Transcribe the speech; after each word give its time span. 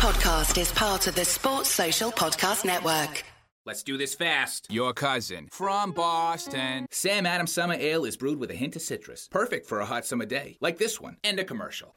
podcast 0.00 0.58
is 0.58 0.72
part 0.72 1.06
of 1.08 1.14
the 1.14 1.26
Sports 1.26 1.68
Social 1.68 2.10
Podcast 2.10 2.64
Network. 2.64 3.22
Let's 3.66 3.82
do 3.82 3.98
this 3.98 4.14
fast. 4.14 4.66
Your 4.70 4.94
cousin 4.94 5.48
from 5.52 5.92
Boston. 5.92 6.86
Sam 6.90 7.26
Adams 7.26 7.52
Summer 7.52 7.74
Ale 7.74 8.06
is 8.06 8.16
brewed 8.16 8.38
with 8.38 8.50
a 8.50 8.54
hint 8.54 8.76
of 8.76 8.80
citrus. 8.80 9.28
Perfect 9.30 9.66
for 9.66 9.78
a 9.80 9.84
hot 9.84 10.06
summer 10.06 10.24
day, 10.24 10.56
like 10.62 10.78
this 10.78 11.02
one. 11.02 11.18
End 11.22 11.38
of 11.38 11.44
commercial. 11.44 11.94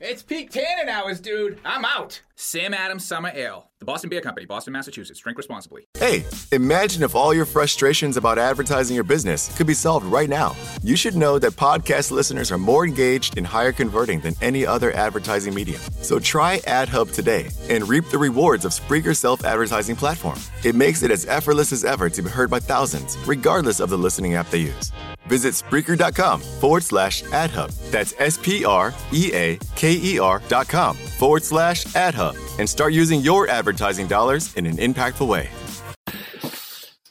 It's 0.00 0.22
peak 0.22 0.50
tannin 0.52 0.88
hours, 0.88 1.20
dude. 1.20 1.58
I'm 1.64 1.84
out. 1.84 2.22
Sam 2.36 2.72
Adams 2.72 3.04
Summer 3.04 3.32
Ale. 3.34 3.68
The 3.80 3.84
Boston 3.84 4.08
Beer 4.08 4.20
Company, 4.20 4.46
Boston, 4.46 4.72
Massachusetts. 4.72 5.18
Drink 5.18 5.36
responsibly. 5.36 5.88
Hey, 5.98 6.24
imagine 6.52 7.02
if 7.02 7.16
all 7.16 7.34
your 7.34 7.44
frustrations 7.44 8.16
about 8.16 8.38
advertising 8.38 8.94
your 8.94 9.02
business 9.02 9.52
could 9.56 9.66
be 9.66 9.74
solved 9.74 10.06
right 10.06 10.28
now. 10.28 10.54
You 10.84 10.94
should 10.94 11.16
know 11.16 11.40
that 11.40 11.54
podcast 11.54 12.12
listeners 12.12 12.52
are 12.52 12.58
more 12.58 12.86
engaged 12.86 13.38
and 13.38 13.44
higher 13.44 13.72
converting 13.72 14.20
than 14.20 14.36
any 14.40 14.64
other 14.64 14.92
advertising 14.92 15.52
medium. 15.52 15.80
So 16.00 16.20
try 16.20 16.60
AdHub 16.60 17.12
today 17.12 17.50
and 17.68 17.88
reap 17.88 18.04
the 18.08 18.18
rewards 18.18 18.64
of 18.64 18.72
Spreaker's 18.72 19.18
self 19.18 19.44
advertising 19.44 19.96
platform. 19.96 20.38
It 20.64 20.76
makes 20.76 21.02
it 21.02 21.10
as 21.10 21.26
effortless 21.26 21.72
as 21.72 21.84
ever 21.84 22.08
to 22.08 22.22
be 22.22 22.30
heard 22.30 22.50
by 22.50 22.60
thousands, 22.60 23.18
regardless 23.26 23.80
of 23.80 23.90
the 23.90 23.98
listening 23.98 24.34
app 24.34 24.48
they 24.50 24.58
use. 24.58 24.92
Visit 25.28 25.54
Spreaker.com 25.54 26.40
forward 26.40 26.82
slash 26.82 27.22
AdHub. 27.24 27.72
That's 27.90 28.14
S 28.18 28.38
P 28.38 28.64
R 28.64 28.94
E 29.12 29.30
A 29.32 29.58
K 29.76 29.92
E 29.92 30.18
R 30.18 30.42
dot 30.48 30.68
com 30.68 30.96
forward 30.96 31.44
slash 31.44 31.84
AdHub 31.86 32.36
and 32.58 32.68
start 32.68 32.92
using 32.92 33.20
your 33.20 33.48
advertising 33.48 34.06
dollars 34.06 34.54
in 34.56 34.66
an 34.66 34.76
impactful 34.78 35.28
way. 35.28 35.48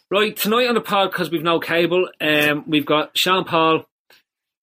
Right, 0.10 0.36
tonight 0.38 0.68
on 0.68 0.76
the 0.76 0.82
pod, 0.82 1.12
because 1.12 1.30
we've 1.30 1.44
no 1.44 1.60
cable, 1.60 2.08
um, 2.22 2.64
we've 2.66 2.86
got 2.86 3.18
Sean 3.18 3.44
Paul, 3.44 3.84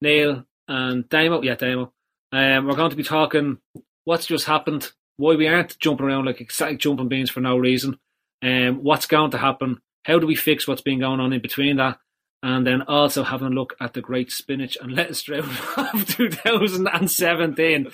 Neil, 0.01 0.45
and 0.69 1.07
Damo. 1.09 1.43
Yeah, 1.43 1.55
Damo. 1.55 1.93
Um, 2.33 2.66
we're 2.66 2.77
going 2.77 2.91
to 2.91 2.97
be 2.97 3.02
talking 3.02 3.59
what's 4.05 4.27
just 4.27 4.47
happened, 4.47 4.91
why 5.19 5.35
we 5.35 5.47
aren't 5.47 5.79
jumping 5.79 6.07
around 6.07 6.25
like 6.25 6.41
exotic 6.41 6.79
jumping 6.79 7.09
beans 7.09 7.30
for 7.30 7.41
no 7.41 7.59
reason, 7.59 7.99
um, 8.43 8.83
what's 8.83 9.07
going 9.07 9.30
to 9.33 9.39
happen, 9.39 9.80
how 10.05 10.18
do 10.18 10.27
we 10.27 10.35
fix 10.35 10.66
what's 10.66 10.83
been 10.83 11.01
going 11.01 11.21
on 11.21 11.33
in 11.33 11.43
between 11.43 11.77
that, 11.77 11.99
and 12.45 12.66
then 12.66 12.82
also 12.82 13.23
having 13.23 13.46
a 13.46 13.50
look 13.50 13.74
at 13.80 13.95
the 13.95 14.02
great 14.02 14.30
spinach 14.30 14.76
and 14.78 14.92
lettuce 14.92 15.23
drought 15.23 15.45
of 15.95 16.06
2017. 16.06 17.88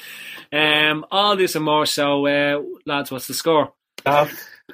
Um, 0.52 1.06
all 1.12 1.36
this 1.36 1.54
and 1.54 1.64
more. 1.64 1.86
So, 1.86 2.26
uh, 2.26 2.60
lads, 2.84 3.12
what's 3.12 3.28
the 3.28 3.34
score? 3.34 3.72
Uh, 4.04 4.26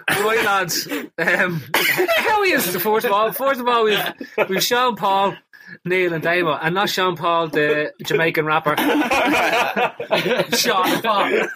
right, 0.08 0.42
lads. 0.42 0.88
Um, 1.18 1.62
how 2.08 2.42
is 2.42 2.74
it? 2.74 2.80
First 2.80 3.04
of 3.04 3.12
all, 3.12 3.30
first 3.32 3.60
of 3.60 3.68
all, 3.68 3.84
we've 3.84 4.02
we've 4.48 4.64
Sean 4.64 4.96
Paul, 4.96 5.36
Neil, 5.84 6.14
and 6.14 6.22
Damo, 6.22 6.54
and 6.54 6.74
not 6.74 6.88
Sean 6.88 7.14
Paul, 7.14 7.48
the 7.48 7.92
Jamaican 8.02 8.46
rapper. 8.46 8.76
Sean 10.56 11.02
Paul. 11.02 11.48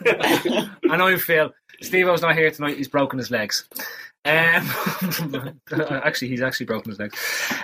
and 0.82 1.02
I'm 1.02 1.18
Phil. 1.18 1.54
Steve 1.80 2.06
O's 2.08 2.20
not 2.20 2.36
here 2.36 2.50
tonight. 2.50 2.76
He's 2.76 2.88
broken 2.88 3.18
his 3.18 3.30
legs. 3.30 3.66
Um, 4.24 5.60
actually, 5.72 6.28
he's 6.28 6.42
actually 6.42 6.66
broken 6.66 6.90
his 6.90 6.98
leg. 6.98 7.14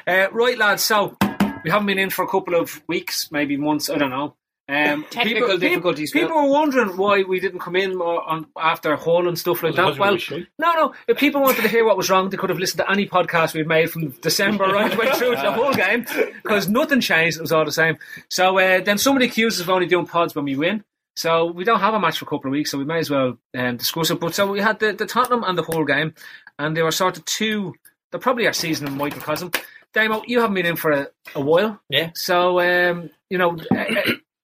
Uh, 0.06 0.28
right, 0.32 0.56
lads. 0.58 0.82
So 0.82 1.16
we 1.64 1.70
haven't 1.70 1.86
been 1.86 1.98
in 1.98 2.10
for 2.10 2.24
a 2.24 2.28
couple 2.28 2.54
of 2.54 2.82
weeks, 2.88 3.30
maybe 3.30 3.56
months. 3.56 3.90
I 3.90 3.98
don't 3.98 4.10
know. 4.10 4.36
Um, 4.68 5.04
Technical 5.10 5.42
people, 5.42 5.58
difficulties, 5.58 6.10
People, 6.10 6.28
people 6.30 6.42
were 6.42 6.50
wondering 6.50 6.96
why 6.96 7.22
we 7.22 7.38
didn't 7.38 7.60
come 7.60 7.77
in 7.77 7.96
more 7.96 8.20
on 8.28 8.46
after 8.58 8.96
Hull 8.96 9.28
and 9.28 9.38
stuff 9.38 9.62
like 9.62 9.77
that. 9.77 9.94
because 9.94 10.28
we 10.30 10.36
Well, 10.36 10.40
were 10.40 10.46
no, 10.58 10.72
no. 10.88 10.94
If 11.06 11.18
people 11.18 11.40
wanted 11.40 11.62
to 11.62 11.68
hear 11.68 11.84
what 11.84 11.96
was 11.96 12.10
wrong, 12.10 12.30
they 12.30 12.36
could 12.36 12.50
have 12.50 12.58
listened 12.58 12.78
to 12.78 12.90
any 12.90 13.06
podcast 13.06 13.54
we've 13.54 13.66
made 13.66 13.90
from 13.90 14.08
December 14.22 14.64
right 14.64 14.90
the 14.90 14.96
way 14.96 15.12
through 15.12 15.36
to 15.36 15.42
the 15.42 15.52
Hull 15.52 15.72
game 15.74 16.04
because 16.42 16.68
nothing 16.68 17.00
changed. 17.00 17.36
It 17.38 17.42
was 17.42 17.52
all 17.52 17.64
the 17.64 17.70
same. 17.70 17.96
So 18.28 18.58
uh, 18.58 18.80
then 18.80 18.98
somebody 18.98 19.27
accused 19.27 19.60
us 19.60 19.62
of 19.64 19.70
only 19.70 19.86
doing 19.86 20.06
pods 20.06 20.34
when 20.34 20.46
we 20.46 20.56
win. 20.56 20.82
So 21.14 21.46
we 21.46 21.64
don't 21.64 21.80
have 21.80 21.94
a 21.94 22.00
match 22.00 22.18
for 22.18 22.27
a 22.27 22.28
couple 22.28 22.48
of 22.50 22.52
weeks, 22.52 22.70
so 22.72 22.77
we 22.77 22.84
may 22.84 22.98
as 22.98 23.08
well 23.08 23.38
um, 23.56 23.77
discuss 23.78 24.10
it. 24.10 24.20
But 24.20 24.34
so 24.34 24.50
we 24.52 24.60
had 24.60 24.80
the, 24.80 24.92
the 24.92 25.06
Tottenham 25.06 25.44
and 25.44 25.56
the 25.56 25.62
Hull 25.62 25.84
game, 25.86 26.12
and 26.58 26.76
they 26.76 26.82
were 26.82 26.90
sort 26.92 27.18
of 27.18 27.24
two. 27.24 27.74
They're 28.10 28.20
probably 28.20 28.46
our 28.46 28.52
season 28.52 28.86
in 28.86 28.96
microcosm. 28.96 29.50
Damo, 29.92 30.22
you 30.26 30.40
haven't 30.40 30.55
been 30.55 30.67
in 30.67 30.77
for 30.77 30.90
a, 30.92 31.08
a 31.34 31.40
while. 31.40 31.80
Yeah. 31.89 32.11
So 32.14 32.61
um, 32.61 33.11
you 33.30 33.39
know, 33.39 33.56
uh, 33.70 33.84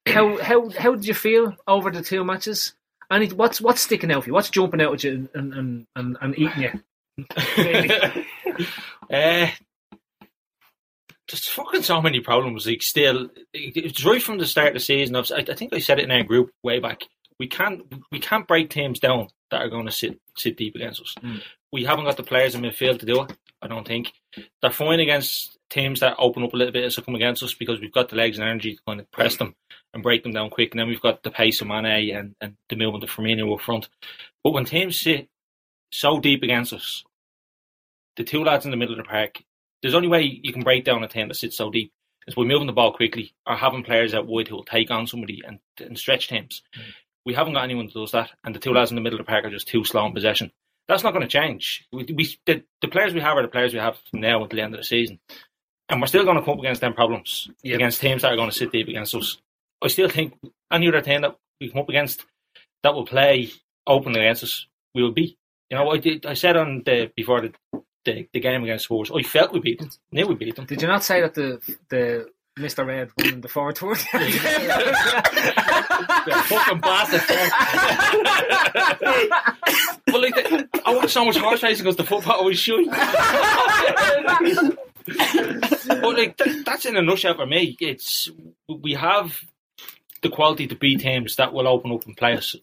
how 0.07 0.39
how 0.43 0.69
how 0.71 0.95
did 0.95 1.07
you 1.07 1.15
feel 1.15 1.55
over 1.67 1.91
the 1.91 2.03
two 2.03 2.25
matches? 2.25 2.75
And 3.11 3.23
it- 3.25 3.33
what's 3.35 3.61
what's 3.61 3.83
sticking 3.83 4.11
out 4.11 4.25
for 4.25 4.31
you? 4.31 4.35
What's 4.35 4.51
jumping 4.51 4.81
out 4.81 4.95
at 4.95 5.05
you 5.05 5.29
and 5.35 5.53
and, 5.55 5.87
and, 5.97 6.17
and 6.21 6.39
eating 6.39 6.63
you? 6.63 6.81
Uh, 9.11 9.49
there's 11.29 11.49
fucking 11.49 11.83
so 11.83 12.01
many 12.03 12.21
problems. 12.21 12.67
Like, 12.67 12.83
still, 12.83 13.29
it's 13.55 14.05
right 14.05 14.23
from 14.23 14.39
the 14.39 14.47
start 14.47 14.69
of 14.69 14.75
the 14.75 14.81
season. 14.81 15.17
I've, 15.17 15.31
I, 15.33 15.45
I 15.51 15.55
think 15.55 15.73
I 15.75 15.79
said 15.79 15.99
it 15.99 16.05
in 16.05 16.11
our 16.11 16.23
group 16.23 16.51
way 16.63 16.79
back. 16.79 17.03
We 17.39 17.47
can't, 17.49 17.83
we 18.11 18.19
can't 18.21 18.47
break 18.47 18.71
teams 18.71 19.01
down 19.01 19.29
that 19.51 19.63
are 19.63 19.69
going 19.71 19.87
to 19.87 19.93
sit 19.93 20.21
sit 20.37 20.57
deep 20.57 20.75
against 20.75 21.01
us. 21.01 21.15
We 21.73 21.85
haven't 21.85 22.05
got 22.05 22.17
the 22.17 22.23
players 22.23 22.55
in 22.55 22.63
midfield 22.63 23.01
to 23.01 23.07
do 23.07 23.23
it. 23.23 23.37
I 23.63 23.69
don't 23.69 23.87
think 23.87 24.13
they're 24.61 24.71
fine 24.71 25.01
against 25.01 25.59
teams 25.71 26.01
that 26.01 26.17
open 26.19 26.43
up 26.43 26.53
a 26.53 26.57
little 26.57 26.73
bit 26.73 26.85
as 26.85 26.97
they 26.97 27.03
come 27.03 27.15
against 27.15 27.43
us 27.43 27.55
because 27.55 27.81
we've 27.81 27.93
got 27.93 28.09
the 28.09 28.17
legs 28.17 28.39
and 28.39 28.47
energy 28.47 28.75
to 28.75 28.83
kind 28.87 29.01
of 29.01 29.11
press 29.11 29.37
them 29.37 29.55
and 29.95 30.03
break 30.03 30.23
them 30.23 30.33
down 30.33 30.51
quick. 30.51 30.73
And 30.73 30.81
then 30.81 30.89
we've 30.89 31.01
got 31.01 31.23
the 31.23 31.31
pace 31.31 31.61
of 31.61 31.69
Mane 31.69 32.15
and, 32.15 32.35
and 32.41 32.57
the 32.69 32.77
movement 32.77 33.05
of 33.05 33.11
Firmino 33.11 33.55
up 33.55 33.61
front. 33.63 33.89
But 34.45 34.53
when 34.53 34.65
teams 34.65 35.01
sit 35.01 35.29
so 35.91 36.21
deep 36.21 36.43
against 36.43 36.73
us, 36.73 37.05
the 38.17 38.25
two 38.25 38.45
lads 38.45 38.65
in 38.65 38.71
the 38.71 38.77
middle 38.77 38.99
of 38.99 39.05
the 39.05 39.09
park, 39.09 39.43
there's 39.81 39.95
only 39.95 40.09
way 40.09 40.41
you 40.43 40.53
can 40.53 40.63
break 40.63 40.85
down 40.85 41.03
a 41.03 41.09
team 41.09 41.29
that 41.29 41.35
sits 41.35 41.57
so 41.57 41.71
deep 41.71 41.93
is 42.27 42.35
by 42.35 42.43
moving 42.43 42.67
the 42.67 42.73
ball 42.73 42.93
quickly 42.93 43.35
or 43.47 43.57
having 43.57 43.83
players 43.83 44.15
out 44.15 44.27
wide 44.27 44.49
who 44.49 44.57
will 44.57 44.65
take 44.65 44.91
on 44.91 45.07
somebody 45.07 45.43
and, 45.47 45.59
and 45.79 45.99
stretch 45.99 46.29
teams. 46.29 46.63
Mm. 46.77 46.83
We 47.25 47.35
haven't 47.35 47.55
got 47.55 47.65
anyone 47.65 47.87
that 47.87 47.95
does 47.95 48.13
that, 48.13 48.31
and 48.45 48.55
the 48.55 48.59
two 48.59 48.73
lads 48.73 48.91
in 48.91 48.97
the 48.97 49.01
middle 49.01 49.19
of 49.19 49.27
the 49.27 49.31
park 49.31 49.45
are 49.45 49.51
just 49.51 49.69
too 49.69 49.85
slow 49.85 50.07
in 50.07 50.13
possession. 50.13 50.51
That's 50.89 51.03
not 51.05 51.13
going 51.13 51.23
to 51.23 51.29
change. 51.29 51.87
We, 51.93 52.05
we 52.15 52.37
the, 52.47 52.63
the 52.83 52.89
players 52.89 53.15
we 53.15 53.21
have 53.21 53.37
are 53.37 53.43
the 53.43 53.49
players 53.49 53.73
we 53.73 53.79
have 53.81 53.97
from 54.11 54.21
now 54.21 54.43
until 54.43 54.57
the 54.57 54.63
end 54.63 54.75
of 54.75 54.81
the 54.81 54.85
season, 54.87 55.21
and 55.89 56.01
we're 56.01 56.07
still 56.09 56.25
going 56.25 56.37
to 56.39 56.43
come 56.45 56.55
up 56.55 56.61
against 56.61 56.81
them 56.81 56.95
problems 56.95 57.49
Yep. 57.63 57.77
against 57.77 58.01
teams 58.01 58.23
that 58.23 58.33
are 58.33 58.37
going 58.37 58.51
to 58.51 58.57
sit 58.57 58.73
deep 58.73 58.89
against 58.89 59.15
us. 59.15 59.39
I 59.83 59.89
still 59.89 60.09
think 60.09 60.35
any 60.73 60.89
other 60.89 61.01
team 61.03 61.23
that 61.23 61.37
we 61.61 61.71
come 61.71 61.83
up 61.83 61.89
against 61.89 62.25
that 62.83 62.95
will 62.95 63.07
play 63.07 63.51
openly 63.87 64.21
against 64.21 64.45
us, 64.45 64.67
we 64.95 65.03
will 65.03 65.13
beat. 65.13 65.39
You 65.71 65.79
know, 65.79 65.91
I 65.91 65.99
did. 65.99 66.27
I 66.27 66.35
said 66.35 66.57
on 66.57 66.83
the 66.85 67.11
before 67.17 67.41
the 67.43 67.55
the, 68.05 68.29
the 68.33 68.41
game 68.41 68.65
against 68.65 68.87
Spurs, 68.87 69.11
I 69.15 69.23
felt 69.23 69.53
we 69.53 69.61
beat 69.61 69.81
them. 69.81 69.91
Knew 70.13 70.27
we 70.27 70.35
beat 70.35 70.57
them. 70.57 70.67
Did 70.67 70.83
you 70.83 70.89
not 70.89 71.05
say 71.05 71.21
that 71.23 71.35
the 71.35 71.61
the 71.91 72.29
Mr. 72.59 72.87
Red 72.87 73.11
won 73.19 73.41
the 73.41 73.49
forward 73.49 73.77
tour? 73.77 73.97
Yeah, 76.25 76.43
fucking 76.43 76.81
bastard. 76.81 77.21
but 80.07 80.21
like, 80.21 80.35
the, 80.35 80.69
I 80.85 80.95
watched 80.95 81.11
so 81.11 81.25
much 81.25 81.37
horse 81.37 81.63
racing 81.63 81.85
because 81.85 81.97
the 81.97 82.05
football 82.05 82.45
was 82.45 82.59
shit. 82.59 82.87
but 85.07 86.17
like, 86.17 86.37
that, 86.37 86.63
that's 86.65 86.87
in 86.87 86.97
a 86.97 87.03
nutshell 87.03 87.35
for 87.35 87.47
me. 87.47 87.77
It's 87.81 88.29
we 88.69 88.95
have 88.95 89.41
the 90.23 90.29
quality 90.29 90.67
to 90.69 90.77
beat 90.77 91.01
teams 91.01 91.37
that 91.37 91.53
will 91.53 91.67
open 91.67 91.93
up 91.93 92.07
and 92.07 92.17
play 92.17 92.35
us. 92.35 92.55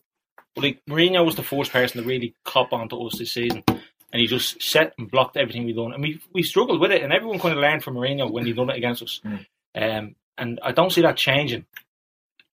But 0.55 0.63
like, 0.63 0.81
Mourinho 0.89 1.25
was 1.25 1.35
the 1.35 1.43
first 1.43 1.71
person 1.71 2.01
to 2.01 2.07
really 2.07 2.33
cop 2.45 2.71
onto 2.73 2.97
us 3.05 3.17
this 3.17 3.31
season. 3.33 3.63
And 3.67 4.19
he 4.19 4.25
just 4.27 4.61
set 4.61 4.93
and 4.97 5.11
blocked 5.11 5.37
everything 5.37 5.65
we've 5.65 5.75
done. 5.75 5.93
And 5.93 6.01
we 6.01 6.19
we 6.33 6.43
struggled 6.43 6.79
with 6.79 6.91
it. 6.91 7.03
And 7.03 7.13
everyone 7.13 7.39
kind 7.39 7.53
of 7.53 7.59
learned 7.61 7.83
from 7.83 7.95
Mourinho 7.95 8.31
when 8.31 8.45
he 8.45 8.53
done 8.53 8.69
it 8.69 8.77
against 8.77 9.03
us. 9.03 9.21
Mm. 9.25 9.45
Um, 9.75 10.15
and 10.37 10.59
I 10.63 10.71
don't 10.71 10.91
see 10.91 11.01
that 11.01 11.17
changing 11.17 11.65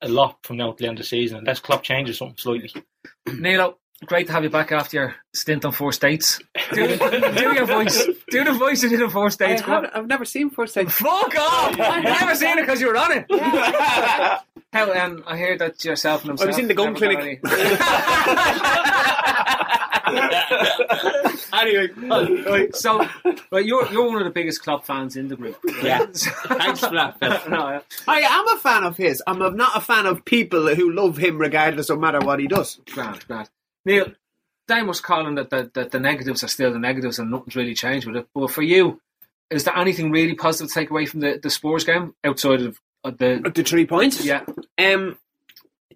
a 0.03 0.09
lot 0.09 0.39
from 0.43 0.57
now 0.59 0.73
to 0.73 0.83
the 0.83 0.89
end 0.89 0.99
of 0.99 1.05
the 1.05 1.09
season, 1.09 1.39
unless 1.39 1.61
Klopp 1.61 1.83
changes 1.83 2.19
something 2.19 2.37
slightly. 2.37 2.71
Nilo, 3.27 3.79
great 4.05 4.27
to 4.27 4.33
have 4.35 4.45
you 4.45 4.51
back 4.51 4.71
after 4.73 4.97
your 4.97 5.15
stint 5.35 5.65
on 5.65 5.73
Four 5.73 5.93
States. 5.93 6.39
Do, 6.73 6.87
do 6.99 7.53
your 7.55 7.65
voice. 7.67 8.05
Do 8.31 8.45
the 8.45 8.53
voice 8.53 8.83
you 8.83 8.89
did 8.91 9.03
on 9.03 9.11
Four 9.11 9.27
I 9.27 9.31
States. 9.31 9.63
Go 9.63 9.73
on. 9.73 9.85
haven't- 9.85 9.97
I've 9.99 10.07
never 10.07 10.25
seen 10.25 10.51
Four 10.51 10.67
State. 10.67 10.91
Fuck 10.91 11.35
off! 11.39 11.79
I've 11.81 12.05
never 12.05 12.35
seen 12.35 12.59
it 12.59 12.63
because 12.63 12.81
you 12.81 12.89
were 12.89 12.97
on 12.97 13.13
it. 13.13 13.27
How, 14.73 14.93
um, 14.93 15.25
I 15.27 15.37
hear 15.39 15.57
that 15.57 15.83
yourself 15.85 16.23
and 16.23 16.31
I 16.31 16.33
himself. 16.33 16.49
was 16.49 16.59
in 16.59 16.69
the 16.69 16.75
gun 16.75 16.93
never 16.93 17.15
got 17.15 17.17
clinic. 17.17 17.41
any- 20.07 21.37
anyway, 21.53 22.43
right, 22.49 22.75
so 22.77 22.99
right, 23.51 23.65
you're 23.65 23.91
you're 23.93 24.07
one 24.07 24.19
of 24.19 24.25
the 24.25 24.31
biggest 24.33 24.63
Klopp 24.63 24.87
fans 24.87 25.17
in 25.17 25.29
the 25.29 25.37
group. 25.37 25.59
right? 25.65 25.83
Yeah. 25.83 26.07
Thanks 26.13 26.81
for 26.81 26.91
that, 26.95 27.19
Phil. 27.19 27.31
no, 27.51 27.69
yeah. 27.71 27.81
I 28.09 28.21
am 28.21 28.49
a 28.57 28.61
fan 28.61 28.85
of 28.85 28.97
his. 28.97 29.23
I'm 29.27 29.39
not 29.57 29.77
a 29.77 29.81
fan 29.81 30.07
of 30.07 30.25
people 30.25 30.75
who 30.75 30.93
love 30.93 31.17
him 31.17 31.39
regardless 31.39 31.91
of 31.91 31.99
matter 31.99 32.21
what 32.21 32.41
he 32.41 32.47
does. 32.47 32.81
Grand, 32.93 33.27
grand. 33.27 33.49
Neil, 33.85 34.13
Dan 34.69 34.87
was 34.87 35.01
calling 35.01 35.37
that 35.37 35.51
the, 35.51 35.71
that 35.75 35.91
the 35.93 36.01
negatives 36.01 36.43
are 36.43 36.49
still 36.49 36.73
the 36.73 36.79
negatives 36.79 37.19
and 37.19 37.31
nothing's 37.31 37.57
really 37.57 37.75
changed 37.75 38.07
with 38.07 38.17
it. 38.17 38.29
But 38.35 38.51
for 38.51 38.63
you, 38.63 39.01
is 39.51 39.65
there 39.65 39.77
anything 39.77 40.11
really 40.11 40.35
positive 40.35 40.69
to 40.69 40.75
take 40.75 40.91
away 40.91 41.07
from 41.07 41.21
the, 41.21 41.39
the 41.41 41.51
Spurs 41.51 41.85
game 41.85 42.15
outside 42.25 42.63
of 42.63 42.81
uh, 43.05 43.11
the. 43.11 43.51
The 43.55 43.63
three 43.63 43.87
points. 43.87 44.25
Yeah. 44.25 44.45
Um, 44.79 45.19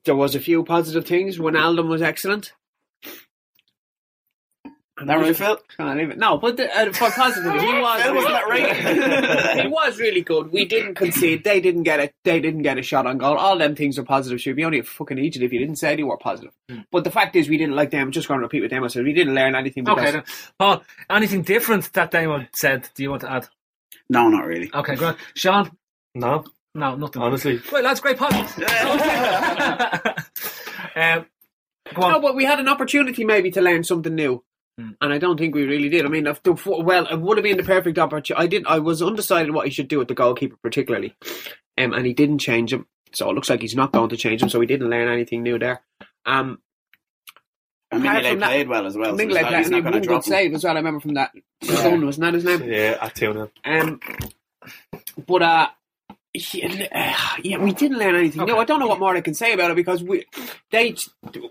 there 0.04 0.14
was 0.14 0.34
a 0.34 0.40
few 0.40 0.62
positive 0.64 1.04
things. 1.06 1.38
Ronaldo 1.38 1.86
was 1.86 2.00
excellent. 2.00 2.52
That 5.06 5.14
right, 5.14 5.36
Phil? 5.36 5.58
Can't 5.76 6.00
even. 6.00 6.18
No, 6.18 6.38
but 6.38 6.56
the, 6.56 6.70
uh, 6.76 6.92
for 6.92 7.10
positive, 7.10 7.52
he 7.60 7.66
was. 7.80 8.02
Phil, 8.02 8.14
wasn't 8.14 8.34
that 8.34 8.48
right? 8.48 9.60
he 9.62 9.68
was 9.68 9.98
really 9.98 10.20
good. 10.20 10.52
We 10.52 10.64
didn't 10.64 10.94
concede. 10.96 11.44
They 11.44 11.60
didn't 11.60 11.84
get 11.84 12.00
a. 12.00 12.12
They 12.24 12.40
didn't 12.40 12.62
get 12.62 12.78
a 12.78 12.82
shot 12.82 13.06
on 13.06 13.18
goal. 13.18 13.36
All 13.36 13.56
them 13.56 13.74
things 13.74 13.98
are 13.98 14.04
positive. 14.04 14.40
Should 14.40 14.56
be 14.56 14.64
only 14.64 14.80
a 14.80 14.84
fucking 14.84 15.18
idiot 15.18 15.36
if 15.36 15.52
you 15.52 15.58
didn't 15.58 15.76
say 15.76 15.96
they 15.96 16.02
were 16.02 16.16
positive. 16.18 16.52
But 16.92 17.04
the 17.04 17.10
fact 17.10 17.36
is, 17.36 17.48
we 17.48 17.56
didn't 17.56 17.76
like 17.76 17.90
them. 17.90 18.08
I'm 18.08 18.12
just 18.12 18.28
going 18.28 18.40
to 18.40 18.44
repeat 18.44 18.62
what 18.62 18.70
Damo 18.70 18.88
said. 18.88 19.04
We 19.04 19.12
didn't 19.12 19.34
learn 19.34 19.54
anything. 19.54 19.88
Okay, 19.88 20.10
then. 20.10 20.24
Paul, 20.58 20.82
anything 21.08 21.42
different 21.42 21.90
that 21.94 22.10
Damon 22.10 22.48
said? 22.52 22.88
Do 22.94 23.02
you 23.02 23.10
want 23.10 23.22
to 23.22 23.32
add? 23.32 23.48
no, 24.08 24.28
not 24.28 24.44
really. 24.44 24.70
Okay, 24.74 24.96
great. 24.96 25.14
Sean? 25.34 25.70
No, 26.14 26.44
No, 26.74 26.96
nothing. 26.96 27.22
honestly. 27.22 27.60
Right, 27.72 27.82
that's 27.84 28.00
great 28.00 28.18
pod. 28.18 28.34
um, 30.96 31.26
go 31.94 32.02
on. 32.02 32.12
No, 32.12 32.20
but 32.20 32.34
we 32.34 32.44
had 32.44 32.60
an 32.60 32.68
opportunity 32.68 33.24
maybe 33.24 33.50
to 33.52 33.60
learn 33.60 33.84
something 33.84 34.14
new. 34.14 34.42
And 35.00 35.12
I 35.12 35.18
don't 35.18 35.38
think 35.38 35.54
we 35.54 35.64
really 35.64 35.88
did. 35.88 36.04
I 36.04 36.08
mean, 36.08 36.26
if 36.26 36.42
the, 36.42 36.52
well, 36.66 37.06
it 37.06 37.20
would 37.20 37.36
have 37.38 37.44
been 37.44 37.56
the 37.56 37.62
perfect 37.62 37.98
opportunity. 37.98 38.42
I 38.42 38.46
did. 38.46 38.66
I 38.66 38.78
was 38.78 39.02
undecided 39.02 39.52
what 39.52 39.66
he 39.66 39.72
should 39.72 39.88
do 39.88 39.98
with 39.98 40.08
the 40.08 40.14
goalkeeper, 40.14 40.56
particularly, 40.62 41.14
um, 41.78 41.92
and 41.92 42.06
he 42.06 42.12
didn't 42.12 42.38
change 42.38 42.72
him. 42.72 42.86
So 43.12 43.28
it 43.30 43.34
looks 43.34 43.50
like 43.50 43.60
he's 43.60 43.74
not 43.76 43.92
going 43.92 44.10
to 44.10 44.16
change 44.16 44.42
him. 44.42 44.48
So 44.48 44.58
we 44.58 44.66
didn't 44.66 44.90
learn 44.90 45.08
anything 45.08 45.42
new 45.42 45.58
there. 45.58 45.80
Um, 46.26 46.60
And 47.90 48.04
Apart 48.04 48.22
Mignolet 48.24 48.30
from 48.30 48.40
that- 48.40 48.46
played 48.50 48.68
well 48.68 48.86
as 48.86 48.96
well. 48.96 49.18
so 49.18 49.24
Mignolet 49.24 49.26
he's 49.26 49.34
not, 49.34 49.48
played 49.48 49.56
he's 49.58 49.66
and 49.66 49.70
not 49.72 49.76
he 49.78 49.82
going 49.82 49.92
one 49.94 50.02
to 50.02 50.08
good 50.08 50.24
save 50.24 50.54
as 50.54 50.64
well. 50.64 50.72
I 50.74 50.76
remember 50.76 51.00
from 51.00 51.14
that. 51.14 51.32
Son 51.62 52.06
wasn't 52.06 52.22
that 52.24 52.34
his 52.34 52.44
name? 52.44 52.62
Yeah, 52.70 52.98
at 53.00 53.14
2 53.16 53.32
0. 53.32 53.50
Um, 53.64 54.00
but 55.26 55.42
uh, 55.42 55.68
yeah, 56.32 56.86
uh, 56.92 57.36
yeah, 57.42 57.58
we 57.58 57.72
didn't 57.72 57.98
learn 57.98 58.14
anything. 58.14 58.46
No, 58.46 58.58
I 58.60 58.64
don't 58.64 58.78
know 58.78 58.86
what 58.86 59.00
more 59.00 59.16
I 59.16 59.20
can 59.20 59.34
say 59.34 59.52
about 59.52 59.72
it 59.72 59.76
because 59.76 60.02
we 60.04 60.24
they 60.70 60.94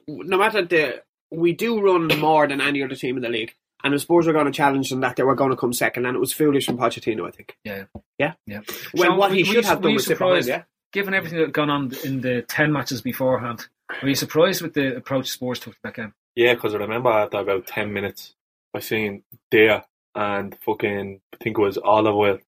no 0.07 0.37
matter 0.37 0.63
the 0.63 1.03
we 1.31 1.53
do 1.53 1.79
run 1.81 2.07
more 2.19 2.47
than 2.47 2.61
any 2.61 2.83
other 2.83 2.95
team 2.95 3.17
in 3.17 3.23
the 3.23 3.29
league. 3.29 3.53
And 3.83 3.93
the 3.93 3.99
Spurs 3.99 4.27
were 4.27 4.33
going 4.33 4.45
to 4.45 4.51
challenge 4.51 4.89
them 4.89 4.99
that 5.01 5.15
they 5.15 5.23
were 5.23 5.35
going 5.35 5.51
to 5.51 5.55
come 5.55 5.71
second, 5.71 6.05
and 6.05 6.13
it 6.15 6.19
was 6.19 6.33
foolish 6.33 6.65
from 6.65 6.77
Pochettino, 6.77 7.25
I 7.27 7.31
think. 7.31 7.55
Yeah. 7.63 7.85
Yeah? 8.17 8.33
Yeah. 8.45 8.59
When 8.93 9.07
Sean, 9.11 9.17
what 9.17 9.31
he 9.31 9.43
were 9.43 9.45
should 9.45 9.55
you- 9.63 9.69
have 9.69 9.77
were 9.77 9.83
done 9.83 9.91
you 9.91 9.95
was 9.95 10.05
sit 10.05 10.17
behind, 10.17 10.43
surprised, 10.43 10.47
yeah? 10.49 10.63
Given 10.91 11.13
everything 11.13 11.37
that 11.39 11.45
had 11.45 11.53
gone 11.53 11.69
on 11.69 11.91
in 12.03 12.19
the 12.19 12.41
10 12.41 12.73
matches 12.73 13.01
beforehand, 13.01 13.67
were 14.01 14.09
you 14.09 14.15
surprised 14.15 14.61
with 14.61 14.73
the 14.73 14.97
approach 14.97 15.29
Spurs 15.29 15.59
took 15.59 15.75
to 15.75 15.79
that 15.83 15.93
game? 15.93 16.13
Yeah, 16.35 16.55
because 16.55 16.75
I 16.75 16.79
remember 16.79 17.09
after 17.09 17.37
about 17.37 17.67
10 17.67 17.93
minutes, 17.93 18.33
I 18.73 18.79
seen 18.81 19.23
there 19.49 19.85
and 20.13 20.57
fucking, 20.65 21.21
I 21.33 21.37
think 21.41 21.57
it 21.57 21.61
was 21.61 21.77
olive 21.77 22.15
oil, 22.15 22.39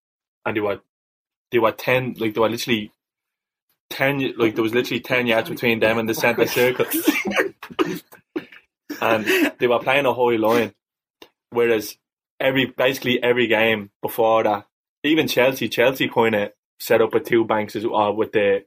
and 0.45 0.57
they 0.57 0.61
were, 0.61 0.81
they 1.51 1.59
were 1.59 1.71
10, 1.71 2.15
like, 2.17 2.33
they 2.33 2.41
were 2.41 2.49
literally 2.49 2.91
10, 3.89 4.33
like, 4.37 4.55
there 4.55 4.63
was 4.63 4.73
literally 4.73 4.99
10 5.01 5.27
yards 5.27 5.49
between 5.49 5.79
them 5.79 5.97
and 5.97 6.09
the 6.09 6.13
centre 6.13 6.45
circle. 6.47 6.85
and 9.01 9.53
they 9.59 9.67
were 9.67 9.79
playing 9.79 10.05
a 10.05 10.13
high 10.13 10.37
line. 10.37 10.73
Whereas 11.49 11.97
every, 12.39 12.65
basically 12.65 13.21
every 13.21 13.47
game 13.47 13.91
before 14.01 14.43
that, 14.43 14.67
even 15.03 15.27
Chelsea, 15.27 15.67
Chelsea 15.67 16.07
kind 16.07 16.35
of 16.35 16.51
set 16.79 17.01
up 17.01 17.13
with 17.13 17.25
two 17.25 17.43
banks 17.43 17.75
as 17.75 17.85
well 17.85 18.15
with 18.15 18.31
the, 18.31 18.63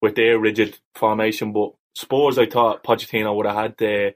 with 0.00 0.14
their 0.14 0.38
rigid 0.38 0.78
formation, 0.94 1.52
but 1.52 1.72
Spurs, 1.94 2.38
I 2.38 2.46
thought 2.46 2.84
Pochettino 2.84 3.34
would 3.36 3.46
have 3.46 3.56
had 3.56 3.76
the 3.78 4.14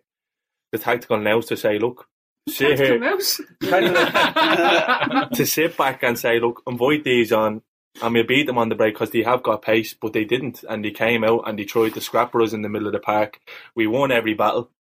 the 0.73 0.79
tactical 0.79 1.19
nous 1.19 1.47
to 1.47 1.57
say, 1.57 1.79
look, 1.79 2.09
sit 2.49 2.79
here, 2.79 2.99
Mouse? 2.99 3.41
to 3.61 5.47
sit 5.47 5.77
back 5.77 6.03
and 6.03 6.19
say, 6.19 6.41
look, 6.41 6.63
invite 6.67 7.05
these 7.05 7.33
on, 7.33 7.63
and 8.03 8.15
we 8.15 8.23
beat 8.23 8.47
them 8.47 8.59
on 8.59 8.69
the 8.69 8.75
break 8.75 8.95
because 8.95 9.11
they 9.11 9.23
have 9.23 9.43
got 9.43 9.63
pace, 9.63 9.95
but 9.95 10.13
they 10.13 10.25
didn't, 10.25 10.65
and 10.69 10.85
they 10.85 10.91
came 10.91 11.25
out 11.25 11.45
and 11.47 11.59
they 11.59 11.65
tried 11.65 11.95
to 11.95 12.01
scrapper 12.01 12.43
us 12.43 12.53
in 12.53 12.63
the 12.63 12.69
middle 12.69 12.89
of 12.89 12.93
the 12.93 12.99
park. 12.99 13.41
We 13.75 13.87
won 13.87 14.11
every 14.11 14.35
battle, 14.35 14.71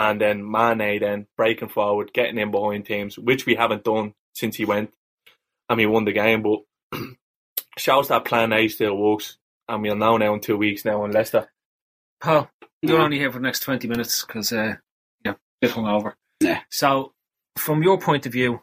and 0.00 0.20
then 0.20 0.48
Mane 0.48 1.00
then 1.00 1.26
breaking 1.36 1.70
forward, 1.70 2.12
getting 2.12 2.38
in 2.38 2.52
behind 2.52 2.86
teams, 2.86 3.18
which 3.18 3.46
we 3.46 3.56
haven't 3.56 3.82
done 3.82 4.14
since 4.34 4.54
he 4.56 4.64
went, 4.64 4.94
and 5.68 5.76
we 5.76 5.86
won 5.86 6.04
the 6.04 6.12
game. 6.12 6.42
But 6.42 6.60
shows 7.78 8.08
that 8.08 8.24
Plan 8.24 8.52
A 8.52 8.68
still 8.68 8.96
works, 8.96 9.38
and 9.68 9.82
we'll 9.82 9.96
know 9.96 10.16
now 10.16 10.34
in 10.34 10.40
two 10.40 10.56
weeks 10.56 10.84
now 10.84 11.04
in 11.04 11.10
Leicester. 11.10 11.48
Paul, 12.20 12.48
you're 12.80 12.98
Yeah. 12.98 13.04
only 13.04 13.18
here 13.18 13.32
for 13.32 13.38
the 13.38 13.42
next 13.42 13.60
20 13.60 13.88
minutes 13.88 14.24
because 14.24 14.52
uh, 14.52 14.76
you're 15.24 15.34
a 15.34 15.38
bit 15.60 15.72
hungover. 15.72 16.14
Yeah. 16.40 16.60
So, 16.70 17.12
from 17.56 17.82
your 17.82 17.98
point 17.98 18.24
of 18.26 18.32
view, 18.32 18.62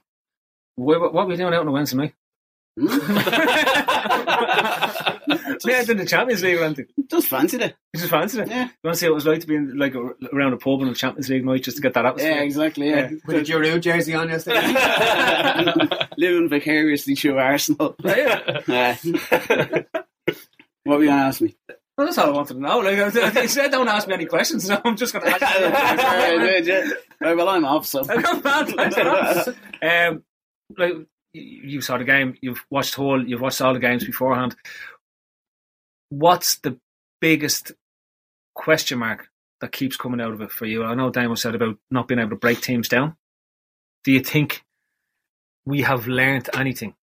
what, 0.76 1.14
what 1.14 1.24
are 1.24 1.28
we 1.28 1.36
doing 1.36 1.54
out 1.54 1.62
on 1.62 1.68
a 1.68 1.72
Wednesday 1.72 1.98
night? 1.98 2.14
yeah, 5.66 5.84
in 5.90 5.98
the 5.98 6.06
Champions 6.06 6.44
League 6.44 6.58
or 6.58 6.64
anything. 6.64 6.88
Just 7.10 7.28
fancied 7.28 7.62
it. 7.62 7.76
You 7.94 8.00
just 8.00 8.10
fancied 8.12 8.42
it? 8.42 8.48
Yeah. 8.50 8.64
You 8.66 8.70
want 8.84 8.96
to 8.96 9.00
see 9.00 9.06
what 9.08 9.12
it 9.12 9.16
was 9.16 9.26
like 9.26 9.40
to 9.42 9.48
be 9.48 9.56
in, 9.56 9.78
like 9.78 9.94
around 9.96 10.54
a 10.54 10.58
pub 10.58 10.82
in 10.82 10.88
the 10.90 10.96
Champions 10.96 11.30
League 11.30 11.46
night 11.46 11.64
just 11.64 11.78
to 11.78 11.84
get 11.84 11.94
that 11.94 12.06
atmosphere? 12.06 12.32
Yeah, 12.32 12.42
exactly. 12.42 12.90
Yeah. 12.90 13.12
With 13.26 13.38
a 13.38 13.42
Giroud 13.42 13.82
jersey 13.82 14.14
on 14.16 14.30
yesterday. 14.30 16.08
Living 16.18 16.50
vicariously 16.50 17.16
through 17.16 17.38
Arsenal. 17.38 17.96
Yeah. 18.06 18.62
Yeah. 18.68 18.96
what 20.84 20.98
were 21.00 21.04
you 21.04 21.10
going 21.10 21.20
to 21.20 21.26
ask 21.26 21.42
me? 21.42 21.56
Well, 21.98 22.08
that's 22.08 22.18
all 22.18 22.28
I 22.28 22.32
wanted 22.32 22.56
to 22.56 22.60
know. 22.60 22.80
Like, 22.80 22.98
I- 23.16 23.42
you 23.44 23.48
said 23.48 23.72
don't 23.72 23.88
ask 23.88 24.08
me 24.08 24.14
any 24.16 24.26
questions, 24.26 24.66
so 24.66 24.80
I'm 24.84 24.98
just 24.98 25.14
going 25.14 25.26
to 25.26 25.32
ask 25.44 26.02
Sorry, 26.02 26.34
you. 26.34 26.40
did, 26.64 26.68
yeah. 27.22 27.34
Well, 27.34 27.48
I'm 27.50 27.64
off, 27.66 27.86
so. 27.86 28.02
I 28.10 28.22
got 28.22 28.44
bad 28.44 28.68
thanks 28.68 28.96
for 28.96 29.04
that. 29.04 30.10
um, 30.12 30.24
like 30.78 30.94
you 31.34 31.42
you 31.64 31.82
saw 31.82 31.98
the 31.98 32.04
game, 32.04 32.36
you've 32.42 32.64
watched 32.70 32.96
Hull, 32.96 33.26
you've 33.26 33.42
watched 33.42 33.62
all 33.62 33.74
the 33.74 33.80
games 33.80 34.04
beforehand. 34.06 34.56
What's 36.10 36.58
the 36.58 36.80
biggest 37.20 37.72
question 38.54 39.00
mark 39.00 39.30
that 39.62 39.72
keeps 39.72 39.98
coming 39.98 40.22
out 40.22 40.34
of 40.34 40.42
it 40.42 40.52
for 40.52 40.66
you? 40.66 40.84
I 40.84 40.96
know 40.96 41.10
Damo 41.10 41.36
said 41.36 41.56
about 41.56 41.78
not 41.90 42.08
being 42.08 42.20
able 42.20 42.32
to 42.32 42.36
break 42.36 42.62
teams 42.62 42.88
down. 42.88 43.16
Do 44.04 44.12
you 44.12 44.20
think 44.20 44.64
we 45.66 45.82
have 45.82 46.08
learned 46.08 46.50
anything 46.54 46.96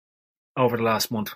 over 0.55 0.77
the 0.77 0.83
last 0.83 1.11
month? 1.11 1.33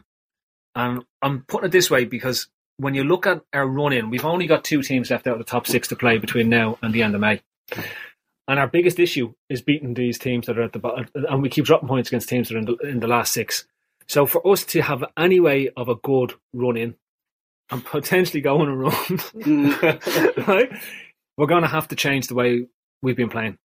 And 0.76 1.04
I'm 1.22 1.42
putting 1.48 1.68
it 1.68 1.72
this 1.72 1.90
way 1.90 2.06
because 2.06 2.48
when 2.78 2.94
you 2.94 3.04
look 3.04 3.26
at 3.26 3.42
our 3.52 3.68
run 3.68 3.94
in, 3.94 4.10
we've 4.10 4.24
only 4.24 4.48
got 4.48 4.64
two 4.64 4.82
teams 4.82 5.10
left 5.10 5.28
out 5.28 5.34
of 5.34 5.40
the 5.40 5.44
top 5.44 5.68
six 5.68 5.88
to 5.90 5.96
play 5.96 6.18
between 6.20 6.50
now 6.50 6.78
and 6.82 6.94
the 6.94 7.02
end 7.02 7.16
of 7.16 7.22
May. 7.22 7.42
And 8.48 8.60
our 8.60 8.68
biggest 8.68 9.00
issue 9.00 9.34
is 9.50 9.62
beating 9.62 9.94
these 9.94 10.18
teams 10.18 10.46
that 10.46 10.58
are 10.58 10.64
at 10.64 10.72
the 10.72 10.80
bottom, 10.80 11.08
and 11.14 11.42
we 11.42 11.50
keep 11.50 11.66
dropping 11.66 11.90
points 11.90 12.10
against 12.10 12.30
teams 12.30 12.48
that 12.48 12.56
are 12.56 12.60
in 12.60 12.66
the, 12.66 12.76
in 12.78 13.00
the 13.00 13.08
last 13.08 13.34
six. 13.34 13.66
So 14.08 14.26
for 14.26 14.46
us 14.48 14.64
to 14.66 14.82
have 14.82 15.04
any 15.18 15.40
way 15.42 15.70
of 15.76 15.90
a 15.90 15.96
good 15.96 16.34
run 16.54 16.78
in 16.78 16.96
and 17.72 17.84
potentially 17.84 18.42
going 18.42 18.70
around, 18.70 19.24
right, 20.48 20.72
we're 21.38 21.48
going 21.48 21.64
to 21.64 21.68
have 21.70 21.88
to 21.90 21.96
change 21.96 22.28
the 22.28 22.36
way 22.36 22.68
we've 23.02 23.16
been 23.18 23.30
playing. 23.30 23.58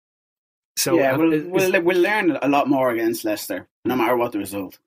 So 0.76 0.96
yeah, 0.98 1.12
uh, 1.12 1.18
we'll, 1.18 1.32
is- 1.32 1.44
we'll, 1.44 1.82
we'll 1.82 2.00
learn 2.00 2.36
a 2.40 2.48
lot 2.48 2.68
more 2.68 2.90
against 2.90 3.24
Leicester, 3.24 3.68
no 3.84 3.94
matter 3.96 4.16
what 4.16 4.32
the 4.32 4.38
result. 4.38 4.78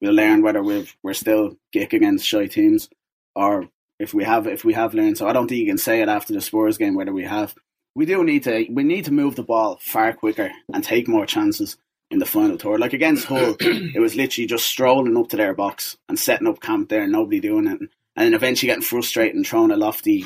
We'll 0.00 0.12
learn 0.14 0.42
whether 0.42 0.62
we've, 0.62 0.94
we're 1.02 1.14
still 1.14 1.56
geek 1.72 1.92
against 1.92 2.26
shy 2.26 2.46
teams, 2.46 2.88
or 3.34 3.68
if 3.98 4.12
we 4.12 4.24
have 4.24 4.46
if 4.46 4.64
we 4.64 4.74
have 4.74 4.94
learned. 4.94 5.16
So 5.16 5.28
I 5.28 5.32
don't 5.32 5.46
think 5.46 5.60
you 5.60 5.66
can 5.66 5.78
say 5.78 6.02
it 6.02 6.08
after 6.08 6.32
the 6.32 6.40
Spurs 6.40 6.76
game 6.78 6.94
whether 6.94 7.12
we 7.12 7.24
have. 7.24 7.54
We 7.94 8.04
do 8.06 8.24
need 8.24 8.42
to 8.44 8.66
we 8.70 8.82
need 8.84 9.04
to 9.06 9.12
move 9.12 9.36
the 9.36 9.42
ball 9.42 9.78
far 9.80 10.12
quicker 10.12 10.50
and 10.72 10.82
take 10.82 11.06
more 11.08 11.24
chances 11.26 11.76
in 12.10 12.18
the 12.18 12.26
final 12.26 12.56
third. 12.58 12.80
Like 12.80 12.94
against 12.94 13.26
Hull, 13.26 13.56
it 13.60 14.00
was 14.00 14.16
literally 14.16 14.46
just 14.46 14.66
strolling 14.66 15.16
up 15.16 15.28
to 15.28 15.36
their 15.36 15.54
box 15.54 15.96
and 16.08 16.18
setting 16.18 16.46
up 16.48 16.60
camp 16.60 16.88
there, 16.88 17.06
nobody 17.06 17.38
doing 17.40 17.66
it, 17.68 17.80
and 18.16 18.26
then 18.26 18.34
eventually 18.34 18.68
getting 18.68 18.82
frustrated 18.82 19.36
and 19.36 19.46
throwing 19.46 19.70
a 19.70 19.76
lofty, 19.76 20.24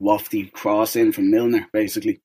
lofty 0.00 0.46
cross 0.46 0.96
in 0.96 1.12
from 1.12 1.30
Milner, 1.30 1.66
basically. 1.72 2.20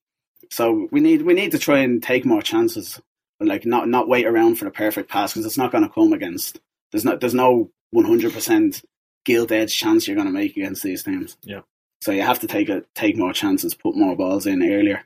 So 0.50 0.88
we 0.90 1.00
need 1.00 1.22
we 1.22 1.34
need 1.34 1.52
to 1.52 1.58
try 1.58 1.80
and 1.80 2.02
take 2.02 2.24
more 2.24 2.42
chances, 2.42 3.00
like 3.40 3.64
not 3.66 3.88
not 3.88 4.08
wait 4.08 4.26
around 4.26 4.56
for 4.56 4.64
the 4.64 4.70
perfect 4.70 5.10
pass 5.10 5.32
because 5.32 5.46
it's 5.46 5.58
not 5.58 5.72
going 5.72 5.84
to 5.84 5.90
come 5.90 6.12
against. 6.12 6.60
There's 6.92 7.04
not 7.04 7.20
there's 7.20 7.34
no 7.34 7.70
one 7.90 8.04
hundred 8.04 8.32
percent 8.32 8.82
gilt 9.24 9.52
edge 9.52 9.76
chance 9.76 10.06
you're 10.06 10.16
going 10.16 10.26
to 10.26 10.32
make 10.32 10.56
against 10.56 10.82
these 10.82 11.02
teams. 11.02 11.36
Yeah. 11.42 11.60
So 12.00 12.12
you 12.12 12.22
have 12.22 12.40
to 12.40 12.46
take 12.46 12.68
a 12.68 12.82
take 12.94 13.16
more 13.16 13.32
chances, 13.32 13.74
put 13.74 13.96
more 13.96 14.14
balls 14.16 14.46
in 14.46 14.62
earlier. 14.62 15.04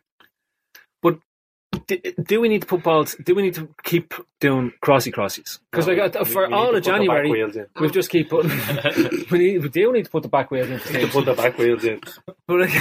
Do, 1.89 1.99
do 2.23 2.41
we 2.41 2.49
need 2.49 2.61
to 2.61 2.67
put 2.67 2.83
balls? 2.85 3.17
Do 3.25 3.35
we 3.35 3.43
need 3.43 3.55
to 3.55 3.69
keep 3.83 4.15
doing 4.39 4.73
crossy 4.83 5.13
crossies? 5.13 5.59
Because 5.71 5.89
like 5.89 5.99
uh, 5.99 6.11
We- 6.21 6.25
for 6.25 6.47
we 6.47 6.53
all 6.55 6.69
of 6.69 6.75
put 6.75 6.85
the 6.85 6.91
back 6.91 6.99
January, 7.01 7.67
we've 7.81 7.93
just 7.93 8.11
keep 8.11 8.31
putting. 8.31 8.51
we, 9.31 9.39
need, 9.39 9.63
we 9.63 9.69
do 9.69 9.93
need 9.93 10.05
to 10.05 10.11
put 10.11 10.23
the 10.23 10.29
back 10.29 10.51
wheels 10.51 10.69
into 10.71 10.87
to 10.93 11.09
put 11.09 11.25
the 11.25 11.35
back 11.35 11.59
wheels 11.59 11.85
in. 11.85 12.01
But 12.47 12.61
like, 12.61 12.75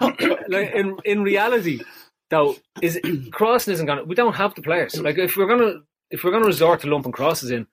like 0.48 0.72
in 0.74 0.98
in 1.04 1.22
reality, 1.22 1.80
though, 2.28 2.56
is 2.82 3.00
crossing 3.30 3.72
isn't 3.74 3.86
gonna. 3.86 4.04
We 4.04 4.14
don't 4.14 4.34
have 4.34 4.54
the 4.54 4.62
players. 4.62 5.00
Like 5.00 5.18
if 5.18 5.36
we're 5.36 5.46
gonna 5.48 5.80
if 6.10 6.22
we're 6.24 6.32
gonna 6.32 6.46
resort 6.46 6.80
to 6.80 6.88
lumping 6.88 7.12
crosses 7.12 7.50
in, 7.50 7.66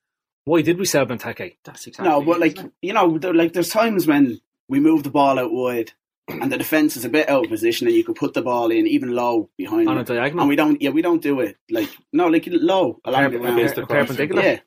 why 0.46 0.62
did 0.62 0.78
we 0.78 0.86
sell 0.86 1.06
Benteke? 1.06 1.56
That's 1.64 1.88
exactly 1.88 2.10
No, 2.10 2.22
but 2.22 2.40
like 2.40 2.60
it? 2.60 2.72
you 2.82 2.94
know, 2.94 3.18
there, 3.18 3.34
like 3.34 3.54
there's 3.54 3.70
times 3.70 4.06
when 4.08 4.40
we 4.68 4.80
move 4.80 5.04
the 5.04 5.10
ball 5.10 5.40
out 5.40 5.52
wide 5.52 5.92
and 6.28 6.52
the 6.52 6.58
defense 6.58 6.96
is 6.98 7.06
a 7.06 7.10
bit 7.10 7.30
out 7.30 7.44
of 7.46 7.50
position, 7.52 7.88
and 7.88 7.96
you 7.96 8.04
could 8.04 8.16
put 8.16 8.34
the 8.34 8.42
ball 8.42 8.72
in 8.72 8.88
even 8.88 9.12
low 9.14 9.50
behind 9.58 9.90
On 9.90 9.98
a 9.98 10.04
them. 10.04 10.16
diagonal? 10.18 10.44
And 10.44 10.50
we 10.50 10.56
don't, 10.56 10.82
yeah, 10.82 10.90
we 10.92 11.02
don't 11.02 11.22
do 11.22 11.40
it 11.42 11.58
like 11.70 11.90
no, 12.12 12.28
like 12.28 12.48
low 12.48 13.00
along 13.06 13.24
the 13.32 13.38
Perp- 13.38 13.42
ground. 13.42 13.60
Against 13.60 13.76
the 13.76 13.82
per- 13.82 13.88
cross. 13.88 14.08
perpendicular. 14.08 14.42
Yeah, 14.44 14.60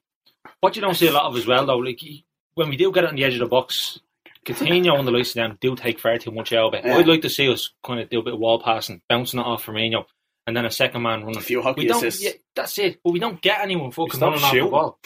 What 0.60 0.76
you 0.76 0.82
don't 0.82 0.94
see 0.94 1.06
a 1.08 1.12
lot 1.12 1.24
of 1.24 1.36
as 1.36 1.46
well, 1.46 1.64
though, 1.66 1.78
like 1.78 2.00
when 2.54 2.68
we 2.68 2.76
do 2.76 2.92
get 2.92 3.04
it 3.04 3.10
on 3.10 3.16
the 3.16 3.24
edge 3.24 3.34
of 3.34 3.40
the 3.40 3.46
box, 3.46 3.98
Coutinho 4.44 4.98
and 4.98 5.06
the 5.08 5.12
likes 5.12 5.30
of 5.30 5.34
them 5.34 5.58
do 5.60 5.74
take 5.76 5.98
far 5.98 6.18
too 6.18 6.30
much 6.30 6.52
out 6.52 6.68
of 6.68 6.74
it. 6.74 6.84
Yeah. 6.84 6.96
I'd 6.96 7.08
like 7.08 7.22
to 7.22 7.30
see 7.30 7.48
us 7.52 7.70
kind 7.84 8.00
of 8.00 8.08
do 8.10 8.20
a 8.20 8.22
bit 8.22 8.34
of 8.34 8.38
wall 8.40 8.60
passing, 8.62 9.02
bouncing 9.08 9.40
it 9.40 9.46
off 9.46 9.66
Firmino, 9.66 10.04
and 10.46 10.56
then 10.56 10.64
a 10.64 10.70
second 10.70 11.02
man 11.02 11.22
running. 11.22 11.38
A 11.38 11.40
few 11.40 11.62
hockey 11.62 11.82
we 11.82 11.86
don't, 11.88 11.96
assists. 11.98 12.22
Yeah, 12.22 12.30
that's 12.54 12.78
it. 12.78 13.00
But 13.02 13.10
we 13.12 13.18
don't 13.18 13.40
get 13.42 13.60
anyone 13.60 13.90
fucking 13.90 14.12
stop 14.14 14.30
running 14.34 14.44
off 14.44 14.52
the 14.52 14.60
ball. 14.70 14.98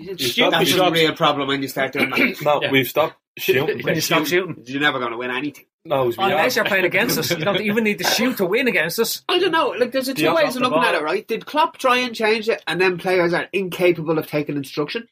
It's 0.00 0.22
You 0.22 0.28
stupid 0.28 0.50
stop 0.50 0.50
That's 0.60 0.70
a 0.72 0.76
shots. 0.76 0.92
real 0.94 1.12
problem 1.14 1.48
when 1.48 1.62
you 1.62 1.68
start 1.68 1.92
doing 1.92 2.10
that. 2.10 2.40
No, 2.42 2.62
Yeah. 2.62 2.70
we've 2.70 2.88
stopped 2.88 3.16
shooting. 3.38 3.82
When 3.82 3.94
you 3.94 4.00
stop 4.00 4.26
shooting. 4.26 4.62
You're 4.66 4.80
never 4.80 4.98
going 4.98 5.12
to 5.12 5.16
win 5.18 5.30
anything. 5.30 5.64
no, 5.84 6.12
Unless 6.18 6.56
are. 6.56 6.60
you're 6.60 6.64
playing 6.68 6.84
against 6.84 7.18
us. 7.18 7.30
You 7.30 7.44
don't 7.44 7.60
even 7.60 7.84
need 7.84 7.98
to 7.98 8.04
shoot 8.04 8.36
to 8.38 8.46
win 8.46 8.68
against 8.68 8.98
us. 8.98 9.22
I 9.28 9.38
don't 9.38 9.52
know. 9.52 9.68
Like, 9.78 9.92
there's 9.92 10.08
a 10.08 10.14
two 10.14 10.22
Yeah, 10.24 10.34
ways 10.34 10.56
of 10.56 10.62
the 10.62 10.68
looking 10.68 10.82
at 10.84 10.94
it, 10.94 11.02
right? 11.02 11.26
Did 11.26 11.46
Klopp 11.46 11.78
try 11.78 11.98
and 11.98 12.14
change 12.14 12.48
it, 12.48 12.62
and 12.66 12.80
then 12.80 12.98
players 12.98 13.32
are 13.32 13.46
incapable 13.52 14.18
of 14.18 14.26
taking 14.26 14.56
instruction, 14.56 15.08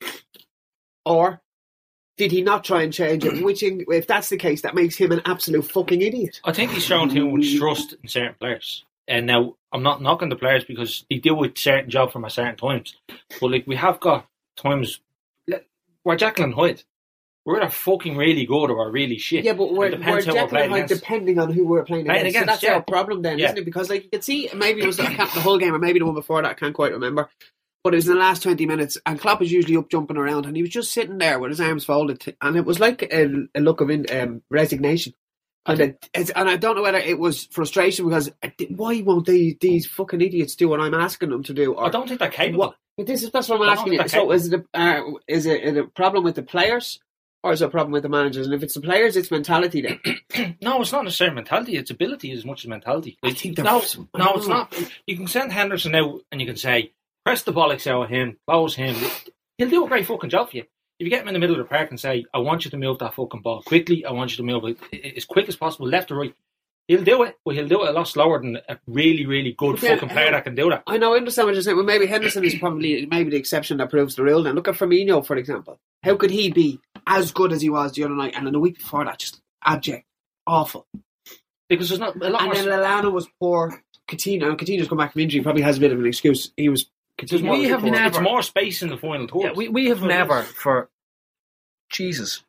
or 1.05 1.40
did 2.16 2.33
he 2.33 2.43
not 2.43 2.64
try 2.64 2.83
and 2.83 2.93
change 2.93 3.25
it? 3.25 3.45
Which, 3.45 3.62
in, 3.62 3.85
if 3.88 4.07
that's 4.07 4.28
the 4.31 4.37
case, 4.38 4.62
that 4.62 4.75
makes 4.75 4.97
him 4.97 5.12
an 5.12 5.23
absolute 5.25 5.71
fucking 5.71 6.00
idiot. 6.02 6.40
I 6.45 6.52
think 6.52 6.71
he's 6.73 6.85
shown 6.85 7.09
too 7.11 7.31
much 7.31 7.57
trust 7.59 7.95
in 8.02 8.09
certain 8.09 8.35
players. 8.40 8.85
And 9.09 9.26
now 9.26 9.55
I'm 9.73 9.83
not 9.85 10.02
knocking 10.02 10.31
the 10.31 10.37
players 10.37 10.64
because 10.64 11.05
they 11.09 11.16
deal 11.19 11.37
with 11.37 11.57
certain 11.57 11.90
job 11.90 12.11
from 12.12 12.25
a 12.25 12.31
certain 12.31 12.57
times. 12.57 12.97
But 13.40 13.50
like 13.52 13.64
we 13.66 13.76
have 13.76 14.00
got 14.00 14.26
times 14.56 15.00
we're 16.04 16.16
Jekyll 16.16 16.44
and 16.44 16.54
Hyde. 16.54 16.82
We're 17.44 17.60
either 17.60 17.70
fucking 17.70 18.16
really 18.16 18.44
good 18.46 18.70
or 18.70 18.76
we're 18.76 18.90
really 18.90 19.18
shit. 19.18 19.44
Yeah, 19.44 19.52
but 19.52 19.70
we're, 19.72 19.78
we're 19.78 19.90
depends 19.90 20.25
who 20.25 20.32
Jekyll 20.32 20.40
and 20.42 20.50
playing 20.50 20.70
Hyde 20.70 20.86
depending 20.88 21.38
on 21.38 21.52
who 21.52 21.66
we're 21.66 21.84
playing 21.84 22.06
Playing 22.06 22.26
against. 22.26 22.38
So 22.38 22.46
that's 22.46 22.62
yeah. 22.62 22.75
our 22.75 22.82
problem 22.82 23.22
then, 23.22 23.38
Yeah. 23.38 23.46
isn't 23.46 23.58
it? 23.58 23.64
Because 23.64 23.90
like 23.90 24.04
you 24.04 24.10
can 24.10 24.22
see, 24.22 24.48
maybe 24.54 24.82
it 24.82 24.86
was 24.86 24.96
the 24.96 25.04
Hull 25.04 25.58
game, 25.58 25.75
or 25.75 25.78
maybe 25.78 25.98
the 25.98 26.06
one 26.06 26.14
before 26.14 26.42
that. 26.42 26.50
I 26.50 26.54
can't 26.54 26.75
quite 26.75 26.92
remember. 26.92 27.28
But 27.84 27.94
it 27.94 27.98
was 27.98 28.08
in 28.08 28.14
the 28.14 28.20
last 28.20 28.42
twenty 28.42 28.66
minutes, 28.66 28.98
and 29.06 29.20
Klopp 29.20 29.38
was 29.38 29.52
usually 29.52 29.76
up 29.76 29.88
jumping 29.90 30.16
around, 30.16 30.46
and 30.46 30.56
he 30.56 30.62
was 30.62 30.72
just 30.72 30.92
sitting 30.92 31.18
there 31.18 31.38
with 31.38 31.50
his 31.50 31.60
arms 31.60 31.84
folded, 31.84 32.36
and 32.40 32.56
it 32.56 32.64
was 32.64 32.80
like 32.80 33.02
a, 33.02 33.46
a 33.54 33.60
look 33.60 33.80
of 33.80 33.90
in, 33.90 34.06
um, 34.10 34.42
resignation. 34.50 35.14
And, 35.66 35.80
it, 35.80 36.08
it's, 36.14 36.30
and 36.30 36.48
I 36.48 36.56
don't 36.56 36.76
know 36.76 36.82
whether 36.82 36.98
it 36.98 37.18
was 37.18 37.46
frustration 37.46 38.04
because 38.06 38.30
I 38.42 38.52
di- 38.56 38.66
why 38.66 39.02
won't 39.02 39.26
they, 39.26 39.56
these 39.60 39.86
fucking 39.86 40.20
idiots 40.20 40.54
do 40.54 40.68
what 40.68 40.80
I'm 40.80 40.94
asking 40.94 41.30
them 41.30 41.42
to 41.44 41.54
do? 41.54 41.75
Or 41.75 41.86
I 41.86 41.90
don't 41.90 42.06
think 42.06 42.20
they're 42.20 42.28
capable. 42.28 42.58
what? 42.60 42.76
But 42.97 43.07
this 43.07 43.23
is 43.23 43.31
that's 43.31 43.49
what 43.49 43.61
I'm 43.61 43.69
asking 43.69 43.93
you. 43.95 43.99
So 44.09 44.31
is 44.33 44.53
it 44.53 44.65
a, 44.75 44.79
uh, 44.81 45.03
is 45.29 45.47
it 45.47 45.76
a 45.76 45.85
problem 45.85 46.25
with 46.25 46.35
the 46.35 46.43
players, 46.43 46.99
or 47.43 47.53
is 47.53 47.61
it 47.62 47.67
a 47.67 47.69
problem 47.69 47.93
with 47.93 48.03
the 48.03 48.09
managers? 48.09 48.47
And 48.47 48.55
if 48.55 48.62
it's 48.62 48.75
the 48.75 48.81
players, 48.81 49.17
it's 49.17 49.31
mentality 49.31 49.83
then. 49.83 50.57
No, 50.62 50.81
it's 50.81 50.93
not 50.93 51.05
necessarily 51.05 51.35
mentality. 51.35 51.76
It's 51.76 51.91
ability 51.91 52.31
as 52.33 52.45
much 52.45 52.65
as 52.65 52.69
mentality. 52.69 53.19
I 53.23 53.33
think 53.33 53.57
they're- 53.57 53.65
no, 53.65 53.81
I 54.15 54.19
no, 54.19 54.35
it's 54.35 54.47
not. 54.49 54.75
You 55.07 55.17
can 55.17 55.26
send 55.29 55.53
Henderson 55.53 55.95
out 55.95 56.21
and 56.33 56.41
you 56.41 56.47
can 56.47 56.57
say, 56.57 56.93
press 57.25 57.43
the 57.43 57.53
bollocks 57.53 57.87
out 57.87 58.03
of 58.05 58.09
him, 58.11 58.37
close 58.49 58.75
him. 58.75 58.97
He'll 59.59 59.71
do 59.71 59.85
a 59.85 59.88
great 59.88 60.07
fucking 60.07 60.31
job 60.31 60.50
for 60.50 60.57
you. 60.59 60.62
If 60.99 61.05
you 61.05 61.11
get 61.11 61.23
him 61.23 61.29
in 61.29 61.35
the 61.35 61.41
middle 61.41 61.57
of 61.59 61.62
the 61.62 61.69
park 61.69 61.91
and 61.91 62.00
say, 62.00 62.25
I 62.35 62.38
want 62.38 62.65
you 62.65 62.71
to 62.71 62.76
move 62.76 62.99
that 63.00 63.15
fucking 63.15 63.43
ball 63.43 63.62
quickly, 63.62 64.05
I 64.05 64.12
want 64.12 64.31
you 64.33 64.37
to 64.38 64.43
move 64.43 64.65
it 64.93 65.17
as 65.17 65.25
quick 65.25 65.49
as 65.49 65.57
possible, 65.57 65.87
left 65.88 66.11
or 66.11 66.17
right, 66.17 66.35
he'll 66.88 67.05
do 67.05 67.23
it. 67.25 67.37
But 67.45 67.55
he'll 67.55 67.69
do 67.69 67.85
it 67.85 67.88
a 67.88 67.93
lot 67.93 68.09
slower 68.09 68.40
than 68.40 68.59
a 68.69 68.78
really, 68.87 69.26
really 69.26 69.52
good 69.52 69.73
But 69.73 69.81
then 69.81 69.99
fucking 69.99 70.09
player 70.11 70.26
how- 70.26 70.31
that 70.33 70.45
can 70.45 70.55
do 70.55 70.71
that. 70.71 70.83
I 70.87 70.99
know, 70.99 71.14
I 71.14 71.19
understand 71.19 71.47
what 71.47 71.55
you're 71.55 71.62
saying. 71.62 71.76
Well, 71.76 71.87
maybe 71.87 72.07
Henderson 72.07 72.45
is 72.45 72.55
probably 72.57 73.07
maybe 73.07 73.31
the 73.31 73.37
exception 73.37 73.76
that 73.78 73.90
proves 73.90 74.14
the 74.16 74.23
rule. 74.23 74.43
Then 74.43 74.55
look 74.55 74.69
at 74.69 74.75
Firmino, 74.75 75.25
for 75.25 75.37
example. 75.37 75.78
How 76.02 76.16
could 76.16 76.31
he 76.31 76.50
be 76.50 76.78
as 77.07 77.33
good 77.33 77.52
as 77.52 77.61
he 77.62 77.71
was 77.71 77.93
the 77.93 78.05
other 78.05 78.14
night, 78.14 78.35
and 78.37 78.47
then 78.47 78.52
the 78.52 78.61
week 78.61 78.78
before 78.78 79.05
that, 79.05 79.19
just 79.19 79.40
abject, 79.64 80.07
awful? 80.47 80.87
Because 81.69 81.88
there's 81.88 81.99
not 82.00 82.14
a 82.16 82.31
lot 82.31 82.43
And 82.43 82.52
more. 82.52 82.55
then 82.55 82.66
Lallana 82.66 83.11
was 83.12 83.26
poor. 83.40 83.83
Coutinho, 84.09 84.49
and 84.50 84.57
Coutinho's 84.59 84.87
come 84.88 84.99
back 84.99 85.12
from 85.12 85.23
injury. 85.23 85.43
Probably 85.43 85.62
has 85.62 85.78
a 85.78 85.81
bit 85.81 85.90
of 85.93 85.99
an 85.99 86.07
excuse. 86.07 86.52
He 86.57 86.69
was. 86.69 86.87
Coutinho 87.19 87.50
We 87.52 87.61
was 87.62 87.69
have 87.71 87.81
poor. 87.81 87.90
never- 87.90 88.07
It's 88.09 88.21
more 88.21 88.43
space 88.43 88.83
in 88.83 88.90
the 88.90 88.97
final 88.99 89.26
tour. 89.26 89.47
Yeah, 89.47 89.52
we, 89.52 89.69
we 89.69 89.87
have 89.87 90.02
never, 90.02 90.43
for 90.43 90.90
Jesus, 91.90 92.43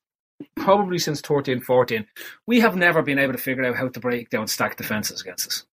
probably 0.55 0.99
since 0.99 1.21
13 1.21 1.61
14, 1.61 2.05
we 2.45 2.59
have 2.59 2.75
never 2.75 3.01
been 3.01 3.19
able 3.19 3.33
to 3.33 3.39
figure 3.39 3.65
out 3.65 3.75
how 3.75 3.87
to 3.87 3.99
break 3.99 4.29
down 4.29 4.47
stacked 4.47 4.77
defences 4.77 5.21
against 5.21 5.47
us. 5.47 5.65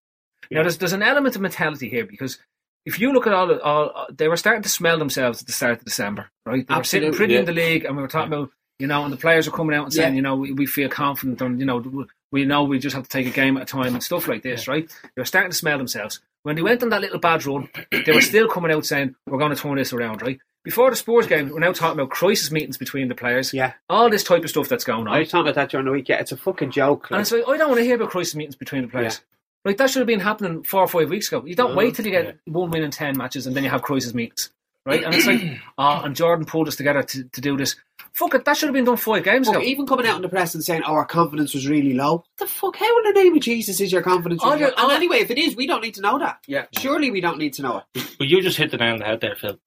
Now, 0.50 0.62
there's, 0.62 0.78
there's 0.78 0.92
an 0.92 1.02
element 1.02 1.36
of 1.36 1.42
mentality 1.42 1.88
here 1.88 2.04
because 2.04 2.38
if 2.86 3.00
you 3.00 3.12
look 3.12 3.26
at 3.26 3.32
all, 3.32 3.58
all, 3.60 4.06
they 4.10 4.28
were 4.28 4.36
starting 4.36 4.62
to 4.62 4.68
smell 4.68 4.98
themselves 4.98 5.40
at 5.40 5.46
the 5.46 5.52
start 5.52 5.78
of 5.78 5.84
December, 5.84 6.30
right? 6.44 6.66
They 6.68 6.74
were 6.74 6.84
sitting 6.84 7.08
Absolutely, 7.08 7.16
pretty 7.16 7.36
in 7.36 7.44
the 7.46 7.52
league, 7.52 7.84
and 7.84 7.96
we 7.96 8.02
were 8.02 8.08
talking 8.08 8.32
about, 8.32 8.50
you 8.78 8.86
know, 8.86 9.04
and 9.04 9.12
the 9.12 9.16
players 9.16 9.48
are 9.48 9.52
coming 9.52 9.74
out 9.74 9.84
and 9.84 9.92
saying, 9.92 10.12
Yeah. 10.12 10.16
you 10.16 10.22
know, 10.22 10.36
we, 10.36 10.52
we 10.52 10.66
feel 10.66 10.90
confident, 10.90 11.40
and 11.40 11.58
you 11.58 11.64
know, 11.66 12.06
we 12.30 12.44
know 12.44 12.64
we 12.64 12.78
just 12.78 12.94
have 12.94 13.04
to 13.04 13.08
take 13.08 13.26
a 13.26 13.30
game 13.30 13.56
at 13.56 13.62
a 13.62 13.66
time 13.66 13.94
and 13.94 14.02
stuff 14.02 14.28
like 14.28 14.42
this, 14.42 14.68
right? 14.68 14.86
They 15.02 15.20
were 15.20 15.24
starting 15.24 15.50
to 15.50 15.56
smell 15.56 15.78
themselves. 15.78 16.20
When 16.42 16.56
they 16.56 16.62
went 16.62 16.82
on 16.82 16.90
that 16.90 17.00
little 17.00 17.18
bad 17.18 17.46
run, 17.46 17.70
they 17.90 18.12
were 18.12 18.20
still 18.20 18.48
coming 18.48 18.70
out 18.70 18.84
saying, 18.84 19.14
"We're 19.26 19.38
going 19.38 19.54
to 19.54 19.60
turn 19.60 19.76
this 19.76 19.94
around," 19.94 20.20
right? 20.20 20.38
Before 20.64 20.88
the 20.88 20.96
Spurs 20.96 21.26
game, 21.26 21.50
we're 21.50 21.58
now 21.60 21.72
talking 21.72 22.00
about 22.00 22.10
crisis 22.10 22.50
meetings 22.50 22.78
between 22.78 23.08
the 23.08 23.14
players, 23.14 23.52
Yeah. 23.52 23.74
all 23.90 24.08
this 24.08 24.24
type 24.24 24.44
of 24.44 24.50
stuff 24.50 24.68
that's 24.68 24.82
going 24.82 25.06
on. 25.06 25.14
I 25.14 25.18
was 25.18 25.28
talking 25.28 25.42
about 25.46 25.56
that 25.56 25.70
during 25.70 25.84
the 25.84 25.92
week. 25.92 26.08
Yeah, 26.08 26.20
it's 26.20 26.32
a 26.32 26.38
fucking 26.38 26.70
joke. 26.70 27.08
And 27.10 27.20
it's 27.20 27.30
like, 27.30 27.44
I 27.46 27.58
don't 27.58 27.68
want 27.68 27.80
to 27.80 27.84
hear 27.84 27.96
about 27.96 28.08
crisis 28.08 28.34
meetings 28.34 28.56
between 28.56 28.82
the 28.82 28.88
players. 28.88 29.20
Like, 29.66 29.76
that 29.76 29.90
should 29.90 30.00
have 30.00 30.06
been 30.06 30.20
happening 30.20 30.62
four 30.62 30.80
or 30.80 30.88
five 30.88 31.10
weeks 31.10 31.28
ago. 31.28 31.44
You 31.44 31.54
don't 31.54 31.76
wait 31.76 31.92
mm-hmm. 31.92 32.02
till 32.02 32.06
you 32.06 32.10
get 32.10 32.38
one 32.46 32.70
win 32.70 32.82
in 32.82 32.90
10 32.90 33.16
matches 33.16 33.46
and 33.46 33.54
then 33.54 33.62
you 33.62 33.70
have 33.70 33.82
crisis 33.82 34.14
meetings. 34.14 34.50
Right? 34.86 35.02
And 35.02 35.14
it's 35.14 35.26
like, 35.26 35.42
oh, 35.78 36.02
and 36.02 36.16
Jordan 36.16 36.46
pulled 36.46 36.68
us 36.68 36.76
together 36.76 37.02
to, 37.02 37.24
to 37.24 37.40
do 37.42 37.58
this. 37.58 37.76
Fuck 38.12 38.34
it, 38.34 38.44
that 38.44 38.56
should 38.56 38.68
have 38.68 38.74
been 38.74 38.84
done 38.84 38.96
five 38.96 39.24
games 39.24 39.48
But 39.48 39.56
ago. 39.56 39.64
even 39.64 39.86
coming 39.86 40.06
out 40.06 40.16
in 40.16 40.22
the 40.22 40.28
press 40.28 40.54
and 40.54 40.62
saying, 40.62 40.82
"Oh, 40.86 40.92
our 40.92 41.04
confidence 41.04 41.52
was 41.52 41.66
really 41.66 41.94
low." 41.94 42.16
What 42.16 42.26
the 42.38 42.46
fuck? 42.46 42.76
How 42.76 42.98
in 42.98 43.12
the 43.12 43.20
name 43.20 43.34
of 43.34 43.40
Jesus 43.40 43.80
is 43.80 43.90
your 43.90 44.02
confidence? 44.02 44.40
All 44.42 44.52
really 44.52 44.66
low? 44.66 44.72
And 44.76 44.92
anyway, 44.92 45.18
if 45.18 45.32
it 45.32 45.38
is, 45.38 45.56
we 45.56 45.66
don't 45.66 45.82
need 45.82 45.94
to 45.94 46.00
know 46.00 46.18
that. 46.20 46.38
Yeah. 46.46 46.66
Surely 46.78 47.10
we 47.10 47.20
don't 47.20 47.38
need 47.38 47.54
to 47.54 47.62
know 47.62 47.78
it. 47.78 48.06
But 48.18 48.28
you 48.28 48.40
just 48.40 48.56
hit 48.56 48.70
the 48.70 48.76
nail 48.76 48.92
on 48.92 48.98
the 49.00 49.04
head 49.04 49.20
there, 49.20 49.34
Phil. 49.34 49.58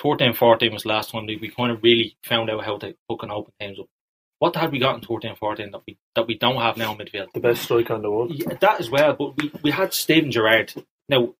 13 0.00 0.34
14 0.34 0.72
was 0.72 0.82
the 0.84 0.88
last 0.88 1.10
time 1.10 1.26
that 1.26 1.40
we 1.40 1.50
kind 1.50 1.70
of 1.72 1.82
really 1.82 2.16
found 2.24 2.50
out 2.50 2.64
how 2.64 2.78
to 2.78 2.94
fucking 3.08 3.30
open 3.30 3.52
teams 3.60 3.78
up. 3.78 3.86
What 4.38 4.56
had 4.56 4.72
we 4.72 4.78
got 4.78 4.96
in 4.96 5.02
13 5.02 5.36
14 5.36 5.70
that 5.70 5.82
we 5.86 5.98
that 6.16 6.26
we 6.26 6.36
don't 6.36 6.60
have 6.60 6.76
now 6.76 6.92
in 6.92 6.98
midfield? 6.98 7.32
The 7.32 7.40
best 7.40 7.62
striker 7.62 7.94
in 7.94 8.02
the 8.02 8.10
world. 8.10 8.32
Yeah, 8.34 8.54
that 8.60 8.80
as 8.80 8.90
well, 8.90 9.14
but 9.14 9.36
we, 9.36 9.52
we 9.62 9.70
had 9.70 9.94
Steven 9.94 10.30
Gerrard. 10.30 10.72
Now, 11.08 11.34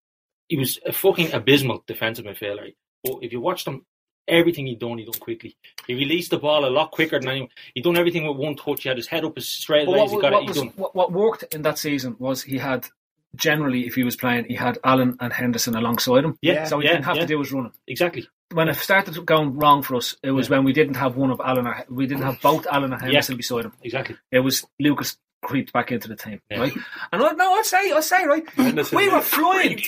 he 0.49 0.56
was 0.56 0.78
a 0.87 0.92
fucking 0.92 1.32
abysmal 1.32 1.82
defensive 1.87 2.25
midfielder. 2.26 2.75
But 3.02 3.18
if 3.23 3.32
you 3.32 3.40
watched 3.40 3.66
him, 3.66 3.85
everything 4.28 4.66
he 4.66 4.75
done, 4.75 4.99
he 4.99 5.04
done 5.04 5.18
quickly. 5.18 5.56
He 5.87 5.94
released 5.94 6.30
the 6.30 6.38
ball 6.38 6.64
a 6.64 6.71
lot 6.71 6.90
quicker 6.92 7.18
than 7.18 7.28
anyone. 7.28 7.49
He 7.75 7.80
done 7.80 7.97
everything 7.97 8.26
with 8.26 8.37
one 8.37 8.54
touch. 8.56 8.82
He 8.82 8.88
had 8.88 8.99
his 8.99 9.06
head 9.06 9.25
up 9.25 9.37
as 9.37 9.49
straight 9.49 9.87
But 9.87 9.92
away 9.92 9.99
what, 9.99 10.04
as 10.06 10.11
he 10.12 10.16
what, 10.16 10.32
it. 10.35 10.49
Was, 10.49 10.56
done. 10.56 10.73
what, 10.76 10.94
what 10.94 11.12
worked 11.12 11.54
in 11.54 11.62
that 11.62 11.78
season 11.78 12.16
was 12.18 12.42
he 12.42 12.59
had, 12.59 12.87
generally, 13.35 13.87
if 13.87 13.94
he 13.94 14.04
was 14.04 14.14
playing, 14.14 14.44
he 14.44 14.54
had 14.54 14.78
Allen 14.85 15.16
and 15.21 15.32
Henderson 15.32 15.75
alongside 15.75 16.25
him. 16.25 16.38
Yeah, 16.40 16.64
So 16.64 16.78
he 16.78 16.87
yeah, 16.87 16.92
didn't 16.92 17.06
have 17.06 17.16
yeah. 17.16 17.23
to 17.23 17.28
do 17.28 17.38
his 17.40 17.52
running. 17.52 17.73
Exactly. 17.88 18.28
When 18.52 18.68
it 18.68 18.76
started 18.76 19.25
going 19.25 19.56
wrong 19.56 19.82
for 19.82 19.97
us, 19.97 20.16
it 20.23 20.30
was 20.30 20.50
when 20.50 20.64
we 20.64 20.73
didn't 20.73 20.94
have 20.94 21.16
one 21.16 21.30
of 21.30 21.40
Allen. 21.40 21.66
we 21.88 22.06
didn't 22.06 22.25
have 22.25 22.40
both 22.40 22.66
Allen 22.71 22.92
and 22.92 23.00
Henderson 23.02 23.37
beside 23.37 23.64
him. 23.64 23.73
Exactly. 23.82 24.16
It 24.30 24.40
was 24.40 24.64
Lucas 24.78 25.16
creeped 25.42 25.72
back 25.72 25.90
into 25.92 26.08
the 26.08 26.16
team, 26.16 26.40
Yeah. 26.50 26.61
right? 26.61 26.72
And 27.12 27.22
I, 27.22 27.32
no, 27.32 27.54
I'd 27.54 27.66
say, 27.66 27.90
I'd 27.92 28.04
say, 28.04 28.25
right, 28.25 28.44
we 28.92 29.08
were 29.08 29.20
flying, 29.20 29.80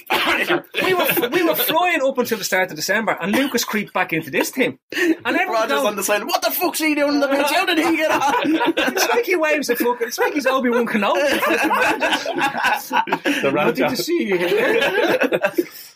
we 0.82 0.94
were 0.94 1.28
we 1.30 1.42
were 1.44 1.54
flying 1.54 2.02
up 2.02 2.18
until 2.18 2.38
the 2.38 2.44
start 2.44 2.70
of 2.70 2.76
December, 2.76 3.16
and 3.20 3.32
Lucas 3.32 3.64
creeped 3.64 3.92
back 3.92 4.12
into 4.12 4.30
this 4.30 4.50
team, 4.50 4.78
and 4.96 5.24
Rodgers 5.48 5.78
on 5.80 5.96
the 5.96 6.02
side. 6.02 6.24
What 6.24 6.42
the 6.42 6.50
fuck's 6.50 6.80
he 6.80 6.94
doing 6.94 7.14
in 7.14 7.20
the 7.20 7.28
pitch? 7.28 7.46
How 7.46 7.64
did 7.66 7.78
he 7.78 7.96
get 7.96 8.10
on? 8.10 8.34
it's 8.44 9.08
like 9.08 9.24
he 9.24 9.36
waves 9.36 9.70
a 9.70 9.76
fucking, 9.76 10.08
it's 10.08 10.18
like 10.18 10.34
he's 10.34 10.46
Obi 10.46 10.70
Wan 10.70 10.86
Kenobi. 10.86 11.20
The 13.24 13.52
Nothing 13.54 13.88
to 13.90 13.96
see 13.96 14.24
you 14.24 14.36
here. 14.36 15.52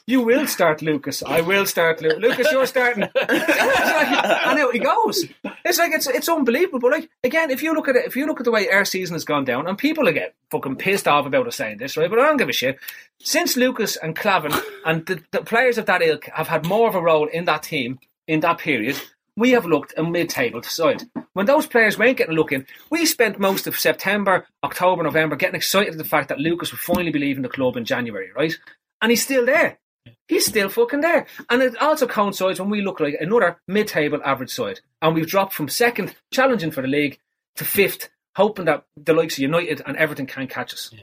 You 0.06 0.22
will 0.22 0.46
start, 0.46 0.80
Lucas. 0.80 1.22
I 1.22 1.42
will 1.42 1.66
start, 1.66 2.00
Lucas. 2.00 2.18
Lucas, 2.22 2.48
you're 2.50 2.64
starting. 2.66 3.02
and 3.02 4.58
out 4.58 4.72
he 4.72 4.78
goes. 4.78 5.24
It's 5.66 5.78
like 5.78 5.92
it's 5.92 6.06
it's 6.06 6.28
unbelievable. 6.30 6.78
But 6.80 6.92
like 6.92 7.10
again, 7.22 7.50
if 7.50 7.62
you 7.62 7.74
look 7.74 7.88
at 7.88 7.96
it, 7.96 8.06
if 8.06 8.16
you 8.16 8.26
look 8.26 8.40
at 8.40 8.44
the 8.44 8.50
way 8.50 8.70
our 8.70 8.86
season 8.86 9.14
has 9.14 9.24
gone 9.24 9.44
down, 9.48 9.66
and 9.66 9.76
people 9.76 10.08
are 10.08 10.12
get 10.12 10.34
fucking 10.52 10.76
pissed 10.76 11.08
off 11.08 11.26
about 11.26 11.48
us 11.48 11.56
saying 11.56 11.78
this, 11.78 11.96
right? 11.96 12.08
But 12.08 12.20
I 12.20 12.26
don't 12.26 12.36
give 12.36 12.48
a 12.48 12.52
shit. 12.52 12.78
Since 13.18 13.56
Lucas 13.56 13.96
and 13.96 14.14
Klavan 14.14 14.52
and 14.86 15.04
the, 15.06 15.20
the 15.32 15.42
players 15.42 15.76
of 15.76 15.86
that 15.86 16.02
ilk 16.02 16.26
have 16.26 16.46
had 16.46 16.66
more 16.66 16.88
of 16.88 16.94
a 16.94 17.00
role 17.00 17.26
in 17.26 17.46
that 17.46 17.64
team 17.64 17.98
in 18.28 18.40
that 18.40 18.58
period, 18.58 19.00
we 19.36 19.50
have 19.50 19.66
looked 19.66 19.94
a 19.96 20.02
mid-table 20.02 20.62
side. 20.62 21.02
When 21.32 21.46
those 21.46 21.66
players 21.66 21.98
weren't 21.98 22.16
getting 22.16 22.34
looking, 22.34 22.66
we 22.90 23.06
spent 23.06 23.38
most 23.38 23.66
of 23.66 23.78
September, 23.78 24.46
October, 24.64 25.02
November 25.02 25.36
getting 25.36 25.56
excited 25.56 25.92
at 25.92 25.98
the 25.98 26.04
fact 26.04 26.28
that 26.28 26.40
Lucas 26.40 26.72
would 26.72 26.80
finally 26.80 27.10
be 27.10 27.20
leaving 27.20 27.42
the 27.42 27.48
club 27.48 27.76
in 27.76 27.84
January, 27.84 28.30
right? 28.34 28.56
And 29.00 29.10
he's 29.10 29.22
still 29.22 29.46
there. 29.46 29.78
He's 30.26 30.46
still 30.46 30.68
fucking 30.68 31.02
there. 31.02 31.26
And 31.50 31.62
it 31.62 31.76
also 31.80 32.06
coincides 32.06 32.60
when 32.60 32.70
we 32.70 32.82
look 32.82 33.00
like 33.00 33.16
another 33.20 33.60
mid-table 33.68 34.20
average 34.24 34.50
side. 34.50 34.80
And 35.00 35.14
we've 35.14 35.26
dropped 35.26 35.54
from 35.54 35.68
second, 35.68 36.14
challenging 36.32 36.70
for 36.70 36.82
the 36.82 36.88
league, 36.88 37.18
to 37.56 37.64
fifth, 37.64 38.10
hoping 38.38 38.66
that 38.66 38.85
the 38.97 39.12
likes 39.12 39.35
of 39.35 39.40
United 39.40 39.83
and 39.85 39.97
everything 39.97 40.26
can 40.26 40.47
catch 40.47 40.73
us. 40.73 40.95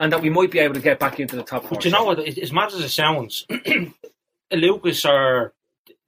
And 0.00 0.12
that 0.12 0.22
we 0.22 0.30
might 0.30 0.50
be 0.50 0.58
able 0.60 0.74
to 0.74 0.80
get 0.80 0.98
back 0.98 1.20
into 1.20 1.36
the 1.36 1.42
top 1.42 1.62
four. 1.62 1.76
But 1.76 1.84
you 1.84 1.90
know 1.90 2.04
what? 2.04 2.18
As 2.20 2.52
mad 2.52 2.72
as 2.72 2.80
it 2.80 2.88
sounds, 2.88 3.46
a 3.50 4.56
Lucas 4.56 5.04
or 5.04 5.52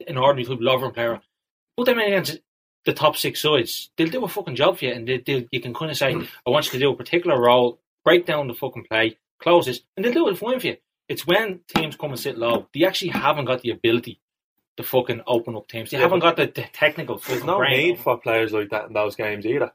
an 0.08 0.16
ordinary 0.16 0.46
club 0.46 0.62
lover 0.62 0.90
player, 0.90 1.20
put 1.76 1.84
them 1.86 1.98
in 1.98 2.06
against 2.12 2.38
the 2.86 2.94
top 2.94 3.16
six 3.16 3.42
sides, 3.42 3.90
they'll 3.96 4.08
do 4.08 4.24
a 4.24 4.28
fucking 4.28 4.54
job 4.54 4.78
for 4.78 4.86
you, 4.86 4.92
and 4.92 5.06
they, 5.06 5.18
they, 5.18 5.46
you 5.50 5.60
can 5.60 5.74
kind 5.74 5.90
of 5.90 5.98
say, 5.98 6.14
hmm. 6.14 6.24
"I 6.46 6.50
want 6.50 6.64
you 6.66 6.72
to 6.72 6.78
do 6.78 6.90
a 6.90 6.96
particular 6.96 7.38
role, 7.38 7.78
break 8.04 8.24
down 8.24 8.48
the 8.48 8.54
fucking 8.54 8.86
play, 8.90 9.18
close 9.38 9.66
this," 9.66 9.80
and 9.96 10.04
they'll 10.04 10.14
do 10.14 10.28
it 10.28 10.38
fine 10.38 10.60
for 10.60 10.68
you. 10.68 10.76
It's 11.08 11.26
when 11.26 11.60
teams 11.68 11.96
come 11.96 12.10
and 12.10 12.18
sit 12.18 12.38
low, 12.38 12.68
they 12.72 12.84
actually 12.86 13.10
haven't 13.10 13.44
got 13.44 13.60
the 13.60 13.70
ability 13.70 14.20
to 14.78 14.82
fucking 14.82 15.22
open 15.26 15.56
up 15.56 15.68
teams. 15.68 15.90
They 15.90 15.98
Yeah, 15.98 16.04
haven't 16.04 16.20
got 16.20 16.36
the, 16.36 16.46
the 16.46 16.64
technical 16.72 17.18
There's 17.18 17.44
no 17.44 17.58
brain. 17.58 17.88
need 17.88 17.98
for 17.98 18.16
players 18.16 18.52
like 18.52 18.70
that 18.70 18.86
in 18.86 18.94
those 18.94 19.16
games 19.16 19.44
either. 19.44 19.72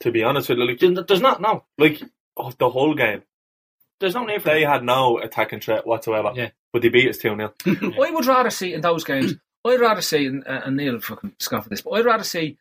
To 0.00 0.10
be 0.12 0.22
honest 0.22 0.48
with 0.48 0.58
you, 0.58 0.64
like, 0.66 1.06
There's 1.06 1.20
not 1.22 1.40
no. 1.40 1.64
like 1.78 2.02
oh, 2.36 2.50
the 2.58 2.68
Hull 2.70 2.94
game. 2.94 3.22
there's 4.00 4.14
no 4.14 4.24
need 4.24 4.42
for 4.42 4.50
They 4.50 4.62
that. 4.64 4.70
had 4.70 4.84
no 4.84 5.18
attacking 5.18 5.60
threat 5.60 5.86
whatsoever. 5.86 6.32
Yeah. 6.34 6.50
But 6.72 6.82
they 6.82 6.88
beat 6.90 7.08
us 7.08 7.18
2 7.18 7.34
0. 7.36 7.54
I 8.04 8.10
would 8.10 8.26
rather 8.26 8.50
see 8.50 8.74
in 8.74 8.82
those 8.82 9.04
games. 9.04 9.34
I'd 9.66 9.80
rather 9.80 10.02
see, 10.02 10.26
and, 10.26 10.46
uh, 10.46 10.60
and 10.66 10.76
Neil 10.76 11.00
fucking 11.00 11.32
scoff 11.40 11.64
at 11.64 11.70
this, 11.70 11.80
but 11.82 11.92
I'd 11.92 12.04
rather 12.04 12.24
see. 12.24 12.58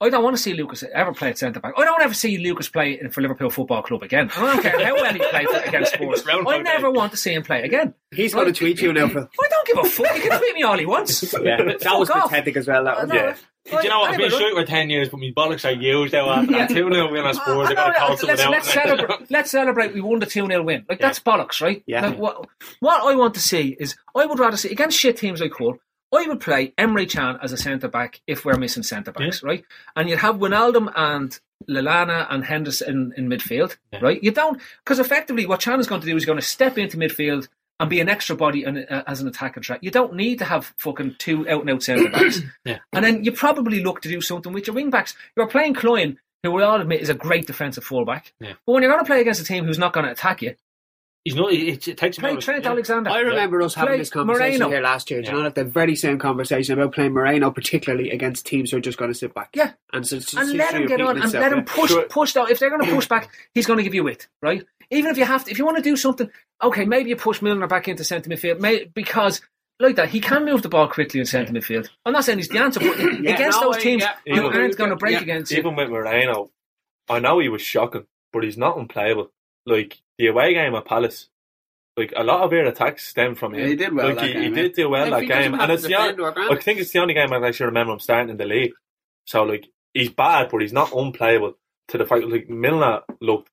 I 0.00 0.10
don't 0.10 0.22
want 0.22 0.36
to 0.36 0.42
see 0.42 0.54
Lucas 0.54 0.84
ever 0.94 1.12
play 1.12 1.30
at 1.30 1.38
centre 1.38 1.58
back. 1.58 1.74
I 1.76 1.84
don't 1.84 2.00
ever 2.00 2.14
see 2.14 2.38
Lucas 2.38 2.68
play 2.68 2.98
for 3.08 3.20
Liverpool 3.20 3.50
Football 3.50 3.82
Club 3.82 4.04
again. 4.04 4.30
I 4.36 4.46
don't 4.54 4.62
care 4.62 4.84
how 4.84 4.94
well 4.94 5.12
he 5.12 5.18
played 5.18 5.48
against 5.66 5.94
Spurs. 5.94 6.24
I 6.28 6.58
never 6.58 6.88
want 6.90 7.10
to 7.12 7.18
see 7.18 7.34
him 7.34 7.42
play 7.42 7.62
again. 7.64 7.94
He's 8.12 8.32
going 8.32 8.46
to 8.46 8.52
tweet 8.52 8.80
you 8.80 8.92
now, 8.92 9.08
Phil. 9.08 9.28
I 9.42 9.48
don't 9.48 9.66
give 9.66 9.78
a 9.78 9.84
fuck. 9.88 10.14
He 10.14 10.20
can 10.20 10.38
tweet 10.38 10.54
me 10.54 10.62
all 10.62 10.78
he 10.78 10.86
wants. 10.86 11.32
Yeah, 11.42 11.56
that 11.64 11.98
was 11.98 12.08
Fuck 12.08 12.16
off. 12.16 12.30
pathetic 12.30 12.56
as 12.56 12.68
well. 12.68 12.84
That 12.84 13.02
was. 13.08 13.12
Yeah. 13.12 13.34
Do 13.70 13.76
you 13.82 13.88
know 13.88 14.00
what? 14.00 14.10
I've 14.12 14.18
been 14.18 14.30
shooting 14.30 14.54
for 14.54 14.64
10 14.64 14.90
years, 14.90 15.08
but 15.08 15.20
my 15.20 15.32
bollocks 15.36 15.64
are 15.64 15.72
used 15.72 16.12
now 16.12 16.30
after 16.30 16.52
that 16.52 16.68
2 16.68 16.74
0 16.74 17.12
win 17.12 17.24
on 17.24 17.34
Spurs. 17.34 17.68
They're 17.68 17.76
going 17.76 17.92
to 17.92 17.98
call 17.98 18.08
let's, 18.10 18.46
let's, 18.46 18.72
celebrate, 18.72 19.30
let's 19.30 19.50
celebrate 19.50 19.94
we 19.94 20.00
won 20.00 20.20
the 20.20 20.26
2 20.26 20.46
0 20.46 20.62
win. 20.62 20.84
Like, 20.88 21.00
that's 21.00 21.20
bollocks, 21.20 21.60
right? 21.60 21.82
Yeah. 21.86 22.06
Like, 22.06 22.18
what, 22.18 22.48
what 22.80 23.04
I 23.04 23.14
want 23.16 23.34
to 23.34 23.40
see 23.40 23.76
is, 23.78 23.96
I 24.14 24.26
would 24.26 24.38
rather 24.38 24.56
see, 24.56 24.70
against 24.70 24.98
shit 24.98 25.16
teams 25.16 25.40
like 25.40 25.52
Hull, 25.58 25.78
I 26.14 26.26
would 26.26 26.40
play 26.40 26.72
Emre 26.78 27.10
Can 27.10 27.38
as 27.42 27.52
a 27.52 27.56
centre 27.56 27.88
back 27.88 28.20
if 28.26 28.44
we're 28.44 28.56
missing 28.56 28.82
centre 28.82 29.12
backs, 29.12 29.42
right? 29.42 29.64
And 29.94 30.08
you'd 30.08 30.20
have 30.20 30.36
Wijnaldum 30.36 30.90
and 30.96 31.38
Lallana 31.68 32.26
and 32.30 32.44
Henderson 32.44 33.12
in, 33.16 33.24
in 33.24 33.30
midfield, 33.30 33.76
right? 34.00 34.22
You 34.22 34.30
don't, 34.30 34.60
because 34.84 34.98
effectively 34.98 35.44
what 35.44 35.60
Chan 35.60 35.80
is 35.80 35.86
going 35.86 36.00
to 36.00 36.06
do 36.06 36.16
is 36.16 36.24
going 36.24 36.38
to 36.38 36.44
step 36.44 36.78
into 36.78 36.96
midfield 36.96 37.48
and 37.80 37.88
be 37.90 38.00
an 38.00 38.08
extra 38.08 38.34
body 38.36 38.64
and, 38.64 38.86
uh, 38.90 39.02
as 39.06 39.20
an 39.20 39.28
attacking 39.28 39.62
threat. 39.62 39.82
You 39.84 39.90
don't 39.90 40.14
need 40.14 40.38
to 40.40 40.44
have 40.44 40.74
fucking 40.78 41.16
two 41.18 41.48
out 41.48 41.60
and 41.60 41.70
out 41.70 41.82
centre 41.82 42.10
backs. 42.10 42.40
Yeah. 42.64 42.78
And 42.92 43.04
then 43.04 43.24
you 43.24 43.32
probably 43.32 43.82
look 43.82 44.00
to 44.02 44.08
do 44.08 44.20
something 44.20 44.52
with 44.52 44.66
your 44.66 44.74
wing 44.74 44.90
backs. 44.90 45.14
You're 45.36 45.46
playing 45.46 45.74
Clyne, 45.74 46.18
who 46.42 46.50
we 46.50 46.62
all 46.62 46.80
admit 46.80 47.00
is 47.00 47.08
a 47.08 47.14
great 47.14 47.46
defensive 47.46 47.84
fullback. 47.84 48.32
Yeah. 48.40 48.54
But 48.66 48.72
when 48.72 48.82
you're 48.82 48.90
going 48.92 49.04
to 49.04 49.08
play 49.08 49.20
against 49.20 49.40
a 49.40 49.44
team 49.44 49.64
who's 49.64 49.78
not 49.78 49.92
going 49.92 50.06
to 50.06 50.12
attack 50.12 50.42
you, 50.42 50.54
He's 51.24 51.34
not, 51.34 51.52
it, 51.52 51.86
it 51.88 51.98
takes 51.98 52.16
him 52.16 52.22
play 52.22 52.30
out 52.32 52.40
Trent 52.40 52.64
yeah. 52.64 52.70
Alexander. 52.70 53.10
I 53.10 53.18
remember 53.20 53.60
us 53.60 53.74
having 53.74 53.90
Play 53.90 53.98
this 53.98 54.08
conversation 54.08 54.60
Moreno. 54.60 54.68
here 54.70 54.80
last 54.80 55.10
year. 55.10 55.20
Do 55.20 55.30
you 55.30 55.36
Yeah. 55.36 55.42
know 55.42 55.50
the 55.50 55.64
very 55.64 55.94
same 55.94 56.18
conversation 56.18 56.78
about 56.78 56.94
playing 56.94 57.12
Moreno, 57.12 57.50
particularly 57.50 58.10
against 58.10 58.46
teams 58.46 58.70
who 58.70 58.78
are 58.78 58.80
just 58.80 58.96
going 58.96 59.10
to 59.12 59.18
sit 59.18 59.34
back. 59.34 59.50
Yeah. 59.52 59.72
and 59.92 60.06
so 60.06 60.16
it's, 60.16 60.32
and 60.32 60.48
it's 60.48 60.54
let 60.58 60.72
him 60.74 60.86
get 60.86 61.00
on 61.02 61.16
and 61.16 61.24
itself, 61.24 61.42
let 61.42 61.52
him 61.52 61.64
push 61.64 61.90
Sure. 61.90 62.04
push 62.04 62.32
down. 62.32 62.50
If 62.50 62.60
they're 62.60 62.70
going 62.70 62.86
to 62.86 62.94
push 62.94 63.08
back, 63.08 63.30
he's 63.52 63.66
going 63.66 63.76
to 63.78 63.82
give 63.82 63.94
you 63.94 64.04
width, 64.04 64.26
right? 64.40 64.64
Even 64.90 65.10
if 65.10 65.18
you 65.18 65.24
have 65.24 65.44
to, 65.44 65.50
if 65.50 65.58
you 65.58 65.64
want 65.64 65.76
to 65.76 65.82
do 65.82 65.96
something, 65.96 66.30
okay, 66.62 66.84
maybe 66.84 67.10
you 67.10 67.16
push 67.16 67.42
Milner 67.42 67.66
back 67.66 67.88
into 67.88 68.04
centre 68.04 68.30
midfield, 68.30 68.60
may, 68.60 68.84
because 68.84 69.40
like 69.80 69.96
that 69.96 70.08
he 70.08 70.20
can 70.20 70.44
move 70.44 70.62
the 70.62 70.68
ball 70.68 70.88
quickly 70.88 71.20
in 71.20 71.26
centre 71.26 71.52
midfield. 71.52 71.88
I'm 72.04 72.12
not 72.12 72.24
saying 72.24 72.38
he's 72.38 72.48
the 72.48 72.58
answer, 72.58 72.80
but 72.80 72.98
Yeah, 73.22 73.34
against 73.34 73.60
no, 73.60 73.72
those 73.72 73.82
teams 73.82 74.02
yeah, 74.02 74.14
who 74.26 74.42
yeah. 74.42 74.58
aren't 74.58 74.76
going 74.76 74.90
to 74.90 74.96
break 74.96 75.12
Yeah. 75.12 75.20
against 75.20 75.52
you, 75.52 75.58
Even 75.58 75.76
with 75.76 75.90
Moreno, 75.90 76.50
I 77.08 77.18
know 77.20 77.38
he 77.38 77.48
was 77.48 77.62
shocking, 77.62 78.06
but 78.32 78.44
he's 78.44 78.56
not 78.58 78.76
unplayable. 78.76 79.30
Like, 79.66 80.00
the 80.18 80.26
away 80.28 80.54
game 80.54 80.74
at 80.74 80.84
Palace, 80.84 81.28
like, 81.96 82.12
a 82.16 82.24
lot 82.24 82.40
of 82.40 82.50
their 82.50 82.66
attacks 82.66 83.06
stem 83.06 83.34
from 83.34 83.54
him. 83.54 83.60
Yeah, 83.60 83.66
he 83.66 83.76
did 83.76 83.94
well 83.94 84.08
Like, 84.08 84.16
that 84.16 84.26
he, 84.26 84.32
game, 84.32 84.42
he 84.42 84.50
did 84.50 84.72
do 84.72 84.88
well 84.88 85.04
If 85.04 85.10
that 85.10 85.26
game. 85.26 85.54
And 85.54 85.70
it's 85.72 85.82
the 85.84 85.94
only, 85.94 86.24
I 86.24 86.56
think 86.60 86.80
it's 86.80 86.92
the 86.92 86.98
only 87.00 87.14
game 87.14 87.32
I 87.32 87.46
actually 87.46 87.66
remember 87.66 87.92
him 87.92 88.00
starting 88.00 88.30
in 88.30 88.36
the 88.36 88.46
league. 88.46 88.72
So, 89.26 89.42
like, 89.44 89.68
he's 89.94 90.10
bad, 90.10 90.48
but 90.50 90.62
he's 90.62 90.72
not 90.72 90.92
unplayable 90.92 91.54
to 91.88 91.98
the 91.98 92.06
fact 92.06 92.24
like, 92.24 92.48
Milner 92.48 93.00
looked 93.20 93.50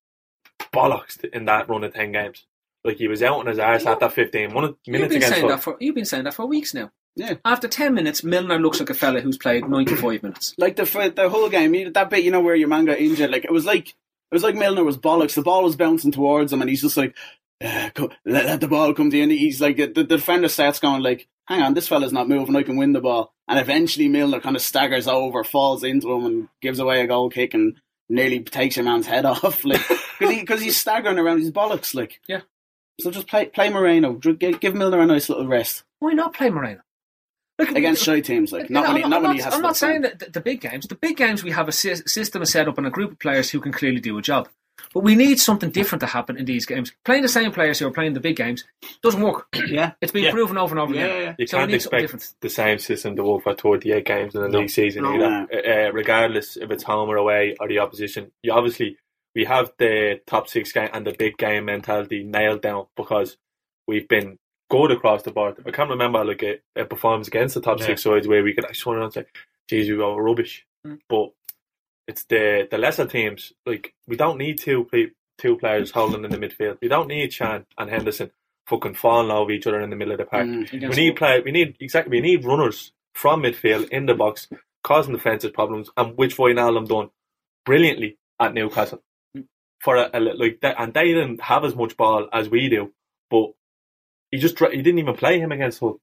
bollocks 0.73 1.23
in 1.23 1.45
that 1.45 1.69
run 1.69 1.83
of 1.83 1.93
10 1.93 2.11
games. 2.11 2.45
Like, 2.83 2.97
he 2.97 3.07
was 3.07 3.23
out 3.23 3.39
on 3.39 3.47
his 3.47 3.59
arse 3.59 3.85
after 3.85 4.09
15 4.09 4.53
minutes 4.53 4.77
you've 4.85 4.93
minutes 4.93 5.09
been 5.09 5.17
against 5.17 5.35
saying 5.35 5.47
that 5.47 5.63
for 5.63 5.77
you've 5.79 5.95
been 5.95 6.05
saying 6.05 6.25
that 6.25 6.35
for 6.35 6.45
weeks 6.45 6.73
now. 6.73 6.91
Yeah. 7.15 7.35
After 7.45 7.67
ten 7.67 7.93
minutes, 7.93 8.23
Milner 8.23 8.59
looks 8.59 8.79
like 8.79 8.89
a 8.89 8.93
fella 8.93 9.21
who's 9.21 9.37
played 9.37 9.67
ninety 9.67 9.95
five 9.95 10.21
minutes. 10.21 10.53
Like 10.57 10.75
the 10.75 10.83
the 11.15 11.29
Hull 11.29 11.49
game, 11.49 11.93
that 11.93 12.09
bit, 12.09 12.25
you 12.25 12.31
know, 12.31 12.41
where 12.41 12.55
your 12.55 12.67
man 12.67 12.85
got 12.85 12.99
injured, 12.99 13.31
like 13.31 13.45
it 13.45 13.51
was 13.51 13.65
like 13.65 13.89
it 13.89 14.33
was 14.33 14.43
like 14.43 14.55
Milner 14.55 14.83
was 14.83 14.97
bollocks. 14.97 15.35
The 15.35 15.41
ball 15.41 15.63
was 15.63 15.77
bouncing 15.77 16.11
towards 16.11 16.51
him, 16.51 16.61
and 16.61 16.69
he's 16.69 16.81
just 16.81 16.97
like, 16.97 17.15
uh, 17.63 17.89
co- 17.95 18.11
let, 18.25 18.45
let 18.45 18.59
the 18.59 18.67
ball 18.67 18.93
come 18.93 19.09
to 19.11 19.17
you. 19.17 19.23
And 19.23 19.31
he's 19.31 19.61
like, 19.61 19.77
the, 19.77 19.87
the 19.87 20.03
defender 20.03 20.49
starts 20.49 20.79
going 20.79 21.03
like, 21.03 21.27
hang 21.47 21.61
on, 21.61 21.73
this 21.73 21.87
fella's 21.87 22.11
not 22.11 22.27
moving. 22.27 22.55
I 22.55 22.63
can 22.63 22.75
win 22.75 22.91
the 22.91 23.01
ball. 23.01 23.33
And 23.47 23.59
eventually, 23.59 24.09
Milner 24.09 24.41
kind 24.41 24.57
of 24.57 24.61
staggers 24.61 25.07
over, 25.07 25.43
falls 25.45 25.85
into 25.85 26.11
him, 26.11 26.25
and 26.25 26.47
gives 26.61 26.79
away 26.79 27.01
a 27.01 27.07
goal 27.07 27.29
kick, 27.29 27.53
and 27.53 27.79
nearly 28.09 28.41
takes 28.41 28.75
your 28.75 28.85
man's 28.85 29.07
head 29.07 29.25
off, 29.25 29.63
like 29.65 29.81
because 30.19 30.33
he, 30.33 30.43
cause 30.45 30.61
he's 30.61 30.77
staggering 30.77 31.19
around. 31.19 31.39
his 31.39 31.51
bollocks, 31.51 31.93
like 31.95 32.19
Yeah. 32.27 32.41
So 33.01 33.11
just 33.11 33.27
play 33.27 33.47
play 33.47 33.69
Moreno. 33.69 34.13
Give, 34.13 34.59
give 34.59 34.73
Milner 34.75 34.99
a 34.99 35.05
nice 35.05 35.27
little 35.29 35.47
rest 35.47 35.83
Why 35.99 36.13
not 36.13 36.33
play 36.33 36.49
Moreno? 36.49 36.81
Look, 37.57 37.69
against 37.71 38.03
show 38.03 38.19
teams, 38.19 38.51
like 38.51 38.69
not 38.69 38.83
No, 38.85 38.93
when 38.93 39.03
he, 39.03 39.09
not 39.09 39.21
when 39.21 39.35
he 39.35 39.41
has. 39.41 39.53
I'm 39.53 39.61
not 39.61 39.77
saying 39.77 40.01
that 40.01 40.19
the, 40.19 40.29
the 40.29 40.41
big 40.41 40.59
games. 40.59 40.87
The 40.87 40.95
big 40.95 41.15
games 41.15 41.41
we 41.43 41.51
have 41.51 41.69
a 41.69 41.71
sy- 41.71 41.93
system 42.05 42.43
set 42.45 42.67
up 42.67 42.77
and 42.77 42.85
a 42.85 42.89
group 42.89 43.13
of 43.13 43.19
players 43.19 43.49
who 43.49 43.61
can 43.61 43.71
clearly 43.71 44.01
do 44.01 44.17
a 44.17 44.21
job. 44.21 44.49
But 44.95 45.03
we 45.03 45.13
need 45.13 45.41
something 45.41 45.71
different 45.71 45.99
to 45.99 46.05
happen 46.07 46.37
in 46.37 46.45
these 46.45 46.65
games. 46.65 46.93
Playing 47.03 47.21
the 47.23 47.27
same 47.27 47.51
players 47.51 47.77
who 47.79 47.85
are 47.87 47.91
playing 47.91 48.13
the 48.13 48.21
big 48.21 48.37
games 48.37 48.63
doesn't 49.03 49.21
work. 49.21 49.45
Yeah. 49.67 49.91
It's 50.01 50.13
been 50.13 50.23
Yeah. 50.23 50.31
proven 50.31 50.57
over 50.57 50.73
and 50.73 50.79
over 50.79 50.93
Yeah, 50.95 51.03
again. 51.05 51.17
yeah, 51.17 51.23
yeah. 51.23 51.35
You 51.37 51.47
So 51.47 51.57
we 51.57 51.61
can't 51.63 51.73
expect 51.73 52.33
the 52.39 52.49
same 52.49 52.79
system 52.79 53.15
to 53.17 53.23
work 53.25 53.43
for 53.43 53.53
28 53.53 54.05
games 54.05 54.33
in 54.35 54.41
the 54.41 54.47
No. 54.47 54.59
league 54.59 54.69
season 54.69 55.03
No. 55.03 55.13
either, 55.15 55.47
uh, 55.53 55.87
uh, 55.89 55.91
regardless 55.91 56.55
if 56.55 56.71
it's 56.71 56.83
home 56.83 57.09
or 57.09 57.17
away 57.17 57.57
or 57.59 57.67
the 57.67 57.79
opposition. 57.79 58.31
You 58.41 58.53
obviously 58.53 58.97
we 59.35 59.43
have 59.43 59.73
the 59.79 60.21
top 60.27 60.47
six 60.47 60.71
game 60.71 60.89
and 60.93 61.05
the 61.05 61.11
big 61.19 61.35
game 61.37 61.65
mentality 61.65 62.23
nailed 62.23 62.61
down 62.61 62.85
because 62.95 63.35
we've 63.87 64.07
been 64.07 64.39
good 64.69 64.91
across 64.91 65.23
the 65.23 65.31
board. 65.31 65.61
I 65.67 65.71
can't 65.71 65.89
remember 65.89 66.23
like 66.23 66.41
a, 66.41 66.59
a 66.73 66.85
performance 66.85 67.27
against 67.27 67.55
the 67.55 67.59
top 67.61 67.79
Yeah. 67.81 67.87
six 67.87 68.03
sides 68.03 68.29
where 68.29 68.43
we 68.43 68.53
could 68.53 68.63
actually 68.63 68.93
turn 68.93 68.99
around 69.01 69.05
and 69.07 69.13
say, 69.13 69.25
"Geez, 69.67 69.89
we 69.89 69.97
were 69.97 70.23
rubbish," 70.23 70.65
Mm. 70.87 70.99
but 71.09 71.31
it's 72.07 72.23
the 72.25 72.67
the 72.69 72.77
lesser 72.77 73.05
teams. 73.05 73.53
Like 73.65 73.93
we 74.07 74.15
don't 74.15 74.37
need 74.37 74.59
two 74.59 74.85
pe- 74.91 75.11
two 75.37 75.57
players 75.57 75.91
holding 75.91 76.23
in 76.23 76.31
the 76.31 76.37
midfield. 76.37 76.77
We 76.81 76.87
don't 76.87 77.07
need 77.07 77.35
Can 77.35 77.65
and 77.77 77.89
Henderson 77.89 78.31
fucking 78.67 78.95
falling 78.95 79.31
over 79.31 79.51
each 79.51 79.67
other 79.67 79.81
in 79.81 79.89
the 79.89 79.95
middle 79.95 80.13
of 80.13 80.19
the 80.19 80.25
park. 80.25 80.47
Mm. 80.47 80.89
We 80.89 80.95
need 80.95 81.15
play. 81.15 81.41
We 81.43 81.51
need 81.51 81.77
exactly. 81.79 82.17
We 82.17 82.21
need 82.21 82.45
runners 82.45 82.91
from 83.13 83.43
midfield 83.43 83.89
in 83.89 84.05
the 84.05 84.13
box, 84.13 84.47
causing 84.83 85.13
defensive 85.13 85.53
problems, 85.53 85.89
and 85.97 86.17
which 86.17 86.37
Wijnaldum 86.37 86.87
done 86.87 87.09
brilliantly 87.65 88.17
at 88.39 88.53
Newcastle. 88.53 89.01
For 89.81 89.97
a, 89.97 90.09
a 90.13 90.19
like 90.19 90.61
that, 90.61 90.75
and 90.79 90.93
they 90.93 91.13
didn't 91.13 91.41
have 91.41 91.63
as 91.63 91.75
much 91.75 91.95
ball 91.95 92.27
as 92.33 92.49
we 92.49 92.69
do, 92.69 92.91
but 93.29 93.51
he 94.31 94.37
just 94.37 94.57
he 94.57 94.81
didn't 94.81 94.99
even 94.99 95.15
play 95.15 95.39
him 95.39 95.51
against 95.51 95.79
Hull, 95.79 95.99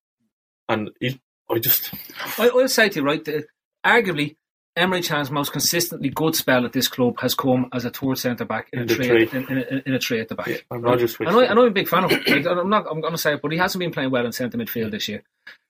and 0.69 0.91
he, 1.01 1.21
I 1.51 1.59
just 1.59 1.93
I, 2.39 2.49
I'll 2.49 2.69
say 2.69 2.91
to 2.91 3.01
you, 3.01 3.05
right, 3.05 3.25
that 3.25 3.47
arguably, 3.85 4.37
Emre 4.77 5.07
Can's 5.07 5.31
most 5.31 5.53
consistently 5.53 6.09
good 6.09 6.35
spell 6.35 6.65
at 6.65 6.73
this 6.73 6.89
club 6.89 7.21
has 7.21 7.35
come 7.35 7.69
as 7.75 7.85
a 7.85 7.91
third 7.91 8.17
centre 8.17 8.47
back 8.47 8.69
in, 8.73 8.81
In 8.81 8.91
a 8.91 8.95
three, 8.95 9.27
three. 9.27 9.39
in, 9.41 9.47
in, 9.51 9.59
a- 9.59 9.83
in 9.89 9.95
a 9.95 9.99
three 10.01 10.21
at 10.21 10.29
the 10.29 10.35
back. 10.35 10.65
I'm 10.71 10.81
Roger 10.81 11.07
switched. 11.07 11.31
And, 11.31 11.39
I, 11.41 11.45
and 11.45 11.59
I'm 11.59 11.67
a 11.67 11.71
big 11.71 11.89
fan 11.89 12.05
of 12.05 12.11
him. 12.11 12.23
Like, 12.27 12.47
I'm 12.47 12.71
not. 12.71 12.87
I'm 12.91 13.01
going 13.03 13.13
to 13.13 13.19
say 13.19 13.35
it, 13.35 13.43
but 13.43 13.53
he 13.53 13.59
hasn't 13.59 13.81
been 13.81 13.91
playing 13.93 14.11
well 14.11 14.25
in 14.25 14.33
centre 14.33 14.57
midfield 14.57 14.91
this 14.93 15.09
year. 15.09 15.23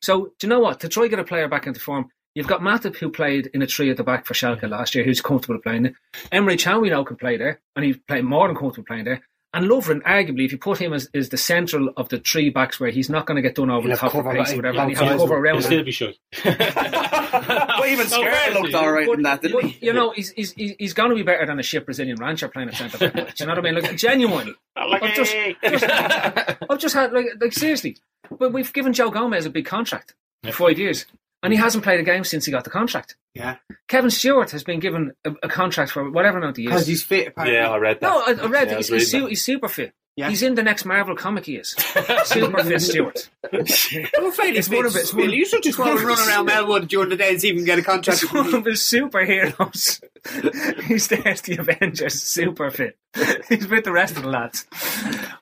So 0.03 0.27
do 0.38 0.47
you 0.47 0.49
know 0.49 0.61
what? 0.61 0.79
To 0.81 0.88
try 0.88 1.09
get 1.09 1.19
a 1.19 1.25
player 1.25 1.49
back 1.49 1.67
into 1.67 1.81
form, 1.81 2.11
you've 2.37 2.47
got 2.47 2.61
Matip 2.61 2.97
who 2.97 3.11
played 3.11 3.49
in 3.53 3.62
a 3.62 3.67
three 3.67 3.91
at 3.91 3.97
the 3.97 4.05
back 4.05 4.25
for 4.25 4.35
Schalke 4.35 4.69
last 4.71 4.95
year, 4.95 5.05
who's 5.05 5.21
comfortable 5.21 5.59
playing 5.61 5.83
there. 5.83 5.95
Emre 6.31 6.57
Can 6.59 6.81
we 6.81 6.91
know 6.91 7.05
can 7.05 7.17
play 7.17 7.37
there, 7.37 7.61
and 7.75 7.85
he's 7.85 7.97
playing 8.07 8.27
more 8.27 8.47
than 8.47 8.57
comfortable 8.57 8.87
playing 8.87 9.05
there. 9.05 9.23
And 9.55 9.67
Lovren, 9.67 10.01
arguably, 10.03 10.47
if 10.47 10.53
you 10.53 10.59
put 10.59 10.79
him 10.79 10.95
as, 10.95 11.11
as 11.12 11.29
the 11.29 11.37
central 11.37 11.91
of 11.97 12.09
the 12.09 12.19
three 12.19 12.49
backs, 12.49 12.81
where 12.81 12.91
he's 12.91 13.11
not 13.11 13.27
going 13.27 13.37
to 13.37 13.43
get 13.43 13.55
done 13.55 13.71
over 13.71 13.83
He'll 13.87 13.97
the 13.97 14.01
have 14.01 14.12
top 14.12 14.21
of 14.21 14.25
cover 14.25 14.38
pace 14.38 14.53
or 14.53 14.57
whatever, 14.57 14.79
and 14.79 14.97
he'll 14.97 15.19
cover 15.19 15.35
around 15.35 15.45
He'll 15.45 15.57
him. 15.57 15.62
still 15.62 15.85
be 15.85 15.93
shy. 15.93 16.15
But 17.33 17.88
even 17.88 18.07
Skerr 18.09 18.55
looked 18.55 18.75
all 18.75 18.93
right 18.93 19.09
in 19.09 19.23
that, 19.23 19.41
didn't 19.43 19.65
he? 19.65 19.87
You 19.87 19.93
know, 19.95 20.11
he's, 20.11 20.31
he's, 20.33 20.53
he's 20.53 20.75
he's 20.79 20.93
going 20.93 21.09
to 21.11 21.17
be 21.17 21.23
better 21.23 21.47
than 21.47 21.59
a 21.59 21.62
shit 21.62 21.85
Brazilian 21.85 22.17
rancher 22.17 22.49
playing 22.49 22.69
at 22.69 22.75
centre 22.77 22.99
back. 23.11 23.41
You 23.41 23.47
know 23.47 23.55
what 23.55 23.67
I 23.67 23.71
mean? 23.71 23.75
Like, 23.83 23.97
genuinely. 23.97 24.55
I've 24.77 25.15
just, 25.15 25.35
just, 25.62 25.85
I've 25.88 26.79
just 26.79 26.95
had, 26.95 27.12
like, 27.12 27.27
like, 27.41 27.53
seriously. 27.53 27.97
But 28.38 28.53
we've 28.53 28.73
given 28.73 28.93
Joe 28.93 29.11
Gomez 29.11 29.47
a 29.47 29.51
big 29.51 29.65
contract 29.65 30.15
for 30.45 30.53
five 30.53 30.79
years, 30.79 31.07
and 31.42 31.52
he 31.52 31.59
hasn't 31.59 31.85
played 31.85 32.00
a 32.00 32.02
game 32.05 32.24
since 32.24 32.44
he 32.44 32.52
got 32.52 32.64
the 32.64 32.70
contract. 32.70 33.16
Yeah. 33.35 33.57
Kevin 33.88 34.11
Stewart 34.11 34.50
has 34.52 34.62
been 34.64 34.78
given 34.81 35.12
a, 35.24 35.33
a 35.42 35.48
contract 35.48 35.90
for 35.90 36.11
whatever 36.11 36.38
amount 36.38 36.50
of 36.50 36.57
Because 36.57 36.72
years. 36.83 36.87
he's 36.87 37.02
fit, 37.02 37.28
apparently. 37.28 37.57
yeah, 37.57 37.68
I 37.70 37.76
read 37.78 38.00
that. 38.00 38.07
No, 38.07 38.20
I, 38.20 38.44
I 38.44 38.46
read 38.48 38.68
Yeah, 38.68 38.74
I 38.74 38.76
he's, 38.78 38.90
was 38.90 39.02
he's, 39.02 39.11
su- 39.11 39.20
that. 39.22 39.28
he's 39.31 39.42
super 39.44 39.68
fit. 39.68 39.92
Yeah. 40.14 40.29
He's 40.29 40.42
in 40.42 40.55
the 40.57 40.62
next 40.62 40.85
Marvel 40.85 41.16
comic. 41.16 41.46
He 41.46 41.57
is 41.57 41.70
super 42.25 42.62
fit 42.62 42.83
Stewart. 42.83 43.31
I'm 43.53 43.61
afraid 44.27 44.57
It's 44.57 44.68
it's 44.68 44.68
one 44.68 44.85
of 44.85 44.94
it- 44.94 44.98
it's 45.01 45.14
one 45.14 45.25
of- 45.29 45.35
You 45.35 45.46
should 45.46 45.62
just 45.62 45.79
go 45.79 45.85
and 45.90 46.01
run 46.01 46.18
around 46.29 46.48
Melwood 46.48 46.88
during 46.88 47.09
the 47.09 47.16
day 47.16 47.31
and 47.31 47.40
see 47.40 47.48
if 47.48 47.55
you 47.55 47.61
can 47.61 47.64
get 47.66 47.79
a 47.79 47.83
contract. 47.90 48.20
He's 48.20 48.31
one 48.33 48.55
of 48.55 48.64
his 48.66 48.81
superheroes. 48.81 50.03
He's 50.85 51.09
there's 51.09 51.40
the 51.40 51.57
Avengers, 51.59 52.20
super 52.22 52.70
fit. 52.70 52.98
He's 53.48 53.66
with 53.68 53.85
the 53.85 53.92
rest 53.92 54.16
of 54.16 54.22
the 54.22 54.29
lads. 54.29 54.66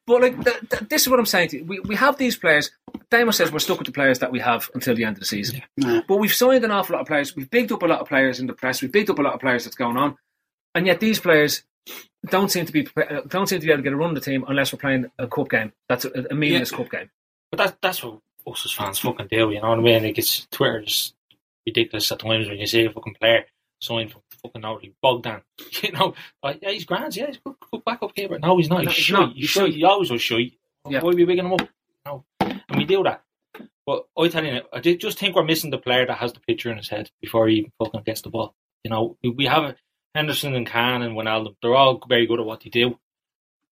But 0.07 0.23
like, 0.23 0.45
th- 0.45 0.61
th- 0.71 0.89
this 0.89 1.03
is 1.03 1.09
what 1.09 1.19
I'm 1.19 1.27
saying 1.27 1.49
to 1.51 1.59
you. 1.59 1.65
We, 1.65 1.81
we 1.81 1.97
have 1.97 2.17
these 2.17 2.37
players. 2.37 2.71
Damo 3.11 3.33
says 3.33 3.53
we're 3.53 3.59
stuck 3.59 3.79
with 3.79 3.87
the 3.87 3.93
players 3.93 4.21
that 4.21 4.31
we 4.33 4.39
have 4.41 4.71
until 4.75 4.95
the 4.95 5.05
end 5.05 5.17
of 5.17 5.21
the 5.21 5.27
season. 5.27 5.63
Yeah. 5.77 6.01
But 6.07 6.17
we've 6.19 6.33
signed 6.33 6.65
an 6.65 6.71
awful 6.71 6.95
lot 6.95 7.03
of 7.03 7.07
players. 7.09 7.35
We've 7.37 7.51
bigged 7.51 7.73
up 7.73 7.83
a 7.83 7.87
lot 7.87 8.01
of 8.01 8.09
players 8.09 8.39
in 8.41 8.47
the 8.47 8.53
press. 8.55 8.81
We've 8.83 8.93
bigged 8.93 9.11
up 9.11 9.19
a 9.19 9.23
lot 9.23 9.35
of 9.35 9.41
players 9.41 9.65
that's 9.65 9.77
going 9.77 9.97
on, 9.97 10.17
and 10.75 10.87
yet 10.87 11.01
these 11.01 11.19
players 11.21 11.63
don't 12.27 12.51
seem 12.51 12.67
to 12.67 12.73
be 12.73 12.87
don't 13.29 13.49
seem 13.49 13.61
to 13.61 13.67
be 13.67 13.73
able 13.73 13.79
to 13.79 13.83
get 13.83 13.93
a 13.93 13.97
run 13.97 14.11
of 14.11 14.15
the 14.17 14.21
team 14.31 14.45
unless 14.49 14.73
we're 14.73 14.79
playing 14.79 15.11
a 15.19 15.27
cup 15.27 15.49
game. 15.49 15.73
That's 15.89 16.05
a, 16.05 16.27
a 16.31 16.35
meaningless 16.35 16.71
cup 16.71 16.91
game. 16.91 17.11
But 17.51 17.59
that, 17.59 17.79
that's 17.83 18.03
what 18.05 18.21
us 18.47 18.65
as 18.65 18.73
fans 18.73 18.99
fucking 18.99 19.29
do, 19.31 19.51
you 19.51 19.61
know 19.61 19.71
what 19.71 19.79
I 19.79 19.83
mean? 19.83 20.03
Like, 20.03 20.19
it's, 20.19 20.47
Twitter 20.51 20.81
is 20.81 21.13
ridiculous 21.67 22.11
at 22.13 22.19
times 22.21 22.49
when 22.49 22.59
you 22.59 22.67
see 22.67 22.85
a 22.85 22.91
fucking 22.91 23.17
player 23.21 23.45
signed 23.83 24.13
for 24.13 24.21
fucking 24.43 24.63
like 24.63 24.93
Bogdan. 25.03 25.43
You 25.83 25.93
know, 25.93 26.15
like, 26.43 26.59
yeah, 26.63 26.71
he's 26.71 26.85
grand, 26.85 27.17
yeah, 27.17 27.27
he's 27.27 27.39
good, 27.45 27.55
good 27.73 27.85
backup 27.85 28.15
keeper. 28.15 28.39
No, 28.39 28.57
he's 28.59 28.69
not. 28.69 28.85
No, 28.85 28.91
He's 28.91 28.97
he's 28.97 29.05
shy. 29.07 29.15
not. 29.21 29.33
He's 29.33 29.41
He's 29.43 29.51
shy. 29.51 29.61
shy. 29.67 29.71
He 29.73 29.85
always 29.85 30.11
was 30.11 30.21
shy. 30.23 30.53
Yeah. 30.89 31.01
Why 31.03 31.11
are 31.11 31.15
we 31.15 31.25
bigging 31.25 31.47
him 31.47 31.53
up? 31.55 31.69
No, 32.07 32.25
and 32.41 32.63
we 32.77 32.85
do 32.85 33.03
that. 33.05 33.23
But 33.87 34.05
I 34.19 34.29
tell 34.29 34.45
you, 34.45 34.61
I 34.73 34.81
just 34.81 35.19
think 35.19 35.35
we're 35.35 35.45
missing 35.45 35.71
the 35.71 35.79
player 35.79 36.07
that 36.07 36.19
has 36.19 36.33
the 36.33 36.41
picture 36.41 36.71
in 36.71 36.77
his 36.77 36.89
head 36.89 37.11
before 37.21 37.49
he 37.49 37.57
even 37.57 37.73
fucking 37.79 38.03
gets 38.03 38.21
the 38.23 38.31
ball. 38.31 38.55
You 38.85 38.91
know, 38.91 39.17
we, 39.23 39.31
we 39.31 39.47
have 39.47 39.75
Henderson 40.15 40.55
and 40.55 40.67
Can 40.67 41.03
and 41.03 41.15
Wijnaldum. 41.17 41.57
They're 41.63 41.75
all 41.75 42.03
very 42.09 42.27
good 42.27 42.41
at 42.41 42.47
what 42.47 42.61
they 42.63 42.71
do, 42.71 42.99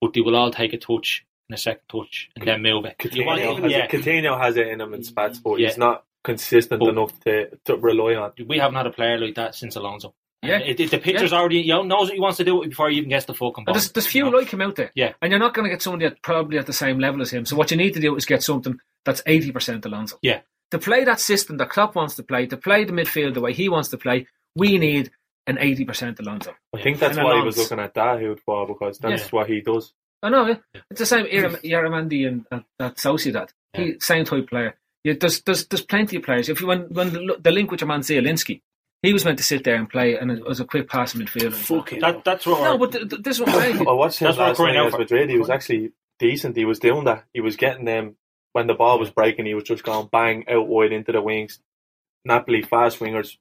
but 0.00 0.12
they 0.12 0.20
will 0.20 0.36
all 0.36 0.50
take 0.50 0.72
a 0.72 0.78
touch 0.78 1.24
and 1.48 1.56
a 1.56 1.60
second 1.60 1.82
touch 1.90 2.28
and 2.36 2.46
then 2.46 2.62
move 2.62 2.84
it. 2.84 2.96
You 3.14 3.24
want- 3.26 3.40
Coutinho, 3.40 3.62
has 3.62 3.72
yeah. 3.72 3.84
it, 3.84 3.90
Coutinho 3.90 4.40
has 4.40 4.56
it 4.56 4.68
in 4.68 4.80
him 4.80 4.94
in 4.94 5.02
spats, 5.02 5.38
but 5.38 5.58
Yeah. 5.58 5.68
he's 5.68 5.78
not 5.78 6.04
consistent 6.24 6.80
But- 6.80 6.90
enough 6.90 7.18
to, 7.20 7.48
to 7.66 7.76
rely 7.76 8.14
on. 8.14 8.32
we 8.46 8.58
haven't 8.58 8.76
had 8.76 8.86
a 8.86 8.90
player 8.90 9.18
like 9.18 9.34
that 9.36 9.54
since 9.54 9.76
Alonso. 9.76 10.14
Yeah. 10.42 10.54
And 10.54 10.62
it, 10.64 10.78
it- 10.80 10.90
the 10.92 10.98
picture's 10.98 11.32
already, 11.32 11.58
you 11.60 11.72
know, 11.72 11.82
knows 11.82 12.06
what 12.08 12.14
he 12.14 12.20
wants 12.20 12.36
to 12.36 12.44
do 12.44 12.62
before 12.64 12.90
he 12.90 12.98
even 12.98 13.08
gets 13.08 13.24
the 13.26 13.34
fucking 13.34 13.64
ball. 13.64 13.74
And 13.74 13.74
there's, 13.74 13.90
there's 13.92 14.06
few 14.06 14.26
you 14.26 14.30
know? 14.30 14.36
like 14.36 14.50
him 14.52 14.60
out 14.60 14.76
there. 14.76 14.92
Yeah. 14.94 15.14
And 15.20 15.32
you're 15.32 15.40
not 15.40 15.54
going 15.54 15.64
to 15.64 15.70
get 15.74 15.82
somebody 15.82 16.04
at 16.06 16.22
probably 16.22 16.58
at 16.58 16.66
the 16.66 16.72
same 16.72 16.98
level 17.00 17.22
as 17.22 17.30
him. 17.30 17.44
So 17.44 17.56
what 17.56 17.70
you 17.72 17.76
need 17.76 17.94
to 17.94 18.00
do 18.00 18.14
is 18.14 18.24
get 18.24 18.42
something 18.44 18.78
that's 19.04 19.22
80% 19.22 19.84
Alonso. 19.86 20.18
Yeah. 20.22 20.40
To 20.70 20.78
play 20.78 21.02
that 21.04 21.18
system 21.18 21.56
that 21.56 21.70
Klopp 21.70 21.94
wants 21.96 22.14
to 22.16 22.22
play, 22.22 22.46
to 22.46 22.56
play 22.56 22.84
the 22.84 22.92
midfield 22.92 23.34
the 23.34 23.40
way 23.40 23.52
he 23.54 23.68
wants 23.68 23.88
to 23.88 23.96
play, 23.96 24.26
we 24.54 24.76
need 24.78 25.10
an 25.48 25.56
80% 25.56 26.20
Alonso. 26.20 26.54
I 26.74 26.80
think 26.82 26.98
that's 27.00 27.16
And 27.16 27.24
why 27.26 27.38
he 27.38 27.42
was 27.44 27.56
looking 27.58 27.80
at 27.80 27.94
Dahoud 27.94 28.38
for 28.40 28.66
because 28.66 28.98
that's 28.98 29.22
Yeah. 29.24 29.28
what 29.30 29.48
he 29.48 29.60
does. 29.60 29.92
I 30.22 30.28
know, 30.30 30.46
yeah. 30.46 30.56
It's 30.90 31.00
the 31.00 31.06
same 31.06 31.26
Yaram- 31.26 31.62
Yaramandi 31.62 32.26
and 32.28 32.44
at, 32.52 32.64
at 32.80 32.96
Sociedad. 32.96 33.50
He, 33.72 33.98
same 34.00 34.24
type 34.24 34.48
player. 34.48 34.76
Yeah, 35.04 35.14
there's, 35.20 35.40
there's, 35.42 35.66
there's 35.66 35.82
plenty 35.84 36.16
of 36.16 36.22
players. 36.24 36.48
If 36.48 36.60
you 36.60 36.66
when, 36.66 36.82
when 36.92 37.12
the, 37.12 37.36
the 37.40 37.50
link 37.52 37.70
with 37.70 37.80
your 37.80 37.88
man 37.88 38.00
Zielinski, 38.00 38.60
he 39.02 39.12
was 39.12 39.24
meant 39.24 39.38
to 39.38 39.44
sit 39.44 39.62
there 39.62 39.76
and 39.76 39.88
play, 39.88 40.16
and 40.18 40.30
it 40.32 40.44
was 40.44 40.58
a 40.60 40.64
quick 40.64 40.88
pass 40.88 41.14
in 41.14 41.20
midfield. 41.20 41.52
Fucking 41.54 42.00
That, 42.00 42.24
that's 42.24 42.44
what 42.46 42.60
No, 42.62 42.76
we're- 42.76 42.78
but 42.78 42.92
th- 42.92 43.08
th- 43.10 43.22
this 43.22 43.36
is 43.36 43.40
what 43.40 43.50
I'm 43.50 43.60
saying. 43.60 43.84
Watched 43.84 44.18
him 44.18 44.26
That's 44.26 44.38
what 44.38 44.48
last 44.48 44.58
we're 44.58 44.66
night 44.66 44.72
crying 44.72 44.76
out 44.76 44.80
against 44.88 44.96
for. 44.96 45.02
Madrid. 45.02 45.30
He 45.30 45.38
was 45.38 45.50
actually 45.50 45.92
decent. 46.18 46.56
He 46.56 46.64
was 46.64 46.80
doing 46.80 47.04
that. 47.04 47.24
He 47.32 47.40
was 47.40 47.54
getting 47.56 47.84
them 47.84 48.16
when 48.54 48.66
the 48.66 48.74
ball 48.74 48.98
was 48.98 49.10
breaking. 49.10 49.46
He 49.46 49.54
was 49.54 49.64
just 49.64 49.84
going 49.84 50.08
bang 50.10 50.44
out 50.48 50.66
wide 50.66 50.90
into 50.92 51.12
the 51.12 51.22
wings. 51.22 51.60
Napoli 52.24 52.62
fast 52.62 52.98
wingers 52.98 53.36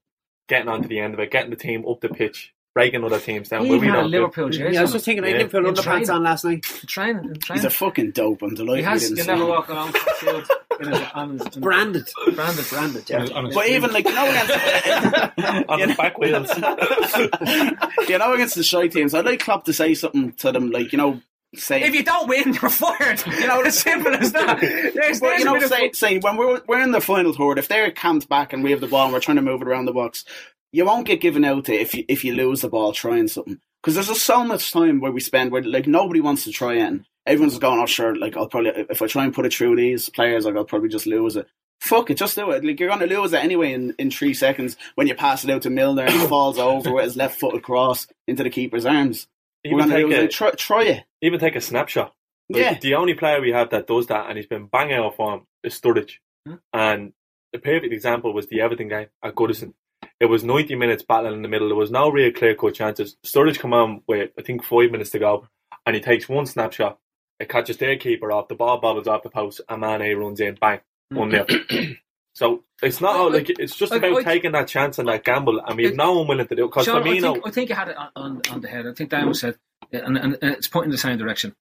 getting 0.47 0.67
onto 0.69 0.87
the 0.87 0.99
end 0.99 1.13
of 1.13 1.19
it, 1.19 1.31
getting 1.31 1.49
the 1.49 1.55
team 1.55 1.85
up 1.87 2.01
the 2.01 2.09
pitch, 2.09 2.53
breaking 2.73 3.03
other 3.03 3.19
teams 3.19 3.49
down. 3.49 3.63
He 3.65 3.69
Where 3.69 3.77
even 3.77 3.89
had 3.89 4.03
a. 4.05 4.07
Liverpool 4.07 4.49
jersey. 4.49 4.73
Yeah, 4.73 4.79
I 4.79 4.81
was 4.83 4.93
just 4.93 5.05
thinking, 5.05 5.23
I 5.23 5.29
Yeah. 5.29 5.37
didn't 5.39 5.51
put 5.51 5.65
In 5.65 5.73
underpants 5.73 5.83
training. 5.83 6.09
on 6.11 6.23
last 6.23 6.45
night. 6.45 6.63
Training, 6.63 7.25
in 7.25 7.35
He's 7.53 7.65
a 7.65 7.69
fucking 7.69 8.11
dope. 8.11 8.41
I'm 8.43 8.53
delighted 8.55 8.85
He 8.85 8.89
has. 8.89 9.09
You 9.09 9.15
didn't 9.15 9.27
never 9.27 9.43
him. 9.43 9.49
walk 9.49 9.69
around 9.69 9.93
the 9.93 9.99
field 9.99 10.47
in 10.79 10.87
his, 10.89 11.01
on 11.15 11.39
his 11.39 11.47
Branded. 11.57 12.07
branded, 12.35 12.65
branded. 12.69 13.09
Yeah. 13.09 13.25
on 13.33 13.45
his- 13.45 13.55
But 13.55 13.67
even 13.67 13.91
like 13.91 14.05
you 14.07 14.13
know 14.15 14.29
against 14.29 14.51
on 15.69 15.79
the 15.79 15.95
back 15.97 16.17
wheels. 16.19 16.49
you 18.09 18.17
know 18.17 18.33
against 18.33 18.55
the 18.55 18.63
shy 18.63 18.87
teams, 18.87 19.13
I'd 19.13 19.25
like 19.25 19.39
Klopp 19.39 19.65
to 19.65 19.73
say 19.73 19.93
something 19.93 20.33
to 20.33 20.51
them 20.51 20.71
like 20.71 20.91
you 20.91 20.97
know 20.97 21.21
say 21.55 21.83
If 21.83 21.93
you 21.93 22.03
don't 22.03 22.27
win, 22.27 22.53
you're 22.61 22.69
fired. 22.69 23.25
You 23.25 23.47
know, 23.47 23.61
as 23.61 23.79
simple 23.79 24.13
as 24.13 24.31
that. 24.33 24.59
There's, 24.93 25.19
But 25.19 25.27
there's 25.27 25.39
you 25.39 25.45
know, 25.45 25.55
of 25.55 25.63
say, 25.63 25.91
say 25.91 26.19
when 26.19 26.37
we're 26.37 26.61
we're 26.67 26.81
in 26.81 26.91
the 26.91 27.01
final 27.01 27.33
third, 27.33 27.59
if 27.59 27.67
they're 27.67 27.91
camped 27.91 28.29
back 28.29 28.53
and 28.53 28.63
we 28.63 28.71
have 28.71 28.81
the 28.81 28.87
ball 28.87 29.05
and 29.05 29.13
we're 29.13 29.19
trying 29.19 29.37
to 29.37 29.41
move 29.41 29.61
it 29.61 29.67
around 29.67 29.85
the 29.85 29.93
box, 29.93 30.25
you 30.71 30.85
won't 30.85 31.07
get 31.07 31.21
given 31.21 31.45
out 31.45 31.65
to 31.65 31.73
if 31.73 31.93
you 31.93 32.05
if 32.07 32.23
you 32.23 32.33
lose 32.33 32.61
the 32.61 32.69
ball 32.69 32.91
trying 32.91 33.27
something. 33.27 33.59
Because 33.81 33.95
there's 33.95 34.07
just 34.07 34.25
so 34.25 34.43
much 34.43 34.71
time 34.71 34.99
where 34.99 35.11
we 35.11 35.19
spend 35.19 35.51
where 35.51 35.63
like 35.63 35.87
nobody 35.87 36.19
wants 36.19 36.43
to 36.43 36.51
try 36.51 36.75
it. 36.75 36.81
And 36.81 37.05
everyone's 37.25 37.59
going, 37.59 37.79
oh 37.79 37.85
sure, 37.85 38.15
like 38.15 38.35
I'll 38.35 38.47
probably 38.47 38.71
if 38.89 39.01
I 39.01 39.07
try 39.07 39.23
and 39.23 39.33
put 39.33 39.45
it 39.45 39.53
through 39.53 39.75
these 39.75 40.09
players, 40.09 40.45
like 40.45 40.55
I'll 40.55 40.65
probably 40.65 40.89
just 40.89 41.05
lose 41.05 41.35
it. 41.35 41.47
Fuck 41.79 42.09
it, 42.09 42.17
just 42.17 42.35
do 42.35 42.49
it. 42.51 42.65
Like 42.65 42.79
you're 42.79 42.89
going 42.89 43.07
to 43.07 43.15
lose 43.15 43.33
it 43.33 43.43
anyway 43.43 43.71
in, 43.71 43.93
in 43.99 44.09
three 44.09 44.33
seconds 44.33 44.77
when 44.95 45.05
you 45.05 45.13
pass 45.13 45.43
it 45.43 45.49
out 45.51 45.61
to 45.61 45.69
Milner 45.69 46.03
and 46.03 46.13
he 46.13 46.27
falls 46.27 46.57
over 46.57 46.91
with 46.91 47.05
his 47.05 47.15
left 47.15 47.39
foot 47.39 47.55
across 47.55 48.07
into 48.27 48.43
the 48.43 48.49
keeper's 48.49 48.85
arms. 48.85 49.27
Even 49.67 49.89
take, 49.89 50.11
a. 50.11 50.27
Try, 50.27 50.51
try 50.51 50.83
it. 50.83 51.03
even 51.21 51.39
take 51.39 51.55
a 51.55 51.61
snapshot. 51.61 52.13
Like, 52.49 52.61
Yeah. 52.61 52.77
The 52.79 52.95
only 52.95 53.13
player 53.13 53.41
we 53.41 53.51
have 53.51 53.69
that 53.71 53.87
does 53.87 54.07
that 54.07 54.27
and 54.27 54.37
he's 54.37 54.47
been 54.47 54.67
bang 54.67 54.93
out 54.93 55.05
of 55.05 55.15
form 55.15 55.47
is 55.63 55.79
Sturridge. 55.79 56.15
Hmm. 56.45 56.55
And 56.73 57.13
the 57.53 57.59
perfect 57.59 57.93
example 57.93 58.33
was 58.33 58.47
the 58.47 58.61
Everton 58.61 58.87
game 58.87 59.07
at 59.23 59.35
Goodison. 59.35 59.73
It 60.19 60.25
was 60.25 60.43
90 60.43 60.75
minutes 60.75 61.03
battling 61.03 61.33
in 61.33 61.41
the 61.41 61.47
middle. 61.47 61.67
There 61.67 61.75
was 61.75 61.91
no 61.91 62.09
real 62.09 62.31
clear 62.31 62.55
cut 62.55 62.73
chances. 62.73 63.17
Sturridge 63.25 63.59
come 63.59 63.73
on 63.73 64.01
with, 64.07 64.31
I 64.37 64.41
think, 64.41 64.63
five 64.63 64.91
minutes 64.91 65.11
to 65.11 65.19
go. 65.19 65.47
And 65.85 65.95
he 65.95 66.01
takes 66.01 66.27
one 66.27 66.45
snapshot. 66.45 66.99
It 67.39 67.49
catches 67.49 67.77
their 67.77 67.97
keeper 67.97 68.31
off. 68.31 68.47
The 68.47 68.55
ball 68.55 68.79
bobbles 68.79 69.07
off 69.07 69.23
the 69.23 69.29
post. 69.29 69.61
And 69.69 69.81
Mane 69.81 70.17
runs 70.17 70.39
in. 70.39 70.55
Bang. 70.55 70.79
Hmm. 71.11 71.17
1 71.17 71.31
0. 71.31 71.45
so 72.37 72.63
it's 72.83 73.01
not 73.01 73.31
like, 73.31 73.49
it's 73.49 73.75
just 73.75 73.91
I- 73.91 73.95
about 73.95 74.17
I- 74.17 74.23
taking 74.23 74.51
that 74.51 74.67
chance 74.67 74.99
and 74.99 75.07
that 75.09 75.23
gamble. 75.23 75.59
And 75.59 75.75
we've 75.75 75.91
It- 75.91 75.95
no 75.95 76.19
one 76.19 76.27
willing 76.27 76.45
to 76.47 76.55
do 76.55 76.65
it. 76.65 76.67
Because 76.67 76.85
Sean, 76.85 77.01
I 77.07 77.19
think, 77.19 77.47
I 77.47 77.49
think 77.49 77.69
you 77.69 77.75
had 77.75 77.87
it 77.87 77.97
on, 77.97 78.09
on, 78.15 78.41
on 78.51 78.61
the 78.61 78.67
head. 78.67 78.85
I 78.85 78.93
think 78.93 79.09
Daniel 79.09 79.33
said, 79.33 79.57
and, 79.91 80.15
and, 80.17 80.37
and 80.39 80.53
it's 80.53 80.67
pointing 80.67 80.89
in 80.89 80.91
the 80.91 80.97
same 80.99 81.17
direction. 81.17 81.55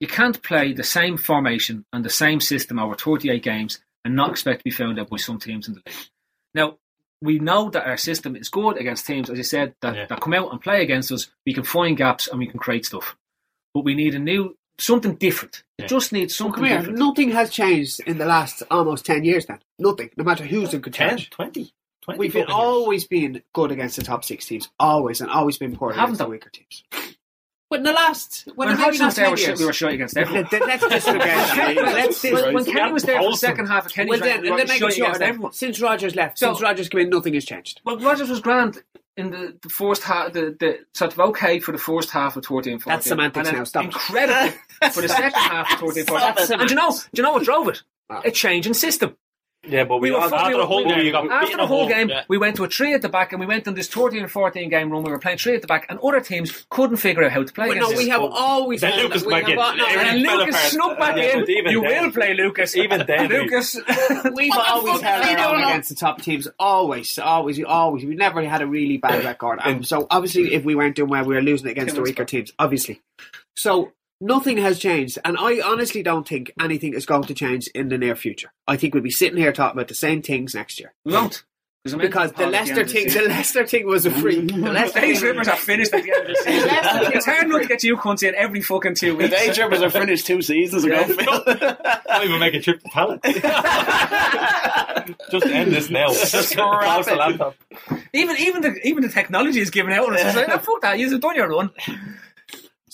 You 0.00 0.08
can't 0.08 0.42
play 0.42 0.72
the 0.72 0.82
same 0.82 1.16
formation 1.16 1.84
and 1.92 2.04
the 2.04 2.10
same 2.10 2.40
system 2.40 2.78
over 2.80 2.96
38 2.96 3.40
games 3.42 3.78
and 4.04 4.16
not 4.16 4.30
expect 4.30 4.60
to 4.60 4.64
be 4.64 4.70
found 4.72 4.98
out 4.98 5.08
by 5.10 5.16
some 5.16 5.38
teams 5.38 5.68
in 5.68 5.74
the 5.74 5.82
league. 5.86 5.96
Now, 6.54 6.78
we 7.22 7.38
know 7.38 7.70
that 7.70 7.86
our 7.86 7.96
system 7.96 8.34
is 8.34 8.48
good 8.48 8.76
against 8.78 9.06
teams, 9.06 9.30
as 9.30 9.38
you 9.38 9.44
said, 9.44 9.74
that, 9.80 9.94
Yeah. 9.94 10.06
that 10.06 10.20
come 10.20 10.34
out 10.34 10.50
and 10.50 10.60
play 10.60 10.82
against 10.82 11.12
us. 11.12 11.28
We 11.46 11.54
can 11.54 11.62
find 11.64 11.96
gaps 11.96 12.26
and 12.26 12.38
we 12.40 12.46
can 12.48 12.58
create 12.58 12.84
stuff. 12.84 13.16
But 13.74 13.84
we 13.84 13.94
need 13.94 14.14
a 14.16 14.18
new, 14.18 14.56
something 14.78 15.14
different. 15.16 15.62
Yeah. 15.78 15.86
Just 15.86 16.12
need 16.12 16.30
something 16.30 16.64
Come 16.64 16.84
here. 16.84 16.92
Nothing 16.92 17.30
has 17.32 17.50
changed 17.50 18.00
in 18.00 18.18
the 18.18 18.26
last 18.26 18.62
almost 18.70 19.04
10 19.06 19.24
years 19.24 19.46
then. 19.46 19.60
Nothing. 19.78 20.10
No 20.16 20.24
matter 20.24 20.44
who's 20.44 20.72
in 20.74 20.82
10, 20.82 21.18
20, 21.30 21.72
20 22.02 22.18
We've 22.18 22.32
been 22.32 22.46
always 22.48 23.06
been 23.06 23.42
good 23.52 23.70
against 23.72 23.96
the 23.96 24.02
top 24.02 24.24
six 24.24 24.46
teams. 24.46 24.68
Always. 24.78 25.20
And 25.20 25.30
always 25.30 25.58
been 25.58 25.74
poor 25.76 25.92
Haven't 25.92 26.04
against 26.14 26.18
the 26.20 26.28
weaker 26.28 26.50
teams. 26.50 26.84
But 27.68 27.80
in 27.80 27.82
the 27.84 27.92
last... 27.92 28.48
When, 28.54 28.68
When, 28.68 28.78
maybe 28.78 28.98
was 29.00 29.16
there, 29.16 29.24
we 29.26 29.30
were, 29.32 29.38
years. 29.38 29.58
we 29.58 29.66
were 29.66 29.72
shy 29.72 29.90
against 29.90 30.16
everyone. 30.18 30.46
Let- 30.52 30.66
Let's 30.68 30.86
disregard 30.86 31.20
that. 31.28 31.76
Let's 31.76 32.22
when, 32.22 32.54
when 32.54 32.64
Kenny 32.64 32.92
was 32.92 33.02
there 33.02 33.20
for 33.20 33.30
the 33.32 33.36
second 33.36 33.66
half 33.66 33.86
of 33.86 33.92
Kenny's 33.92 34.10
Well, 34.10 34.20
then, 34.20 34.42
we 34.42 34.46
and 34.48 34.54
were 34.54 34.58
then 34.64 34.68
make 34.68 34.78
shy 34.78 34.86
against 35.04 35.18
then. 35.18 35.28
everyone. 35.30 35.52
Since 35.52 35.80
Rodgers 35.80 36.14
left, 36.14 36.38
So- 36.38 36.46
since 36.52 36.62
Rodgers 36.62 36.88
came 36.88 37.00
in, 37.00 37.10
nothing 37.10 37.34
has 37.34 37.44
changed. 37.44 37.80
Well, 37.84 37.98
Rodgers 37.98 38.30
was 38.30 38.38
grand 38.40 38.82
in 39.16 39.30
the, 39.30 39.56
the 39.62 39.68
first 39.68 40.02
half, 40.02 40.32
the, 40.32 40.56
the 40.58 40.80
sort 40.92 41.12
of 41.12 41.18
okay 41.18 41.58
for 41.58 41.72
the 41.72 41.78
first 41.78 42.10
half 42.10 42.36
of 42.36 42.44
13 42.44 42.78
14. 42.78 42.96
That's 42.96 43.06
semantics 43.06 43.52
now, 43.52 43.64
stop. 43.64 43.84
Incredible 43.84 44.56
for 44.92 45.00
the 45.02 45.08
second 45.08 45.32
half 45.32 45.72
of 45.72 45.94
13 45.94 46.04
14. 46.04 46.60
And 46.60 46.68
do 46.68 46.74
you 46.74 46.80
know, 46.80 46.90
do 46.90 46.98
you 47.14 47.22
know 47.22 47.32
what 47.32 47.44
drove 47.44 47.68
it? 47.68 47.82
Ah. 48.10 48.20
A 48.24 48.30
change 48.30 48.66
in 48.66 48.74
system. 48.74 49.16
Yeah, 49.68 49.82
but 49.82 49.96
we, 49.98 50.10
We 50.10 50.16
were 50.16 50.22
all, 50.22 50.32
after 50.32 50.56
the 50.56 50.64
whole 50.66 50.84
we- 50.84 50.90
game, 50.94 51.06
you 51.06 51.10
got 51.10 51.28
After 51.28 51.56
the 51.56 51.66
whole 51.66 51.88
game, 51.88 52.08
yeah. 52.08 52.22
we 52.28 52.38
went 52.38 52.54
to 52.56 52.62
a 52.64 52.68
three 52.68 52.94
at 52.94 53.02
the 53.02 53.08
back 53.08 53.32
and 53.32 53.40
we 53.40 53.46
went 53.46 53.66
on 53.66 53.74
this 53.74 53.88
13 53.88 54.20
and 54.22 54.30
14 54.30 54.68
game 54.70 54.90
run. 54.92 55.02
We 55.02 55.10
were 55.10 55.18
playing 55.18 55.38
three 55.38 55.56
at 55.56 55.60
the 55.60 55.66
back 55.66 55.86
and 55.88 55.98
other 56.04 56.20
teams 56.20 56.64
couldn't 56.70 56.98
figure 56.98 57.24
out 57.24 57.32
how 57.32 57.42
to 57.42 57.52
play 57.52 57.68
But 57.68 57.78
no, 57.78 57.88
we 57.88 58.04
us. 58.04 58.06
have 58.10 58.22
always... 58.22 58.80
Then 58.80 58.96
Lucas 59.02 59.22
that 59.22 59.26
we 59.26 59.34
back 59.34 59.42
have 59.44 59.52
in. 59.52 59.58
al- 59.58 59.76
no, 59.76 59.86
and 59.86 60.22
Lucas 60.22 60.56
snuck 60.70 60.98
back 61.00 61.16
Yeah, 61.16 61.38
in. 61.38 61.40
but 61.40 61.48
You 61.72 61.80
then- 61.82 62.04
will 62.04 62.12
play 62.12 62.34
Lucas. 62.34 62.76
even 62.76 63.04
then, 63.08 63.28
Lucas. 63.28 63.76
We've 64.34 64.52
always 64.56 65.00
held 65.00 65.24
our 65.38 65.54
own 65.56 65.62
against 65.64 65.88
the 65.88 65.96
top 65.96 66.22
teams. 66.22 66.46
Always, 66.60 67.18
always, 67.18 67.62
always. 67.64 68.04
We've 68.04 68.16
never 68.16 68.42
had 68.48 68.62
a 68.62 68.66
really 68.68 68.98
bad 68.98 69.24
record. 69.24 69.58
And 69.64 69.76
um, 69.78 69.82
so 69.82 70.06
obviously, 70.10 70.54
if 70.54 70.64
we 70.64 70.76
weren't 70.76 70.94
doing 70.94 71.10
well, 71.10 71.24
we 71.24 71.34
were 71.34 71.42
losing 71.42 71.68
against 71.68 71.96
the 71.96 72.02
weaker 72.02 72.24
teams. 72.24 72.52
Obviously, 72.60 73.00
so 73.56 73.90
nothing 74.20 74.58
has 74.58 74.78
changed, 74.78 75.18
and 75.24 75.36
I 75.38 75.60
honestly 75.60 76.02
don't 76.02 76.26
think 76.26 76.52
anything 76.60 76.94
is 76.94 77.06
going 77.06 77.24
to 77.24 77.34
change 77.34 77.68
in 77.68 77.88
the 77.88 77.98
near 77.98 78.16
future. 78.16 78.52
I 78.66 78.76
think 78.76 78.94
we'll 78.94 79.02
be 79.02 79.10
sitting 79.10 79.38
here 79.38 79.52
talking 79.52 79.78
about 79.78 79.88
the 79.88 79.94
same 79.94 80.22
things 80.22 80.54
next 80.54 80.80
year 80.80 80.94
We 81.04 81.12
won't. 81.12 81.44
because 81.84 82.32
the 82.32 82.46
Leicester 82.48 82.84
thing, 82.86 83.08
the 83.08 83.22
Leicester 83.28 83.64
thing 83.66 83.86
was 83.86 84.06
a 84.06 84.10
freak. 84.10 84.50
The 84.50 84.72
Leicester 84.72 85.00
Day 85.00 85.14
thing, 85.14 85.38
are 85.38 85.44
finished 85.56 85.94
at 85.94 86.02
the 86.02 86.10
end 86.12 86.22
of 86.22 86.28
the 86.28 86.34
season. 86.42 86.68
it's 87.14 87.26
hard 87.26 87.44
enough 87.46 87.62
to 87.62 87.68
get 87.68 87.82
you 87.84 87.96
cunts 87.96 88.26
in 88.26 88.34
every 88.34 88.60
fucking 88.60 88.94
two 88.96 89.16
weeks. 89.16 89.30
The 89.30 89.36
weeks. 89.36 89.46
day 89.46 89.52
trippers 89.62 89.82
are 89.82 89.90
finished 89.90 90.26
two 90.26 90.42
seasons 90.42 90.82
ago. 90.84 91.04
Phil. 91.04 91.44
Don't 91.46 92.24
even 92.24 92.40
make 92.40 92.54
a 92.54 92.60
trip 92.60 92.82
to 92.82 92.88
Palace. 92.88 93.20
just 95.30 95.46
end 95.46 95.72
this 95.72 95.90
now. 95.90 96.08
Just 96.08 96.54
Close 96.56 97.06
the 97.06 97.14
laptop. 97.16 97.54
Even 98.12 98.36
even 98.38 98.62
the 98.62 98.80
even 98.86 99.02
the 99.02 99.08
technology 99.08 99.60
is 99.60 99.70
giving 99.70 99.92
out. 99.92 100.06
on 100.08 100.14
us. 100.14 100.22
It's 100.24 100.36
like, 100.36 100.48
oh, 100.48 100.58
fuck 100.58 100.80
that. 100.82 100.98
You've 100.98 101.20
done 101.20 101.36
your 101.36 101.48
run. 101.48 101.70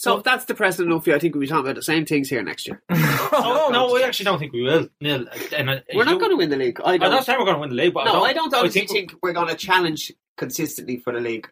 So 0.02 0.16
if 0.16 0.24
that's 0.24 0.46
the 0.46 0.54
precedent 0.54 0.90
enough. 0.90 1.04
for 1.04 1.10
you, 1.10 1.16
I 1.16 1.20
think 1.20 1.32
we'll 1.32 1.42
be 1.42 1.46
talking 1.46 1.64
about 1.64 1.76
the 1.76 1.82
same 1.82 2.04
things 2.04 2.28
here 2.28 2.42
next 2.42 2.66
year. 2.66 2.82
oh, 2.90 3.70
no, 3.72 3.92
we 3.94 4.02
actually 4.02 4.24
don't 4.24 4.40
think 4.40 4.52
we 4.52 4.62
will. 4.62 4.88
Neil, 5.00 5.26
and, 5.56 5.70
uh, 5.70 5.78
We're 5.94 6.02
not 6.02 6.18
going 6.18 6.32
to 6.32 6.36
win 6.36 6.50
the 6.50 6.56
league. 6.56 6.80
I 6.84 6.94
I'm 6.94 6.98
don't. 6.98 7.12
not 7.12 7.24
saying 7.24 7.38
we're 7.38 7.44
going 7.44 7.54
to 7.54 7.60
win 7.60 7.70
the 7.70 7.76
league, 7.76 7.94
but 7.94 8.06
no, 8.06 8.24
I 8.24 8.32
don't, 8.32 8.52
I 8.52 8.68
think, 8.68 9.14
we're 9.22 9.32
going 9.32 9.46
to 9.46 9.54
challenge 9.54 10.10
consistently 10.36 10.96
for 10.96 11.12
the 11.12 11.20
league. 11.20 11.48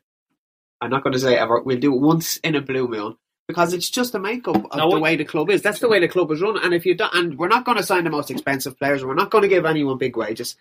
I'm 0.81 0.91
not 0.91 1.05
going 1.05 1.13
to 1.13 1.21
say 1.21 1.37
ever. 1.37 1.61
We'll 1.61 1.79
do 1.79 1.95
it 1.95 2.01
once 2.01 2.39
in 2.39 2.57
a 2.57 2.61
blue 2.61 2.89
moon 2.89 3.17
because 3.47 3.73
it's 3.73 3.89
just 3.89 4.17
a 4.17 4.19
makeup 4.19 4.57
of 4.57 4.77
No, 4.77 4.91
the 4.91 4.99
way 4.99 5.15
the 5.15 5.25
club 5.25 5.49
is. 5.49 5.63
That's 5.63 5.79
the 5.79 5.89
way 5.89 6.01
the 6.01 6.09
club 6.09 6.33
is 6.33 6.41
run. 6.41 6.59
And 6.61 6.75
if 6.75 6.85
you 6.85 6.97
don't, 6.97 7.15
and 7.15 7.39
we're 7.39 7.47
not 7.47 7.65
going 7.65 7.79
to 7.79 7.85
sign 7.85 8.03
the 8.03 8.11
most 8.11 8.33
expensive 8.33 8.77
players. 8.77 9.05
We're 9.05 9.15
not 9.15 9.31
going 9.31 9.43
to 9.43 9.49
give 9.49 9.65
anyone 9.65 9.97
big 9.97 10.17
wages. 10.17 10.57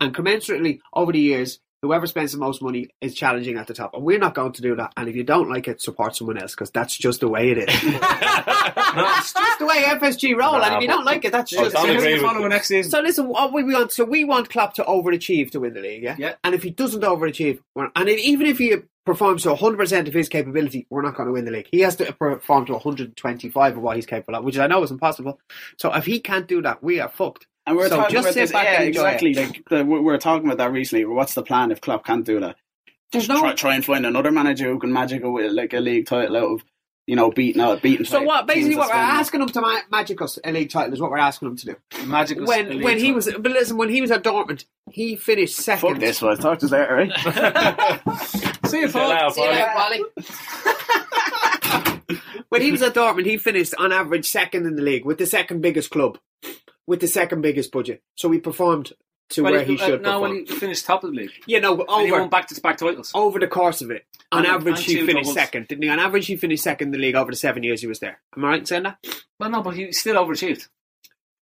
And 0.00 0.14
commensurately 0.14 0.78
over 0.92 1.10
the 1.10 1.18
years, 1.18 1.58
whoever 1.82 2.06
spends 2.06 2.32
the 2.32 2.38
most 2.38 2.62
money 2.62 2.88
is 3.00 3.14
challenging 3.14 3.58
at 3.58 3.66
the 3.66 3.74
top. 3.74 3.92
And 3.92 4.04
we're 4.04 4.18
not 4.18 4.34
going 4.34 4.52
to 4.52 4.62
do 4.62 4.76
that. 4.76 4.92
And 4.96 5.08
if 5.08 5.16
you 5.16 5.24
don't 5.24 5.50
like 5.50 5.66
it, 5.66 5.82
support 5.82 6.14
someone 6.16 6.38
else 6.38 6.52
because 6.54 6.70
that's 6.70 6.96
just 6.96 7.20
the 7.20 7.28
way 7.28 7.50
it 7.50 7.58
is. 7.58 7.66
it's 7.68 9.32
just 9.32 9.58
the 9.58 9.66
way 9.66 9.82
FSG 9.82 10.36
roll. 10.36 10.62
and 10.62 10.76
if 10.76 10.82
you 10.82 10.88
don't 10.88 11.04
like 11.04 11.24
it, 11.24 11.32
that's 11.32 11.52
I 11.52 11.64
just. 11.64 11.74
don't 11.74 11.82
See 11.82 11.88
how 11.92 11.94
agree 11.98 12.08
you 12.10 12.14
with 12.14 12.22
follow 12.22 12.40
you. 12.42 12.48
next 12.48 12.68
season. 12.68 12.90
So 12.90 13.00
listen, 13.00 13.28
what 13.28 13.52
we 13.52 13.64
want, 13.64 13.90
so 13.92 14.04
we 14.04 14.24
want 14.24 14.48
Klopp 14.48 14.74
to 14.74 14.84
overachieve 14.84 15.50
to 15.50 15.60
win 15.60 15.74
the 15.74 15.80
league, 15.80 16.02
yeah. 16.04 16.16
Yeah. 16.18 16.34
And 16.44 16.54
if 16.54 16.62
he 16.62 16.70
doesn't 16.70 17.02
overachieve, 17.02 17.58
and 17.76 18.08
if, 18.08 18.18
even 18.20 18.46
if 18.46 18.58
he 18.58 18.76
performs 19.04 19.42
to 19.42 19.48
100% 19.54 20.06
of 20.06 20.14
his 20.14 20.28
capability, 20.28 20.86
we're 20.88 21.02
not 21.02 21.16
going 21.16 21.26
to 21.26 21.32
win 21.32 21.44
the 21.44 21.50
league. 21.50 21.68
He 21.72 21.80
has 21.80 21.96
to 21.96 22.12
perform 22.12 22.66
to 22.66 22.72
125 22.74 23.76
of 23.76 23.82
what 23.82 23.96
he's 23.96 24.06
capable 24.06 24.38
of, 24.38 24.44
which 24.44 24.58
I 24.58 24.68
know 24.68 24.82
is 24.84 24.92
impossible. 24.92 25.40
So 25.78 25.92
if 25.92 26.06
he 26.06 26.20
can't 26.20 26.46
do 26.46 26.62
that, 26.62 26.82
we 26.82 27.00
are 27.00 27.08
fucked. 27.08 27.48
And 27.66 27.76
we're 27.76 27.88
So 27.88 27.96
talking 27.96 28.12
just 28.12 28.24
about 28.26 28.34
sit 28.34 28.40
this, 28.40 28.52
back 28.52 28.64
yeah, 28.64 28.80
exactly. 28.82 29.30
it. 29.32 29.36
Like 29.36 29.62
the, 29.70 29.84
we 29.84 29.98
we 29.98 30.00
were 30.00 30.18
talking 30.18 30.46
about 30.46 30.58
that 30.58 30.72
recently. 30.72 31.04
What's 31.04 31.34
the 31.34 31.42
plan 31.42 31.70
if 31.70 31.80
Klopp 31.80 32.04
can't 32.04 32.24
do 32.26 32.40
that? 32.40 32.56
There's 33.12 33.28
no. 33.28 33.40
Try, 33.40 33.52
try 33.54 33.74
and 33.76 33.84
find 33.84 34.04
another 34.06 34.32
manager 34.32 34.64
who 34.70 34.78
can 34.78 34.92
magic 34.92 35.22
a, 35.22 35.28
like 35.28 35.72
a 35.72 35.78
league 35.80 36.06
title 36.06 36.36
out 36.36 36.44
of 36.54 36.64
you 37.06 37.14
know 37.14 37.30
beating 37.30 37.60
out 37.62 37.82
beating. 37.82 38.04
So 38.04 38.22
what? 38.22 38.46
Basically, 38.48 38.74
what 38.76 38.88
we're 38.88 38.94
asking 38.96 39.42
him 39.42 39.48
to 39.48 39.60
ma- 39.60 39.80
magic 39.92 40.20
us 40.22 40.38
a 40.44 40.50
league 40.50 40.70
title 40.70 40.92
is 40.92 41.00
what 41.00 41.10
we're 41.12 41.18
asking 41.18 41.48
him 41.48 41.56
to 41.56 41.66
do. 41.66 41.76
Magic 42.06 42.40
was 42.40 42.48
When 42.48 42.66
elite 42.72 42.84
when 42.84 42.96
he 42.98 43.02
title. 43.12 43.14
was, 43.14 43.26
but 43.38 43.52
listen, 43.52 43.76
when 43.76 43.90
he 43.90 44.00
was 44.00 44.10
at 44.10 44.24
Dortmund, 44.24 44.64
he 44.90 45.14
finished 45.16 45.56
second. 45.56 45.88
Fuck 45.90 46.00
this 46.00 46.20
one. 46.22 46.36
Talk 46.38 46.58
to 46.60 46.66
us 46.66 46.72
later, 46.72 46.94
right? 46.94 47.12
Eh? 47.26 47.98
See 48.66 48.80
you, 48.80 48.88
Chill 48.88 49.00
out, 49.02 49.34
Paul. 49.34 49.54
Polly. 49.76 50.00
When 52.48 52.60
he 52.60 52.70
was 52.72 52.82
at 52.82 52.94
Dortmund, 52.94 53.24
he 53.26 53.38
finished 53.38 53.74
on 53.78 53.92
average 53.92 54.28
second 54.28 54.66
in 54.66 54.76
the 54.76 54.82
league 54.82 55.04
with 55.06 55.16
the 55.18 55.26
second 55.26 55.62
biggest 55.62 55.90
club, 55.90 56.18
with 56.86 57.00
the 57.00 57.08
second 57.08 57.40
biggest 57.42 57.72
budget. 57.72 58.02
So 58.16 58.30
he 58.30 58.38
performed 58.40 58.92
to 59.30 59.42
Well, 59.42 59.52
where 59.52 59.64
he 59.64 59.78
uh, 59.78 59.86
should 59.86 60.02
No, 60.02 60.12
perform. 60.20 60.22
when 60.36 60.46
he 60.46 60.54
finished 60.56 60.84
top 60.84 61.04
of 61.04 61.10
the 61.10 61.16
league. 61.16 61.30
Yeah, 61.46 61.60
no, 61.60 61.76
he 61.76 61.82
over 61.84 62.20
won 62.20 62.28
back-to-back 62.28 62.76
titles. 62.76 63.12
over 63.14 63.38
the 63.38 63.46
course 63.46 63.80
of 63.80 63.90
it, 63.90 64.04
on 64.30 64.40
And- 64.44 64.48
average, 64.54 64.76
and 64.78 64.84
he 64.84 64.96
finished 65.06 65.14
doubles. 65.28 65.34
second, 65.34 65.68
didn't 65.68 65.84
he? 65.84 65.88
On 65.90 65.98
average, 65.98 66.26
he 66.26 66.36
finished 66.36 66.62
second 66.64 66.88
in 66.88 66.92
the 66.92 66.98
league 66.98 67.14
over 67.14 67.30
the 67.30 67.36
seven 67.36 67.62
years 67.62 67.80
he 67.80 67.86
was 67.86 68.00
there. 68.00 68.20
Am 68.36 68.44
I 68.44 68.48
right 68.48 68.60
in 68.60 68.66
saying 68.66 68.82
that? 68.82 68.98
Well, 69.40 69.48
no, 69.50 69.62
but 69.62 69.74
he 69.76 69.90
still 69.92 70.16
overachieved. 70.16 70.68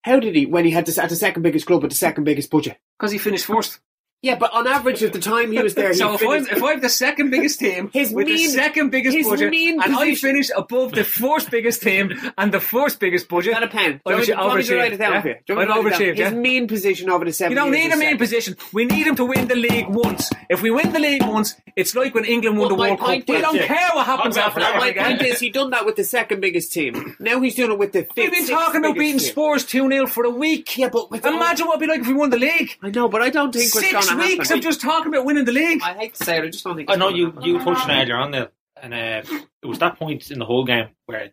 How 0.03 0.21
did 0.21 0.35
he 0.35 0.47
when 0.47 0.65
he 0.65 0.71
had 0.71 0.87
to, 0.87 1.03
at 1.03 1.11
the 1.11 1.17
second 1.17 1.43
biggest 1.43 1.67
club 1.67 1.83
with 1.83 1.91
the 1.91 1.97
second 1.97 2.25
biggest 2.25 2.51
budget? 2.51 2.79
Because 2.99 3.13
he 3.13 3.19
finished 3.19 3.45
first. 3.47 3.81
Yeah, 4.23 4.35
but 4.37 4.53
on 4.53 4.67
average, 4.67 5.03
at 5.03 5.15
the 5.15 5.19
time 5.19 5.51
he 5.51 5.63
was 5.63 5.75
there, 5.75 5.89
he 5.89 5.95
so 5.95 6.13
if 6.13 6.21
I'm, 6.23 6.45
if 6.47 6.63
I'm 6.63 6.81
the 6.81 6.91
second 6.91 7.31
biggest 7.31 7.59
team 7.59 7.89
His 7.93 8.13
with 8.13 8.27
the 8.27 8.37
second 8.49 8.91
biggest 8.91 9.17
his 9.17 9.27
budget, 9.27 9.51
mean 9.51 9.81
and 9.81 9.97
I 9.97 10.15
finish 10.15 10.51
above 10.55 10.93
the 10.93 11.05
fourth 11.05 11.51
biggest 11.51 11.81
team 11.81 12.13
and 12.37 12.53
the 12.53 12.61
first 12.61 13.01
biggest 13.01 13.29
budget, 13.29 13.55
Got 13.55 13.63
a 13.63 13.69
pen. 13.69 14.01
I 14.05 14.21
Do 14.21 14.23
you 14.27 14.37
want 14.37 14.53
overachieved, 14.53 14.77
write 14.79 14.93
it 14.93 14.97
down 14.99 15.13
yeah? 15.13 15.23
for 15.23 15.29
you? 15.29 15.35
Do 15.47 15.53
you 15.55 15.61
I'd 15.61 15.69
me 15.69 15.75
to 15.75 15.81
write 15.81 15.87
it 15.87 15.95
overachieved, 15.95 16.17
yeah. 16.19 16.25
His 16.31 16.35
mean 16.39 16.69
position 16.69 17.09
over 17.09 17.25
the 17.25 17.33
seven 17.33 17.53
You 17.53 17.57
don't 17.57 17.71
need 17.71 17.91
a 17.91 17.95
is 17.95 17.99
main 17.99 18.19
position. 18.19 18.57
We 18.75 18.85
need 18.85 19.07
him 19.07 19.17
to 19.17 19.25
win 19.25 19.49
the 19.49 19.55
league 19.55 19.89
once. 19.89 20.31
If 20.51 20.61
we 20.61 20.71
win 20.71 20.93
the 20.93 20.99
league 21.01 21.23
once, 21.23 21.55
it's 21.75 21.95
like 21.95 22.15
when 22.15 22.27
England 22.27 22.59
won 22.59 22.69
Well, 22.69 22.77
the 22.77 22.83
World 22.83 22.99
Cup. 22.99 23.09
point 23.09 23.25
We 23.27 23.41
don't 23.41 23.55
Yeah. 23.57 23.67
care 23.69 23.89
what 23.95 24.05
happens 24.05 24.35
Talk 24.35 24.49
after 24.49 24.61
that 24.61 24.77
My 24.77 24.89
again. 24.89 25.17
point 25.17 25.23
is, 25.23 25.41
he 25.41 25.49
done 25.49 25.71
that 25.71 25.87
with 25.87 25.97
the 25.97 26.05
second 26.05 26.41
biggest 26.43 26.73
team. 26.75 27.17
Now 27.21 27.41
he's 27.41 27.55
doing 27.55 27.71
it 27.73 27.79
with 27.79 27.93
the 27.93 28.01
fifth. 28.03 28.17
We've 28.19 28.31
been 28.33 28.47
talking 28.49 28.85
about 28.85 28.97
beating. 28.99 29.19
Spurs 29.19 29.65
2 29.65 29.89
0 29.89 30.07
for 30.09 30.25
a 30.25 30.31
week. 30.31 30.77
Yeah, 30.77 30.91
but 30.91 31.09
Imagine 31.25 31.67
what 31.69 31.77
it'd 31.77 31.81
be 31.81 31.87
like 31.87 32.01
if 32.03 32.07
we 32.07 32.13
won 32.13 32.29
the 32.29 32.39
league. 32.39 32.77
I 32.83 32.91
know, 32.91 33.09
but 33.09 33.23
I 33.23 33.31
don't 33.31 33.51
think 33.55 33.75
what's 33.75 33.91
going 33.91 34.10
Six 34.11 34.23
to 34.23 34.29
weeks 34.29 34.49
happen. 34.49 34.59
of 34.59 34.65
just 34.65 34.81
talking 34.81 35.13
about 35.13 35.25
winning 35.25 35.45
the 35.45 35.53
league. 35.53 35.81
I 35.83 35.95
hate 35.95 36.15
to 36.15 36.25
say 36.25 36.39
it, 36.39 36.45
I 36.45 36.49
just 36.49 36.65
don't 36.65 36.77
think. 36.77 36.91
I 36.91 36.97
know 36.97 37.09
you 37.09 37.27
happen. 37.27 37.43
you 37.43 37.59
touched 37.59 37.85
on 37.85 37.91
it 37.91 38.03
earlier 38.03 38.17
on 38.17 38.31
there, 38.31 38.49
and 38.83 38.95
uh, 38.95 39.23
it 39.63 39.67
was 39.67 39.79
that 39.79 39.99
point 39.99 40.31
in 40.31 40.39
the 40.39 40.47
Hull 40.47 40.65
game 40.65 40.89
where 41.07 41.31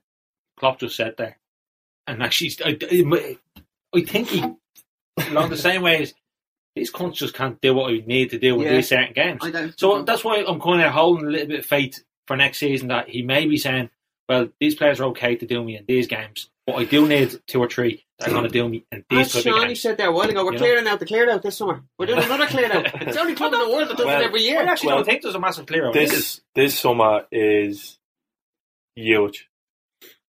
Klopp 0.58 0.80
just 0.80 0.96
sat 0.96 1.18
there, 1.18 1.38
and 2.08 2.22
actually, 2.24 2.52
I, 2.64 2.78
I, 2.82 3.38
I 3.96 4.02
think 4.04 4.28
he 4.30 4.44
along 5.30 5.50
the 5.50 5.58
same 5.58 5.82
way 5.82 6.02
as 6.04 6.14
these 6.76 6.92
cunts 6.92 7.16
just 7.16 7.34
can't 7.34 7.60
do 7.60 7.74
what 7.74 7.88
we 7.92 8.02
need 8.06 8.30
to 8.30 8.38
do 8.38 8.56
with 8.56 8.68
Yeah. 8.68 8.76
these 8.76 8.90
certain 8.90 9.14
games. 9.14 9.40
I 9.44 9.50
don't. 9.50 9.80
So 9.80 10.04
that's 10.04 10.24
why 10.24 10.44
I'm 10.48 10.62
kind 10.62 10.82
of 10.84 10.92
holding 10.92 11.26
a 11.26 11.30
little 11.32 11.48
bit 11.48 11.60
of 11.62 11.66
faith 11.66 12.04
for 12.28 12.36
next 12.38 12.60
season 12.60 12.90
that 12.90 13.10
he 13.10 13.24
may 13.24 13.48
be 13.48 13.58
saying, 13.58 13.90
well, 14.30 14.50
these 14.60 14.76
players 14.76 15.00
are 15.00 15.06
okay 15.06 15.36
to 15.36 15.46
do 15.48 15.64
me 15.64 15.76
in 15.78 15.86
these 15.88 16.06
games, 16.06 16.50
but 16.68 16.76
I 16.76 16.84
do 16.84 17.08
need 17.08 17.40
two 17.48 17.60
or 17.60 17.68
three 17.70 18.04
that 18.20 18.28
are 18.28 18.32
going 18.32 18.44
to 18.44 18.50
do 18.50 18.68
me 18.70 18.86
in 18.92 19.04
these 19.10 19.34
As 19.36 19.44
type 19.44 19.54
Shawnee 19.56 19.74
said 19.76 19.98
there 19.98 20.10
a 20.10 20.12
while 20.12 20.30
ago, 20.30 20.44
we're 20.46 20.52
You 20.54 20.60
know? 20.60 20.66
clearing 20.66 20.88
out 20.88 21.00
the 21.00 21.06
cleared 21.08 21.30
out 21.30 21.42
this 21.42 21.58
summer. 21.58 21.84
We're 21.98 22.06
doing 22.08 22.24
another 22.24 22.46
cleared 22.56 22.72
out. 22.72 23.02
It's 23.02 23.16
the 23.16 23.22
only 23.22 23.34
club 23.36 23.54
in 23.54 23.60
the 23.60 23.70
world 23.70 23.90
that 23.90 23.98
does 23.98 24.06
Well, 24.06 24.22
it 24.22 24.26
every 24.26 24.42
I 24.42 24.44
year. 24.44 24.62
actually 24.68 24.88
Well, 24.88 24.98
don't 24.98 25.06
think 25.06 25.22
there's 25.24 25.34
a 25.36 25.40
massive 25.40 25.66
clear 25.66 25.88
out. 25.88 25.94
This 25.94 26.42
this 26.54 26.78
summer 26.78 27.26
is 27.32 27.98
huge 28.96 29.48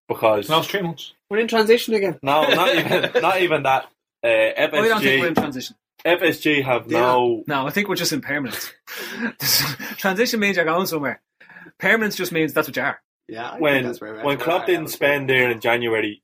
because 0.08 0.48
No, 0.48 0.58
it's 0.60 0.68
three 0.68 0.82
months. 0.82 1.12
We're 1.28 1.38
in 1.38 1.48
transition 1.48 1.94
again. 1.94 2.18
no, 2.22 2.46
not 2.48 2.74
even 2.74 3.10
not 3.22 3.40
even 3.42 3.62
that. 3.64 3.84
Uh, 4.24 4.28
I 4.28 4.66
don't 4.66 5.00
think 5.02 5.20
we're 5.22 5.28
in 5.28 5.34
transition. 5.34 5.76
FSG 6.04 6.62
have 6.64 6.90
Yeah. 6.90 7.00
no 7.00 7.44
No, 7.46 7.66
I 7.66 7.70
think 7.70 7.88
we're 7.88 7.96
just 7.96 8.12
in 8.12 8.20
permanence. 8.20 8.72
transition 9.96 10.40
means 10.40 10.56
you're 10.56 10.64
going 10.64 10.86
somewhere. 10.86 11.20
Permanence 11.78 12.16
just 12.16 12.32
means 12.32 12.52
that's 12.52 12.68
what 12.68 12.76
you 12.76 12.82
are. 12.82 13.00
Yeah, 13.28 13.50
I 13.50 13.58
when 13.58 13.74
think 13.74 13.86
that's 13.86 14.00
where 14.00 14.14
when 14.24 14.36
that's 14.38 14.42
Klopp 14.42 14.66
didn't 14.66 14.88
spend 14.88 15.28
there 15.28 15.50
in 15.50 15.60
January, 15.60 16.22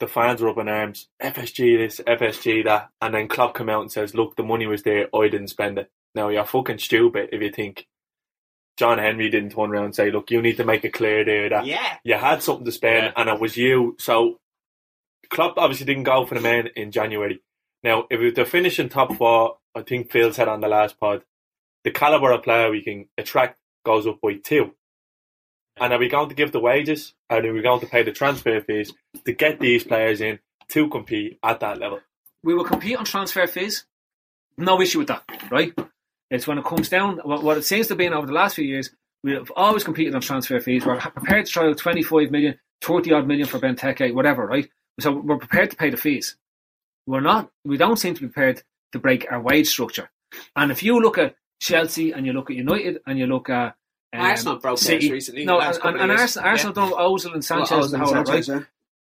the 0.00 0.06
fans 0.06 0.40
were 0.42 0.48
up 0.50 0.58
in 0.58 0.68
arms. 0.68 1.08
FSG 1.22 1.76
this, 1.78 2.00
FSG 2.06 2.64
that, 2.64 2.90
and 3.00 3.14
then 3.14 3.28
Klopp 3.28 3.54
come 3.54 3.68
out 3.68 3.82
and 3.82 3.90
says, 3.92 4.14
"Look, 4.14 4.36
the 4.36 4.42
money 4.42 4.66
was 4.66 4.82
there. 4.82 5.08
I 5.14 5.28
didn't 5.28 5.48
spend 5.48 5.78
it." 5.78 5.90
Now 6.14 6.28
you're 6.28 6.44
fucking 6.44 6.78
stupid 6.78 7.30
if 7.32 7.40
you 7.42 7.50
think 7.50 7.86
John 8.76 8.98
Henry 8.98 9.30
didn't 9.30 9.50
turn 9.50 9.70
around 9.70 9.84
and 9.86 9.94
say, 9.94 10.10
"Look, 10.10 10.30
you 10.30 10.42
need 10.42 10.58
to 10.58 10.64
make 10.64 10.84
it 10.84 10.92
clear 10.92 11.24
there 11.24 11.48
that 11.48 11.64
Yeah. 11.66 11.96
you 12.04 12.14
had 12.14 12.42
something 12.42 12.66
to 12.66 12.72
spend 12.72 13.06
Yeah. 13.06 13.12
and 13.16 13.28
it 13.30 13.40
was 13.40 13.56
you." 13.56 13.96
So 13.98 14.38
Klopp 15.30 15.56
obviously 15.58 15.86
didn't 15.86 16.04
go 16.04 16.26
for 16.26 16.34
the 16.34 16.40
man 16.40 16.68
in 16.76 16.90
January. 16.92 17.40
Now, 17.82 18.06
if 18.10 18.34
they're 18.34 18.44
finishing 18.44 18.88
top 18.88 19.14
four, 19.14 19.58
I 19.74 19.82
think 19.82 20.10
Phil 20.10 20.32
said 20.32 20.48
on 20.48 20.60
the 20.60 20.68
last 20.68 20.98
pod, 21.00 21.24
the 21.84 21.90
caliber 21.90 22.32
of 22.32 22.42
player 22.42 22.70
we 22.70 22.82
can 22.82 23.08
attract 23.16 23.58
goes 23.84 24.06
up 24.06 24.20
by 24.20 24.34
two. 24.34 24.74
And 25.78 25.92
are 25.92 25.98
we 25.98 26.08
going 26.08 26.28
to 26.28 26.34
give 26.34 26.52
the 26.52 26.60
wages? 26.60 27.14
And 27.28 27.44
are 27.44 27.52
we 27.52 27.62
going 27.62 27.80
to 27.80 27.86
pay 27.86 28.02
the 28.02 28.12
transfer 28.12 28.60
fees 28.60 28.92
to 29.24 29.32
get 29.32 29.60
these 29.60 29.84
players 29.84 30.20
in 30.20 30.38
to 30.68 30.88
compete 30.88 31.38
at 31.42 31.60
that 31.60 31.78
level? 31.78 32.00
We 32.42 32.54
will 32.54 32.64
compete 32.64 32.96
on 32.96 33.04
transfer 33.04 33.46
fees. 33.46 33.84
No 34.56 34.80
issue 34.80 34.98
with 34.98 35.08
that, 35.08 35.24
right? 35.50 35.74
It's 36.30 36.46
when 36.46 36.58
it 36.58 36.64
comes 36.64 36.88
down, 36.88 37.18
what, 37.24 37.58
it 37.58 37.64
seems 37.64 37.88
to 37.88 37.94
be 37.94 38.08
over 38.08 38.26
the 38.26 38.32
last 38.32 38.56
few 38.56 38.64
years, 38.64 38.90
we've 39.22 39.50
always 39.54 39.84
competed 39.84 40.14
on 40.14 40.22
transfer 40.22 40.58
fees. 40.60 40.86
We're 40.86 40.98
prepared 40.98 41.46
to 41.46 41.52
try 41.52 41.68
out 41.68 41.78
25 41.78 42.30
million, 42.30 42.58
30 42.82 43.12
odd 43.12 43.26
million 43.28 43.46
for 43.46 43.58
Benteke, 43.58 44.14
whatever, 44.14 44.46
right? 44.46 44.68
So 44.98 45.12
we're 45.12 45.38
prepared 45.38 45.70
to 45.70 45.76
pay 45.76 45.90
the 45.90 45.96
fees. 45.96 46.36
We're 47.06 47.20
not, 47.20 47.50
we 47.64 47.76
don't 47.76 47.98
seem 47.98 48.14
to 48.14 48.20
be 48.22 48.28
prepared 48.28 48.62
to 48.92 48.98
break 48.98 49.30
our 49.30 49.40
wage 49.40 49.68
structure. 49.68 50.10
And 50.56 50.72
if 50.72 50.82
you 50.82 51.00
look 51.00 51.18
at 51.18 51.36
Chelsea 51.60 52.12
and 52.12 52.26
you 52.26 52.32
look 52.32 52.50
at 52.50 52.56
United 52.56 53.00
and 53.06 53.18
you 53.18 53.26
look 53.26 53.50
at 53.50 53.76
um, 54.12 54.20
Arsenal 54.20 54.56
broke 54.56 54.78
theirs 54.78 54.86
City, 54.86 55.12
recently, 55.12 55.44
No, 55.44 55.58
last 55.58 55.80
and, 55.82 56.00
and 56.00 56.10
of 56.10 56.18
years. 56.18 56.36
Arsenal, 56.36 56.48
Arsenal 56.48 56.72
done 56.74 56.92
Ozil 56.92 57.34
and 57.34 57.44
Sanchez 57.44 57.70
Well, 57.70 57.82
and 57.82 57.92
Ozil 57.94 57.98
how 57.98 58.18
and 58.18 58.26
that, 58.26 58.32
right? 58.32 58.44
Sanchez, 58.44 58.66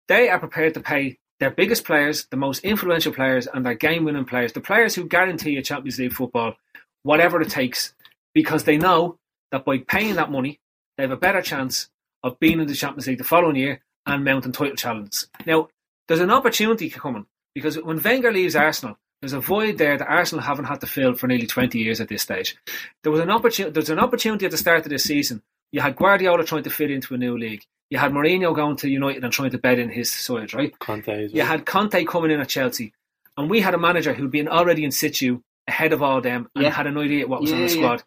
they 0.08 0.30
are 0.30 0.40
prepared 0.40 0.74
to 0.76 0.80
pay 0.80 1.18
their 1.40 1.52
biggest 1.52 1.84
players, 1.84 2.26
the 2.32 2.38
most 2.38 2.64
influential 2.64 3.14
players, 3.14 3.48
and 3.48 3.66
their 3.66 3.76
game 3.76 4.06
winning 4.06 4.26
players, 4.26 4.54
the 4.54 4.62
players 4.62 4.96
who 4.96 5.06
guarantee 5.06 5.58
a 5.58 5.62
Champions 5.62 6.00
League 6.00 6.14
football, 6.14 6.56
whatever 7.04 7.42
it 7.42 7.50
takes, 7.50 7.94
because 8.34 8.64
they 8.64 8.78
know 8.78 9.18
that 9.52 9.66
by 9.66 9.78
paying 9.80 10.16
that 10.16 10.32
money, 10.32 10.60
they 10.98 11.04
have 11.04 11.12
a 11.12 11.18
better 11.18 11.42
chance 11.42 11.90
of 12.24 12.40
being 12.40 12.60
in 12.60 12.68
the 12.68 12.74
Champions 12.74 13.08
League 13.08 13.20
the 13.20 13.24
following 13.24 13.56
year 13.56 13.82
and 14.06 14.24
mounting 14.24 14.52
title 14.52 14.76
challenges. 14.76 15.28
Now, 15.46 15.70
there's 16.08 16.22
an 16.22 16.32
opportunity 16.32 16.90
coming 16.90 17.28
because 17.54 17.80
when 17.82 18.02
Wenger 18.02 18.32
leaves 18.32 18.56
Arsenal, 18.56 18.98
there's 19.22 19.34
a 19.34 19.40
void 19.40 19.78
there 19.78 19.98
that 19.98 20.08
Arsenal 20.10 20.44
haven't 20.44 20.66
had 20.66 20.82
to 20.82 20.88
fill 20.88 21.16
for 21.16 21.28
nearly 21.28 21.48
20 21.48 21.80
years 21.80 22.00
at 22.02 22.08
this 22.08 22.22
stage. 22.22 22.56
There 23.04 23.12
was 23.12 23.22
an 23.22 23.30
opportunity. 23.32 23.74
There's 23.74 23.90
an 23.90 24.00
opportunity 24.00 24.46
at 24.46 24.52
the 24.52 24.58
start 24.58 24.84
of 24.86 24.90
this 24.90 25.04
season. 25.04 25.42
You 25.72 25.82
had 25.82 25.96
Guardiola 25.96 26.44
trying 26.46 26.64
to 26.64 26.70
fit 26.70 26.92
into 26.92 27.14
a 27.14 27.18
new 27.18 27.38
league. 27.38 27.64
You 27.90 27.98
had 27.98 28.12
Mourinho 28.12 28.56
going 28.56 28.76
to 28.78 28.90
United 28.90 29.24
and 29.24 29.34
trying 29.34 29.52
to 29.52 29.58
bed 29.58 29.80
in 29.80 29.90
his 29.90 30.12
side, 30.12 30.54
right? 30.54 30.78
Conte 30.80 31.08
as 31.26 31.34
You 31.34 31.42
had 31.44 31.66
Conte 31.66 32.04
coming 32.06 32.32
in 32.32 32.40
at 32.40 32.50
Chelsea, 32.50 32.94
and 33.38 33.50
we 33.50 33.62
had 33.62 33.74
a 33.74 33.78
manager 33.78 34.14
who'd 34.14 34.32
been 34.32 34.48
already 34.48 34.84
in 34.84 34.92
situ 34.92 35.42
ahead 35.68 35.94
of 35.94 36.04
all 36.04 36.22
them 36.22 36.50
and 36.56 36.64
Yeah. 36.66 36.70
had 36.72 36.88
an 36.88 36.98
idea 36.98 37.28
what 37.28 37.42
was 37.42 37.52
on 37.52 37.60
Yeah, 37.60 37.68
the 37.68 37.74
yeah. 37.74 37.78
squad. 37.80 38.04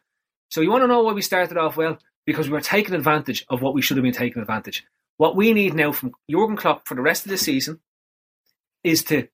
So 0.51 0.61
you 0.61 0.70
want 0.70 0.83
to 0.83 0.87
know 0.88 1.03
why 1.03 1.12
we 1.12 1.23
started 1.23 1.57
off 1.59 1.77
well? 1.77 1.99
Because 2.27 2.49
we 2.49 2.53
were 2.53 2.61
taking 2.61 2.94
advantage 2.94 3.44
of 3.49 3.62
what 3.62 3.75
we 3.75 3.83
should 3.83 3.96
have 3.96 4.05
been 4.05 4.12
taking 4.12 4.40
advantage. 4.40 4.85
What 5.16 5.37
we 5.37 5.53
need 5.53 5.75
now 5.75 5.92
from 5.92 6.12
Jurgen 6.31 6.57
Klopp 6.57 6.87
for 6.87 6.94
the 6.94 7.03
rest 7.03 7.25
of 7.27 7.31
the 7.31 7.37
season 7.38 7.81
is 8.85 9.03
to, 9.05 9.18
f- 9.18 9.29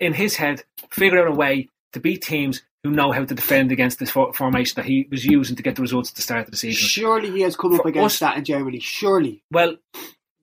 in 0.00 0.12
his 0.12 0.36
head, 0.36 0.64
figure 0.90 1.20
out 1.20 1.28
a 1.28 1.34
way 1.34 1.68
to 1.92 2.00
beat 2.00 2.22
teams 2.22 2.62
who 2.82 2.90
know 2.90 3.12
how 3.12 3.24
to 3.24 3.34
defend 3.34 3.70
against 3.72 3.98
this 3.98 4.10
for- 4.10 4.32
formation 4.32 4.74
that 4.76 4.86
he 4.86 5.06
was 5.10 5.24
using 5.24 5.56
to 5.56 5.62
get 5.62 5.76
the 5.76 5.82
results 5.82 6.10
at 6.10 6.16
the 6.16 6.22
start 6.22 6.44
of 6.46 6.50
the 6.50 6.56
season. 6.56 6.80
Surely 6.86 7.30
he 7.30 7.42
has 7.42 7.56
come 7.56 7.74
up 7.78 7.84
against 7.84 8.16
us- 8.16 8.20
that 8.20 8.38
in 8.38 8.44
Germany. 8.44 8.80
Surely. 8.80 9.42
Well, 9.50 9.76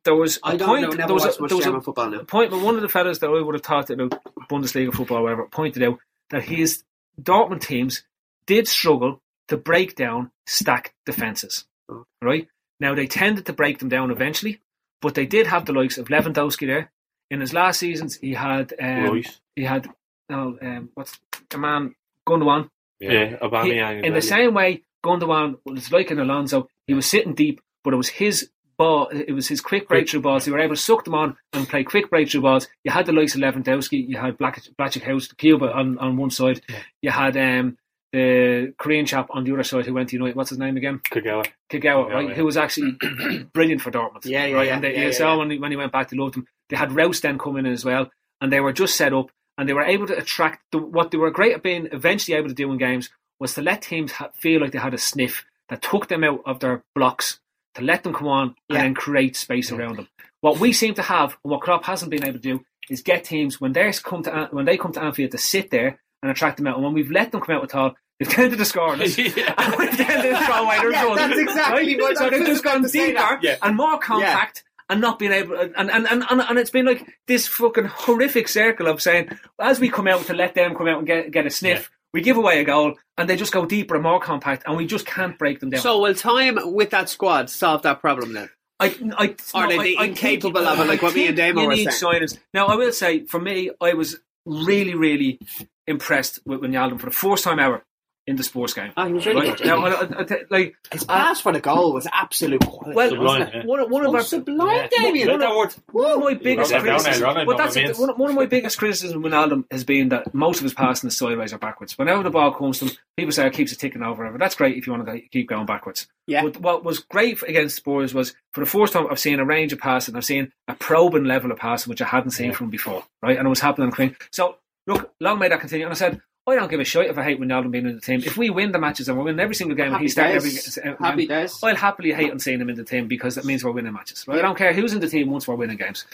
there 0.04 0.16
was 0.16 0.38
a 0.38 0.48
I 0.50 0.56
don't 0.58 0.68
point. 0.68 0.82
know. 0.84 0.88
Never 0.90 1.08
there 1.08 1.14
was 1.16 1.26
a, 1.26 1.48
there 1.48 1.58
was 1.58 1.66
a- 1.66 2.24
point 2.26 2.52
one 2.52 2.76
of 2.76 2.82
the 2.82 2.90
fellas 2.90 3.20
that 3.20 3.30
I 3.30 3.42
would 3.42 3.56
have 3.56 3.62
taught 3.64 3.90
about 3.90 4.22
Bundesliga 4.50 4.94
football, 4.94 5.18
or 5.18 5.24
whatever, 5.24 5.48
pointed 5.48 5.84
out 5.84 6.00
that 6.30 6.44
his 6.44 6.84
Dortmund 7.22 7.62
teams 7.62 8.04
did 8.46 8.68
struggle 8.68 9.22
to 9.48 9.58
break 9.58 9.96
down 9.96 10.32
stacked 10.46 10.94
defences. 11.06 11.66
Oh. 11.90 12.06
Right 12.22 12.48
now, 12.80 12.94
they 12.94 13.08
tended 13.08 13.46
to 13.48 13.54
break 13.54 13.80
them 13.80 13.90
down 13.90 14.12
eventually, 14.12 14.62
but 15.02 15.16
they 15.16 15.26
did 15.26 15.48
have 15.48 15.66
the 15.66 15.74
likes 15.74 15.98
of 15.98 16.08
Lewandowski 16.10 16.68
there. 16.68 16.92
In 17.30 17.42
his 17.42 17.54
last 17.54 17.80
seasons, 17.80 18.16
he 18.16 18.34
had 18.34 18.74
um, 18.82 19.12
Reus. 19.12 19.40
he 19.56 19.64
had 19.64 19.88
no 20.30 20.58
um, 20.62 20.90
what's 20.94 21.20
the 21.50 21.58
man 21.58 21.96
Gundogan. 22.28 22.70
Yeah, 23.00 23.26
He- 23.30 23.36
Aubameyang. 23.36 24.04
in 24.04 24.14
the 24.14 24.22
same 24.22 24.54
way, 24.54 24.84
Gundogan 25.04 25.58
was 25.66 25.92
like 25.92 26.12
an 26.12 26.20
Alonso. 26.20 26.68
He 26.88 26.94
was 26.94 27.06
sitting 27.06 27.34
deep, 27.34 27.62
but 27.84 27.94
it 27.94 27.98
was 27.98 28.10
his 28.10 28.50
ball. 28.78 29.08
It 29.08 29.34
was 29.34 29.48
his 29.48 29.62
quick 29.62 29.88
breakthrough 29.88 30.22
balls. 30.22 30.46
He 30.46 30.52
were 30.52 30.60
able 30.60 30.76
to 30.76 30.82
suck 30.82 31.04
them 31.04 31.16
on 31.16 31.36
and 31.54 31.68
play 31.68 31.84
quick 31.84 32.10
breakthrough 32.10 32.42
balls. 32.42 32.68
You 32.84 32.92
had 32.92 33.06
the 33.06 33.12
likes 33.14 33.36
of 33.36 33.42
Lewandowski. 33.42 34.08
You 34.08 34.18
had 34.18 34.38
Black 34.38 34.62
Black 34.78 34.94
House, 34.96 35.28
Kuba 35.34 35.72
on, 35.74 35.98
on 36.00 36.18
one 36.18 36.30
side. 36.30 36.62
You 37.02 37.12
had 37.12 37.36
um, 37.38 37.78
the 38.18 38.68
the 38.68 38.74
Korean 38.78 39.06
chap 39.06 39.28
on 39.32 39.44
the 39.44 39.54
other 39.54 39.64
side 39.64 39.86
who 39.86 39.94
went 39.94 40.10
to 40.10 40.16
United. 40.16 40.36
What's 40.36 40.50
his 40.50 40.60
name 40.60 40.78
again? 40.78 41.00
Kagawa. 41.12 41.46
Kagawa, 41.70 41.82
Kagawa, 41.82 42.10
right? 42.14 42.30
yeah. 42.30 42.36
Who 42.36 42.46
was 42.46 42.58
actually 42.58 42.92
brilliant 43.54 43.82
for 43.82 43.92
Dortmund. 43.92 44.26
Yeah, 44.26 44.46
yeah, 44.46 44.56
right? 44.56 44.68
yeah, 44.68 44.76
And 44.76 44.84
they, 44.84 44.94
yeah, 44.94 45.00
you 45.02 45.06
yeah, 45.08 45.12
saw 45.12 45.32
yeah. 45.34 45.38
when 45.40 45.52
he, 45.52 45.58
when 45.60 45.72
he 45.72 45.78
went 45.78 45.92
back, 45.92 46.10
they 46.10 46.18
loved 46.18 46.36
him. 46.36 46.48
They 46.70 46.76
had 46.78 46.92
Reus 46.92 47.20
then 47.22 47.38
come 47.38 47.58
in 47.58 47.66
as 47.66 47.86
well, 47.86 48.10
and 48.42 48.52
they 48.52 48.60
were 48.60 48.74
just 48.74 48.96
set 48.96 49.14
up, 49.14 49.32
and 49.58 49.68
they 49.70 49.74
were 49.74 49.84
able 49.84 50.08
to 50.08 50.18
attract. 50.18 50.64
The, 50.72 50.80
what 50.80 51.12
they 51.12 51.18
were 51.18 51.32
great 51.32 51.54
at 51.54 51.64
being 51.64 51.88
eventually 51.92 52.38
able 52.38 52.50
to 52.50 52.56
do 52.56 52.72
in 52.72 52.78
games 52.78 53.10
was 53.40 53.54
to 53.54 53.62
let 53.62 53.82
teams 53.84 54.12
ha- 54.14 54.30
feel 54.34 54.60
like 54.62 54.72
they 54.72 54.80
had 54.80 54.94
a 54.94 54.98
sniff 54.98 55.46
that 55.70 55.82
took 55.82 56.08
them 56.08 56.24
out 56.24 56.42
of 56.46 56.60
their 56.60 56.84
blocks, 56.96 57.40
to 57.76 57.82
let 57.84 58.04
them 58.04 58.14
come 58.14 58.28
on 58.28 58.56
Yeah. 58.70 58.78
and 58.78 58.86
then 58.86 58.94
create 58.96 59.36
space 59.36 59.72
around 59.72 59.98
them. 59.98 60.08
What 60.42 60.60
we 60.60 60.74
seem 60.74 60.94
to 60.96 61.02
have, 61.04 61.38
and 61.44 61.52
what 61.52 61.62
Klopp 61.62 61.84
hasn't 61.86 62.12
been 62.12 62.24
able 62.24 62.40
to 62.40 62.40
do, 62.40 62.66
is 62.90 63.02
get 63.02 63.24
teams 63.26 63.60
when 63.62 63.74
they 63.74 63.92
come 64.04 64.24
to 64.24 64.34
An- 64.34 64.50
when 64.52 64.66
they 64.66 64.78
come 64.78 64.94
to 64.94 65.02
Anfield 65.04 65.32
to 65.32 65.38
sit 65.38 65.70
there 65.72 66.00
and 66.24 66.32
attract 66.32 66.58
them 66.58 66.68
out. 66.68 66.76
And 66.76 66.84
when 66.84 66.94
we've 66.94 67.12
let 67.12 67.32
them 67.32 67.42
come 67.42 67.56
out 67.56 67.62
with 67.62 67.76
all, 67.76 67.96
they've 68.20 68.30
tended 68.30 68.60
to 68.60 68.66
score 68.66 68.92
on 68.92 69.02
us. 69.02 69.18
and 69.18 69.26
we've 69.26 69.98
tended 69.98 70.36
to 70.38 70.46
throw 70.46 70.64
away 70.66 70.78
their 70.80 70.92
Yeah, 70.92 71.04
goals. 71.04 71.18
that's 71.18 71.38
exactly 71.40 71.86
Right? 71.96 72.02
what- 72.02 72.18
So 72.18 72.26
I 72.26 72.30
they've 72.30 72.40
was 72.42 72.50
just 72.50 72.64
gone 72.64 72.84
deeper. 72.84 73.40
Yeah. 73.42 73.56
and 73.62 73.76
more 73.76 73.98
compact. 74.00 74.64
And 74.90 75.02
not 75.02 75.20
being 75.20 75.34
able, 75.34 75.58
and, 75.60 75.74
and, 75.76 75.90
and, 75.92 76.24
and, 76.30 76.40
and 76.42 76.58
it's 76.58 76.70
been 76.70 76.86
like 76.86 77.06
this 77.28 77.46
fucking 77.46 77.84
horrific 77.84 78.48
circle 78.48 78.88
of 78.88 79.02
saying, 79.02 79.38
as 79.60 79.82
we 79.82 79.90
come 79.90 80.08
out 80.08 80.22
to 80.28 80.34
let 80.34 80.56
them 80.56 80.76
come 80.76 80.88
out 80.88 81.00
and 81.00 81.06
get, 81.06 81.30
get 81.30 81.46
a 81.46 81.50
sniff, 81.50 81.92
we 82.14 82.22
give 82.22 82.38
away 82.38 82.62
a 82.62 82.64
goal, 82.64 82.96
and 83.18 83.30
they 83.30 83.36
just 83.36 83.52
go 83.52 83.66
deeper 83.66 83.96
and 83.96 84.04
more 84.04 84.22
compact, 84.22 84.64
and 84.66 84.78
we 84.78 84.86
just 84.88 85.06
can't 85.06 85.38
break 85.38 85.60
them 85.60 85.72
down. 85.72 85.82
So 85.82 86.00
will 86.00 86.14
time 86.16 86.58
with 86.74 86.92
that 86.92 87.10
squad 87.10 87.50
solve 87.50 87.82
that 87.82 88.00
problem 88.00 88.32
then? 88.32 88.50
I, 88.80 88.96
I, 89.18 89.36
Or 89.54 89.64
no, 89.64 89.68
they 89.68 89.78
I- 89.78 89.84
be 89.84 89.98
I 89.98 90.04
incapable 90.06 90.66
of 90.66 90.80
it, 90.80 90.88
like 90.88 91.02
what 91.02 91.14
me 91.14 91.28
and 91.28 91.36
Damo 91.36 91.66
were 91.66 91.76
need 91.76 91.92
saying? 91.92 92.22
signings. 92.22 92.38
Now, 92.54 92.68
I 92.68 92.76
will 92.76 92.94
say, 92.94 93.26
for 93.26 93.42
me, 93.42 93.72
I 93.82 93.94
was 93.94 94.22
really, 94.46 94.96
really 94.96 95.38
impressed 95.86 96.40
with 96.46 96.62
Wijnaldum 96.62 96.98
for 96.98 97.08
the 97.08 97.12
first 97.12 97.44
time 97.44 97.60
ever 97.60 97.84
in 98.28 98.36
the 98.36 98.44
Spurs 98.44 98.74
game. 98.74 98.92
Oh, 98.98 99.06
he 99.08 99.14
was 99.14 99.26
really 99.26 99.48
Right? 99.48 99.58
good. 99.58 99.68
Now, 99.68 99.86
I, 99.86 99.92
I, 99.92 100.04
I, 100.22 100.38
like, 100.50 100.76
His 100.92 101.06
pass 101.06 101.40
for 101.40 101.54
the 101.54 101.62
goal 101.62 101.94
was 101.94 102.06
absolute 102.12 102.60
quality. 102.66 102.94
well, 102.94 103.10
Sublime, 103.10 103.50
yeah. 103.54 103.66
one, 103.66 103.80
of- 103.80 103.90
one 103.90 104.06
of 104.06 104.12
Oh, 104.12 104.16
our 104.18 104.22
sublime, 104.22 104.90
Damien. 104.92 105.28
Let 105.30 105.40
that 105.40 105.56
word. 105.56 105.74
one 105.92 106.12
of 106.12 106.20
my 106.20 106.34
biggest 106.34 106.74
criticisms, 106.74 107.22
Ronald, 107.22 107.48
but 107.48 107.58
that's 107.58 107.76
it, 107.78 107.98
one, 107.98 108.10
of- 108.10 108.18
one 108.20 108.30
of 108.30 108.36
my 108.36 108.46
biggest 108.46 108.78
criticisms 108.78 109.16
with 109.16 109.32
Wijnaldum 109.32 109.64
has 109.72 109.86
been 109.86 110.10
that 110.10 110.34
most 110.34 110.58
of 110.58 110.64
his 110.64 110.74
passing 110.74 111.08
is 111.08 111.16
sideways 111.16 111.54
or 111.54 111.58
backwards. 111.58 111.98
Whenever 111.98 112.22
the 112.24 112.30
ball 112.30 112.52
comes 112.54 112.80
to 112.80 112.86
him, 112.88 112.92
people 113.16 113.32
say 113.32 113.48
it 113.48 113.54
keeps 113.54 113.72
it 113.72 113.80
ticking 113.80 114.04
over. 114.04 114.30
But 114.30 114.40
that's 114.40 114.56
great 114.56 114.76
if 114.78 114.86
you 114.88 114.94
want 114.94 115.06
to 115.08 115.22
keep 115.32 115.48
going 115.48 115.66
backwards. 115.66 116.08
Yeah. 116.28 116.44
But 116.44 116.60
what 116.60 116.84
was 116.84 117.00
great 117.00 117.42
against 117.44 117.78
Spurs 117.78 118.14
was 118.14 118.36
for 118.52 118.60
the 118.60 118.70
first 118.70 118.92
time 118.92 119.08
I've 119.10 119.20
seen 119.20 119.40
a 119.40 119.46
range 119.46 119.72
of 119.72 119.80
passing. 119.80 120.16
I've 120.18 120.26
seen 120.26 120.52
a 120.68 120.76
probing 120.76 121.24
level 121.24 121.52
of 121.52 121.58
passing 121.60 121.90
which 121.90 122.02
I 122.02 122.06
hadn't 122.06 122.32
seen 122.32 122.52
from 122.52 122.70
before. 122.70 123.04
Right, 123.24 123.38
and 123.38 123.46
it 123.46 123.50
was 123.50 123.62
happening. 123.62 123.94
on 123.98 124.16
So 124.34 124.58
look, 124.86 125.14
long 125.22 125.40
may 125.40 125.48
that 125.48 125.62
continue. 125.62 125.86
And 125.86 125.94
I 125.94 125.96
said. 125.96 126.20
I 126.48 126.56
don't 126.56 126.72
give 126.72 126.80
a 126.80 126.86
shit 126.86 127.08
if 127.08 127.18
I 127.18 127.24
hate 127.24 127.42
Wijnaldum 127.42 127.72
being 127.72 127.88
in 127.88 127.96
the 127.96 128.02
team. 128.02 128.22
If 128.26 128.38
we 128.38 128.50
win 128.50 128.72
the 128.72 128.80
matches 128.80 129.10
and 129.10 129.18
we're 129.18 129.26
winning 129.26 129.42
every 129.42 129.54
single 129.54 129.76
game 129.76 129.88
and 129.88 129.96
Happy 129.96 130.08
starting 130.08 130.38
every 130.38 130.52
days. 130.52 130.78
every 130.78 130.92
uh, 130.92 131.04
Happy 131.04 131.28
game, 131.28 131.42
days. 131.42 131.60
I'll 131.62 131.76
happily 131.76 132.14
hate 132.14 132.32
on 132.32 132.40
seeing 132.40 132.62
him 132.62 132.70
in 132.70 132.78
the 132.78 132.86
team 132.86 133.10
because 133.10 133.36
that 133.36 133.44
means 133.44 133.66
we're 133.66 133.72
winning 133.72 133.92
matches. 133.92 134.26
Right? 134.26 134.40
I 134.40 134.42
don't 134.42 134.58
care 134.58 134.74
who's 134.74 134.94
in 134.94 135.02
the 135.02 135.10
team 135.10 135.30
once 135.30 135.46
we're 135.46 135.56
winning 135.56 135.76
games. 135.76 136.06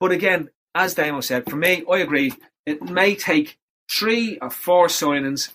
But 0.00 0.12
again, 0.12 0.48
as 0.74 0.94
Damo 0.94 1.20
said, 1.20 1.48
for 1.50 1.56
me, 1.56 1.84
I 1.90 1.98
agree. 1.98 2.32
It 2.64 2.82
may 2.82 3.14
take 3.14 3.58
three 3.90 4.38
or 4.38 4.48
four 4.48 4.86
signings 4.86 5.52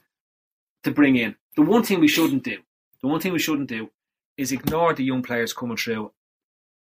to 0.84 0.92
bring 0.92 1.16
in. 1.16 1.36
The 1.56 1.64
one 1.64 1.84
thing 1.84 2.00
we 2.00 2.08
shouldn't 2.08 2.44
do, 2.44 2.58
the 3.02 3.08
one 3.08 3.20
thing 3.20 3.34
we 3.34 3.40
shouldn't 3.40 3.68
do, 3.68 3.90
is 4.38 4.52
ignore 4.52 4.94
the 4.94 5.04
young 5.04 5.24
players 5.24 5.54
coming 5.54 5.78
through 5.78 6.12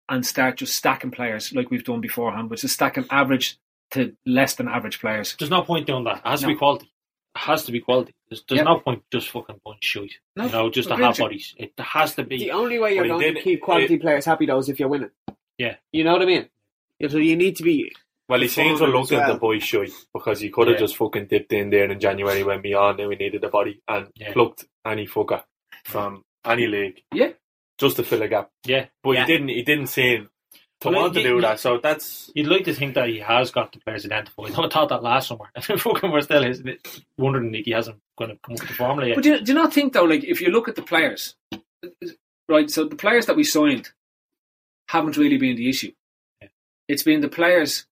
and 0.08 0.24
start 0.26 0.56
just 0.56 0.76
stacking 0.76 1.10
players 1.10 1.52
like 1.54 1.70
we've 1.70 1.84
done 1.84 2.00
beforehand, 2.00 2.50
which 2.50 2.62
is 2.62 2.72
stacking 2.72 3.06
average 3.10 3.58
to 3.92 4.14
less 4.26 4.54
than 4.54 4.68
average 4.68 5.00
players. 5.00 5.34
There's 5.38 5.50
no 5.50 5.62
point 5.62 5.86
doing 5.86 6.04
that. 6.04 6.18
It 6.18 6.26
has 6.28 6.40
to 6.42 6.46
be 6.48 6.54
quality. 6.54 6.86
It 7.34 7.38
has 7.40 7.64
to 7.64 7.72
be 7.72 7.80
quality. 7.80 8.14
There's, 8.28 8.42
there's 8.48 8.58
Yeah. 8.58 8.64
no 8.64 8.80
point 8.80 9.02
just 9.12 9.28
fucking 9.30 9.60
bunch 9.64 9.84
shoot. 9.84 10.12
No, 10.36 10.46
you 10.46 10.52
know, 10.52 10.70
just 10.70 10.88
to 10.88 10.94
agree 10.94 11.06
have 11.06 11.18
bodies. 11.18 11.54
It 11.58 11.72
has 11.78 12.14
to 12.16 12.24
be. 12.24 12.38
The 12.38 12.50
only 12.52 12.78
way 12.78 12.94
you're 12.94 13.06
going 13.08 13.34
to 13.34 13.40
keep 13.42 13.60
quality 13.62 13.94
it- 13.94 14.00
players 14.00 14.24
happy 14.24 14.46
though 14.46 14.58
is 14.58 14.68
if 14.68 14.78
you're 14.80 14.88
winning. 14.88 15.10
Yeah. 15.58 15.76
You 15.92 16.04
know 16.04 16.12
what 16.12 16.22
I 16.22 16.26
mean? 16.26 16.48
So 17.08 17.16
you 17.18 17.36
need 17.36 17.56
to 17.56 17.62
be. 17.62 17.92
Well, 18.28 18.40
he 18.40 18.48
seems 18.48 18.78
to 18.78 18.84
Performing 18.86 19.00
look 19.02 19.12
at 19.12 19.26
the 19.26 19.32
well. 19.32 19.38
boys 19.40 19.62
shy 19.64 19.86
because 20.14 20.40
he 20.40 20.50
could 20.50 20.68
have 20.68 20.76
Yeah. 20.76 20.80
just 20.86 20.96
fucking 20.96 21.26
dipped 21.26 21.52
in 21.52 21.70
there 21.70 21.90
in 21.90 21.98
January 21.98 22.44
when 22.44 22.62
we 22.62 22.74
all 22.74 22.94
knew 22.94 23.08
we 23.08 23.16
needed 23.16 23.42
a 23.42 23.48
body 23.48 23.80
and 23.88 24.06
Yeah. 24.14 24.32
plucked 24.32 24.66
any 24.86 25.06
fucker 25.06 25.42
from 25.84 26.24
any 26.44 26.66
league 26.68 27.02
Yeah. 27.12 27.30
just 27.78 27.96
to 27.96 28.04
fill 28.04 28.22
a 28.22 28.28
gap. 28.28 28.50
yeah. 28.64 28.86
But 29.02 29.12
Yeah. 29.12 29.26
he 29.26 29.32
didn't. 29.32 29.48
He 29.48 29.62
didn't 29.62 29.88
seem 29.88 30.30
to 30.80 30.88
Well, 30.88 31.00
want 31.02 31.14
to 31.14 31.20
you- 31.20 31.28
do 31.28 31.34
you- 31.36 31.40
that. 31.42 31.60
So 31.60 31.78
that's 31.78 32.30
You'd 32.34 32.46
like 32.48 32.64
to 32.64 32.74
think 32.74 32.94
that 32.94 33.08
he 33.08 33.18
has 33.18 33.50
got 33.50 33.72
the 33.72 33.78
players 33.80 34.04
identified. 34.06 34.52
I 34.52 34.68
thought 34.68 34.88
that 34.88 35.02
last 35.02 35.28
summer. 35.28 35.50
fucking 35.60 36.10
we're 36.10 36.20
still 36.22 36.44
is- 36.44 36.62
wondering 37.18 37.54
if 37.54 37.64
he 37.66 37.72
hasn't 37.72 37.98
going 38.18 38.30
to 38.30 38.36
come 38.42 38.54
up 38.54 38.60
with 38.60 38.68
the 38.68 38.74
formula 38.74 39.08
yet. 39.08 39.14
But 39.16 39.24
do 39.24 39.30
you, 39.30 39.40
do 39.40 39.52
you 39.52 39.58
not 39.58 39.72
think 39.74 39.92
though, 39.92 40.04
like 40.04 40.24
if 40.24 40.40
you 40.40 40.48
look 40.50 40.68
at 40.68 40.76
the 40.76 40.82
players, 40.82 41.34
right? 42.48 42.70
So 42.70 42.84
the 42.84 42.96
players 42.96 43.26
that 43.26 43.36
we 43.36 43.44
signed 43.44 43.90
haven't 44.88 45.16
really 45.16 45.36
been 45.38 45.56
the 45.56 45.68
issue. 45.68 45.92
Yeah. 46.40 46.48
It's 46.88 47.02
been 47.02 47.20
the 47.20 47.28
players 47.28 47.86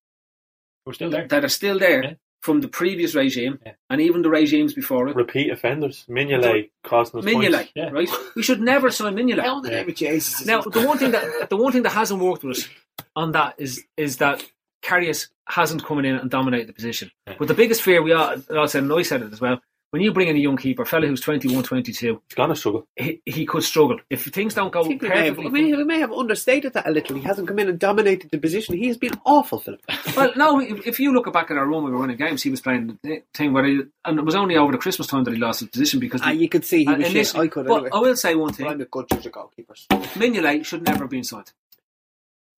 we're 0.85 0.93
still 0.93 1.09
there. 1.09 1.27
that 1.27 1.45
are 1.45 1.49
still 1.49 1.77
there 1.79 2.03
Yeah. 2.03 2.13
From 2.41 2.61
the 2.61 2.67
previous 2.67 3.15
regime 3.15 3.59
Yeah. 3.65 3.73
and 3.89 3.99
even 4.01 4.21
the 4.21 4.29
regimes 4.29 4.73
before 4.73 5.07
it. 5.09 5.15
repeat 5.15 5.49
offenders. 5.51 6.05
Mignolet 6.09 6.69
costing 6.83 7.19
us 7.19 7.25
Mignolet, 7.25 7.53
points. 7.55 7.71
Yeah. 7.75 7.89
right? 7.89 8.09
We 8.35 8.43
should 8.43 8.61
never 8.61 8.89
sign 8.91 9.15
Mignolet. 9.15 9.43
Down 9.43 9.61
the 9.61 9.69
Yeah. 9.69 9.75
name 9.81 9.89
of 9.89 9.95
Jesus. 9.95 10.45
Now, 10.45 10.61
the 10.61 10.81
one 10.87 10.97
thing 10.97 11.11
that 11.11 11.49
the 11.49 11.57
one 11.57 11.71
thing 11.73 11.83
that 11.83 11.89
hasn't 11.91 12.21
worked 12.21 12.43
with 12.43 12.57
us 12.57 12.67
on 13.15 13.33
that 13.33 13.55
is 13.57 13.83
is 13.97 14.17
that 14.17 14.45
Karius 14.83 15.27
hasn't 15.47 15.83
come 15.83 15.99
in 15.99 16.15
and 16.15 16.29
dominated 16.31 16.67
the 16.67 16.73
position. 16.73 17.11
Yeah. 17.27 17.35
But 17.37 17.47
the 17.49 17.53
biggest 17.53 17.81
fear 17.81 18.01
we 18.01 18.13
all, 18.13 18.35
all 18.55 18.67
said, 18.67 18.83
and 18.83 18.93
I 18.93 19.01
said 19.01 19.21
it 19.21 19.33
as 19.33 19.41
well, 19.41 19.61
when 19.91 20.01
you 20.03 20.13
bring 20.13 20.27
in 20.27 20.35
a 20.35 20.39
young 20.39 20.55
keeper, 20.57 20.83
a 20.83 20.85
fella 20.85 21.07
who's 21.07 21.21
21, 21.21 21.63
22, 21.63 22.21
He's 22.27 22.35
gonna 22.35 22.55
struggle. 22.55 22.87
he, 22.95 23.21
he 23.25 23.45
could 23.45 23.63
struggle. 23.63 23.99
If 24.09 24.25
things 24.25 24.53
don't 24.53 24.71
go 24.71 24.83
I 24.83 24.87
we 24.87 24.95
may, 25.01 25.07
have, 25.07 25.35
perfectly. 25.37 25.49
we, 25.49 25.71
may, 25.71 25.77
we 25.77 25.83
may 25.83 25.99
have 25.99 26.11
understated 26.11 26.73
that 26.73 26.87
a 26.87 26.91
little. 26.91 27.15
He 27.15 27.23
hasn't 27.23 27.47
come 27.47 27.57
in 27.59 27.69
and 27.69 27.79
dominated 27.79 28.29
the 28.31 28.37
position. 28.37 28.75
He 28.77 28.87
has 28.87 28.97
been 28.97 29.13
awful, 29.25 29.59
Philip. 29.59 29.81
Well, 30.15 30.31
no, 30.35 30.59
if 30.59 30.85
if 30.85 30.99
you 30.99 31.13
look 31.13 31.31
back 31.31 31.49
at 31.51 31.57
our 31.57 31.65
run, 31.65 31.83
we 31.85 31.91
were 31.91 31.99
winning 31.99 32.17
games. 32.17 32.43
He 32.43 32.49
was 32.49 32.59
playing 32.61 32.99
the 33.03 33.23
thing 33.33 33.53
where 33.53 33.63
he, 33.65 33.81
and 34.03 34.19
it 34.19 34.25
was 34.25 34.35
only 34.35 34.57
over 34.57 34.71
the 34.71 34.77
Christmas 34.77 35.07
time 35.07 35.23
that 35.23 35.33
he 35.33 35.39
lost 35.39 35.61
his 35.61 35.69
position 35.69 35.99
because. 35.99 36.21
Ah, 36.21 36.29
the- 36.31 36.35
you 36.35 36.49
could 36.49 36.65
see 36.65 36.79
he 36.79 36.87
uh, 36.87 36.97
was 36.97 37.05
shit. 37.05 37.15
initially- 37.15 37.45
I 37.45 37.49
could 37.49 37.65
but 37.67 37.73
anyway. 37.75 37.89
I 37.93 37.97
will 37.99 38.15
say 38.15 38.35
one 38.35 38.53
But 38.57 38.67
I'm 38.67 38.81
a 38.81 38.85
good 38.85 39.07
judge 39.09 39.25
of 39.27 39.31
goalkeepers. 39.31 39.85
Mignolet 40.15 40.65
should 40.65 40.85
never 40.85 41.05
have 41.05 41.09
been 41.09 41.23
signed. 41.23 41.51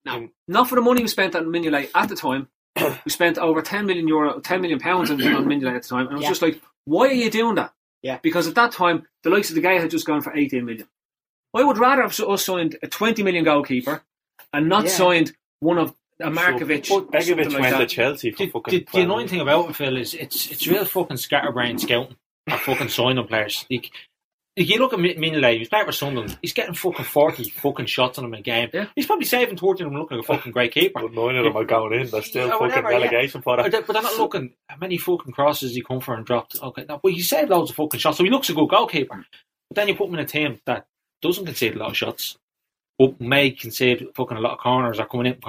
No. 0.06 0.30
Not 0.48 0.68
for 0.70 0.76
the 0.76 0.82
money 0.82 1.02
we 1.02 1.08
spent 1.08 1.36
on 1.36 1.46
Mignolet 1.46 1.90
at 1.94 2.10
the 2.10 2.16
time. 2.16 2.48
we 3.06 3.12
spent 3.12 3.38
over 3.38 3.62
10 3.62 3.86
million 3.86 4.08
euro, 4.08 4.40
10 4.40 4.62
million 4.62 4.80
pounds 4.80 5.12
on, 5.12 5.22
on 5.22 5.46
Mignolet 5.46 5.76
at 5.76 5.84
the 5.84 5.90
time, 5.90 6.08
and 6.08 6.12
it 6.14 6.16
was 6.16 6.24
Yeah. 6.24 6.30
just 6.30 6.42
like, 6.42 6.62
why 6.86 7.08
are 7.08 7.14
you 7.14 7.30
doing 7.30 7.56
that? 7.56 7.74
Yeah. 8.02 8.20
Because 8.22 8.48
at 8.48 8.56
that 8.56 8.72
time, 8.72 9.08
the 9.24 9.30
likes 9.30 9.50
of 9.50 9.56
the 9.56 9.62
guy 9.62 9.80
had 9.80 9.92
just 9.92 10.06
gone 10.08 10.22
for 10.22 10.36
18 10.36 10.66
million. 10.66 10.88
I 11.54 11.64
would 11.64 11.78
rather 11.78 12.02
have 12.02 12.20
us 12.20 12.46
signed 12.46 12.78
a 12.82 12.88
20 12.88 13.24
million 13.24 13.44
goalkeeper 13.44 14.04
and 14.54 14.68
not 14.70 14.86
Yeah. 14.86 14.90
signed 14.92 15.34
one 15.60 15.78
of 15.78 15.94
a 16.20 16.30
Markovic. 16.30 16.86
So, 16.86 17.02
Begovic 17.02 17.52
like 17.52 17.62
went 17.62 17.78
to. 17.78 17.86
Chelsea 17.88 18.32
for 18.32 18.46
The, 18.46 18.52
fucking. 18.52 18.80
the, 18.80 18.88
the 18.94 19.02
annoying 19.02 19.28
thing 19.28 19.42
about 19.42 19.70
it, 19.70 19.76
Phil, 19.76 19.98
is 19.98 20.14
it's 20.14 20.52
it's 20.52 20.68
real 20.68 20.86
fucking 20.86 21.18
scatterbrain 21.18 21.78
scouting 21.80 22.16
or 22.50 22.58
fucking 22.58 22.90
signing 22.90 23.26
players. 23.28 23.66
Like, 23.70 23.92
if 24.62 24.70
you 24.70 24.78
look 24.80 24.94
at 24.94 25.00
Min- 25.00 25.18
Mignolet, 25.18 25.58
he's 25.58 25.70
playing 25.70 25.86
for 25.86 25.92
Sunderland, 25.92 26.38
he's 26.42 26.54
getting 26.54 26.74
fucking 26.74 27.06
40 27.06 27.50
fucking 27.50 27.86
shots 27.88 28.18
on 28.18 28.26
him 28.26 28.34
a 28.34 28.42
game. 28.42 28.70
Yeah. 28.74 28.88
He's 28.96 29.06
probably 29.06 29.26
saving 29.26 29.56
towards 29.58 29.82
him 29.82 29.90
looking 29.94 30.18
like 30.18 30.24
a 30.30 30.34
fucking 30.36 30.52
great 30.52 30.74
keeper. 30.74 31.02
But 31.02 31.14
nine 31.14 31.36
of 31.36 31.44
them 31.44 31.58
are 31.58 31.66
going 31.66 32.00
in. 32.00 32.10
There's 32.10 32.26
still 32.28 32.46
Yeah, 32.48 32.52
fucking 32.54 32.68
whatever, 32.68 32.92
yeah. 32.92 32.98
relegation 32.98 33.42
for 33.42 33.56
But 33.58 33.64
that. 33.64 33.72
they're, 33.72 33.82
but 33.82 33.94
they're 33.94 34.02
not 34.02 34.18
looking 34.18 34.54
how 34.68 34.78
many 34.78 34.98
fucking 34.98 35.34
crosses 35.34 35.74
he 35.76 35.82
come 35.82 36.00
for 36.00 36.16
and 36.16 36.26
dropped. 36.26 36.56
Okay, 36.62 36.86
no, 36.88 37.00
but 37.02 37.12
he 37.14 37.22
saved 37.22 37.50
loads 37.50 37.70
of 37.72 37.76
fucking 37.76 38.00
shots, 38.00 38.18
so 38.18 38.24
he 38.24 38.30
looks 38.30 38.50
a 38.50 38.54
good 38.54 38.70
goalkeeper. 38.70 39.26
But 39.70 39.76
then 39.76 39.88
you 39.88 39.96
put 39.96 40.08
him 40.10 40.16
in 40.16 40.20
a 40.22 40.26
team 40.26 40.60
that 40.66 40.86
doesn't 41.22 41.46
concede 41.46 41.76
a 41.76 41.80
lot 41.80 41.92
of 41.92 41.98
shots, 41.98 42.38
but 43.00 43.20
may 43.22 43.52
concede 43.52 44.08
fucking 44.16 44.38
a 44.38 44.42
lot 44.42 44.54
of 44.54 44.60
corners 44.60 45.00
are 45.00 45.08
coming 45.08 45.28
in. 45.28 45.40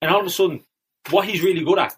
And 0.00 0.10
all 0.10 0.20
of 0.20 0.26
a 0.26 0.30
sudden, 0.30 0.64
what 1.10 1.26
he's 1.26 1.42
really 1.42 1.64
good 1.64 1.78
at 1.78 1.96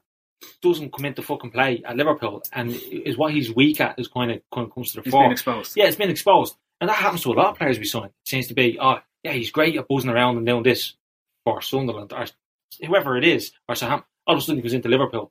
doesn't 0.62 0.92
come 0.92 1.04
into 1.04 1.22
fucking 1.22 1.50
play 1.50 1.82
at 1.84 1.96
Liverpool, 1.96 2.42
and 2.52 2.70
is 2.70 3.16
what 3.18 3.32
he's 3.32 3.54
weak 3.54 3.80
at 3.80 3.98
is 3.98 4.08
kind 4.08 4.30
of 4.30 4.40
kind 4.52 4.66
of 4.66 4.74
comes 4.74 4.90
to 4.92 4.96
the 4.96 5.02
He's 5.02 5.10
fore. 5.12 5.24
been 5.24 5.32
exposed. 5.32 5.76
Yeah, 5.76 5.86
it's 5.86 5.96
been 5.96 6.10
exposed. 6.10 6.56
And 6.80 6.88
that 6.88 6.96
happens 6.96 7.22
to 7.22 7.30
a 7.30 7.34
lot 7.34 7.50
of 7.50 7.56
players 7.58 7.78
we 7.78 7.84
sign. 7.84 8.06
It 8.06 8.12
seems 8.28 8.46
to 8.48 8.54
be, 8.54 8.78
oh, 8.80 8.98
yeah, 9.22 9.32
he's 9.32 9.50
great 9.50 9.76
at 9.76 9.86
buzzing 9.86 10.08
around 10.10 10.38
and 10.38 10.46
doing 10.46 10.62
this 10.62 10.94
for 11.44 11.60
Sunderland 11.60 12.12
or 12.12 12.26
whoever 12.86 13.18
it 13.18 13.24
is, 13.24 13.52
or 13.68 13.74
Southampton. 13.74 14.06
All 14.26 14.34
of 14.36 14.38
a 14.38 14.42
sudden 14.42 14.56
he 14.56 14.62
goes 14.62 14.72
into 14.72 14.88
Liverpool. 14.88 15.30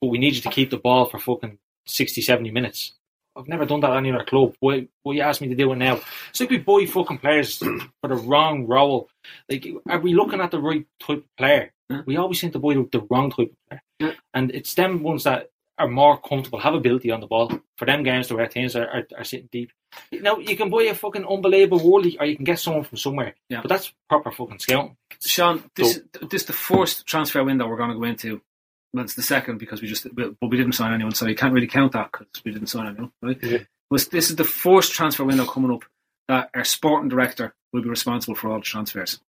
But 0.00 0.08
we 0.08 0.18
need 0.18 0.34
you 0.34 0.42
to 0.42 0.50
keep 0.50 0.70
the 0.70 0.76
ball 0.76 1.04
for 1.06 1.18
fucking 1.20 1.58
60, 1.86 2.20
70 2.20 2.50
minutes. 2.50 2.94
I've 3.36 3.46
never 3.46 3.64
done 3.66 3.78
that 3.80 3.90
at 3.92 3.96
any 3.98 4.10
other 4.10 4.24
club. 4.24 4.54
Why, 4.58 4.88
why 5.04 5.12
you 5.14 5.20
ask 5.22 5.40
me 5.40 5.46
to 5.48 5.54
do 5.54 5.72
it 5.72 5.76
now? 5.76 6.00
It's 6.30 6.40
like 6.40 6.50
we 6.50 6.58
buy 6.58 6.86
fucking 6.86 7.18
players 7.18 7.58
for 8.00 8.08
the 8.08 8.16
wrong 8.16 8.66
role. 8.66 9.08
Like, 9.48 9.68
are 9.88 10.00
we 10.00 10.14
looking 10.14 10.40
at 10.40 10.50
the 10.50 10.58
right 10.60 10.84
type 11.00 11.18
of 11.18 11.36
player? 11.36 11.72
Yeah. 11.90 12.02
We 12.06 12.16
always 12.16 12.40
seem 12.40 12.50
to 12.52 12.58
buy 12.58 12.74
the, 12.74 12.88
the 12.90 13.06
wrong 13.10 13.30
type 13.30 13.50
of 13.50 13.68
player. 13.68 13.82
Yeah. 13.98 14.12
And 14.34 14.50
it's 14.50 14.74
them 14.74 15.02
ones 15.02 15.24
that 15.24 15.50
are 15.78 15.88
more 15.88 16.18
comfortable, 16.20 16.58
have 16.58 16.74
ability 16.74 17.10
on 17.10 17.20
the 17.20 17.26
ball. 17.26 17.60
For 17.76 17.84
them 17.84 18.02
games, 18.02 18.28
the 18.28 18.34
where 18.36 18.46
teams 18.48 18.74
are, 18.76 18.88
are, 18.88 19.06
are 19.16 19.24
sitting 19.24 19.48
deep. 19.50 19.70
Now, 20.12 20.38
you 20.38 20.56
can 20.56 20.70
buy 20.70 20.82
a 20.84 20.94
fucking 20.94 21.24
unbelievable 21.24 21.78
worldly, 21.78 22.18
or 22.18 22.26
you 22.26 22.36
can 22.36 22.44
get 22.44 22.58
someone 22.58 22.84
from 22.84 22.98
somewhere. 22.98 23.34
Yeah. 23.48 23.62
But 23.62 23.68
that's 23.68 23.92
proper 24.08 24.30
fucking 24.30 24.58
scouting. 24.58 24.96
Sean, 25.20 25.62
this 25.74 26.00
this 26.20 26.42
is 26.42 26.46
the 26.46 26.52
first 26.52 27.06
transfer 27.06 27.42
window 27.42 27.66
we're 27.68 27.76
going 27.76 27.90
to 27.90 27.96
go 27.96 28.04
into. 28.04 28.42
Well, 28.92 29.04
it's 29.04 29.14
the 29.14 29.22
second 29.22 29.58
because 29.58 29.80
we 29.82 29.88
just 29.88 30.06
but 30.14 30.34
we 30.42 30.56
didn't 30.56 30.72
sign 30.72 30.92
anyone, 30.92 31.14
so 31.14 31.26
you 31.26 31.34
can't 31.34 31.52
really 31.52 31.66
count 31.66 31.92
that 31.92 32.10
because 32.10 32.26
we 32.44 32.52
didn't 32.52 32.68
sign 32.68 32.86
anyone, 32.88 33.12
right? 33.22 33.38
Yeah. 33.42 33.58
was 33.90 34.08
this 34.08 34.30
is 34.30 34.36
the 34.36 34.44
first 34.44 34.92
transfer 34.92 35.24
window 35.24 35.44
coming 35.44 35.70
up 35.70 35.84
that 36.28 36.50
our 36.54 36.64
sporting 36.64 37.08
director 37.08 37.54
will 37.72 37.82
be 37.82 37.88
responsible 37.88 38.34
for 38.34 38.50
all 38.50 38.58
the 38.58 38.64
transfers. 38.64 39.20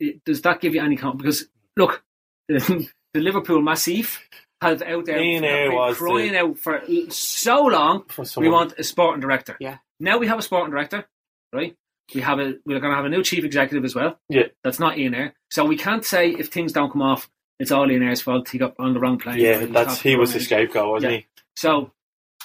It- 0.00 0.24
does 0.24 0.42
that 0.42 0.60
give 0.60 0.74
you 0.74 0.82
any 0.82 0.96
comfort? 0.96 1.18
Because 1.18 1.46
look, 1.76 2.02
the 2.48 2.88
Liverpool 3.14 3.60
Massif 3.62 4.20
has 4.60 4.82
out 4.82 5.04
there 5.06 5.18
Ian 5.20 5.44
have 5.44 5.68
been 5.70 5.74
was 5.74 5.96
crying 5.98 6.32
the- 6.32 6.38
out 6.40 6.58
for 6.58 6.82
so 7.10 7.62
long. 7.64 8.04
For 8.08 8.24
We 8.40 8.48
want 8.48 8.74
a 8.78 8.84
sporting 8.84 9.20
director. 9.20 9.56
Yeah. 9.60 9.78
Now 10.00 10.18
we 10.18 10.26
have 10.28 10.38
a 10.38 10.42
sporting 10.42 10.70
director, 10.70 11.06
right? 11.52 11.76
We 12.14 12.20
have 12.22 12.38
a 12.38 12.54
we're 12.64 12.80
going 12.80 12.92
to 12.92 12.96
have 12.96 13.04
a 13.04 13.08
new 13.10 13.22
chief 13.22 13.44
executive 13.44 13.84
as 13.84 13.94
well. 13.94 14.18
Yeah. 14.28 14.44
That's 14.64 14.78
not 14.80 14.96
Ian 14.98 15.14
Ayre. 15.14 15.34
So 15.50 15.64
we 15.64 15.76
can't 15.76 16.04
say 16.04 16.30
if 16.30 16.48
things 16.48 16.72
don't 16.72 16.90
come 16.90 17.02
off, 17.02 17.28
it's 17.60 17.70
all 17.72 17.90
Ian 17.90 18.02
Ayre's 18.04 18.20
fault. 18.22 18.48
He 18.48 18.58
got 18.58 18.74
on 18.78 18.94
the 18.94 19.00
wrong 19.00 19.18
plane. 19.18 19.38
Yeah, 19.38 19.66
that's 19.66 20.00
he 20.00 20.16
was 20.16 20.32
the 20.32 20.40
scapegoat, 20.40 20.88
wasn't 20.88 21.12
Yeah. 21.12 21.18
he? 21.18 21.26
So, 21.56 21.90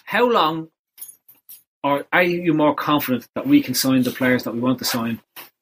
how 0.05 0.27
long, 0.29 0.69
or 1.83 2.05
are 2.11 2.23
you 2.23 2.53
more 2.53 2.73
confident 2.75 3.27
that 3.35 3.45
we 3.47 3.61
can 3.61 3.73
sign 3.75 4.03
the 4.03 4.11
players 4.11 4.43
that 4.43 4.53
we 4.53 4.59
want 4.59 4.79
to 4.79 4.85
sign 4.85 5.21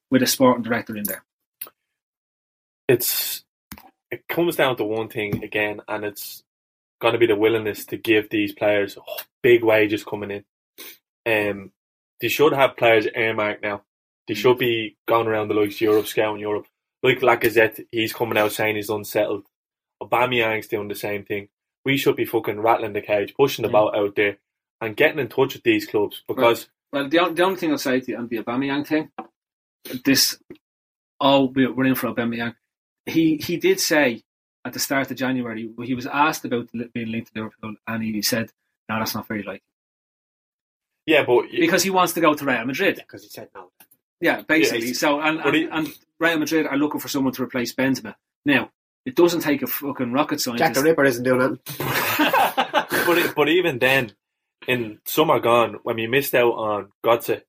with 0.09 0.23
a 0.23 0.27
sporting 0.27 0.63
director 0.63 0.95
in 0.95 1.03
there? 1.03 1.23
It's 2.91 3.43
it 4.11 4.27
comes 4.27 4.57
down 4.57 4.75
to 4.77 4.83
one 4.83 5.07
thing 5.07 5.43
again, 5.43 5.81
and 5.87 6.03
it's 6.03 6.43
going 6.99 7.13
to 7.13 7.19
be 7.19 7.25
the 7.27 7.35
willingness 7.35 7.85
to 7.85 7.97
give 7.97 8.29
these 8.29 8.51
players 8.53 8.97
big 9.41 9.63
wages 9.63 10.03
coming 10.03 10.31
in. 10.31 10.43
Um, 11.25 11.71
they 12.19 12.27
should 12.27 12.53
have 12.53 12.75
players 12.77 13.07
earmarked 13.15 13.63
now. 13.63 13.83
They 14.27 14.33
should 14.33 14.57
be 14.57 14.97
going 15.07 15.27
around 15.27 15.47
the 15.47 15.53
likes 15.53 15.75
of 15.75 15.81
Europe, 15.81 16.07
scouting 16.07 16.41
Europe. 16.41 16.67
Like 17.01 17.19
Lacazette, 17.21 17.85
he's 17.91 18.13
coming 18.13 18.37
out 18.37 18.51
saying 18.51 18.75
he's 18.75 18.89
unsettled. 18.89 19.45
Aubameyang's 20.03 20.67
doing 20.67 20.87
the 20.89 20.95
same 20.95 21.23
thing. 21.23 21.47
We 21.85 21.97
should 21.97 22.15
be 22.17 22.25
fucking 22.25 22.59
rattling 22.59 22.93
the 22.93 23.01
cage, 23.01 23.33
pushing 23.35 23.63
the 23.63 23.69
Yeah. 23.69 23.79
boat 23.79 23.95
out 23.95 24.15
there, 24.15 24.37
and 24.81 24.95
getting 24.97 25.19
in 25.19 25.29
touch 25.29 25.53
with 25.53 25.63
these 25.63 25.85
clubs 25.87 26.23
because 26.27 26.67
Well, 26.91 27.07
the, 27.07 27.19
on- 27.19 27.35
the 27.35 27.43
only 27.43 27.57
thing 27.57 27.71
I'll 27.71 27.77
say 27.77 28.01
to 28.01 28.11
you 28.11 28.17
on 28.17 28.27
the 28.27 28.37
Aubameyang 28.39 28.85
thing, 28.85 29.09
this, 30.05 30.37
oh, 31.21 31.45
we're 31.55 31.71
we're 31.73 31.85
in 31.85 31.95
for 31.95 32.07
Aubameyang. 32.13 32.55
He 33.05 33.37
he 33.37 33.57
did 33.57 33.79
say 33.79 34.23
at 34.65 34.73
the 34.73 34.79
start 34.79 35.09
of 35.11 35.17
January 35.17 35.69
he 35.83 35.93
was 35.95 36.05
asked 36.05 36.45
about 36.45 36.69
li- 36.73 36.89
being 36.93 37.11
linked 37.11 37.33
to 37.33 37.39
Liverpool, 37.41 37.75
and 37.87 38.03
he 38.03 38.21
said, 38.21 38.51
"No, 38.89 38.99
that's 38.99 39.15
not 39.15 39.27
very 39.27 39.43
likely," 39.43 39.61
yeah, 41.05 41.23
but 41.25 41.45
because 41.51 41.83
he 41.83 41.89
wants 41.89 42.13
to 42.13 42.21
go 42.21 42.33
to 42.33 42.45
Real 42.45 42.65
Madrid. 42.65 42.95
Because 42.97 43.23
he 43.23 43.29
said 43.29 43.49
no. 43.55 43.71
Yeah, 44.19 44.41
basically. 44.43 44.85
he's- 44.85 44.99
so 44.99 45.19
and, 45.19 45.39
and, 45.39 45.55
he- 45.55 45.65
and 45.65 45.87
Real 46.19 46.37
Madrid 46.37 46.67
are 46.67 46.77
looking 46.77 46.99
for 46.99 47.07
someone 47.07 47.33
to 47.33 47.43
replace 47.43 47.73
Benzema. 47.73 48.13
Now, 48.45 48.69
it 49.05 49.15
doesn't 49.15 49.41
take 49.41 49.63
a 49.63 49.67
fucking 49.67 50.11
rocket 50.13 50.39
scientist. 50.39 50.67
Jack 50.67 50.73
the 50.75 50.83
Ripper 50.83 51.05
isn't 51.05 51.23
doing 51.23 51.41
it. 51.41 51.59
but 53.07 53.17
it, 53.17 53.33
but 53.35 53.49
even 53.49 53.79
then, 53.79 54.11
in 54.67 54.99
summer 55.05 55.39
gone, 55.39 55.79
when 55.81 55.95
we 55.95 56.05
missed 56.05 56.35
out 56.35 56.51
on 56.53 56.91
Götze, 57.03 57.41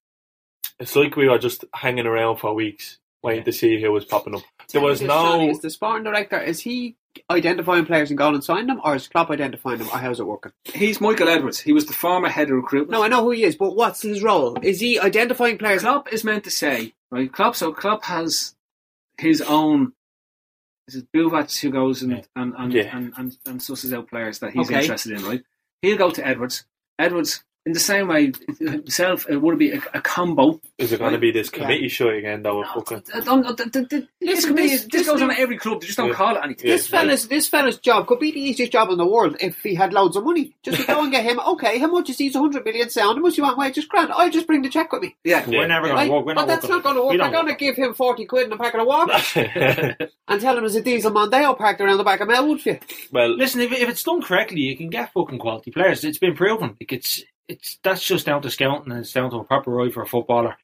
it's 0.80 0.96
like 0.96 1.14
we 1.14 1.28
were 1.28 1.38
just 1.38 1.66
hanging 1.74 2.06
around 2.06 2.38
for 2.38 2.54
weeks 2.54 2.98
waiting 3.22 3.44
to 3.44 3.52
see 3.52 3.80
who 3.80 3.92
was 3.92 4.04
popping 4.04 4.34
up. 4.34 4.42
There 4.72 4.80
was 4.82 4.98
Tell 5.00 5.06
me 5.08 5.08
this, 5.08 5.16
Johnny, 5.16 5.46
no. 5.46 5.52
Is 5.52 5.60
the 5.60 5.70
sporting 5.70 6.04
director, 6.04 6.40
is 6.40 6.60
he 6.60 6.96
identifying 7.30 7.84
players 7.84 8.10
and 8.10 8.16
going 8.18 8.34
and 8.34 8.42
signing 8.42 8.66
them, 8.68 8.80
or 8.84 8.94
is 8.96 9.06
Klopp 9.08 9.30
identifying 9.30 9.78
them, 9.78 9.88
or 9.88 9.98
how's 9.98 10.18
it 10.20 10.26
working? 10.26 10.52
He's 10.64 11.00
Michael 11.00 11.28
Edwards. 11.28 11.60
He 11.60 11.72
was 11.72 11.86
the 11.86 11.92
former 11.92 12.28
head 12.28 12.48
of 12.48 12.56
recruitment. 12.56 12.90
No, 12.92 13.02
I 13.04 13.08
know 13.08 13.22
who 13.22 13.30
he 13.30 13.44
is, 13.44 13.54
but 13.56 13.76
what's 13.76 14.02
his 14.02 14.22
role? 14.22 14.56
Is 14.62 14.80
he 14.80 14.98
identifying 14.98 15.58
players? 15.58 15.82
Klopp 15.82 16.12
is 16.12 16.24
meant 16.24 16.44
to 16.44 16.50
say, 16.50 16.94
right? 17.10 17.30
Klopp, 17.32 17.54
so 17.54 17.72
Klopp 17.72 18.04
has 18.04 18.54
his 19.18 19.40
own. 19.42 19.92
Is 20.88 20.96
it 20.96 21.06
Buvac 21.14 21.60
who 21.60 21.70
goes 21.70 22.02
and 22.02 22.26
and 22.34 22.54
and, 22.58 22.72
Yeah. 22.72 22.96
and, 22.96 23.12
and, 23.16 23.36
and 23.46 23.60
susses 23.60 23.92
out 23.96 24.08
players 24.08 24.40
that 24.40 24.52
he's 24.52 24.66
Okay. 24.68 24.80
interested 24.80 25.12
in, 25.12 25.24
right? 25.24 25.42
He'll 25.82 25.96
go 25.98 26.10
to 26.10 26.26
Edwards. 26.26 26.64
Edwards, 26.98 27.44
in 27.64 27.72
the 27.72 27.80
same 27.80 28.08
way, 28.08 28.32
himself, 28.58 29.26
it 29.30 29.36
would 29.36 29.58
be 29.58 29.70
a, 29.72 29.80
a 29.94 30.00
combo. 30.00 30.60
Is 30.78 30.92
it 30.92 30.98
going 30.98 31.12
to 31.12 31.18
be 31.18 31.30
this 31.30 31.48
committee 31.48 31.88
show 31.88 32.08
again? 32.08 32.42
That 32.42 32.54
we're 32.54 32.64
fucking. 32.66 33.04
I 33.14 33.20
don't 33.20 33.42
know, 33.42 33.54
th- 33.54 33.70
th- 33.70 33.88
th- 33.88 34.04
this, 34.20 34.28
Listen, 34.28 34.48
could 34.48 34.56
be- 34.56 34.62
this- 34.68 34.80
this, 34.82 34.88
this 34.90 35.06
goes 35.06 35.22
on 35.22 35.30
at 35.30 35.38
every 35.38 35.58
club. 35.58 35.80
They 35.80 35.86
just 35.86 35.96
don't 35.96 36.08
Yeah. 36.08 36.14
call 36.14 36.36
it 36.36 36.40
anything. 36.42 36.66
Yeah. 36.68 36.74
This 36.76 36.88
fella's 36.88 37.28
this 37.28 37.46
fella's 37.46 37.78
job 37.78 38.06
could 38.08 38.18
be 38.18 38.32
the 38.32 38.40
easiest 38.40 38.72
job 38.72 38.90
in 38.90 38.98
the 38.98 39.06
world 39.06 39.36
if 39.40 39.62
he 39.62 39.74
had 39.76 39.92
loads 39.92 40.16
of 40.16 40.24
money. 40.24 40.54
Just 40.64 40.80
to 40.80 40.86
go 40.86 41.02
and 41.02 41.12
get 41.12 41.24
him. 41.24 41.38
Okay, 41.52 41.78
how 41.78 41.86
much 41.88 42.08
is 42.10 42.16
these 42.16 42.34
100 42.34 42.64
million 42.64 42.88
sound? 42.90 43.16
How 43.18 43.22
much 43.22 43.36
you 43.36 43.44
want? 43.44 43.58
Wait, 43.58 43.74
just 43.74 43.88
grand. 43.88 44.10
I'll 44.12 44.30
just 44.30 44.46
bring 44.46 44.62
the 44.62 44.68
check 44.68 44.90
with 44.92 45.02
me. 45.02 45.16
Yeah. 45.22 45.44
We're 45.48 45.66
never 45.66 45.86
going 45.86 45.96
Right? 45.96 46.04
to 46.06 46.12
work. 46.12 46.26
We're 46.26 46.34
but 46.34 46.46
that's 46.46 46.68
not 46.68 46.82
going 46.82 46.96
to 46.96 47.02
work. 47.02 47.10
We 47.12 47.16
They're 47.18 47.30
going 47.30 47.46
to 47.48 47.54
give 47.54 47.76
him 47.76 47.94
40 47.94 48.24
quid 48.26 48.44
and 48.44 48.54
a 48.54 48.56
packet 48.56 48.80
of 48.80 48.86
water 48.86 49.12
and 50.28 50.40
tell 50.40 50.56
him 50.58 50.64
it's 50.64 50.74
a 50.74 50.82
diesel 50.82 51.10
Mondeo 51.12 51.56
parked 51.56 51.80
around 51.80 51.98
the 51.98 52.04
back 52.04 52.20
of 52.20 52.28
Melwood 52.28 52.60
for 52.60 52.70
you. 52.70 52.78
well, 53.12 53.28
Listen, 53.36 53.60
if, 53.60 53.72
if 53.72 53.88
it's 53.88 54.02
done 54.02 54.22
correctly, 54.22 54.60
you 54.60 54.76
can 54.76 54.88
get 54.90 55.12
fucking 55.12 55.38
quality 55.38 55.70
players. 55.70 56.04
It's 56.04 56.18
been 56.18 56.34
proven. 56.34 56.76
Like 56.80 56.92
it's 56.92 57.22
it's 57.52 57.78
that's 57.82 58.04
just 58.04 58.26
down 58.26 58.42
to 58.42 58.50
scouting 58.50 58.90
and 58.92 59.00
it's 59.00 59.12
down 59.12 59.30
to 59.30 59.36
a 59.36 59.44
proper 59.44 59.80
eye 59.80 59.90
for 59.90 60.02
a 60.02 60.06
footballer. 60.06 60.56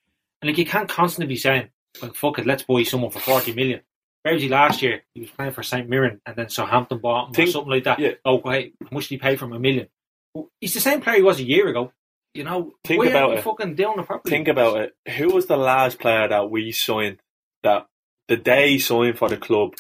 And 0.43 0.49
like 0.51 0.59
you 0.59 0.67
can't 0.67 0.89
constantly 0.89 1.33
be 1.35 1.39
saying, 1.39 1.69
"Like 2.03 2.15
fuck 2.15 2.39
it, 2.39 2.47
let's 2.47 2.63
buy 2.63 2.83
someone 2.85 3.11
for 3.11 3.21
forty 3.21 3.53
million. 3.53 3.81
Where 4.23 4.35
was 4.35 4.43
he 4.43 4.49
last 4.49 4.83
year 4.83 5.03
he 5.15 5.21
was 5.21 5.31
playing 5.31 5.53
for 5.53 5.63
St 5.63 5.89
Mirren 5.89 6.21
and 6.27 6.37
then 6.37 6.49
Southampton 6.49 6.99
bought 6.99 7.29
him 7.29 7.35
Think- 7.35 7.49
or 7.49 7.53
something 7.53 7.71
like 7.71 7.85
that. 7.85 7.99
yeah. 7.99 8.13
Oh, 8.25 8.37
wait, 8.45 8.75
how 8.83 8.89
much 8.93 9.05
did 9.09 9.15
he 9.15 9.19
pay 9.19 9.37
for 9.37 9.45
him? 9.47 9.53
A 9.53 9.59
million. 9.59 9.89
Well, 10.35 10.51
he's 10.61 10.75
the 10.75 10.81
same 10.81 11.01
player 11.01 11.17
he 11.17 11.23
was 11.23 11.39
a 11.41 11.45
year 11.45 11.69
ago. 11.69 11.93
You 12.35 12.45
know, 12.45 12.75
Think 12.85 13.05
about 13.07 13.33
it. 13.39 13.43
Fucking 13.43 13.77
it 13.79 14.07
properly. 14.07 14.31
think 14.31 14.49
about 14.49 14.77
it. 14.81 14.97
Who 15.17 15.29
was 15.33 15.47
the 15.47 15.57
last 15.57 15.99
player 15.99 16.29
that 16.29 16.51
we 16.51 16.71
signed 16.73 17.19
that 17.63 17.87
the 18.29 18.37
day 18.37 18.71
he 18.73 18.79
signed 18.79 19.19
for 19.19 19.29
the 19.29 19.39
club, 19.39 19.75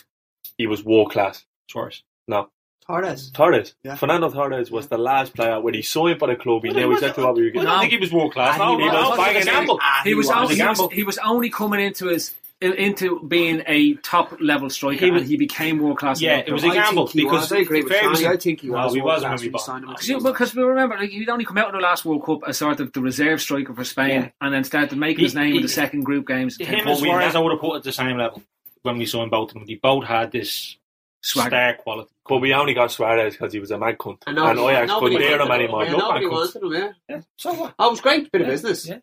he 0.57 0.67
was 0.67 0.83
world 0.85 1.11
class? 1.13 1.45
Torres. 1.71 2.03
No. 2.27 2.49
Torres. 2.89 3.30
Torres. 3.32 3.74
Yeah. 3.82 3.97
Fernando 3.97 4.30
Torres 4.30 4.70
was 4.70 4.89
the 4.89 4.97
last 4.99 5.34
player 5.34 5.61
when 5.61 5.74
he 5.74 5.82
signed 5.82 6.18
for 6.18 6.28
the 6.28 6.36
club. 6.36 6.62
He 6.64 6.70
Well, 6.70 6.78
knew 6.89 6.93
exactly 6.95 7.22
was- 7.22 7.28
what 7.28 7.36
we 7.36 7.43
were 7.43 7.49
I 7.49 7.53
getting. 7.53 7.68
don't 7.68 7.80
think 7.80 7.93
he 7.93 7.99
was 7.99 8.12
world 8.12 8.32
class. 8.32 8.59
No, 8.59 8.76
he 8.78 8.82
he 8.84 8.89
was. 8.89 8.95
was 8.95 9.18
Was 9.18 9.45
he? 9.45 9.78
Ah, 9.80 10.01
He 10.05 10.14
was, 10.14 10.26
was. 10.26 10.36
only, 10.36 10.43
It 10.43 10.49
was 10.49 10.51
a 10.51 10.55
he, 10.55 10.68
was, 10.68 10.93
he 10.95 11.03
was 11.05 11.18
only 11.18 11.51
coming 11.51 11.80
into 11.80 12.07
his 12.09 12.34
into 12.61 13.20
being 13.28 13.62
a 13.68 13.95
top 13.97 14.34
level 14.41 14.68
striker, 14.68 15.05
He 15.05 15.11
was- 15.12 15.22
and 15.22 15.30
he 15.30 15.36
became 15.36 15.78
world 15.78 15.99
class. 15.99 16.20
Yeah, 16.20 16.39
it 16.45 16.51
was 16.53 16.64
a 16.64 16.70
gamble 16.70 17.07
think 17.07 17.26
because 17.28 17.43
was. 17.43 17.53
I 17.53 17.59
agree 17.59 17.82
with 17.84 17.93
Ferguson- 17.93 18.26
I 18.26 18.36
think 18.36 18.61
he 18.62 18.66
No, 18.68 18.78
was. 18.78 18.95
he 18.95 19.01
wasn't 19.01 19.32
when 19.34 19.41
we 19.43 19.49
bought 19.51 19.61
signed 19.61 19.84
him. 19.84 19.91
Because, 19.91 20.22
because 20.24 20.55
we 20.57 20.62
remember, 20.64 20.97
like, 20.99 21.11
he'd 21.11 21.28
only 21.28 21.45
come 21.45 21.57
out 21.59 21.68
in 21.68 21.74
the 21.76 21.80
last 21.80 22.05
World 22.05 22.24
Cup 22.24 22.41
as 22.49 22.57
sort 22.59 22.80
of 22.80 22.93
the 22.93 23.01
reserve 23.01 23.41
striker 23.41 23.72
for 23.74 23.84
Spain, 23.84 24.11
Yeah. 24.11 24.28
and 24.41 24.53
then 24.53 24.64
started 24.64 24.99
making 24.99 25.18
He- 25.18 25.24
his 25.26 25.34
name 25.36 25.51
he- 25.53 25.57
in 25.59 25.62
the 25.62 25.68
second 25.68 26.01
group 26.05 26.26
games. 26.26 26.57
Him 26.59 26.66
But 26.84 26.95
and 26.95 27.03
we 27.03 27.09
Suarez, 27.11 27.36
I 27.36 27.39
would 27.39 27.53
have 27.53 27.61
put 27.61 27.76
at 27.76 27.82
the 27.84 27.93
same 27.93 28.16
level 28.16 28.43
when 28.82 28.99
we 28.99 29.07
saw 29.07 29.22
him 29.22 29.30
both 29.30 29.51
of 29.51 29.55
them. 29.55 29.64
They 29.66 29.76
both 29.76 30.05
had 30.05 30.32
this 30.32 30.78
Swagger. 31.23 31.49
star 31.51 31.75
quality. 31.75 32.11
But 32.29 32.39
we 32.39 32.53
only 32.55 32.75
got 32.75 32.91
Suarez 32.93 33.35
because 33.35 33.53
he 33.53 33.59
was 33.61 33.71
a 33.71 33.79
mad 33.79 33.99
cunt. 33.99 34.23
I 34.27 34.33
know, 34.33 34.47
and 34.47 34.59
Ajax 34.59 34.89
nobody 34.89 35.16
couldn't 35.16 35.29
hear 35.29 35.41
him 35.41 35.49
wanted 35.49 35.62
anymore. 35.64 35.85
Yeah, 35.85 35.91
No 35.93 35.99
nobody 35.99 36.25
bad 36.27 36.33
cunts. 36.33 36.55
wanted 36.55 36.62
him, 36.62 36.73
yeah. 36.83 36.93
Yeah, 37.16 37.21
so 37.37 37.53
what? 37.55 37.75
Oh, 37.79 37.87
it 37.89 37.91
was 37.91 38.01
great. 38.01 38.31
Bit 38.33 38.41
of 38.43 38.47
Yeah, 38.47 38.53
business. 38.53 38.87
Yeah. 38.89 38.99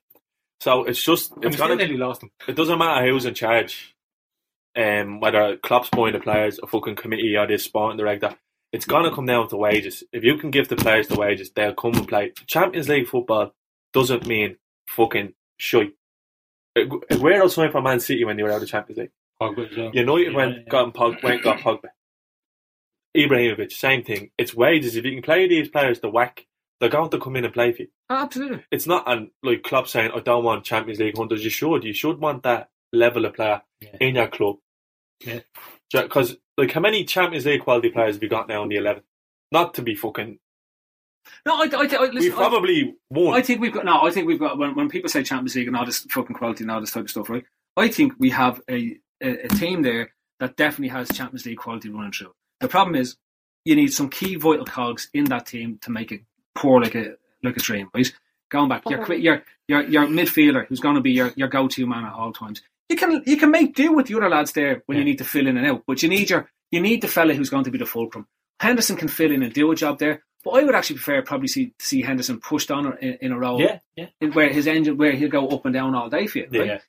So 0.62 0.84
it's 0.86 1.04
just 1.04 1.32
And 1.32 1.42
we 1.42 1.48
it's 1.48 1.56
still 1.58 1.68
gonna 1.68 1.78
nearly 1.80 1.98
lost 1.98 2.24
him. 2.24 2.32
it 2.48 2.56
doesn't 2.56 2.78
matter 2.80 3.06
who's 3.08 3.26
in 3.26 3.34
charge. 3.34 3.94
Um, 4.78 5.20
whether 5.22 5.58
Klopp's 5.58 5.90
point 5.90 6.14
the 6.14 6.20
players, 6.20 6.60
a 6.62 6.68
fucking 6.68 6.96
committee, 6.96 7.36
or 7.38 7.48
this 7.48 7.64
sporting 7.64 7.98
director, 7.98 8.36
it's 8.72 8.86
gonna 8.86 9.14
come 9.14 9.26
down 9.26 9.48
to 9.50 9.58
wages. 9.58 10.04
If 10.12 10.24
you 10.24 10.38
can 10.38 10.52
give 10.52 10.68
the 10.70 10.76
players 10.76 11.08
the 11.08 11.16
wages, 11.16 11.52
they'll 11.52 11.74
come 11.74 11.94
and 11.96 12.08
play. 12.08 12.34
Champions 12.48 12.90
League 12.90 13.08
football 13.08 13.54
doesn't 13.94 14.26
mean 14.28 14.58
fucking 14.90 15.34
shite. 15.58 15.94
Where 17.20 17.42
else 17.42 17.56
went 17.56 17.72
for 17.72 17.82
Man 17.82 18.00
City 18.02 18.26
when 18.26 18.36
they 18.36 18.44
were 18.44 18.52
out 18.52 18.62
of 18.62 18.68
Champions 18.68 18.98
League? 19.00 19.12
Pogba 19.42 19.70
as 19.72 19.78
well. 19.78 19.92
United 19.94 20.32
Yeah, 20.32 20.38
went 20.38 20.56
yeah. 20.58 20.64
got 20.70 20.94
Pog, 20.94 21.24
went 21.24 21.44
got 21.44 21.60
Pogba. 21.60 21.88
Ibrahimovic, 23.16 23.72
same 23.72 24.04
thing. 24.04 24.32
It's 24.38 24.54
wages. 24.54 24.96
If 24.96 25.06
you 25.06 25.12
can 25.14 25.22
play 25.22 25.48
these 25.48 25.70
players 25.70 26.00
the 26.00 26.10
whack, 26.10 26.46
they're 26.80 26.90
going 26.90 27.10
to 27.12 27.20
come 27.20 27.36
in 27.36 27.46
and 27.46 27.54
play 27.54 27.72
for 27.72 27.84
you. 27.84 27.88
Oh, 28.10 28.16
absolutely. 28.24 28.64
It's 28.72 28.86
not 28.88 29.04
and 29.08 29.30
like 29.44 29.64
Klopp 29.64 29.88
saying, 29.88 30.12
"I 30.14 30.20
don't 30.20 30.44
want 30.44 30.66
Champions 30.66 31.00
League 31.00 31.18
hunters." 31.18 31.44
You 31.44 31.50
should. 31.50 31.84
You 31.84 31.94
should 31.94 32.20
want 32.20 32.44
that 32.44 32.70
level 32.94 33.26
of 33.26 33.34
player 33.34 33.62
Yeah. 33.82 33.98
in 34.02 34.16
your 34.16 34.28
club. 34.28 34.58
Yeah. 35.26 35.40
Because 35.92 36.36
like, 36.58 36.72
how 36.72 36.82
many 36.82 37.06
Champions 37.06 37.46
League 37.46 37.62
quality 37.62 37.90
players 37.90 38.16
have 38.16 38.24
you 38.24 38.30
got 38.30 38.48
now 38.48 38.64
in 38.64 38.70
the 38.70 38.76
eleven? 38.78 39.04
Not 39.52 39.74
to 39.76 39.82
be 39.82 39.96
fucking. 39.96 40.40
No, 41.46 41.56
I, 41.56 41.64
I, 41.74 41.88
I, 41.98 42.02
We 42.02 42.12
listen, 42.12 42.34
I, 42.34 42.36
probably 42.36 42.96
won. 43.10 43.34
I 43.36 43.42
think 43.42 43.62
we've 43.62 43.74
got 43.74 43.86
no. 43.86 44.02
I 44.02 44.12
think 44.12 44.28
we've 44.28 44.40
got 44.40 44.58
when, 44.58 44.76
when 44.76 44.90
people 44.90 45.10
say 45.10 45.24
Champions 45.24 45.56
League 45.56 45.68
and 45.68 45.76
all 45.78 45.86
this 45.86 46.06
fucking 46.10 46.36
quality 46.36 46.64
and 46.64 46.72
all 46.72 46.82
this 46.82 46.92
type 46.92 47.06
of 47.06 47.10
stuff, 47.10 47.30
right? 47.30 47.46
I 47.78 47.88
think 47.88 48.14
we 48.20 48.30
have 48.32 48.62
a, 48.70 48.98
a, 49.24 49.46
a 49.46 49.48
team 49.50 49.82
there 49.82 50.14
that 50.40 50.56
definitely 50.56 50.90
has 50.90 51.10
Champions 51.10 51.46
League 51.46 51.58
quality 51.58 51.90
running 51.90 52.12
through. 52.12 52.34
The 52.60 52.68
problem 52.68 52.96
is 52.96 53.16
you 53.66 53.76
need 53.76 53.94
some 53.94 54.10
key 54.10 54.36
vital 54.36 54.66
cogs 54.66 55.10
in 55.14 55.26
that 55.26 55.46
team 55.46 55.80
to 55.82 55.92
make 55.92 56.12
it 56.12 56.22
pour 56.56 56.82
like 56.82 56.96
a 56.96 57.16
like 57.44 57.58
a 57.58 57.60
stream, 57.60 57.90
right? 57.94 58.12
Going 58.50 58.70
back, 58.70 58.84
your 58.90 59.04
qui- 59.06 59.18
your 59.22 59.44
your 59.68 59.82
your 59.84 60.06
midfielder 60.08 60.68
who's 60.68 60.80
going 60.80 60.96
to 60.96 61.02
be 61.02 61.12
your, 61.12 61.34
your 61.36 61.48
go 61.48 61.68
to 61.68 61.86
man 61.88 62.06
at 62.06 62.14
all 62.14 62.32
times. 62.32 62.62
You 62.90 62.96
can 62.96 63.24
you 63.26 63.38
can 63.38 63.52
make 63.52 63.76
do 63.76 63.92
with 63.94 64.08
the 64.08 64.16
other 64.18 64.30
lads 64.30 64.52
there 64.54 64.84
when 64.86 64.98
you 64.98 65.04
need 65.04 65.18
to 65.18 65.26
fill 65.26 65.48
in 65.48 65.58
and 65.58 65.66
out, 65.68 65.84
but 65.88 66.04
you 66.04 66.10
need 66.10 66.30
your 66.30 66.50
you 66.72 66.80
need 66.80 67.02
the 67.02 67.08
fella 67.08 67.34
who's 67.34 67.50
going 67.50 67.64
to 67.64 67.72
be 67.72 67.78
the 67.80 67.86
fulcrum. 67.86 68.28
Henderson 68.60 68.96
can 68.96 69.08
fill 69.08 69.32
in 69.32 69.44
and 69.44 69.52
do 69.54 69.72
a 69.72 69.76
job 69.76 69.98
there, 70.00 70.24
but 70.44 70.52
I 70.52 70.64
would 70.64 70.76
actually 70.76 70.98
prefer 70.98 71.22
probably 71.24 71.48
see 71.48 71.74
see 71.80 72.04
Henderson 72.04 72.40
pushed 72.40 72.70
on 72.72 72.98
in, 73.00 73.18
in 73.22 73.32
a 73.32 73.40
role 73.40 73.60
Yeah, 73.60 73.80
yeah. 73.96 74.08
where 74.34 74.50
his 74.54 74.68
engine 74.68 74.98
where 74.98 75.12
he'll 75.14 75.30
go 75.30 75.48
up 75.50 75.66
and 75.66 75.74
down 75.74 75.96
all 75.96 76.10
day 76.10 76.28
for 76.28 76.38
you. 76.40 76.48
right? 76.52 76.68
Yeah. 76.68 76.80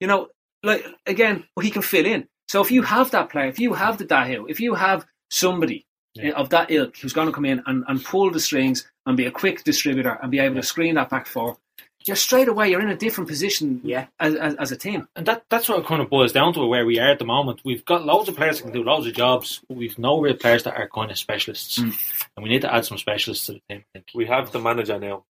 You 0.00 0.06
know, 0.06 0.28
like 0.62 0.84
again, 1.06 1.44
well, 1.56 1.64
he 1.64 1.70
can 1.70 1.82
fill 1.82 2.04
in. 2.06 2.28
So 2.48 2.60
if 2.60 2.70
you 2.70 2.82
have 2.82 3.10
that 3.12 3.30
player, 3.30 3.46
if 3.48 3.58
you 3.58 3.72
have 3.72 3.96
the 3.98 4.04
Dahill, 4.04 4.44
if 4.50 4.60
you 4.60 4.74
have 4.74 5.06
somebody 5.30 5.84
Yeah. 6.14 6.30
of 6.32 6.48
that 6.50 6.70
ilk 6.70 6.96
who's 6.98 7.12
going 7.12 7.26
to 7.28 7.32
come 7.32 7.44
in 7.44 7.62
and, 7.66 7.84
and 7.88 8.02
pull 8.04 8.30
the 8.30 8.40
strings 8.40 8.88
and 9.04 9.16
be 9.16 9.26
a 9.26 9.30
quick 9.30 9.64
distributor 9.64 10.18
and 10.22 10.30
be 10.30 10.38
able 10.38 10.56
to 10.56 10.62
screen 10.62 10.94
that 10.94 11.10
back 11.10 11.26
four, 11.26 11.58
you're 12.06 12.14
straight 12.16 12.46
away 12.46 12.70
you're 12.70 12.80
in 12.80 12.88
a 12.88 12.96
different 12.96 13.28
position 13.28 13.80
Yeah. 13.82 14.06
as, 14.20 14.34
as, 14.36 14.54
as 14.54 14.70
a 14.72 14.76
team. 14.76 15.08
And 15.16 15.26
that 15.26 15.44
that's 15.50 15.68
what 15.68 15.80
it 15.80 15.86
kind 15.86 16.00
of 16.00 16.08
boils 16.08 16.32
down 16.32 16.52
to 16.54 16.64
where 16.64 16.86
we 16.86 16.98
are 17.00 17.10
at 17.10 17.18
the 17.18 17.24
moment. 17.24 17.60
We've 17.64 17.84
got 17.84 18.04
loads 18.06 18.28
of 18.28 18.36
players 18.36 18.58
that 18.58 18.62
can 18.64 18.72
do 18.72 18.84
loads 18.84 19.06
of 19.08 19.14
jobs, 19.14 19.60
but 19.68 19.76
we've 19.76 19.98
no 19.98 20.20
real 20.20 20.34
players 20.36 20.62
that 20.62 20.76
are 20.76 20.88
kind 20.88 21.10
of 21.10 21.18
specialists. 21.18 21.78
And 21.78 21.92
we 22.40 22.48
need 22.48 22.62
to 22.62 22.72
add 22.72 22.84
some 22.86 22.96
specialists 22.98 23.46
to 23.46 23.52
the 23.54 23.60
team. 23.68 23.84
I 23.84 23.92
think. 23.92 24.06
We 24.14 24.26
have 24.26 24.52
the 24.52 24.60
manager 24.60 24.98
now. 25.00 25.24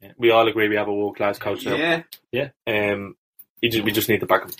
Yeah. 0.00 0.12
We 0.16 0.30
all 0.30 0.46
agree 0.48 0.68
we 0.68 0.76
have 0.76 0.88
a 0.88 0.94
world 0.94 1.16
class 1.16 1.38
coach 1.38 1.64
now. 1.66 2.02
Yeah. 2.32 2.48
Um, 2.66 3.16
just, 3.62 3.84
we 3.84 3.90
just 3.92 4.08
need 4.08 4.20
to 4.20 4.26
back 4.26 4.44
him. 4.44 4.50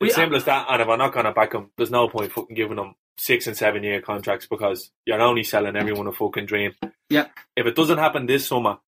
We- 0.00 0.08
It's 0.08 0.16
simple 0.16 0.36
as 0.36 0.44
that. 0.46 0.66
And 0.68 0.82
if 0.82 0.88
we're 0.88 0.96
not 0.96 1.12
going 1.12 1.26
to 1.26 1.32
back 1.32 1.52
him, 1.52 1.70
there's 1.76 1.90
no 1.90 2.08
point 2.08 2.32
fucking 2.32 2.56
giving 2.56 2.78
him 2.78 2.94
six 3.16 3.46
and 3.46 3.56
seven 3.56 3.82
year 3.82 4.00
contracts 4.00 4.46
because 4.46 4.90
you're 5.06 5.20
only 5.20 5.44
selling 5.44 5.76
everyone 5.76 6.06
a 6.06 6.12
fucking 6.12 6.46
dream. 6.46 6.72
Yeah. 7.10 7.26
If 7.56 7.66
it 7.66 7.76
doesn't 7.76 7.98
happen 7.98 8.26
this 8.26 8.46
summer, 8.46 8.78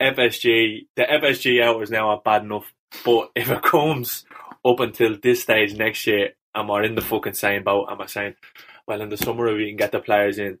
FSG, 0.00 0.86
the 0.96 1.02
FSG 1.02 1.62
hours 1.64 1.90
now 1.90 2.10
are 2.10 2.20
bad 2.24 2.42
enough. 2.44 2.72
But 3.04 3.30
if 3.34 3.50
it 3.50 3.62
comes 3.62 4.24
up 4.64 4.80
until 4.80 5.16
this 5.22 5.42
stage 5.42 5.74
next 5.76 6.06
year 6.06 6.30
and 6.54 6.68
we're 6.68 6.82
in 6.84 6.94
the 6.94 7.00
fucking 7.02 7.34
same 7.34 7.64
boat 7.64 7.86
and 7.88 7.98
we're 7.98 8.06
saying, 8.06 8.34
well, 8.86 9.00
in 9.00 9.08
the 9.08 9.16
summer 9.16 9.52
we 9.54 9.66
can 9.68 9.76
get 9.76 9.92
the 9.92 10.00
players 10.00 10.38
in. 10.38 10.58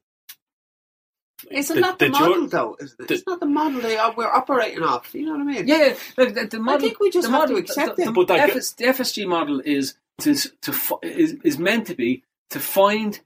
It's 1.50 1.68
The- 1.68 1.80
not 1.80 1.98
the, 1.98 2.06
the 2.06 2.10
model, 2.12 2.34
ju- 2.42 2.48
though. 2.48 2.76
It's, 2.80 2.94
it's 2.98 3.26
not 3.26 3.40
the 3.40 3.46
model 3.46 3.80
they 3.80 3.98
are, 3.98 4.12
we're 4.16 4.26
operating 4.26 4.82
off. 4.82 5.14
You 5.14 5.26
know 5.26 5.32
what 5.32 5.42
I 5.42 5.44
mean? 5.44 5.68
Yeah, 5.68 5.94
look, 6.16 6.34
the, 6.34 6.46
the 6.46 6.58
model, 6.58 6.80
think 6.80 6.98
we 6.98 7.10
just 7.10 7.28
the 7.28 7.34
have 7.36 7.48
to 7.48 7.56
accept 7.56 7.96
the, 7.96 8.02
it. 8.02 8.06
The, 8.06 8.12
But 8.12 8.28
that- 8.28 8.50
FS, 8.50 8.72
the 8.72 8.84
FSG 8.86 9.26
model 9.28 9.60
is 9.64 9.94
to 10.20 10.34
to 10.62 10.98
is, 11.02 11.34
is 11.44 11.58
meant 11.58 11.86
to 11.88 11.94
be 11.94 12.22
to 12.50 12.60
find 12.60 13.20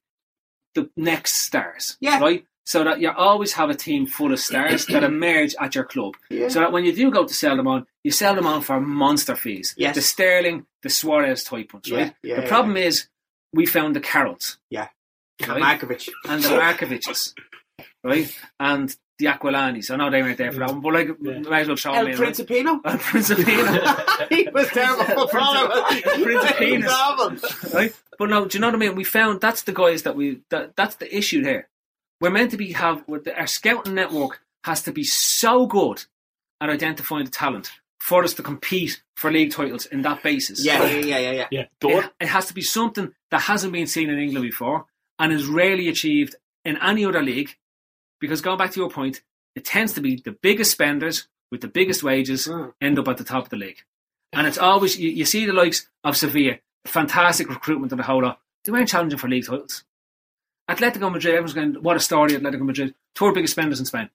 the 0.75 0.91
next 0.97 1.35
stars. 1.37 1.97
Yeah. 2.01 2.21
Right. 2.21 2.45
So 2.65 2.85
that 2.85 3.01
you 3.01 3.11
always 3.11 3.53
have 3.55 3.69
a 3.71 3.75
team 3.75 4.07
full 4.07 4.33
of 4.33 4.39
stars 4.39 4.87
that 4.87 5.03
emerge 5.13 5.55
at 5.61 5.75
your 5.75 5.85
club. 5.85 6.15
Yeah. 6.31 6.49
So 6.49 6.61
that 6.61 6.71
when 6.73 6.85
you 6.85 6.95
do 6.95 7.11
go 7.11 7.27
to 7.27 7.35
sell 7.35 7.57
them 7.57 7.67
on, 7.67 7.87
you 8.05 8.13
sell 8.13 8.35
them 8.35 8.47
on 8.47 8.63
for 8.63 8.81
monster 8.81 9.35
fees. 9.35 9.75
Yes. 9.77 9.97
The 9.97 10.03
Sterling, 10.03 10.67
the 10.83 10.91
Suarez 10.91 11.43
type 11.43 11.73
ones, 11.73 11.91
right? 11.91 12.15
Yeah, 12.23 12.35
yeah, 12.37 12.41
the 12.43 12.47
problem 12.47 12.77
is 12.77 13.09
we 13.53 13.67
found 13.67 13.97
the 13.97 14.01
Carrolls 14.01 14.59
Yeah. 14.71 14.89
Right. 15.47 15.81
Markovic. 15.81 16.09
and 16.29 16.43
the 16.43 16.49
Markoviches, 16.51 17.35
right? 18.05 18.39
And 18.61 18.95
the 19.19 19.27
Aquilani's. 19.27 19.91
I 19.91 19.97
know 19.97 20.11
they 20.11 20.23
weren't 20.23 20.39
there 20.39 20.53
for 20.53 20.61
that 20.61 20.69
one, 20.71 20.81
but 20.81 20.93
like, 20.95 21.21
might 21.21 21.63
as 21.63 21.67
well 21.67 21.77
show 21.77 21.93
El 21.93 22.05
them 22.05 22.13
in, 22.15 22.21
right? 22.21 22.29
Principino. 22.35 22.81
And 22.85 23.01
Principino. 23.01 24.29
he 24.29 24.49
was 24.53 24.69
terrible. 24.69 25.27
Prince 25.29 26.53
Penis. 26.59 26.91
Awful. 26.93 27.71
right? 27.75 27.93
But 28.21 28.29
no, 28.29 28.45
do 28.45 28.59
you 28.59 28.61
know 28.61 28.69
what 28.69 28.75
I 28.75 28.79
mean? 28.79 28.97
We 28.97 29.05
found 29.05 29.41
that's 29.41 29.63
the 29.63 29.73
guys 29.73 30.03
that 30.03 30.15
we 30.15 30.43
that 30.51 30.77
that's 30.77 30.97
the 30.97 31.09
issue 31.17 31.43
here. 31.43 31.69
We're 32.21 32.31
meant 32.31 32.51
to 32.51 32.59
be 32.59 32.73
have 32.73 33.03
our 33.09 33.47
scouting 33.47 33.95
network 33.95 34.43
has 34.65 34.83
to 34.83 34.93
be 34.93 35.05
so 35.05 35.65
good 35.67 36.05
at 36.61 36.69
identifying 36.69 37.25
the 37.25 37.31
talent 37.31 37.71
for 37.99 38.23
us 38.23 38.35
to 38.35 38.43
compete 38.43 39.03
for 39.17 39.31
league 39.33 39.53
titles 39.53 39.87
in 39.87 40.03
that 40.03 40.23
basis. 40.23 40.63
Yeah, 40.63 40.85
yeah, 40.85 40.99
yeah, 40.99 41.19
yeah, 41.19 41.31
yeah. 41.33 41.47
Yeah. 41.51 41.99
It, 41.99 42.13
it 42.21 42.29
has 42.29 42.47
to 42.49 42.55
be 42.55 42.61
something 42.61 43.15
that 43.31 43.41
hasn't 43.41 43.73
been 43.73 43.87
seen 43.87 44.11
in 44.11 44.19
England 44.19 44.45
before 44.45 44.85
and 45.19 45.33
is 45.33 45.47
rarely 45.47 45.89
achieved 45.89 46.37
in 46.67 46.77
any 46.83 47.07
other 47.07 47.23
league. 47.23 47.57
Because 48.21 48.43
going 48.43 48.59
back 48.59 48.73
to 48.73 48.81
your 48.81 48.91
point, 48.91 49.23
it 49.55 49.65
tends 49.65 49.95
to 49.95 50.03
be 50.03 50.17
the 50.17 50.33
biggest 50.33 50.73
spenders 50.73 51.27
with 51.51 51.63
the 51.63 51.69
biggest 51.69 52.03
wages 52.03 52.47
Mm. 52.47 52.75
end 52.83 52.99
up 52.99 53.09
at 53.09 53.17
the 53.17 53.25
top 53.25 53.45
of 53.45 53.49
the 53.49 53.57
league. 53.57 53.83
And 54.35 54.47
it's 54.47 54.59
always, 54.59 54.99
you, 54.99 55.09
you 55.09 55.25
see 55.25 55.47
the 55.47 55.55
likes 55.55 55.89
of 56.05 56.19
Sevilla, 56.19 56.59
fantastic 56.87 57.49
recruitment 57.49 57.93
and 57.93 57.99
the 57.99 58.05
whole 58.05 58.23
lot. 58.23 58.41
They 58.65 58.73
weren't 58.73 58.89
challenging 58.89 59.19
for 59.19 59.29
league 59.29 59.47
titles. 59.47 59.85
Atletico 60.69 61.11
Madrid, 61.11 61.35
everyone's 61.35 61.53
going, 61.55 61.75
what 61.83 61.97
a 61.97 62.01
story, 62.01 62.33
Atletico 62.33 62.61
Madrid. 62.61 62.95
Two 63.15 63.33
biggest 63.33 63.53
spenders 63.55 63.81
in 63.81 63.87
Spain, 63.87 64.09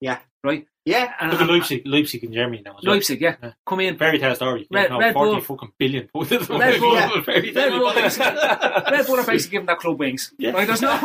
Yeah. 0.00 0.18
right? 0.42 0.66
Yeah. 0.84 1.12
And, 1.20 1.32
Look 1.32 1.40
at 1.40 1.48
Leipzig, 1.48 1.82
Leipzig 1.86 2.22
in 2.24 2.32
Germany 2.32 2.62
now. 2.64 2.76
Well. 2.82 2.94
Leipzig, 2.94 3.20
yeah. 3.20 3.36
Yeah. 3.42 3.52
Come 3.66 3.80
in. 3.80 3.96
Fairy 3.98 4.18
tale 4.18 4.34
story. 4.36 4.66
Red- 4.70 4.90
no, 4.90 4.98
Red 5.00 5.14
40 5.14 5.32
Bull. 5.32 5.40
fucking 5.40 5.72
billion. 5.78 6.08
Red 6.14 6.30
Red 6.48 6.80
Bull. 6.80 6.94
Yeah. 6.94 7.10
Red. 7.26 7.54
Bull 7.54 7.92
Red 7.92 9.06
Bull 9.06 9.18
are 9.20 9.24
basically 9.26 9.50
giving 9.50 9.66
that 9.66 9.78
club 9.80 9.98
wings. 9.98 10.32
Yeah. 10.38 10.52
Right? 10.52 10.66
There's 10.66 10.82
no. 10.82 10.98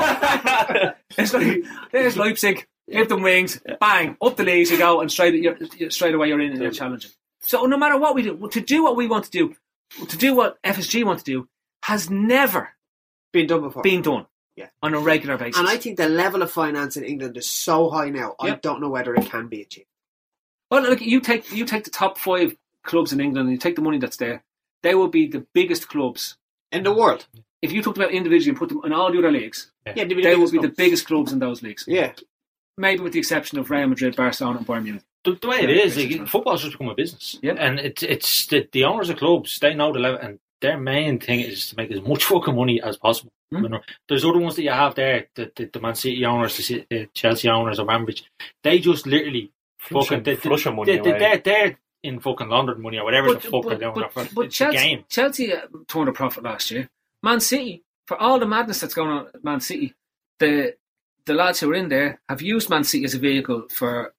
it's 1.17 1.33
like 1.33 1.63
there's 1.91 2.15
Leipzig, 2.17 2.67
give 2.91 3.09
them 3.09 3.23
wings, 3.23 3.59
bang, 3.79 4.17
up 4.21 4.35
the 4.37 4.43
leagues 4.43 4.69
you 4.69 4.77
go, 4.77 5.01
and 5.01 5.11
straight 5.11 5.33
you're, 5.41 5.57
you're- 5.77 5.89
straight 5.89 6.13
away 6.13 6.27
you're 6.27 6.39
in 6.41 6.51
and 6.53 6.61
you're 6.61 6.71
challenging. 6.71 7.09
So 7.39 7.65
no 7.65 7.75
matter 7.77 7.97
what 7.97 8.13
we 8.13 8.21
do, 8.21 8.49
to 8.51 8.61
do 8.61 8.83
what 8.83 8.95
we 8.95 9.07
want 9.07 9.25
to 9.25 9.31
do, 9.31 9.55
to 10.07 10.17
do 10.17 10.33
what 10.35 10.61
FSG 10.63 11.03
want 11.03 11.19
to 11.19 11.25
do, 11.25 11.47
has 11.83 12.09
never 12.09 12.69
Been 13.33 13.47
done 13.47 13.61
before. 13.61 13.81
been 13.83 14.01
done 14.01 14.25
Yeah. 14.55 14.69
on 14.83 14.93
a 14.93 14.99
regular 14.99 15.37
basis. 15.37 15.57
and 15.59 15.67
I 15.67 15.77
think 15.77 15.97
the 15.97 16.09
level 16.09 16.41
of 16.41 16.51
finance 16.51 16.95
in 16.97 17.03
England 17.03 17.37
is 17.37 17.49
so 17.49 17.89
high 17.89 18.09
now. 18.09 18.35
I 18.39 18.51
don't 18.51 18.81
know 18.81 18.89
whether 18.89 19.13
it 19.15 19.25
can 19.29 19.47
be 19.47 19.61
achieved. 19.61 19.87
well, 20.69 20.83
look, 20.83 21.01
you 21.01 21.19
take 21.19 21.51
you 21.51 21.65
take 21.65 21.83
the 21.83 21.89
top 21.91 22.17
five 22.17 22.55
clubs 22.83 23.11
in 23.13 23.19
England, 23.19 23.47
and 23.47 23.51
you 23.51 23.57
take 23.57 23.75
the 23.75 23.81
money 23.81 23.97
that's 23.99 24.17
there. 24.17 24.43
They 24.83 24.95
will 24.95 25.07
be 25.09 25.27
the 25.27 25.45
biggest 25.53 25.87
clubs. 25.89 26.37
In 26.71 26.83
the 26.83 26.93
world. 26.93 27.27
If 27.61 27.71
you 27.73 27.83
talked 27.83 27.97
about 27.97 28.11
individually 28.11 28.49
and 28.51 28.57
put 28.57 28.69
them 28.69 28.81
in 28.85 28.93
all 28.93 29.11
the 29.11 29.19
other 29.19 29.31
leagues, 29.31 29.71
Yeah, 29.85 29.93
they'd 29.93 30.09
the 30.09 30.21
they 30.21 30.35
will 30.35 30.45
biggest 30.47 30.53
be 30.53 30.59
the 30.59 30.69
biggest 30.69 31.05
clubs 31.05 31.31
in 31.33 31.39
those 31.39 31.61
leagues. 31.61 31.83
Yeah. 31.87 32.13
Maybe 32.77 33.03
with 33.03 33.13
the 33.13 33.19
exception 33.19 33.59
of 33.59 33.69
Real 33.69 33.87
Madrid, 33.87 34.15
Barcelona, 34.15 34.59
and 34.59 34.65
Bayern 34.67 34.83
Munich. 34.83 35.03
The, 35.23 35.37
the 35.41 35.47
way 35.47 35.61
it 35.61 35.69
Yeah, 35.69 35.83
is, 35.83 35.95
basically. 35.95 36.19
like, 36.19 36.27
football's 36.27 36.61
just 36.61 36.73
become 36.73 36.89
a 36.89 36.95
business. 36.95 37.37
Yeah. 37.41 37.53
And 37.53 37.79
it's 37.79 38.03
it's 38.03 38.47
the, 38.47 38.67
the 38.71 38.85
owners 38.85 39.09
of 39.09 39.17
clubs, 39.17 39.59
they 39.59 39.73
know 39.73 39.93
the 39.93 39.99
level, 39.99 40.19
and 40.19 40.39
their 40.61 40.77
main 40.77 41.19
thing 41.19 41.41
is 41.41 41.69
to 41.69 41.75
make 41.77 41.91
as 41.91 42.01
much 42.01 42.23
fucking 42.23 42.55
money 42.55 42.81
as 42.81 42.97
possible. 42.97 43.31
Hmm. 43.51 43.63
Know, 43.63 43.79
there's 44.07 44.25
other 44.25 44.39
ones 44.39 44.55
that 44.55 44.63
you 44.63 44.71
have 44.71 44.95
there, 44.95 45.27
the, 45.35 45.51
the, 45.55 45.65
the 45.65 45.79
Man 45.79 45.95
City 45.95 46.25
owners, 46.25 46.55
the, 46.57 46.85
the 46.89 47.09
Chelsea 47.13 47.49
owners, 47.49 47.79
or 47.79 47.83
Abramovich. 47.83 48.23
They 48.63 48.79
just 48.79 49.05
literally 49.05 49.51
fucking 49.79 50.23
they, 50.23 50.37
money 50.45 50.85
they, 50.85 50.99
they, 50.99 51.09
away. 51.09 51.19
they're, 51.19 51.37
they're 51.39 51.79
in 52.03 52.19
fucking 52.19 52.49
London 52.49 52.81
money 52.81 52.97
or 52.97 53.03
whatever 53.03 53.33
the 53.33 53.39
fuck 53.39 53.65
they're 53.67 53.77
doing. 53.77 53.93
but, 53.93 54.13
but 54.33 54.35
the 54.35 54.47
Chelsea, 54.47 54.77
game. 54.77 55.05
Chelsea 55.09 55.53
uh, 55.53 55.61
turned 55.87 56.09
a 56.09 56.13
profit 56.13 56.43
last 56.43 56.71
year. 56.71 56.89
Man 57.23 57.39
City, 57.39 57.83
for 58.07 58.17
all 58.17 58.39
the 58.39 58.47
madness 58.47 58.79
that's 58.79 58.93
going 58.93 59.09
on 59.09 59.27
at 59.33 59.43
Man 59.43 59.59
City, 59.59 59.93
the 60.39 60.75
the 61.25 61.33
lads 61.33 61.59
who 61.59 61.69
are 61.69 61.75
in 61.75 61.89
there 61.89 62.19
have 62.29 62.41
used 62.41 62.69
Man 62.69 62.83
City 62.83 63.03
as 63.03 63.13
a 63.13 63.19
vehicle 63.19 63.67
for 63.69 64.13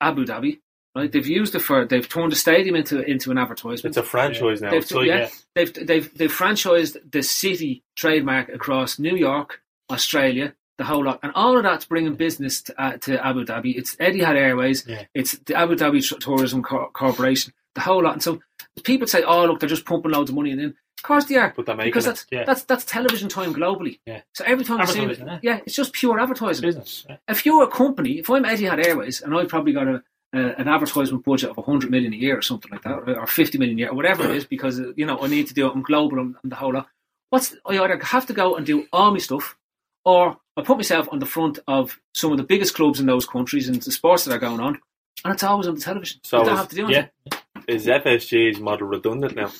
Abu 0.00 0.24
Dhabi. 0.24 0.60
Right? 0.94 1.12
They've 1.12 1.26
used 1.26 1.54
it 1.54 1.58
for 1.60 1.84
they've 1.84 2.08
turned 2.08 2.32
the 2.32 2.36
stadium 2.36 2.74
into 2.74 3.02
into 3.02 3.30
an 3.30 3.36
advertisement. 3.38 3.84
It's 3.96 3.96
a 3.98 4.02
franchise 4.02 4.62
now. 4.62 4.70
They've, 4.70 4.82
It's 4.82 4.92
like, 4.92 5.06
yeah, 5.08 5.28
they've 5.54 5.72
they've 5.86 6.14
they've 6.18 6.32
franchised 6.32 6.96
the 7.12 7.22
city 7.22 7.82
trademark 7.96 8.48
across 8.48 8.98
New 8.98 9.14
York, 9.14 9.60
Australia, 9.90 10.54
the 10.78 10.84
whole 10.84 11.04
lot, 11.04 11.20
and 11.22 11.32
all 11.34 11.56
of 11.56 11.64
that's 11.64 11.84
bringing 11.84 12.14
business 12.14 12.62
to, 12.62 12.82
uh, 12.82 12.96
to 12.98 13.24
Abu 13.26 13.44
Dhabi. 13.44 13.76
It's 13.76 13.94
Etihad 13.96 14.36
Airways, 14.36 14.86
Yeah. 14.88 15.04
it's 15.14 15.32
the 15.40 15.54
Abu 15.54 15.74
Dhabi 15.74 16.00
Tourism 16.18 16.62
Cor- 16.62 16.90
Corporation, 16.92 17.52
the 17.74 17.82
whole 17.82 18.02
lot. 18.02 18.14
And 18.14 18.22
so 18.22 18.40
people 18.82 19.06
say, 19.06 19.22
"Oh, 19.22 19.44
look, 19.44 19.60
they're 19.60 19.68
just 19.68 19.84
pumping 19.84 20.12
loads 20.12 20.30
of 20.30 20.36
money 20.36 20.50
in." 20.52 20.74
Of 20.98 21.02
course 21.02 21.26
they 21.26 21.36
are, 21.36 21.52
But 21.54 21.66
they're 21.66 21.76
making 21.76 21.90
because 21.90 22.06
it, 22.06 22.08
that's 22.08 22.26
yeah. 22.30 22.44
that's 22.44 22.64
that's 22.64 22.84
television 22.84 23.28
time 23.28 23.54
globally. 23.54 23.98
Yeah. 24.06 24.22
So 24.34 24.44
every 24.44 24.64
time 24.64 24.80
you 24.80 24.86
see 24.86 25.02
it, 25.04 25.18
yeah. 25.18 25.38
yeah, 25.42 25.60
it's 25.66 25.74
just 25.76 25.92
pure 25.92 26.18
advertising 26.18 26.62
Business. 26.62 27.04
Yeah. 27.08 27.16
if 27.28 27.44
you're 27.44 27.62
a 27.62 27.68
company, 27.68 28.18
if 28.18 28.30
I'm 28.30 28.44
Etihad 28.44 28.84
Airways 28.84 29.20
and 29.20 29.34
I've 29.34 29.48
probably 29.48 29.72
got 29.72 29.86
a, 29.86 30.02
a 30.32 30.38
an 30.58 30.68
advertisement 30.68 31.24
budget 31.24 31.50
of 31.50 31.58
100 31.58 31.90
million 31.90 32.12
a 32.12 32.16
year 32.16 32.38
or 32.38 32.42
something 32.42 32.70
like 32.72 32.82
that, 32.82 32.92
or 33.08 33.26
50 33.26 33.58
million 33.58 33.76
a 33.76 33.80
year, 33.80 33.90
or 33.90 33.94
whatever 33.94 34.24
it 34.24 34.36
is, 34.36 34.44
because 34.54 34.80
uh, 34.80 34.92
you 34.96 35.04
know 35.06 35.18
I 35.20 35.26
need 35.28 35.46
to 35.48 35.54
do 35.54 35.66
it. 35.66 35.72
I'm 35.74 35.82
global 35.82 36.18
and, 36.18 36.34
and 36.42 36.50
the 36.50 36.56
whole 36.56 36.72
lot. 36.72 36.88
What's 37.30 37.54
I 37.66 37.78
either 37.78 37.98
have 38.02 38.26
to 38.26 38.32
go 38.32 38.56
and 38.56 38.64
do 38.64 38.86
all 38.92 39.10
my 39.12 39.18
stuff, 39.18 39.56
or 40.04 40.38
I 40.56 40.62
put 40.62 40.78
myself 40.78 41.08
on 41.12 41.18
the 41.18 41.26
front 41.26 41.58
of 41.68 42.00
some 42.14 42.32
of 42.32 42.38
the 42.38 42.44
biggest 42.44 42.74
clubs 42.74 43.00
in 43.00 43.06
those 43.06 43.26
countries 43.26 43.68
and 43.68 43.80
the 43.82 43.92
sports 43.92 44.24
that 44.24 44.34
are 44.34 44.38
going 44.38 44.60
on, 44.60 44.80
and 45.24 45.34
it's 45.34 45.42
always 45.44 45.68
on 45.68 45.74
the 45.74 45.80
television. 45.80 46.20
So 46.24 46.38
you 46.38 46.44
don't 46.46 46.54
is- 46.54 46.58
have 46.60 46.68
to 46.70 46.76
do 46.76 46.84
anything. 46.86 47.10
Yeah. 47.26 47.38
is 47.68 47.86
FSG's 47.86 48.60
model 48.60 48.88
redundant 48.88 49.36
now? 49.36 49.50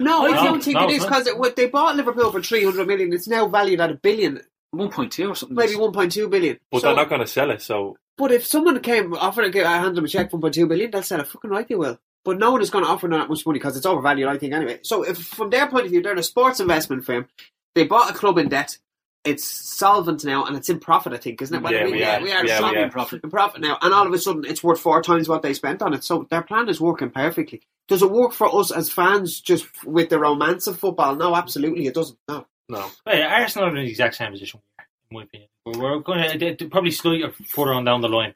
No, 0.00 0.22
I 0.24 0.32
don't 0.44 0.62
think 0.64 0.76
no, 0.76 0.84
it 0.84 0.90
is 0.90 0.96
it's 1.02 1.10
not. 1.10 1.24
because 1.24 1.54
they 1.54 1.66
bought 1.68 1.96
Liverpool 1.96 2.32
for 2.32 2.42
300 2.42 2.86
million. 2.86 3.12
It's 3.12 3.28
now 3.28 3.46
valued 3.46 3.80
at 3.80 3.90
a 3.90 3.94
billion, 3.94 4.40
1.2 4.74 5.30
or 5.30 5.34
something. 5.34 5.54
maybe 5.56 5.74
1.2 5.74 6.30
billion. 6.30 6.58
But 6.72 6.80
So- 6.80 6.86
they're 6.88 6.96
not 6.96 7.08
going 7.08 7.20
to 7.20 7.26
sell 7.26 7.50
it. 7.50 7.62
So 7.62 7.96
But 8.16 8.32
if 8.32 8.46
someone 8.46 8.80
came 8.80 9.14
offering 9.14 9.52
to 9.52 9.68
hand 9.68 9.96
them 9.96 10.04
a 10.04 10.08
check 10.08 10.30
for 10.30 10.38
1.2 10.38 10.66
billion, 10.68 10.90
they'll 10.90 11.02
sell 11.02 11.20
it. 11.20 11.28
Fucking 11.28 11.50
right 11.50 11.68
they 11.68 11.74
will. 11.74 11.98
But 12.24 12.38
no 12.38 12.50
one 12.52 12.60
is 12.60 12.70
going 12.70 12.84
to 12.84 12.90
offer 12.90 13.08
them 13.08 13.18
that 13.18 13.28
much 13.30 13.46
money 13.46 13.58
because 13.58 13.76
it's 13.76 13.86
overvalued, 13.86 14.28
I 14.28 14.36
think, 14.36 14.52
anyway. 14.52 14.80
So 14.82 15.02
if 15.02 15.18
from 15.18 15.50
their 15.50 15.66
point 15.68 15.86
of 15.86 15.90
view, 15.90 16.02
they're 16.02 16.14
a 16.14 16.22
sports 16.22 16.60
investment 16.60 17.04
firm. 17.04 17.28
They 17.74 17.84
bought 17.84 18.10
a 18.10 18.14
club 18.14 18.36
in 18.38 18.48
debt. 18.48 18.78
It's 19.24 19.44
solvent 19.44 20.24
now 20.24 20.44
and 20.46 20.56
it's 20.56 20.70
in 20.70 20.80
profit, 20.80 21.12
I 21.12 21.18
think, 21.18 21.42
isn't 21.42 21.54
it? 21.54 21.62
Well, 21.62 21.72
Yeah, 21.72 21.80
I 21.80 21.84
mean, 21.84 21.92
we 21.92 22.00
yeah, 22.00 22.18
are. 22.18 22.22
we 22.22 22.32
are 22.32 22.36
Yeah, 22.36 22.42
we 22.42 22.48
solvent 22.48 22.76
are. 22.78 22.84
in 22.84 22.90
profit. 22.90 23.20
In 23.22 23.30
profit 23.30 23.60
now, 23.60 23.76
and 23.82 23.92
all 23.92 24.06
of 24.06 24.12
a 24.12 24.18
sudden, 24.18 24.44
it's 24.46 24.62
worth 24.64 24.80
four 24.80 25.02
times 25.02 25.28
what 25.28 25.42
they 25.42 25.52
spent 25.52 25.82
on 25.82 25.92
it. 25.92 26.04
So 26.04 26.26
their 26.30 26.42
plan 26.42 26.68
is 26.70 26.80
working 26.80 27.10
perfectly. 27.10 27.60
Does 27.88 28.02
it 28.02 28.10
work 28.10 28.32
for 28.32 28.54
us 28.58 28.70
as 28.70 28.88
fans, 28.90 29.40
just 29.40 29.66
with 29.84 30.08
the 30.08 30.18
romance 30.18 30.66
of 30.66 30.78
football? 30.78 31.16
No, 31.16 31.34
absolutely, 31.36 31.86
it 31.86 31.94
doesn't. 31.94 32.18
No. 32.28 32.46
no. 32.68 32.90
Well, 33.04 33.16
yeah, 33.18 33.34
Arsenal 33.40 33.68
are 33.68 33.76
in 33.76 33.84
the 33.84 33.90
exact 33.90 34.14
same 34.14 34.30
position 34.30 34.60
we 34.78 34.82
are, 34.82 34.86
in 35.10 35.16
my 35.16 35.22
opinion. 35.24 35.48
We're, 35.66 35.96
we're 35.96 35.98
going 36.00 36.38
to 36.38 36.38
they're 36.58 36.68
probably 36.68 36.92
slightly 36.92 37.28
further 37.46 37.74
on 37.74 37.84
down 37.84 38.00
the 38.00 38.08
line. 38.08 38.34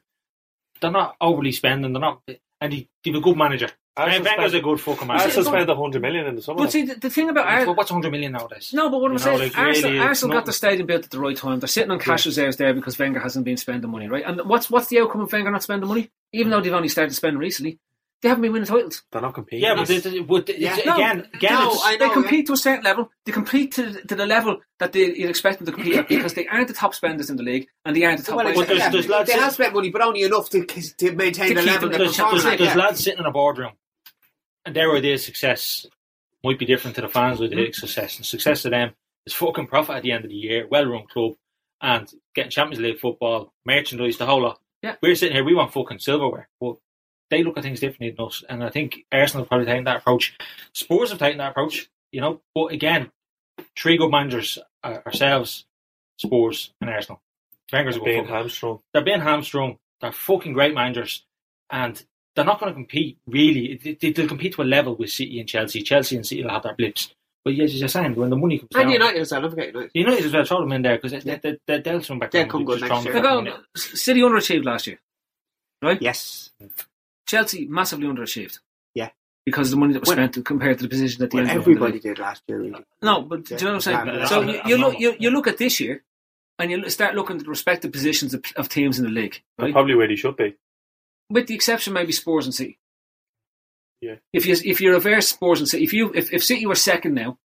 They're 0.81 0.91
not 0.91 1.15
overly 1.21 1.53
spending. 1.53 1.93
They're 1.93 2.01
not, 2.01 2.21
and 2.27 2.71
they, 2.73 2.89
they 3.03 3.11
have 3.11 3.15
a 3.15 3.21
good 3.23 3.37
manager. 3.37 3.69
Arsenal 3.97 4.25
Wenger's 4.25 4.51
spent- 4.51 4.55
a 4.55 4.61
good 4.61 4.81
fucking 4.81 5.07
man. 5.07 5.19
Arsenal 5.21 5.45
spent 5.45 5.67
100 5.69 6.01
million 6.01 6.27
in 6.27 6.35
the 6.35 6.41
summer. 6.41 6.57
But 6.59 6.71
see, 6.71 6.83
the, 6.85 6.95
the 6.95 7.09
thing 7.09 7.29
about 7.29 7.45
Well, 7.45 7.53
Arsenal. 7.53 7.75
What's 7.75 7.91
100 7.91 8.11
million 8.11 8.31
nowadays? 8.33 8.71
No, 8.73 8.89
but 8.89 8.99
what 9.01 9.11
I'm 9.11 9.17
saying, 9.17 9.39
like, 9.39 9.57
Arsenal, 9.57 9.91
really, 9.91 10.03
Arsenal 10.05 10.29
got 10.33 10.39
nothing. 10.39 10.45
the 10.47 10.53
stadium 10.53 10.87
built 10.87 11.05
at 11.05 11.11
the 11.11 11.19
right 11.19 11.37
time. 11.37 11.59
They're 11.59 11.67
sitting 11.67 11.91
on 11.91 11.99
cash 11.99 12.25
reserves 12.25 12.57
there 12.57 12.73
because 12.73 12.99
Wenger 12.99 13.19
hasn't 13.19 13.45
been 13.45 13.57
spending 13.57 13.89
money, 13.89 14.07
right? 14.07 14.23
And 14.25 14.41
what's 14.49 14.69
what's 14.69 14.87
the 14.87 14.99
outcome 14.99 15.21
of 15.21 15.31
Wenger 15.31 15.51
not 15.51 15.63
spending 15.63 15.87
money? 15.87 16.09
Even 16.33 16.51
though 16.51 16.59
they've 16.61 16.73
only 16.73 16.89
started 16.89 17.13
spending 17.13 17.39
recently, 17.39 17.79
they 18.21 18.29
haven't 18.29 18.41
been 18.41 18.53
winning 18.53 18.67
titles. 18.67 19.03
They're 19.11 19.21
not 19.21 19.33
competing. 19.33 19.63
Yeah, 19.63 19.75
but, 19.75 19.87
they, 19.87 19.99
they, 19.99 20.19
but 20.21 20.49
it's- 20.49 20.59
Yeah. 20.59 20.83
No, 20.85 20.95
again, 20.95 21.27
again, 21.33 21.53
no, 21.53 21.71
it's, 21.73 21.83
I 21.85 21.97
They 21.97 22.07
know, 22.07 22.13
compete 22.13 22.47
to 22.47 22.53
a 22.53 22.57
certain 22.57 22.83
level. 22.83 23.11
They 23.25 23.31
compete 23.31 23.73
to, 23.73 23.93
to 24.07 24.15
the 24.15 24.25
level 24.25 24.61
that 24.79 24.93
they, 24.93 25.13
you'd 25.15 25.29
expect 25.29 25.59
them 25.59 25.67
to 25.67 25.71
compete 25.73 25.95
at 25.95 26.07
because 26.07 26.33
they 26.33 26.47
aren't 26.47 26.67
the 26.69 26.73
top 26.73 26.95
spenders 26.95 27.29
in 27.29 27.35
the 27.35 27.43
league 27.43 27.67
and 27.85 27.95
they 27.95 28.03
aren't 28.03 28.19
the 28.19 28.25
top 28.25 28.37
Well, 28.37 28.45
wage 28.47 28.67
there's- 28.67 28.91
there's 28.91 29.07
lads 29.09 29.29
they 29.31 29.37
have 29.37 29.53
spent 29.53 29.73
money, 29.73 29.89
but 29.91 30.01
only 30.01 30.23
enough 30.23 30.49
to, 30.51 30.65
to 30.65 31.11
maintain 31.11 31.49
To 31.49 31.55
the 31.55 31.61
level 31.63 31.89
them- 31.89 31.99
they're 31.99 32.07
there's, 32.07 32.17
there's, 32.17 32.57
there's 32.57 32.75
lads 32.75 33.03
sitting 33.03 33.19
in 33.19 33.25
a 33.25 33.31
boardroom, 33.31 33.73
and 34.65 34.75
their 34.75 34.95
idea 34.95 35.13
of 35.15 35.21
success 35.21 35.85
might 36.43 36.59
be 36.59 36.65
different 36.65 36.95
to 36.95 37.01
the 37.01 37.09
fans' 37.09 37.41
idea 37.41 37.67
of 37.67 37.75
success. 37.75 38.17
And 38.17 38.25
success 38.25 38.61
to 38.63 38.69
them 38.69 38.93
is 39.25 39.33
fucking 39.33 39.67
profit 39.67 39.95
at 39.95 40.03
the 40.03 40.11
end 40.11 40.25
of 40.25 40.29
the 40.29 40.35
year, 40.35 40.67
well-run 40.67 41.05
club, 41.07 41.33
and 41.81 42.11
getting 42.33 42.51
Champions 42.51 42.81
League 42.81 42.99
football, 42.99 43.53
merchandise, 43.65 44.17
the 44.17 44.25
whole 44.25 44.41
lot. 44.43 44.59
Yeah. 44.81 44.95
We're 45.01 45.15
sitting 45.15 45.35
here, 45.35 45.43
we 45.43 45.55
want 45.55 45.73
fucking 45.73 45.99
silverware, 45.99 46.47
but 46.59 46.75
they 47.29 47.43
look 47.43 47.57
at 47.57 47.63
things 47.63 47.79
differently 47.79 48.11
than 48.11 48.25
us, 48.25 48.43
and 48.47 48.63
I 48.63 48.69
think 48.69 48.99
Arsenal 49.11 49.43
have 49.43 49.49
probably 49.49 49.65
taken 49.65 49.85
that 49.85 49.97
approach. 49.97 50.37
Spurs 50.73 51.09
have 51.09 51.19
taken 51.19 51.39
that 51.39 51.51
approach, 51.51 51.89
you 52.11 52.21
know. 52.21 52.41
But 52.53 52.71
again, 52.71 53.11
three 53.77 53.97
good 53.97 54.11
managers 54.11 54.59
uh, 54.83 54.99
ourselves, 55.05 55.65
Spurs 56.17 56.71
and 56.79 56.89
Arsenal. 56.89 57.21
Wenger's 57.73 57.97
good 57.97 58.05
being 58.05 58.27
hamstrung. 58.27 58.79
they're 58.93 59.03
being 59.03 59.21
hamstrung. 59.21 59.79
They're 60.01 60.11
fucking 60.11 60.53
great 60.53 60.75
managers, 60.75 61.25
and 61.71 62.03
they're 62.35 62.45
not 62.45 62.59
going 62.59 62.69
to 62.71 62.73
compete 62.73 63.17
really. 63.27 63.79
They, 63.81 63.93
they, 63.93 64.11
they'll 64.11 64.27
compete 64.27 64.53
to 64.55 64.61
a 64.61 64.63
level 64.63 64.95
with 64.95 65.09
City 65.09 65.39
and 65.39 65.47
Chelsea. 65.47 65.81
Chelsea 65.81 66.15
and 66.15 66.25
City 66.25 66.43
will 66.43 66.51
have 66.51 66.63
their 66.63 66.75
blips, 66.75 67.13
but 67.43 67.55
yes, 67.55 67.69
as 67.73 67.79
you're 67.79 67.87
saying, 67.89 68.15
when 68.15 68.29
the 68.29 68.35
money 68.35 68.57
comes 68.59 68.69
And 68.75 68.83
down, 68.83 68.91
United 68.91 69.21
as 69.21 69.31
well, 69.31 69.41
don't 69.41 69.49
forget 69.51 69.67
United. 69.67 69.91
United 69.93 70.25
as 70.25 70.33
well 70.33 70.45
throw 70.45 70.59
them 70.61 70.71
in 70.73 70.81
there 70.81 70.97
because 70.97 71.23
they, 71.23 71.35
they, 71.37 71.57
they, 71.65 71.79
they'll 71.81 72.01
come 72.01 72.19
back. 72.19 72.31
They'll 72.31 72.43
down 72.43 72.49
come 72.49 72.65
with 72.65 72.79
good 72.81 72.89
just 72.89 72.91
next 72.91 73.03
throwing 73.03 73.05
year. 73.05 73.13
the 73.13 73.21
They 73.21 73.51
fucking 73.51 73.63
go, 73.73 73.95
City 73.97 74.19
underachieved 74.21 74.65
last 74.65 74.87
year. 74.87 74.99
Right? 75.81 76.01
Yes. 76.01 76.51
Chelsea 77.27 77.65
massively 77.67 78.07
underachieved. 78.07 78.59
Yeah. 78.93 79.09
Because 79.45 79.67
of 79.67 79.71
the 79.71 79.77
money 79.77 79.93
that 79.93 79.99
was 80.01 80.07
Well- 80.09 80.15
spent 80.29 80.45
compared 80.45 80.77
to 80.79 80.83
the 80.83 80.89
position 80.89 81.19
that 81.21 81.31
they 81.31 81.37
Well, 81.37 81.47
ended 81.47 81.61
up 81.61 81.67
in 81.67 81.73
the 81.73 81.77
everybody 81.77 81.99
did 81.99 82.19
last 82.19 82.43
year, 82.47 82.59
really. 82.59 82.83
No, 83.01 83.21
but 83.21 83.45
do 83.45 83.55
you 83.55 83.61
know 83.61 83.67
what 83.67 83.73
I'm 83.75 83.81
saying? 83.81 84.07
Yeah, 84.07 84.25
so 84.25 84.41
yeah, 84.41 84.51
you, 84.53 84.59
I'm 84.61 84.69
you 84.69 84.77
look 84.77 84.99
you, 84.99 85.15
you 85.19 85.29
look 85.29 85.47
at 85.47 85.57
this 85.57 85.79
year, 85.79 86.03
and 86.57 86.71
you 86.71 86.89
start 86.89 87.15
looking 87.15 87.37
at 87.37 87.43
the 87.43 87.49
respective 87.49 87.91
positions 87.91 88.33
of, 88.33 88.43
of 88.55 88.69
teams 88.69 88.97
in 88.97 89.05
the 89.05 89.11
league, 89.11 89.41
right? 89.59 89.71
probably 89.73 89.93
where 89.95 90.07
they 90.07 90.15
should 90.15 90.35
be. 90.37 90.55
With 91.29 91.47
the 91.47 91.55
exception 91.55 91.93
maybe 91.93 92.11
Spurs 92.11 92.45
and 92.45 92.53
City. 92.53 92.79
Yeah. 94.01 94.15
If 94.33 94.45
you 94.45 94.55
if 94.63 94.81
you 94.81 94.91
reverse 94.93 95.29
Spurs 95.29 95.59
and 95.59 95.67
City, 95.67 95.83
if 95.83 95.93
you 95.93 96.11
if, 96.13 96.31
if 96.33 96.43
City 96.43 96.65
were 96.65 96.75
second 96.75 97.13
now, 97.15 97.37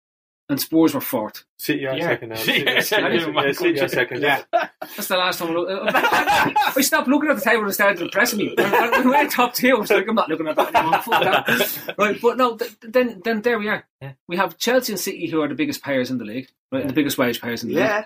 and 0.49 0.59
Spurs 0.59 0.93
were 0.95 0.99
fourth, 1.01 1.45
City 1.57 1.85
are 1.87 1.95
Yeah. 1.95 2.03
second 2.07 2.29
now. 2.29 2.35
City 2.35 2.59
City 2.59 2.71
are 2.71 2.77
are 2.77 2.81
second. 2.81 3.19
second. 3.21 3.35
Yeah, 3.45 3.51
City 3.53 3.79
are 3.81 3.87
second. 3.87 4.21
Yeah. 4.23 4.43
that's 4.81 5.07
the 5.07 5.15
last 5.17 5.39
time 5.39 5.49
I 5.49 5.51
looked. 5.53 5.71
I 5.95 6.81
stopped 6.81 7.07
looking 7.07 7.29
at 7.29 7.37
the 7.37 7.41
table 7.43 7.63
and 7.63 7.73
started 7.73 8.01
impressing 8.01 8.39
me. 8.39 8.53
When, 8.57 8.71
when 8.71 9.05
we 9.09 9.11
were 9.11 9.29
top 9.29 9.53
two, 9.53 9.75
I 9.75 9.79
was 9.79 9.89
like, 9.91 10.07
I'm 10.09 10.15
not 10.15 10.27
looking 10.27 10.47
at 10.47 10.55
that 10.57 10.75
anymore. 10.75 11.01
That. 11.07 11.95
Right, 11.97 12.19
but 12.21 12.37
no, 12.37 12.57
th- 12.57 12.75
then 12.81 13.21
then 13.23 13.41
there 13.43 13.59
we 13.59 13.69
are. 13.69 13.85
Yeah. 14.01 14.13
We 14.27 14.35
have 14.37 14.57
Chelsea 14.57 14.91
and 14.93 14.99
City 14.99 15.27
who 15.27 15.41
are 15.41 15.47
the 15.47 15.55
biggest 15.55 15.83
players 15.83 16.09
in 16.09 16.17
the 16.17 16.25
league, 16.25 16.49
right? 16.71 16.85
The 16.87 16.93
biggest 16.93 17.17
wage 17.17 17.39
players 17.39 17.63
in 17.63 17.69
the 17.69 17.75
league. 17.75 17.85
Yeah. 17.85 18.05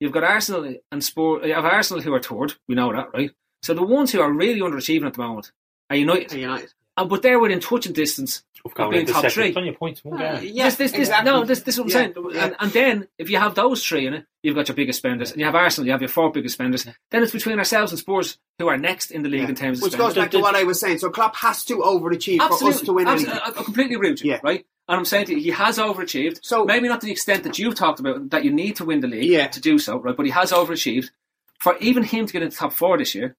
You've 0.00 0.12
got 0.12 0.24
Arsenal 0.24 0.74
and 0.90 1.02
Spurs. 1.02 1.46
You 1.46 1.54
have 1.54 1.64
Arsenal 1.64 2.02
who 2.02 2.12
are 2.12 2.20
third. 2.20 2.54
We 2.68 2.74
know 2.74 2.92
that, 2.92 3.14
right? 3.14 3.30
So 3.64 3.74
the 3.74 3.82
ones 3.82 4.12
who 4.12 4.20
are 4.20 4.30
really 4.30 4.60
underachieving 4.60 5.06
at 5.06 5.14
the 5.14 5.22
moment 5.22 5.50
are 5.90 5.96
United, 5.96 6.32
And 6.32 6.40
United. 6.40 6.72
and 6.96 7.08
but 7.08 7.22
they're 7.22 7.38
within 7.38 7.60
touching 7.60 7.92
distance 7.92 8.42
Of 8.64 8.72
of 8.72 8.74
going 8.76 8.90
being 8.90 9.06
top 9.06 9.16
second. 9.22 9.30
three. 9.30 9.48
It's 9.48 9.56
on 9.56 9.64
your 9.64 9.74
points. 9.74 10.04
One 10.04 10.20
Uh, 10.20 10.40
yeah, 10.42 10.64
this, 10.66 10.76
this, 10.76 10.90
this, 10.92 11.00
exactly. 11.00 11.30
no, 11.32 11.44
this, 11.44 11.62
this 11.62 11.74
is 11.76 11.80
what 11.80 11.84
I'm 11.86 11.90
Yeah, 11.90 12.12
saying. 12.14 12.30
yeah. 12.34 12.44
And, 12.44 12.56
and 12.60 12.72
then 12.72 13.08
if 13.18 13.30
you 13.30 13.38
have 13.38 13.54
those 13.54 13.84
three 13.84 14.06
in 14.06 14.14
it, 14.14 14.26
you've 14.42 14.54
got 14.54 14.68
your 14.68 14.74
biggest 14.74 14.98
spenders, 14.98 15.30
and 15.32 15.40
you 15.40 15.46
have 15.46 15.54
Arsenal, 15.54 15.86
you 15.86 15.92
have 15.92 16.02
your 16.02 16.08
four 16.08 16.30
biggest 16.30 16.54
spenders. 16.54 16.84
Then 17.10 17.22
it's 17.22 17.32
between 17.32 17.58
ourselves 17.58 17.90
and 17.92 17.98
Spurs, 17.98 18.38
who 18.58 18.68
are 18.68 18.76
next 18.76 19.10
in 19.10 19.22
the 19.22 19.28
league 19.28 19.42
Yeah. 19.42 19.48
in 19.48 19.54
terms 19.54 19.78
of 19.78 19.84
Which 19.84 19.92
spenders. 19.94 20.14
goes 20.14 20.22
back 20.24 20.30
to 20.32 20.38
what 20.40 20.54
I 20.54 20.64
was 20.64 20.78
saying. 20.78 20.98
So 20.98 21.10
Klopp 21.10 21.34
has 21.36 21.64
to 21.66 21.78
overachieve 21.78 22.38
for 22.58 22.68
us 22.68 22.80
to 22.82 22.92
win 22.92 23.08
Absolutely. 23.08 23.40
anything. 23.40 23.54
I, 23.56 23.60
I 23.60 23.62
completely 23.64 23.94
agree 23.96 24.10
with 24.10 24.24
you, 24.24 24.30
Yeah. 24.32 24.40
right? 24.42 24.64
And 24.88 24.98
I'm 24.98 25.04
saying 25.06 25.26
to 25.26 25.34
you, 25.34 25.40
he 25.40 25.50
has 25.50 25.78
overachieved. 25.78 26.40
So- 26.42 26.64
maybe 26.66 26.88
not 26.88 27.00
to 27.00 27.06
the 27.06 27.12
extent 27.12 27.42
that 27.44 27.58
you've 27.58 27.74
talked 27.74 28.00
about 28.00 28.28
that 28.30 28.44
you 28.44 28.52
need 28.52 28.76
to 28.76 28.84
win 28.84 29.00
the 29.00 29.08
league 29.08 29.30
Yeah. 29.30 29.46
to 29.48 29.60
do 29.60 29.78
so, 29.78 29.98
right? 29.98 30.14
But 30.16 30.26
he 30.26 30.32
has 30.32 30.52
overachieved. 30.52 31.10
For 31.60 31.76
even 31.78 32.02
him 32.02 32.26
to 32.26 32.32
get 32.32 32.42
into 32.42 32.54
the 32.54 32.60
top 32.60 32.72
four 32.74 32.98
this 32.98 33.14
year, 33.14 33.36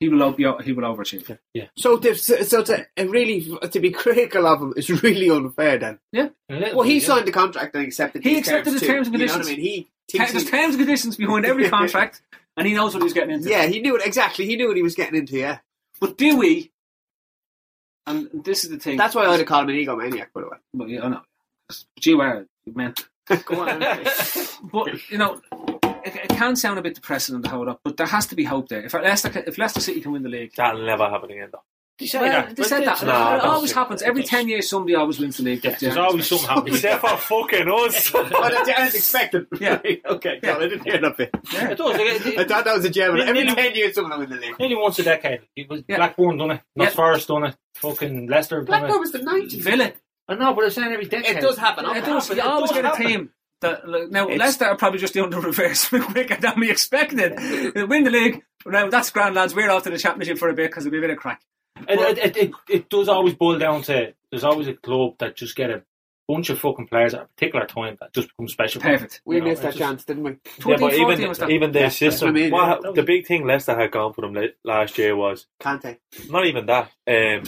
he 0.00 0.08
will 0.08 0.22
o- 0.22 0.58
he 0.58 0.72
will 0.72 0.84
overachieve. 0.84 1.38
Yeah 1.54 1.66
so, 1.76 1.98
to, 1.98 2.14
so 2.14 2.62
to 2.62 2.86
really 2.98 3.40
to 3.70 3.80
be 3.80 3.90
critical 4.04 4.46
of 4.46 4.60
him 4.62 4.74
is 4.76 5.02
really 5.02 5.28
unfair. 5.30 5.78
Then, 5.78 5.98
Yeah. 6.12 6.28
well, 6.48 6.82
he 6.82 7.00
signed 7.00 7.26
the 7.26 7.32
contract 7.32 7.74
and 7.74 7.84
accepted. 7.84 8.22
He 8.22 8.30
these 8.30 8.38
accepted 8.40 8.74
the 8.74 8.80
too. 8.80 8.86
terms 8.86 9.08
and 9.08 9.18
You 9.20 9.26
know 9.26 9.32
what 9.34 9.42
conditions. 9.44 9.48
I 9.48 9.60
mean, 9.60 9.60
he 9.60 9.88
thinks 10.18 10.32
There's 10.32 10.44
he- 10.44 10.50
terms 10.50 10.74
and 10.74 10.84
conditions 10.84 11.16
behind 11.16 11.44
every 11.46 11.68
contract, 11.76 12.22
and 12.56 12.66
he 12.66 12.74
knows 12.74 12.94
what 12.94 13.02
he's 13.02 13.12
getting 13.12 13.34
into. 13.34 13.48
yeah, 13.50 13.66
he 13.66 13.80
knew 13.80 13.96
it 13.96 14.06
exactly. 14.06 14.46
He 14.46 14.56
knew 14.56 14.68
what 14.68 14.76
he 14.76 14.82
was 14.82 14.94
getting 14.94 15.16
into. 15.18 15.36
Yeah, 15.36 15.58
But 16.00 16.16
do 16.16 16.36
we? 16.36 16.70
And 18.06 18.28
this 18.32 18.64
is 18.64 18.70
the 18.70 18.78
thing. 18.78 18.96
that's 18.96 19.14
why 19.14 19.26
I'd 19.26 19.46
call 19.46 19.62
him 19.62 19.68
an 19.70 19.74
egomaniac. 19.76 20.28
By 20.32 20.40
the 20.40 20.48
way, 20.48 20.56
But 20.72 20.88
yeah, 20.88 21.04
I 21.04 21.08
know. 21.08 21.20
You 22.02 22.20
are 22.22 22.46
meant. 22.74 23.06
go 23.44 23.60
on. 23.68 23.80
But 24.72 25.10
you 25.10 25.18
know, 25.18 25.40
it, 26.04 26.16
it 26.16 26.28
can 26.30 26.56
sound 26.56 26.78
a 26.78 26.82
bit 26.82 26.94
depressing 26.94 27.34
on 27.34 27.42
the 27.42 27.48
hold 27.48 27.68
up, 27.68 27.80
but 27.84 27.96
there 27.96 28.06
has 28.06 28.26
to 28.28 28.34
be 28.36 28.44
hope 28.44 28.68
there. 28.68 28.84
If 28.84 28.94
Leicester, 28.94 29.28
can- 29.30 29.44
if 29.46 29.58
Leicester 29.58 29.80
City 29.80 30.00
can 30.00 30.12
win 30.12 30.22
the 30.22 30.28
league, 30.28 30.52
That'll 30.56 30.84
never 30.84 31.08
happen 31.08 31.30
again, 31.30 31.48
though. 31.52 31.62
They 31.98 32.06
say 32.06 32.20
well, 32.20 32.30
that. 32.30 32.54
they 32.54 32.62
said 32.62 32.84
that. 32.84 33.02
No, 33.02 33.34
it 33.36 33.42
always 33.42 33.72
happens. 33.72 34.02
Every 34.02 34.22
ten 34.22 34.46
years, 34.46 34.68
somebody 34.68 34.94
always 34.94 35.18
wins 35.18 35.38
the 35.38 35.42
league. 35.42 35.64
Yeah, 35.64 35.74
there's 35.80 35.96
always 35.96 36.28
something 36.28 36.46
happening. 36.48 36.74
Except 36.74 37.00
for 37.00 37.16
fucking 37.16 37.68
us. 37.68 38.10
but 38.12 38.32
I 38.54 38.62
didn't 38.64 38.94
expect 38.94 39.34
it. 39.34 39.48
Yeah. 39.60 39.80
okay, 40.06 40.38
God, 40.40 40.62
I 40.62 40.68
didn't 40.68 40.84
hear 40.84 41.00
that 41.00 41.16
bit. 41.16 41.30
It 41.34 41.76
does. 41.76 41.96
It- 41.96 42.26
it- 42.26 42.38
I 42.38 42.44
thought 42.44 42.64
that 42.66 42.76
was 42.76 42.84
a 42.84 42.90
gem. 42.90 43.16
Every 43.20 43.32
Nearly- 43.42 43.54
ten 43.56 43.74
years, 43.74 43.96
someone 43.96 44.12
will 44.12 44.28
win 44.28 44.30
the 44.30 44.46
league. 44.46 44.56
Nearly 44.60 44.76
once 44.76 45.00
a 45.00 45.02
decade. 45.02 45.40
It 45.56 45.68
was 45.68 45.82
Yeah. 45.88 45.96
Blackburn 45.96 46.36
done 46.36 46.50
it. 46.52 46.60
Not 46.76 46.84
Yeah. 46.84 46.90
Forest 46.90 47.26
done 47.26 47.44
it. 47.46 47.56
Fucking 47.74 48.28
Leicester 48.28 48.58
done 48.58 48.66
Blackburn 48.66 48.90
it. 48.94 49.00
was 49.00 49.10
the 49.10 49.18
nineties. 49.22 49.64
Villa. 49.64 49.92
I 50.28 50.34
know, 50.36 50.54
but 50.54 50.66
it's 50.66 50.76
saying 50.76 50.92
every 50.92 51.06
decade. 51.06 51.38
It 51.38 51.40
does 51.40 51.56
happen. 51.58 51.84
It 51.84 51.88
okay. 51.96 52.00
does. 52.02 52.28
You 52.28 52.36
it 52.36 52.40
always 52.44 52.70
does 52.70 52.82
get 52.82 52.94
a 52.94 53.02
team. 53.02 53.30
That, 53.60 53.88
like, 53.88 54.10
now 54.10 54.24
It's- 54.24 54.38
Leicester 54.38 54.66
are 54.66 54.76
probably 54.76 55.00
just 55.00 55.14
doing 55.14 55.30
the 55.30 55.40
reverse 55.40 55.88
quicker 55.88 56.36
than 56.36 56.60
we 56.60 56.70
expected. 56.70 57.36
They 57.74 57.84
win 57.88 58.04
the 58.04 58.10
league. 58.10 58.42
Now 58.66 58.88
that's 58.88 59.10
grand, 59.10 59.34
lads. 59.34 59.54
We're 59.54 59.70
off 59.70 59.82
to 59.84 59.90
the 59.90 59.98
championship 59.98 60.38
for 60.38 60.48
a 60.48 60.54
bit 60.54 60.70
because 60.70 60.86
it'll 60.86 60.92
be 60.92 60.98
a 60.98 61.02
bit 61.02 61.10
of 61.10 61.16
crack. 61.18 61.42
It, 61.88 61.98
it, 62.00 62.18
it, 62.18 62.36
it, 62.36 62.50
it 62.68 62.88
does 62.90 63.08
always 63.08 63.34
boil 63.34 63.58
down 63.58 63.82
to 63.82 64.12
there's 64.30 64.44
always 64.44 64.66
a 64.68 64.74
club 64.74 65.14
that 65.18 65.36
just 65.36 65.54
get 65.56 65.70
a 65.70 65.82
bunch 66.26 66.50
of 66.50 66.58
fucking 66.58 66.86
players 66.88 67.14
at 67.14 67.22
a 67.22 67.26
particular 67.26 67.66
time 67.66 67.96
that 68.00 68.12
just 68.12 68.28
become 68.28 68.48
special. 68.48 68.80
Perfect. 68.82 69.22
We 69.24 69.38
know, 69.38 69.46
missed 69.46 69.62
that 69.62 69.68
just- 69.68 69.78
chance, 69.78 70.04
didn't 70.04 70.24
we? 70.24 70.36
Yeah, 70.66 70.76
but 70.78 70.92
even 70.94 71.20
even 71.50 71.72
their 71.72 71.82
Yeah, 71.82 71.88
that's 71.88 72.00
what 72.00 72.06
I 72.06 72.10
system, 72.10 72.34
mean, 72.34 72.50
what, 72.50 72.80
yeah. 72.84 72.90
the 72.94 73.02
big 73.02 73.26
thing 73.26 73.46
Leicester 73.46 73.74
had 73.76 73.90
gone 73.92 74.12
for 74.12 74.20
them 74.22 74.36
last 74.64 74.98
year 74.98 75.16
was 75.16 75.46
Kante. 75.60 75.98
not 76.28 76.46
even 76.46 76.66
that. 76.66 76.90
Um, 77.06 77.44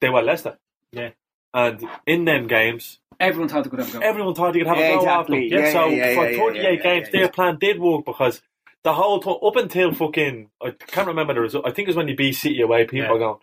they 0.00 0.10
were 0.10 0.22
Leicester, 0.22 0.58
Yeah. 0.92 1.10
and 1.54 1.82
in 2.06 2.24
them 2.26 2.46
games, 2.46 2.98
Everyone 3.20 3.48
thought 3.48 3.64
they 3.64 3.70
could 3.70 3.78
have 3.80 3.88
a 3.88 3.92
go. 3.92 4.00
everyone 4.00 4.34
thought 4.34 4.52
they 4.52 4.60
could 4.60 4.68
have 4.68 4.76
Yeah, 4.78 4.84
a 4.84 4.94
go 4.96 5.00
exactly. 5.00 5.48
after 5.48 5.56
them. 5.56 5.60
Yeah, 5.60 5.66
Yeah, 5.66 5.72
so 5.72 5.86
yeah, 5.88 6.08
yeah, 6.10 6.14
for 6.14 6.30
yeah, 6.30 6.38
38 6.38 6.62
yeah, 6.62 6.70
yeah, 6.70 6.76
games, 6.82 7.08
yeah. 7.12 7.20
their 7.20 7.28
plan 7.30 7.58
did 7.60 7.80
work 7.80 8.04
because 8.04 8.42
the 8.82 8.92
whole 8.94 9.20
time 9.20 9.36
up 9.42 9.56
until 9.56 9.92
fucking 9.94 10.50
I 10.62 10.70
can't 10.72 11.06
remember 11.08 11.34
the 11.34 11.40
result. 11.40 11.66
I 11.66 11.70
think 11.70 11.86
it 11.86 11.90
was 11.90 11.96
when 11.96 12.06
they 12.06 12.12
beat 12.14 12.32
City 12.34 12.60
away. 12.60 12.84
People 12.84 12.98
Yeah. 13.06 13.12
are 13.14 13.18
going, 13.18 13.38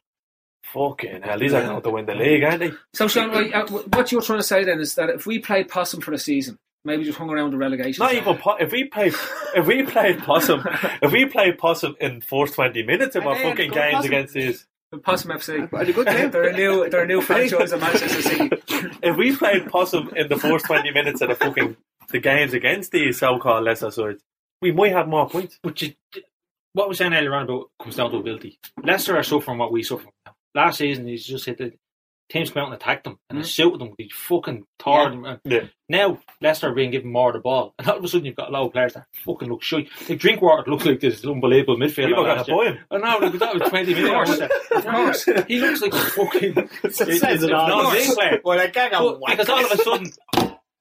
"Fucking 0.63 1.21
hell, 1.23 1.39
these 1.39 1.53
are 1.53 1.63
going 1.65 1.81
to 1.81 1.89
win 1.89 2.05
the 2.05 2.15
league, 2.15 2.43
aren't 2.43 2.59
they?" 2.59 2.71
So, 2.93 3.07
Sean, 3.07 3.29
uh, 3.53 3.65
what 3.67 4.11
you're 4.11 4.21
trying 4.21 4.39
to 4.39 4.43
say 4.43 4.63
then 4.63 4.79
is 4.79 4.95
that 4.95 5.09
if 5.09 5.25
we 5.25 5.39
played 5.39 5.67
possum 5.69 6.01
for 6.01 6.13
a 6.13 6.17
season, 6.19 6.57
maybe 6.85 7.03
just 7.03 7.17
hung 7.17 7.29
around 7.29 7.51
the 7.51 7.57
relegation. 7.57 8.03
Not 8.03 8.11
zone. 8.11 8.21
even 8.21 8.37
po- 8.37 8.57
if 8.59 8.71
we 8.71 8.85
play 8.85 9.07
if 9.55 9.65
we 9.67 9.83
played 9.83 10.19
possum 10.19 10.63
if 11.01 11.11
we 11.11 11.25
played 11.25 11.57
possum 11.57 11.95
in 11.99 12.21
first 12.21 12.53
twenty 12.53 12.83
minutes 12.83 13.15
of 13.15 13.25
our 13.25 13.35
fucking 13.35 13.71
games 13.71 13.95
Possum. 13.95 14.05
against 14.11 14.33
these. 14.33 14.67
Possum 14.99 15.31
FC. 15.31 15.71
Had 15.71 15.89
a 15.89 15.93
good 15.93 16.07
game. 16.07 16.31
they're 16.31 16.49
a 16.49 16.53
new, 16.53 16.89
they're 16.89 17.03
a 17.03 17.07
new 17.07 17.21
franchise 17.21 17.71
in 17.71 17.79
Manchester 17.79 18.21
City. 18.21 18.49
If 19.01 19.15
we 19.15 19.35
played 19.35 19.67
possum 19.67 20.11
in 20.15 20.27
the 20.27 20.35
first 20.37 20.65
twenty 20.65 20.91
minutes 20.91 21.21
of 21.21 21.29
the 21.29 21.35
fucking 21.35 21.77
the 22.09 22.19
games 22.19 22.53
against 22.53 22.91
these 22.91 23.17
so-called 23.19 23.63
lesser 23.63 23.89
sides, 23.89 24.21
we 24.61 24.71
might 24.73 24.91
have 24.91 25.07
more 25.07 25.29
points. 25.29 25.57
But 25.63 25.81
you, 25.81 25.93
what 26.73 26.89
we're 26.89 26.93
saying 26.95 27.13
earlier 27.13 27.33
on 27.33 27.43
about 27.43 27.69
comes 27.81 27.95
down 27.95 28.11
to 28.11 28.17
ability. 28.17 28.59
Leicester 28.83 29.17
are 29.17 29.23
suffering 29.23 29.57
what 29.57 29.71
we 29.71 29.81
suffer 29.81 30.03
from 30.03 30.11
now. 30.25 30.35
Last 30.53 30.79
season, 30.79 31.07
he's 31.07 31.25
just 31.25 31.45
hit 31.45 31.57
the 31.57 31.73
teams 32.31 32.49
come 32.49 32.63
out 32.63 32.67
and 32.71 32.75
attacked 32.75 33.03
them 33.03 33.19
and 33.29 33.39
mm 33.39 33.45
suited 33.45 33.79
them. 33.81 33.93
They 33.97 34.07
fucking 34.11 34.65
tore 34.79 35.09
them. 35.09 35.25
And 35.25 35.39
Yeah. 35.43 35.65
Now 35.89 36.19
Leicester 36.41 36.69
are 36.69 36.73
being 36.73 36.91
given 36.91 37.11
more 37.11 37.29
of 37.29 37.33
the 37.33 37.39
ball, 37.41 37.73
and 37.77 37.87
all 37.87 37.97
of 37.97 38.03
a 38.03 38.07
sudden 38.07 38.25
you've 38.25 38.35
got 38.37 38.49
a 38.49 38.51
lot 38.51 38.65
of 38.65 38.71
players 38.71 38.93
that 38.93 39.07
fucking 39.25 39.49
look 39.49 39.61
shy. 39.61 39.87
Like 40.07 40.19
Drinkwater 40.19 40.69
looks 40.71 40.85
like 40.85 41.01
this 41.01 41.25
unbelievable 41.25 41.77
midfielder. 41.77 42.07
People 42.07 42.25
are 42.25 42.35
last 42.35 42.47
going 42.47 42.59
to 42.59 42.63
year. 42.73 42.85
buy 42.89 42.97
him. 42.97 43.03
I 43.03 43.19
know, 43.19 43.25
like, 43.25 43.39
that 43.39 43.53
was 43.53 43.69
20 43.69 43.93
minutes. 43.93 44.41
Of 44.71 44.85
course. 44.85 45.25
He 45.47 45.59
looks 45.59 45.81
like 45.81 45.93
a 45.93 45.97
fucking. 45.99 46.69
says 46.91 47.43
it 47.43 47.51
all. 47.51 47.67
non-league 47.67 48.13
player. 48.15 48.39
Well, 48.43 48.59
I 48.59 48.67
can't 48.69 48.91
go. 48.93 49.19
Because 49.27 49.49
all 49.49 49.65
of 49.65 49.71
a 49.71 49.77
sudden, 49.77 50.11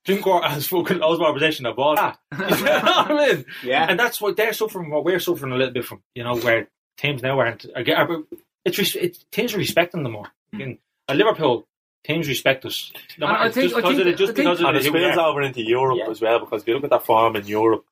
Drinkwater 0.04 0.48
has 0.48 0.66
fucking 0.68 0.98
loads 0.98 1.20
more 1.20 1.32
possession 1.32 1.66
of 1.66 1.72
the 1.72 1.76
ball. 1.76 1.96
Ah, 1.98 2.18
you 2.32 2.38
know 2.64 2.80
what 2.80 3.10
I 3.10 3.34
mean? 3.34 3.44
Yeah. 3.62 3.86
And 3.88 3.98
that's 3.98 4.20
what 4.20 4.36
they're 4.36 4.52
suffering, 4.52 4.90
what 4.90 5.04
we're 5.04 5.18
suffering 5.18 5.52
a 5.52 5.56
little 5.56 5.74
bit 5.74 5.84
from, 5.84 6.02
you 6.14 6.24
know, 6.24 6.36
where 6.36 6.68
teams 6.96 7.22
now 7.22 7.38
aren't. 7.38 7.66
Are, 7.76 7.84
are, 7.94 8.22
it's, 8.64 8.96
it's 8.96 9.24
teams 9.32 9.54
are 9.54 9.58
respecting 9.58 10.02
them 10.02 10.12
more. 10.12 10.28
And 10.52 10.62
At 10.72 10.78
Liverpool, 11.18 11.66
teams 12.04 12.28
respect 12.28 12.64
us. 12.64 12.92
No 13.18 13.26
And 13.26 13.36
I 13.36 13.50
think- 13.50 13.70
just 13.70 13.74
I 13.74 13.78
because 13.80 13.96
think- 13.96 14.08
of 14.08 14.16
just 14.18 14.30
I 14.30 14.34
think- 14.34 14.36
because 14.36 14.60
of 14.60 14.66
And 14.66 14.76
the, 14.76 14.80
it 14.80 14.84
who 14.86 14.90
spills 14.90 15.18
over 15.18 15.42
into 15.42 15.62
Europe 15.62 15.98
Yeah. 15.98 16.10
as 16.10 16.20
well 16.20 16.38
because 16.40 16.62
if 16.62 16.68
you 16.68 16.74
look 16.74 16.84
at 16.84 16.90
that 16.90 17.04
form 17.04 17.36
in 17.36 17.46
Europe, 17.46 17.84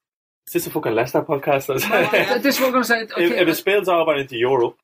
is 0.46 0.52
this 0.54 0.66
a 0.66 0.70
fucking 0.70 0.94
Leicester 0.94 1.22
podcast? 1.22 1.66
Th- 1.66 2.42
this 2.42 2.54
is 2.56 2.60
what 2.60 2.66
I'm 2.68 2.72
going 2.72 2.82
to 2.84 2.88
say. 2.88 3.00
if, 3.02 3.12
Okay, 3.12 3.38
if 3.40 3.48
it 3.48 3.54
spills 3.54 3.88
over 3.88 4.14
into 4.16 4.36
Europe 4.36 4.76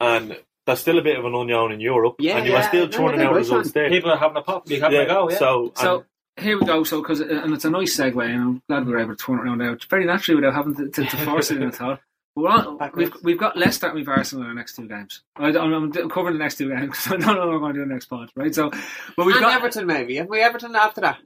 and 0.00 0.38
there's 0.66 0.80
still 0.80 0.98
a 0.98 1.02
bit 1.02 1.18
of 1.18 1.24
an 1.24 1.34
unknown 1.34 1.72
in 1.72 1.80
Europe 1.80 2.16
Yeah, 2.18 2.36
and 2.38 2.46
you 2.46 2.52
yeah, 2.52 2.60
are 2.60 2.68
still 2.68 2.86
no, 2.86 2.90
churning 2.92 3.20
out 3.20 3.32
right, 3.32 3.36
results 3.38 3.72
there. 3.72 3.88
People 3.90 4.10
are 4.10 4.16
having 4.16 4.36
a 4.38 4.42
pop. 4.42 4.64
They 4.66 4.78
having 4.78 4.96
yeah, 4.98 5.04
a 5.04 5.06
go. 5.06 5.28
Yeah. 5.30 5.36
So, 5.38 5.72
So 5.76 6.04
here 6.40 6.58
we 6.58 6.64
go. 6.64 6.82
So 6.84 7.02
because 7.02 7.20
uh, 7.20 7.26
and 7.44 7.52
it's 7.52 7.64
a 7.66 7.70
nice 7.70 7.94
segue, 7.96 8.24
and 8.24 8.40
I'm 8.42 8.62
glad 8.68 8.86
we 8.86 8.92
were 8.92 9.00
able 9.00 9.14
to 9.16 9.22
turn 9.22 9.38
it 9.38 9.42
around 9.42 9.58
now. 9.58 9.72
It's 9.72 9.84
very 9.84 10.06
naturally 10.06 10.36
without 10.40 10.54
having 10.54 10.74
to, 10.76 10.88
to, 10.88 11.04
to 11.04 11.16
force 11.18 11.50
it 11.50 11.58
in 11.60 11.68
at 11.68 11.80
all. 11.80 11.98
But 12.34 12.42
we're 12.42 12.48
on, 12.50 12.90
we've 12.94 13.12
we've 13.22 13.38
got 13.38 13.56
Leicester 13.58 13.86
and 13.86 13.94
we've 13.96 14.08
Arsenal 14.08 14.44
in 14.44 14.48
our 14.50 14.54
next 14.54 14.76
two 14.76 14.88
games. 14.88 15.22
I, 15.36 15.48
I'm, 15.48 15.72
I'm 15.74 15.92
covering 16.10 16.34
the 16.34 16.42
next 16.42 16.56
two 16.56 16.68
games 16.70 16.80
because 16.86 17.06
I 17.08 17.16
don't 17.16 17.36
know 17.36 17.46
what 17.46 17.48
we're 17.50 17.58
going 17.58 17.74
to 17.74 17.78
do 17.80 17.82
in 17.82 17.88
the 17.88 17.94
next 17.94 18.06
pod, 18.06 18.30
right? 18.34 18.54
So, 18.54 18.70
but 19.16 19.26
we've 19.26 19.36
and 19.36 19.44
got 19.44 19.54
Everton 19.56 19.86
maybe. 19.86 20.16
Have 20.16 20.28
we 20.28 20.40
Everton 20.40 20.74
after 20.74 21.02
that? 21.02 21.18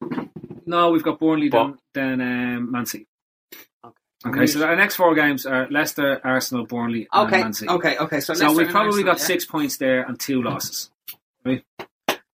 no, 0.67 0.91
we've 0.91 1.05
got 1.05 1.21
Burnley, 1.21 1.49
But- 1.49 1.75
then 1.95 2.19
then 2.19 2.57
um, 2.57 2.73
Man 2.73 2.87
City. 2.87 3.07
Okay. 3.85 3.95
Okay, 4.41 4.47
so 4.49 4.65
our 4.67 4.75
next 4.75 4.97
four 4.97 5.15
games 5.15 5.47
are 5.47 5.69
Leicester, 5.71 6.21
Arsenal, 6.25 6.67
Burnley, 6.67 7.07
and 7.13 7.29
Okay, 7.29 7.43
Man 7.43 7.53
City. 7.53 7.69
okay, 7.71 7.97
okay. 7.99 8.19
So, 8.19 8.35
So 8.35 8.53
we've 8.53 8.69
probably 8.69 8.89
Arsenal, 8.89 9.05
got 9.13 9.19
yeah? 9.21 9.25
six 9.27 9.45
points 9.45 9.77
there 9.77 10.03
and 10.03 10.19
two 10.19 10.43
losses. 10.43 10.91
Right? 11.45 11.63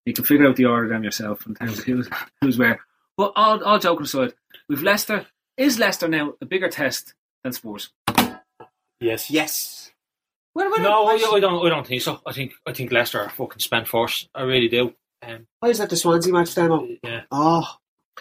You 0.06 0.14
can 0.14 0.24
figure 0.24 0.48
out 0.48 0.56
the 0.56 0.64
order 0.64 0.84
of 0.84 0.90
them 0.90 1.04
yourself 1.04 1.46
in 1.46 1.54
terms 1.54 1.78
of 1.80 1.84
who's, 1.84 2.08
who's 2.40 2.56
where. 2.58 2.80
But 3.18 3.32
all, 3.36 3.62
all 3.62 3.78
joking 3.78 4.04
aside, 4.04 4.32
we've 4.70 4.82
Leicester. 4.82 5.26
Is 5.58 5.78
Leicester 5.78 6.08
now 6.08 6.32
a 6.40 6.46
bigger 6.46 6.68
test 6.70 7.12
than 7.44 7.52
Spurs? 7.52 7.90
Yes. 9.02 9.30
Yes. 9.30 9.90
Well, 10.54 10.70
well, 10.70 10.80
no, 10.80 11.02
why, 11.04 11.12
I, 11.12 11.36
I 11.36 11.40
don't. 11.40 11.66
I 11.66 11.68
don't 11.70 11.86
think 11.86 12.02
so. 12.02 12.20
I 12.26 12.32
think 12.32 12.52
I 12.66 12.72
think 12.72 12.92
Leicester 12.92 13.20
are 13.20 13.30
fucking 13.30 13.60
spent 13.60 13.88
force. 13.88 14.28
I 14.34 14.42
really 14.42 14.68
do. 14.68 14.94
Um, 15.22 15.46
why 15.60 15.70
is 15.70 15.78
that 15.78 15.88
the 15.88 15.96
Swansea 15.96 16.32
match, 16.32 16.54
Damo? 16.54 16.86
yeah. 17.02 17.22
Oh, 17.30 17.66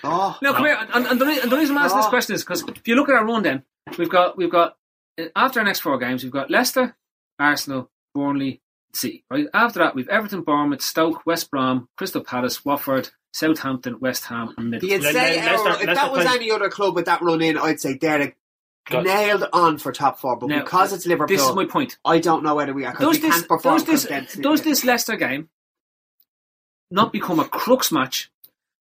oh. 0.03 0.37
No, 0.41 0.53
come 0.53 0.65
here. 0.65 0.77
And, 0.93 1.07
and, 1.07 1.19
the, 1.19 1.25
and 1.43 1.51
the 1.51 1.57
reason 1.57 1.75
I'm 1.77 1.83
asking 1.83 1.97
this 1.99 2.05
Oh. 2.05 2.09
question 2.09 2.35
is 2.35 2.43
because 2.43 2.63
if 2.63 2.87
you 2.87 2.95
look 2.95 3.09
at 3.09 3.15
our 3.15 3.25
run, 3.25 3.43
then 3.43 3.63
we've 3.97 4.09
got 4.09 4.37
we've 4.37 4.51
got 4.51 4.77
after 5.35 5.59
our 5.59 5.65
next 5.65 5.79
four 5.81 5.97
games, 5.97 6.23
we've 6.23 6.31
got 6.31 6.49
Leicester, 6.49 6.95
Arsenal, 7.37 7.89
Burnley, 8.15 8.61
City. 8.93 9.25
Right 9.29 9.47
after 9.53 9.79
that, 9.79 9.93
we've 9.95 10.07
Everton, 10.07 10.41
Bournemouth, 10.43 10.81
Stoke, 10.81 11.25
West 11.25 11.51
Brom, 11.51 11.89
Crystal 11.97 12.23
Palace, 12.23 12.63
Watford, 12.63 13.09
Southampton, 13.33 13.99
West 13.99 14.25
Ham, 14.25 14.53
and 14.57 14.73
Middlesbrough. 14.73 14.83
You'd 14.89 15.03
say 15.03 15.35
Le- 15.35 15.41
uh, 15.41 15.45
Leicester- 15.51 15.69
if 15.69 15.87
Leicester 15.87 15.95
that 15.95 16.11
was 16.13 16.23
plays- 16.25 16.35
any 16.37 16.51
other 16.51 16.69
club 16.69 16.95
with 16.95 17.05
that 17.05 17.21
run 17.21 17.41
in, 17.41 17.57
I'd 17.57 17.81
say 17.81 17.95
they're 17.99 18.19
the- 18.19 18.33
Got- 18.89 19.03
nailed 19.05 19.45
on 19.53 19.77
for 19.77 19.91
top 19.91 20.19
four. 20.19 20.35
But 20.37 20.47
Now, 20.49 20.59
because 20.63 20.91
it's 20.93 21.05
Liverpool, 21.05 21.35
This 21.35 21.47
is 21.47 21.55
my 21.55 21.65
point. 21.65 21.97
I 22.03 22.19
don't 22.19 22.43
know 22.43 22.55
whether 22.55 22.73
we 22.73 22.85
are 22.85 22.93
Does 22.93 23.21
we 23.21 23.29
this 23.29 23.45
can't 23.45 23.63
does 23.63 23.83
this 23.85 24.33
does 24.35 24.61
this 24.63 24.83
Leicester 24.83 25.15
game 25.15 25.49
not 26.89 27.13
become 27.13 27.39
a 27.39 27.45
crux 27.45 27.91
match? 27.91 28.31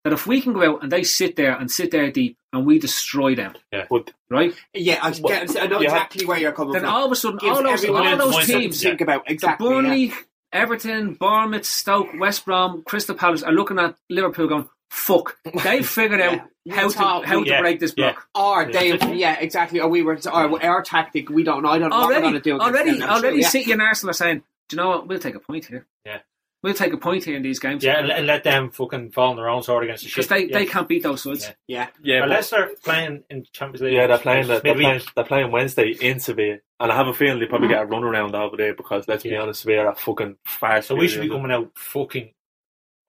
That 0.03 0.15
if 0.15 0.27
we 0.27 0.41
can 0.41 0.55
go 0.55 0.63
out 0.77 0.83
and 0.83 0.91
they 0.91 1.03
sit 1.03 1.37
there 1.37 1.53
and 1.53 1.71
sit 1.71 1.91
there 1.91 2.11
deep 2.11 2.39
and 2.55 2.65
we 2.65 2.79
destroy 2.79 3.35
them, 3.35 3.53
But 3.91 4.13
right? 4.31 4.55
Yeah, 4.73 4.99
I, 5.03 5.11
get, 5.11 5.61
I 5.61 5.67
know 5.67 5.81
you 5.81 5.89
have- 5.91 5.97
exactly 5.97 6.25
where 6.25 6.39
you're 6.39 6.53
coming 6.53 6.73
Then 6.73 6.81
from. 6.83 6.87
Then 6.87 6.95
all 6.95 7.05
of 7.05 7.13
a 7.13 7.17
sudden, 7.17 7.39
all 7.43 7.63
those, 7.63 7.85
all 7.85 8.17
those 8.17 8.47
teams, 8.47 8.81
to 8.81 8.89
think 8.89 9.03
about 9.03 9.27
the 9.27 9.33
exactly. 9.33 10.07
yeah. 10.07 10.15
Burnley, 10.53 10.63
Everton, 10.63 11.15
Bournemouth, 11.15 11.65
Stoke, 11.65 12.09
West 12.19 12.45
Brom, 12.45 12.83
Crystal 12.85 13.15
Palace 13.15 13.43
are 13.43 13.53
looking 13.53 13.79
at 13.79 13.97
Liverpool 14.09 14.49
going, 14.49 14.69
"Fuck!" 14.91 15.37
they've 15.65 15.87
figured 15.89 16.21
out 16.21 16.41
Yeah. 16.65 16.75
how 16.77 16.87
We 16.87 16.93
to 16.93 16.99
how 17.01 17.39
we- 17.41 17.45
to 17.47 17.59
break 17.61 17.81
this 17.81 17.95
yeah. 17.97 18.13
block. 18.13 18.29
Or 18.35 18.71
they, 18.73 18.99
yeah, 19.15 19.37
exactly. 19.41 19.81
Or 19.81 19.89
we 19.89 20.03
were, 20.03 20.19
or 20.33 20.63
our 20.65 20.83
tactic, 20.83 21.29
we 21.31 21.43
don't 21.43 21.63
know. 21.63 21.69
I 21.71 21.79
don't 21.79 21.91
know 21.91 21.97
what 21.99 22.09
we're 22.09 22.15
Already, 22.15 22.23
going 22.31 22.35
to 22.35 22.41
do. 22.41 22.59
already, 22.61 22.91
them. 22.93 23.01
That's 23.01 23.11
already, 23.13 23.37
true, 23.37 23.43
yeah. 23.43 23.49
City 23.49 23.73
and 23.73 23.83
Arsenal 23.83 24.11
are 24.11 24.15
saying, 24.15 24.43
"Do 24.69 24.77
you 24.77 24.83
know 24.83 24.89
what? 24.91 25.07
We'll 25.09 25.19
take 25.19 25.35
a 25.35 25.41
point 25.41 25.67
here. 25.67 25.87
Yeah. 26.05 26.19
We'll 26.63 26.75
take 26.75 26.93
a 26.93 26.97
point 26.97 27.25
here 27.25 27.37
in 27.37 27.43
these 27.43 27.59
games. 27.59 27.83
Yeah, 27.85 27.99
and, 27.99 28.09
let- 28.09 28.19
and 28.19 28.27
let 28.27 28.45
them 28.45 28.71
fucking 28.71 29.13
fall 29.13 29.31
on 29.31 29.37
their 29.37 29.49
own 29.49 29.63
sword 29.63 29.85
against 29.85 30.05
the 30.05 30.09
because 30.11 30.25
shit. 30.27 30.31
they, 30.31 30.45
yeah. 30.47 30.59
they 30.59 30.67
can't 30.67 30.89
beat 30.89 31.03
those 31.03 31.23
sides." 31.23 31.47
Yeah. 31.47 31.53
Yeah, 31.67 31.89
yeah, 32.03 32.17
Are 32.17 32.21
but- 32.23 32.29
Leicester 32.31 32.71
playing 32.85 33.25
in 33.31 33.47
Champions 33.53 33.83
League? 33.83 33.95
yeah, 33.95 34.07
they're 34.07 34.19
playing. 34.19 34.47
They're, 34.49 34.61
they're 34.61 34.75
playing. 34.75 35.01
They're 35.15 35.25
playing 35.25 35.51
Wednesday 35.53 35.91
in 36.01 36.21
Sevilla, 36.21 36.59
and 36.79 36.93
I 36.93 36.97
have 36.97 37.07
a 37.09 37.15
feeling 37.15 37.39
they 37.41 37.47
probably 37.47 37.69
get 37.69 37.83
a 37.83 37.87
run 37.87 38.05
around 38.05 38.35
over 38.35 38.57
there 38.57 38.75
because 38.75 39.07
let's 39.09 39.23
be 39.23 39.37
honest, 39.37 39.63
Sevilla 39.63 39.87
are 39.87 39.95
fucking 39.97 40.37
far. 40.45 40.83
So 40.83 40.95
we 40.95 41.09
should 41.09 41.21
be 41.21 41.27
superior. 41.29 41.43
coming 41.43 41.53
out 41.53 41.71
fucking 41.77 42.33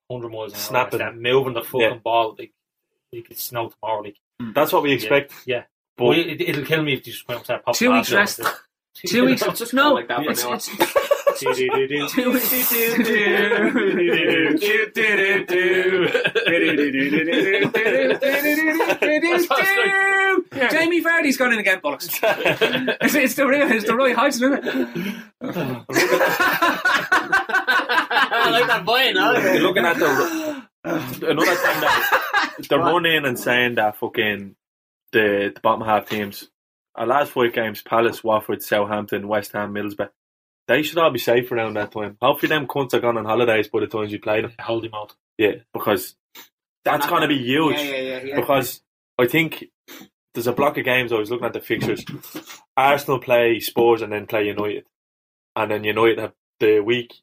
100 0.08 0.30
miles 0.30 0.52
an 0.52 0.58
hour. 0.58 0.62
Snapping. 0.62 1.00
Snapping. 1.00 1.22
moving 1.22 1.54
the 1.54 1.62
fucking 1.64 1.82
Yeah. 1.82 1.96
ball. 2.04 2.36
Like, 2.38 2.52
like 3.14 3.28
it's 3.32 3.44
snow 3.44 3.70
tomorrow. 3.70 4.02
Like, 4.02 4.18
mm. 4.42 4.54
That's 4.54 4.72
what 4.74 4.84
we 4.84 4.92
expect. 4.94 5.34
yeah. 5.46 5.64
But 5.98 6.06
Well, 6.06 6.18
it, 6.20 6.42
it'll 6.42 6.66
kill 6.66 6.82
me 6.84 6.94
if 6.94 7.06
you 7.06 7.14
just 7.14 7.28
went 7.28 7.40
up 7.42 7.46
to 7.46 7.52
that 7.54 7.66
pop 7.66 7.76
Two 7.76 7.92
weeks 7.94 8.12
rest. 8.12 8.40
Two 8.96 9.26
weeks. 9.26 9.42
Just 9.56 9.74
no, 9.74 9.90
go 9.90 9.94
like 9.96 10.08
that 10.10 10.20
it's, 10.26 10.44
it's, 10.44 10.68
two 10.68 10.78
weeks. 10.78 10.96
Jamie 20.70 21.04
Vardy's 21.04 21.38
gone 21.38 21.54
in 21.54 21.60
again, 21.60 21.80
bollocks. 21.82 22.10
it's, 23.02 23.16
it's 23.16 23.36
the 23.36 23.48
real, 23.48 23.72
it's 23.72 23.86
the 23.86 23.96
Roy 23.96 24.14
Hodgson, 24.14 24.54
isn't 24.54 24.68
it? 24.68 25.16
I 28.34 28.50
like 28.50 28.68
that 28.68 28.86
boy, 28.86 29.12
no? 29.14 29.34
You're 29.38 29.62
looking 29.62 29.86
at 29.86 29.98
the 29.98 30.62
another 30.84 31.56
thing 31.56 31.82
that 31.82 32.66
they're 32.70 32.80
running 32.80 33.26
and 33.26 33.38
saying 33.40 33.76
that 33.76 33.98
fucking 33.98 34.56
the, 35.12 35.52
the 35.54 35.60
bottom 35.62 35.86
half 35.86 36.10
teams. 36.10 36.50
Our 36.96 37.06
last 37.08 37.32
five 37.32 37.54
games: 37.54 37.82
Palace, 37.82 38.24
Watford, 38.24 38.64
Southampton, 38.64 39.28
West 39.28 39.54
Ham, 39.54 39.74
Middlesbrough. 39.74 40.10
They 40.68 40.84
should 40.84 40.98
all 40.98 41.12
be 41.12 41.20
safe 41.20 41.52
around 41.52 41.74
that 41.76 41.92
time. 41.92 42.18
Hopefully, 42.22 42.50
them 42.50 42.68
cunts 42.68 42.94
are 42.94 43.00
gone 43.00 43.18
on 43.18 43.26
holidays 43.26 43.68
by 43.68 43.80
the 43.82 43.88
times 43.88 44.12
we 44.12 44.18
play 44.20 44.42
them. 44.42 44.54
Hold 44.60 44.86
him 44.86 44.94
out. 44.94 45.16
Yeah, 45.38 45.56
because 45.74 46.16
that's 46.86 47.08
going 47.08 47.24
to 47.24 47.28
be 47.28 47.38
huge. 47.40 47.78
Yeah, 47.78 47.84
yeah, 47.84 47.98
yeah. 48.00 48.24
yeah. 48.24 48.36
Because 48.40 48.82
I 49.20 49.28
think 49.28 49.66
there's 50.34 50.48
a 50.48 50.54
block 50.54 50.78
of 50.78 50.86
games. 50.86 51.12
I 51.12 51.18
was 51.18 51.30
looking 51.32 51.46
at 51.48 51.54
the 51.54 51.60
fixtures. 51.60 52.06
Arsenal 52.78 53.20
play 53.20 53.60
Spurs 53.60 54.02
and 54.02 54.14
then 54.14 54.28
play 54.28 54.46
United, 54.48 54.86
and 55.56 55.72
then 55.72 55.84
United 55.84 56.20
have 56.20 56.34
the 56.60 56.80
week. 56.80 57.16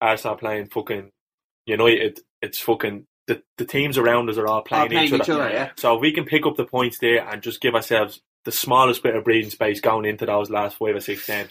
Arsenal 0.00 0.36
playing 0.36 0.66
fucking 0.66 1.10
United. 1.66 2.20
It's 2.42 2.58
fucking 2.58 3.06
the, 3.26 3.42
the 3.58 3.64
teams 3.64 3.98
around 3.98 4.28
us 4.30 4.36
are 4.38 4.46
all 4.46 4.54
All 4.56 4.62
playing, 4.62 4.90
playing 4.90 5.14
each, 5.14 5.28
other. 5.28 5.48
yeah. 5.50 5.70
So 5.76 5.94
if 5.94 6.00
we 6.00 6.12
can 6.12 6.24
pick 6.24 6.44
up 6.46 6.56
the 6.56 6.64
points 6.64 6.98
there 6.98 7.26
and 7.26 7.40
just 7.42 7.60
give 7.60 7.74
ourselves 7.74 8.20
the 8.44 8.52
smallest 8.52 9.02
bit 9.02 9.14
of 9.14 9.24
breathing 9.24 9.50
space 9.50 9.80
going 9.80 10.06
into 10.06 10.26
those 10.26 10.50
last 10.50 10.76
five 10.78 10.96
or 10.96 11.00
six 11.00 11.26
games. 11.26 11.50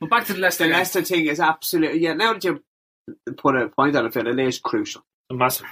But 0.00 0.10
back 0.10 0.26
to 0.26 0.34
the 0.34 0.40
Leicester 0.40 0.64
The 0.64 0.70
game. 0.70 0.78
Leicester 0.78 1.02
thing 1.02 1.26
is 1.26 1.40
absolutely, 1.40 2.00
yeah, 2.00 2.12
now 2.14 2.34
that 2.34 2.44
you 2.44 2.62
put 3.36 3.56
a 3.56 3.68
point 3.68 3.96
on 3.96 4.06
it, 4.06 4.12
Phil, 4.12 4.26
it 4.26 4.38
is 4.38 4.58
crucial. 4.58 5.02
Massive. 5.32 5.66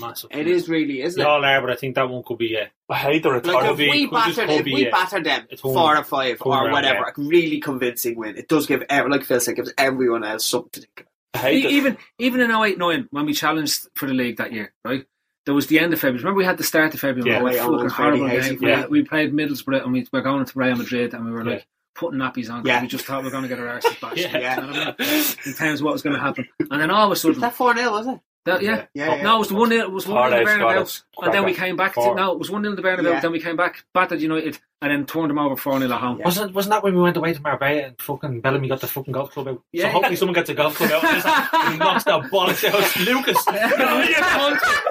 Massive. 0.00 0.30
It 0.32 0.46
is 0.46 0.68
really, 0.68 1.02
isn't 1.02 1.18
They 1.18 1.24
it? 1.26 1.30
all 1.30 1.44
are, 1.44 1.60
but 1.60 1.70
I 1.70 1.76
think 1.76 1.94
that 1.94 2.08
one 2.08 2.22
could 2.22 2.38
be, 2.38 2.48
yeah. 2.48 2.66
I 2.90 2.96
hate 2.96 3.22
the 3.22 3.30
Like 3.30 3.44
if 3.70 3.78
we 3.78 4.06
could 4.08 4.24
just 4.26 4.36
batter, 4.38 4.52
if 4.52 4.64
we 4.64 4.84
yeah. 4.84 4.90
batter 4.90 5.22
them 5.22 5.46
It's 5.50 5.62
home- 5.62 5.74
four 5.74 5.96
or 5.96 6.04
five 6.04 6.38
or 6.42 6.52
round, 6.52 6.72
whatever, 6.72 7.00
yeah. 7.16 7.24
a 7.24 7.28
really 7.28 7.60
convincing 7.60 8.16
win. 8.16 8.36
It 8.36 8.48
does 8.48 8.66
give, 8.66 8.82
ev- 8.90 9.08
like 9.08 9.24
Phil 9.24 9.40
said, 9.40 9.56
gives 9.56 9.72
everyone 9.78 10.24
else 10.24 10.44
something 10.44 10.70
to 10.72 10.80
think 10.80 11.00
about. 11.00 11.08
I 11.34 11.38
hate 11.38 11.64
E- 11.66 11.68
even 11.76 11.98
even 12.18 12.40
in 12.40 12.50
08 12.50 12.78
9 12.78 13.08
when 13.10 13.26
we 13.26 13.34
challenged 13.34 13.86
for 13.94 14.06
the 14.06 14.14
league 14.14 14.38
that 14.38 14.52
year, 14.52 14.72
right? 14.84 15.06
There 15.44 15.54
was 15.54 15.66
the 15.66 15.78
end 15.78 15.92
of 15.92 16.00
February. 16.00 16.18
Remember 16.18 16.38
we 16.38 16.44
had 16.44 16.56
the 16.58 16.64
start 16.64 16.92
of 16.94 17.00
February. 17.00 17.30
Yeah. 17.30 17.40
Oh, 17.42 17.46
yeah, 17.50 17.52
Way 17.52 17.58
on, 17.60 17.72
fucking 17.88 17.90
horrible 17.90 18.28
game. 18.28 18.56
for 18.58 18.88
We, 18.90 19.00
we 19.02 19.08
played 19.08 19.32
Middlesbrough 19.32 19.82
and 19.84 19.92
we 19.92 20.06
were 20.12 20.20
going 20.22 20.44
to 20.44 20.58
Real 20.58 20.76
Madrid 20.76 21.12
and 21.14 21.24
we 21.26 21.30
were 21.30 21.44
like 21.44 21.58
Yeah. 21.60 21.64
Putting 21.98 22.18
nappies 22.20 22.50
on. 22.50 22.62
'cause 22.62 22.68
Yeah. 22.68 22.80
We 22.82 22.88
just 22.88 23.04
thought 23.04 23.22
we 23.22 23.28
are 23.28 23.32
going 23.32 23.42
to 23.42 23.48
get 23.48 23.58
our 23.58 23.78
arses 23.78 24.00
bashed. 24.00 24.18
Yeah. 24.32 24.56
You 24.56 24.60
know 24.62 24.68
what 24.68 24.96
I 25.00 25.04
mean? 25.04 25.24
In 25.46 25.52
terms 25.54 25.80
of 25.80 25.84
what 25.84 25.92
was 25.92 26.02
going 26.02 26.14
to 26.16 26.20
happen, 26.20 26.48
and 26.70 26.80
then 26.80 26.90
all 26.90 27.06
of 27.06 27.12
a 27.12 27.16
sudden. 27.16 27.30
Was 27.30 27.36
sudden, 27.36 27.50
that 27.50 27.54
4 27.54 27.76
0, 27.76 27.90
was 27.90 28.06
it? 28.06 28.20
that, 28.44 28.62
yeah, 28.62 28.86
Yeah, 28.94 29.16
yeah. 29.16 29.22
no, 29.22 29.36
it 29.36 29.38
was 29.40 29.48
the 29.48 29.54
one. 29.56 29.72
It 29.72 29.90
was 29.92 30.06
one 30.06 30.32
in 30.32 30.44
the 30.44 30.50
Hard 30.50 30.60
Bernabeu, 30.60 31.02
and 31.22 31.34
then 31.34 31.44
we 31.44 31.52
came 31.52 31.76
back. 31.76 31.94
To, 31.94 32.14
no, 32.14 32.32
it 32.32 32.38
was 32.38 32.50
one 32.50 32.64
in 32.64 32.76
the 32.76 32.82
Bernabeu. 32.82 33.10
Yeah. 33.10 33.20
Then 33.20 33.32
we 33.32 33.40
came 33.40 33.56
back, 33.56 33.84
battered 33.92 34.22
United, 34.22 34.58
and 34.80 34.90
then 34.90 35.04
turned 35.04 35.28
them 35.28 35.38
over 35.38 35.54
four 35.56 35.78
0 35.78 35.92
at 35.92 36.00
home. 36.00 36.18
Wasn't 36.24 36.54
wasn't 36.54 36.70
that 36.72 36.82
when 36.82 36.94
we 36.94 37.02
went 37.02 37.16
away 37.18 37.34
to 37.34 37.42
Marbella 37.42 37.82
and 37.88 38.00
fucking 38.00 38.40
Bellamy 38.40 38.68
got 38.68 38.80
the 38.80 38.86
fucking 38.86 39.12
golf 39.12 39.32
club 39.32 39.48
out? 39.48 39.62
Yeah. 39.72 39.82
So 39.82 39.88
hopefully 39.90 40.16
someone 40.16 40.34
gets 40.34 40.48
a 40.48 40.54
golf 40.54 40.76
club 40.76 40.92
out 40.92 41.04
and 41.04 41.22
he 41.72 41.76
knocks 41.78 42.04
that 42.04 42.22
bollocks 42.30 42.64
out. 42.64 42.96
Lucas, 43.06 43.44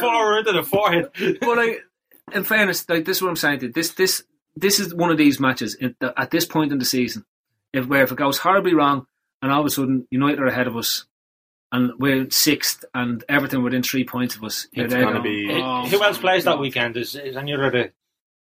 forward 0.00 0.38
into 0.38 0.52
the 0.52 0.62
forehead. 0.62 1.08
but 1.40 1.56
like, 1.56 1.84
in 2.32 2.44
fairness, 2.44 2.88
like 2.88 3.04
this 3.04 3.18
is 3.18 3.22
what 3.22 3.28
I'm 3.30 3.36
saying. 3.36 3.60
To 3.60 3.66
you. 3.66 3.72
This 3.72 3.90
this 3.94 4.24
this 4.56 4.78
is 4.80 4.94
one 4.94 5.10
of 5.10 5.18
these 5.18 5.40
matches 5.40 5.74
in, 5.74 5.94
at 6.16 6.30
this 6.30 6.44
point 6.44 6.72
in 6.72 6.78
the 6.78 6.84
season, 6.84 7.24
if 7.72 7.86
where 7.86 8.02
if 8.02 8.12
it 8.12 8.18
goes 8.18 8.38
horribly 8.38 8.74
wrong, 8.74 9.06
and 9.40 9.50
all 9.50 9.60
of 9.60 9.66
a 9.66 9.70
sudden 9.70 10.06
United 10.10 10.38
are 10.40 10.46
ahead 10.46 10.66
of 10.66 10.76
us, 10.76 11.04
and 11.72 11.92
we're 11.98 12.30
sixth, 12.30 12.84
and 12.94 13.24
everything 13.28 13.62
within 13.62 13.82
three 13.82 14.04
points 14.04 14.36
of 14.36 14.44
us, 14.44 14.66
It's 14.72 14.92
gonna 14.92 15.22
be- 15.22 15.48
"Oh, 15.50 15.86
Who 15.86 16.02
else 16.02 16.18
plays 16.18 16.44
that 16.44 16.58
weekend? 16.58 16.96
Is, 16.96 17.14
is 17.16 17.36
any 17.36 17.54
other 17.54 17.92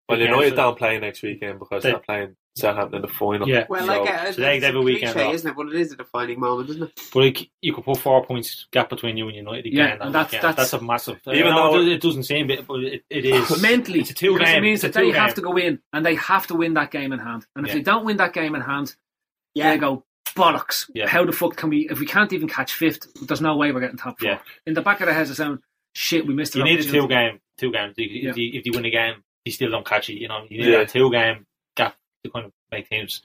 well, 0.07 0.19
Yeah, 0.19 0.25
United 0.25 0.51
so- 0.51 0.55
don't 0.55 0.77
play 0.77 0.99
next 0.99 1.21
weekend 1.23 1.59
because 1.59 1.83
They- 1.83 1.91
they're 1.91 1.99
playing 1.99 2.35
Southampton 2.57 2.95
in 2.97 3.01
the 3.03 3.07
final. 3.07 3.47
Yeah. 3.47 3.65
Well, 3.69 3.81
So- 3.81 3.87
like, 3.87 4.01
uh, 4.01 4.17
so 4.31 4.41
they- 4.41 4.55
it's 4.57 4.61
they 4.61 4.65
have 4.67 4.75
a 4.75 4.79
a 4.79 4.81
weekend 4.81 5.13
cliche, 5.13 5.27
off. 5.27 5.33
isn't 5.35 5.49
it? 5.51 5.55
But 5.55 5.67
it 5.67 5.75
is 5.75 5.91
a 5.91 5.95
defining 5.97 6.39
moment, 6.39 6.69
isn't 6.71 6.83
it? 6.83 6.99
But 7.13 7.19
like, 7.23 7.49
you 7.61 7.73
could 7.73 7.83
put 7.85 7.97
four 7.99 8.25
points 8.25 8.65
gap 8.71 8.89
between 8.89 9.17
you 9.17 9.27
and 9.27 9.35
United 9.35 9.65
again. 9.65 9.77
Yeah, 9.99 10.05
and 10.05 10.13
that's- 10.15 10.31
weekend. 10.31 10.43
that's- 10.43 10.71
that's 10.71 10.81
a 10.81 10.85
massive. 10.85 11.19
Even 11.27 11.53
though- 11.55 11.79
it, 11.79 11.87
it 11.87 12.01
doesn't 12.01 12.23
seem 12.23 12.49
it, 12.49 12.67
but 12.67 12.79
it, 12.83 13.03
it 13.09 13.25
is 13.25 13.61
mentally, 13.61 13.99
It's 14.01 14.11
a 14.11 14.13
two 14.13 14.33
because 14.33 14.49
game. 14.49 14.57
it 14.57 14.61
means 14.61 14.81
that 14.81 14.89
a 14.89 14.99
they 14.99 15.11
two 15.11 15.17
have 15.17 15.33
to 15.35 15.41
go 15.41 15.55
in 15.57 15.79
and 15.93 16.05
they 16.05 16.15
have 16.15 16.47
to 16.47 16.55
win 16.55 16.73
that 16.75 16.91
game 16.91 17.11
in 17.13 17.19
hand. 17.19 17.45
And 17.55 17.65
if 17.65 17.71
Yeah. 17.71 17.77
they 17.79 17.83
don't 17.83 18.05
win 18.05 18.17
that 18.17 18.33
game 18.33 18.55
in 18.55 18.61
hand, 18.61 18.95
Yeah. 19.53 19.71
they 19.71 19.77
go 19.77 20.03
bollocks. 20.35 20.89
Yeah. 20.93 21.07
How 21.07 21.25
the 21.25 21.31
fuck 21.31 21.55
can 21.55 21.69
we? 21.69 21.87
If 21.89 21.99
we 21.99 22.05
can't 22.05 22.31
even 22.33 22.47
catch 22.47 22.73
fifth, 22.73 23.07
there's 23.27 23.41
no 23.41 23.55
way 23.55 23.71
we're 23.71 23.79
getting 23.81 23.97
top 23.97 24.19
four. 24.19 24.29
Yeah. 24.29 24.39
In 24.65 24.73
the 24.73 24.81
back 24.81 25.01
of 25.01 25.07
the 25.07 25.13
head, 25.13 25.27
it's 25.27 25.37
saying, 25.37 25.59
"Shit, 25.93 26.27
we 26.27 26.33
missed 26.33 26.55
it." 26.55 26.59
You 26.59 26.65
need 26.65 26.79
a 26.79 26.83
two 26.83 27.07
game, 27.07 27.39
two 27.57 27.71
games. 27.71 27.95
If, 27.97 28.11
Yeah. 28.11 28.33
you, 28.35 28.59
if 28.59 28.65
you 28.65 28.71
win 28.75 28.85
a 28.85 28.89
game, 28.91 29.23
you 29.45 29.51
still 29.51 29.71
don't 29.71 29.85
catch 29.85 30.09
it. 30.09 30.19
You 30.19 30.27
know, 30.27 30.45
you 30.49 30.59
need 30.61 30.69
Yeah. 30.71 30.79
a 30.81 30.85
two 30.85 31.09
game 31.09 31.37
gap 31.37 31.45
to 32.23 32.29
kind 32.31 32.45
of 32.45 32.51
make 32.71 32.89
teams. 32.89 33.21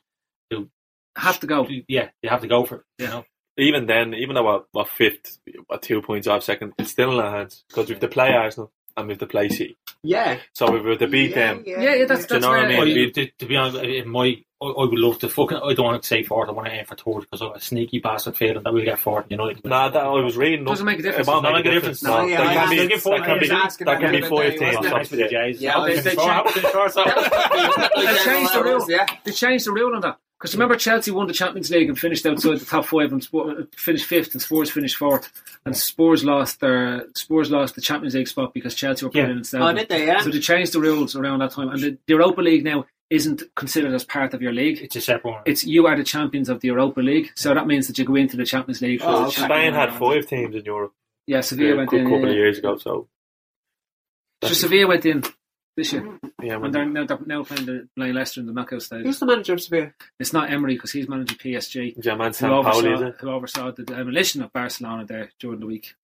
You 0.50 0.68
have 1.16 1.40
to 1.40 1.46
go. 1.46 1.66
Yeah, 1.88 2.08
you 2.22 2.28
have 2.30 2.40
to 2.42 2.48
go 2.48 2.64
for 2.64 2.76
it. 2.76 2.82
You 2.98 3.06
know, 3.08 3.24
Even 3.58 3.86
then, 3.86 4.14
even 4.14 4.34
though 4.34 4.44
we're, 4.44 4.62
we're 4.74 4.84
fifth, 4.84 5.38
we're 5.68 5.78
two 5.78 6.02
points 6.02 6.26
off 6.26 6.42
second, 6.42 6.72
it's 6.78 6.90
still 6.90 7.12
in 7.12 7.18
our 7.24 7.30
hands 7.38 7.64
because 7.68 7.88
we 7.88 7.94
have 7.94 8.00
to 8.00 8.08
play 8.08 8.32
Arsenal 8.32 8.70
and 8.96 9.06
we 9.08 9.12
have 9.12 9.20
to 9.20 9.26
play 9.26 9.48
City. 9.48 9.76
Yeah. 10.02 10.38
So 10.54 10.66
if 10.74 10.82
we 10.82 10.90
were 10.90 10.96
to 10.96 11.06
beat 11.08 11.34
them, 11.34 11.62
Yeah, 11.66 11.94
yeah, 11.94 12.04
that's 12.04 12.26
Do 12.26 12.34
you 12.36 12.40
that's 12.40 12.42
know 12.42 12.48
what 12.50 12.64
I 12.64 12.68
mean? 12.68 12.78
Well, 12.78 12.88
you- 12.88 13.10
to, 13.12 13.26
to 13.38 13.46
be 13.46 13.56
honest, 13.56 13.82
in 13.82 14.08
my 14.08 14.42
I, 14.62 14.66
I 14.82 14.84
would 14.88 14.98
love 14.98 15.18
to 15.20 15.28
fucking. 15.28 15.56
I 15.58 15.74
don't 15.74 15.84
want 15.86 16.02
to 16.02 16.06
say 16.06 16.22
fourth. 16.22 16.48
I 16.48 16.52
want 16.52 16.68
to 16.68 16.74
aim 16.74 16.84
for 16.84 16.94
third 16.96 17.20
because 17.22 17.42
I'm 17.42 17.52
a 17.52 17.60
sneaky 17.60 17.98
bastard 17.98 18.36
feeling 18.36 18.62
that 18.62 18.72
we'll 18.72 18.84
get 18.84 18.98
fourth. 19.00 19.26
You 19.28 19.36
know, 19.36 19.52
nah, 19.64 19.88
that 19.88 20.02
I 20.02 20.08
was 20.08 20.36
reading. 20.36 20.64
Doesn't 20.64 20.86
make 20.86 20.98
a 21.00 21.02
difference. 21.02 21.26
It 21.26 21.30
won't 21.30 21.44
Doesn't 21.44 21.56
make 21.64 21.66
a 21.66 21.70
difference. 21.70 22.02
No, 22.02 22.18
No, 22.22 22.26
yeah, 22.26 22.38
that 22.42 22.54
can 22.54 22.70
be, 22.70 22.80
I 22.80 22.84
was 22.94 23.02
that 23.04 23.24
can 23.24 23.38
be, 23.40 23.48
that 23.84 24.00
can 24.00 24.12
be 24.12 24.20
the 24.20 24.26
four 24.28 24.40
other 24.42 24.50
day, 24.50 24.58
teams. 24.58 24.76
wasn't 24.76 24.84
or 24.84 24.88
it? 24.88 24.98
Nice 24.98 25.10
with 25.10 25.20
the 25.20 25.24
something. 25.24 25.30
Jays. 25.30 25.60
Yeah, 25.60 25.84
they- 25.84 26.00
they 26.00 26.14
changed- 26.16 26.54
They 27.96 28.06
They 28.06 28.18
changed 28.24 28.54
the 28.54 28.62
rule. 28.64 28.90
Yeah. 28.90 29.06
They 29.24 29.32
changed 29.32 29.66
the 29.66 29.72
rule 29.72 29.94
on 29.94 30.00
that 30.02 30.18
because 30.38 30.54
remember 30.54 30.76
Chelsea 30.76 31.10
won 31.10 31.26
the 31.26 31.32
Champions 31.32 31.70
League 31.70 31.88
and 31.88 31.98
finished 31.98 32.26
outside 32.26 32.58
the 32.58 32.64
top 32.64 32.84
five 32.86 33.12
and 33.12 33.22
Spor- 33.22 33.66
finished 33.76 34.06
fifth, 34.06 34.32
and 34.32 34.42
Spurs 34.42 34.70
finished 34.70 34.96
fourth, 34.96 35.30
and 35.64 35.76
Spurs 35.76 36.24
lost 36.24 36.60
their 36.60 37.06
Spurs 37.14 37.50
lost 37.50 37.74
the 37.74 37.80
Champions 37.80 38.14
League 38.14 38.28
spot 38.28 38.52
because 38.54 38.74
Chelsea 38.74 39.04
were 39.04 39.10
playing 39.10 39.28
Yeah. 39.28 39.36
instead. 39.36 39.62
Oh, 39.62 39.72
did 39.72 39.88
they? 39.88 40.06
Yeah. 40.06 40.20
So 40.20 40.30
they 40.30 40.40
changed 40.40 40.72
the 40.72 40.80
rules 40.80 41.14
around 41.16 41.40
that 41.40 41.52
time, 41.52 41.68
and 41.68 41.80
the, 41.80 41.90
the 41.90 42.14
Europa 42.14 42.40
League 42.40 42.64
now 42.64 42.86
isn't 43.12 43.42
considered 43.54 43.92
as 43.94 44.04
part 44.04 44.32
of 44.34 44.40
your 44.42 44.52
league. 44.52 44.78
It's 44.82 44.96
a 44.96 45.00
separate 45.00 45.30
one. 45.30 45.42
It's 45.46 45.64
you 45.64 45.86
are 45.86 45.96
the 45.96 46.04
champions 46.04 46.48
of 46.48 46.60
the 46.60 46.68
Europa 46.68 47.00
League, 47.00 47.30
so 47.36 47.54
that 47.54 47.66
means 47.66 47.86
that 47.86 47.98
you 47.98 48.04
go 48.04 48.14
into 48.16 48.36
the 48.36 48.44
Champions 48.46 48.80
League. 48.82 49.00
for 49.00 49.06
Oh, 49.06 49.10
the 49.12 49.18
okay. 49.26 49.32
Champions 49.36 49.60
Spain 49.60 49.74
had 49.74 49.90
League. 49.90 49.98
five 49.98 50.26
teams 50.26 50.54
in 50.56 50.64
Europe 50.64 50.92
Yeah, 51.26 51.38
a 51.38 51.42
Sevilla 51.42 51.76
went 51.76 51.92
in. 51.92 52.06
a 52.06 52.10
couple 52.10 52.28
of 52.30 52.34
years 52.34 52.58
ago. 52.58 52.76
So 52.78 53.08
So 54.42 54.54
Sevilla 54.54 54.88
went 54.88 55.04
in 55.06 55.22
this 55.76 55.92
year, 55.92 56.18
yeah, 56.42 56.54
and 56.54 56.62
when, 56.62 56.70
they're 56.72 56.84
now, 56.84 57.06
they're 57.06 57.18
now 57.24 57.42
playing 57.44 57.64
the 57.66 57.88
playing 57.96 58.14
Leicester 58.14 58.40
in 58.40 58.46
the 58.46 58.52
knockout 58.52 58.82
stage. 58.82 59.04
Who's 59.04 59.18
the 59.20 59.26
manager 59.26 59.54
of 59.54 59.62
Sevilla? 59.62 59.92
It's 60.20 60.32
not 60.32 60.50
Emery 60.50 60.74
because 60.74 60.92
he's 60.92 61.08
managing 61.08 61.38
PSG. 61.38 61.98
German 61.98 62.26
who 62.26 62.32
Sampaoli, 62.32 62.92
oversaw, 62.92 63.06
it? 63.06 63.14
who 63.20 63.30
oversaw 63.30 63.70
the 63.72 63.82
demolition 63.84 64.42
of 64.42 64.52
Barcelona 64.52 65.06
there 65.06 65.30
during 65.38 65.60
the 65.60 65.66
week. 65.66 65.94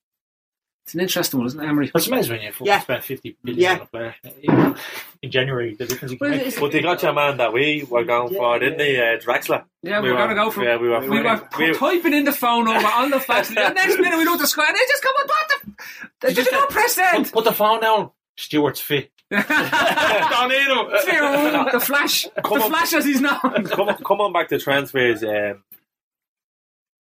It's 0.89 0.95
an 0.95 1.01
interesting 1.03 1.39
one, 1.41 1.47
isn't 1.49 1.61
it, 1.62 1.68
Emery? 1.68 1.91
It's 1.95 2.07
amazing 2.07 2.32
when 2.36 2.41
you 2.47 2.51
fucking 2.51 2.66
Yeah. 2.66 2.80
spend 2.80 3.05
fifty 3.05 3.36
billion 3.45 3.61
Yeah. 3.62 3.72
on 3.74 3.80
a 3.82 3.84
player 3.84 4.14
in, 4.43 4.74
in 5.20 5.30
January. 5.30 5.74
The 5.74 5.84
difference 5.84 6.12
you 6.12 6.18
can 6.18 6.28
Well, 6.30 6.39
make. 6.39 6.47
it's- 6.47 6.59
But 6.59 6.72
they 6.72 6.80
got 6.80 7.03
your 7.03 7.12
man 7.12 7.36
that 7.36 7.53
we 7.53 7.86
were 7.91 8.05
going 8.05 8.34
for, 8.34 8.59
didn't 8.59 8.78
they? 8.78 8.97
Uh, 8.99 9.18
Draxler. 9.18 9.64
Yeah, 9.82 10.01
we 10.01 10.09
We 10.09 10.12
were 10.14 10.16
going 10.16 10.30
to 10.30 10.34
go 10.34 10.51
for 10.51 10.64
yeah, 10.64 10.78
we 10.78 10.89
were 10.89 11.01
we 11.01 11.20
were 11.20 11.43
we- 11.59 11.74
typing 11.74 12.14
in 12.14 12.24
the 12.24 12.32
phone 12.32 12.66
over 12.68 12.86
on 12.86 13.11
the 13.11 13.20
fax. 13.20 13.49
the 13.55 13.55
next 13.68 13.99
minute 13.99 14.16
we 14.16 14.24
looked 14.24 14.36
at 14.36 14.41
the 14.41 14.47
square 14.47 14.68
and 14.68 14.76
they 14.76 14.80
just 14.89 15.03
come 15.03 15.12
on, 15.20 15.26
what 15.28 15.49
the? 15.51 16.26
They 16.28 16.32
just 16.32 16.51
don't 16.51 16.70
press 16.70 16.99
Put, 17.16 17.32
put 17.32 17.45
the 17.45 17.53
phone 17.53 17.82
down. 17.82 18.11
Stewart's 18.39 18.80
fit. 18.80 19.11
the 19.28 19.36
Don't 20.30 20.49
need 20.49 20.68
him. 20.68 21.66
The 21.70 21.80
flash, 21.80 22.22
the 22.34 22.41
Come 22.41 22.62
on. 22.62 22.70
flash 22.70 22.95
as 22.95 23.05
he's 23.05 23.20
known. 23.20 23.39
come, 23.66 23.91
on, 23.91 23.97
come 24.03 24.20
on 24.22 24.32
back 24.32 24.49
to 24.49 24.59
transfers. 24.59 25.22
Um, 25.22 25.64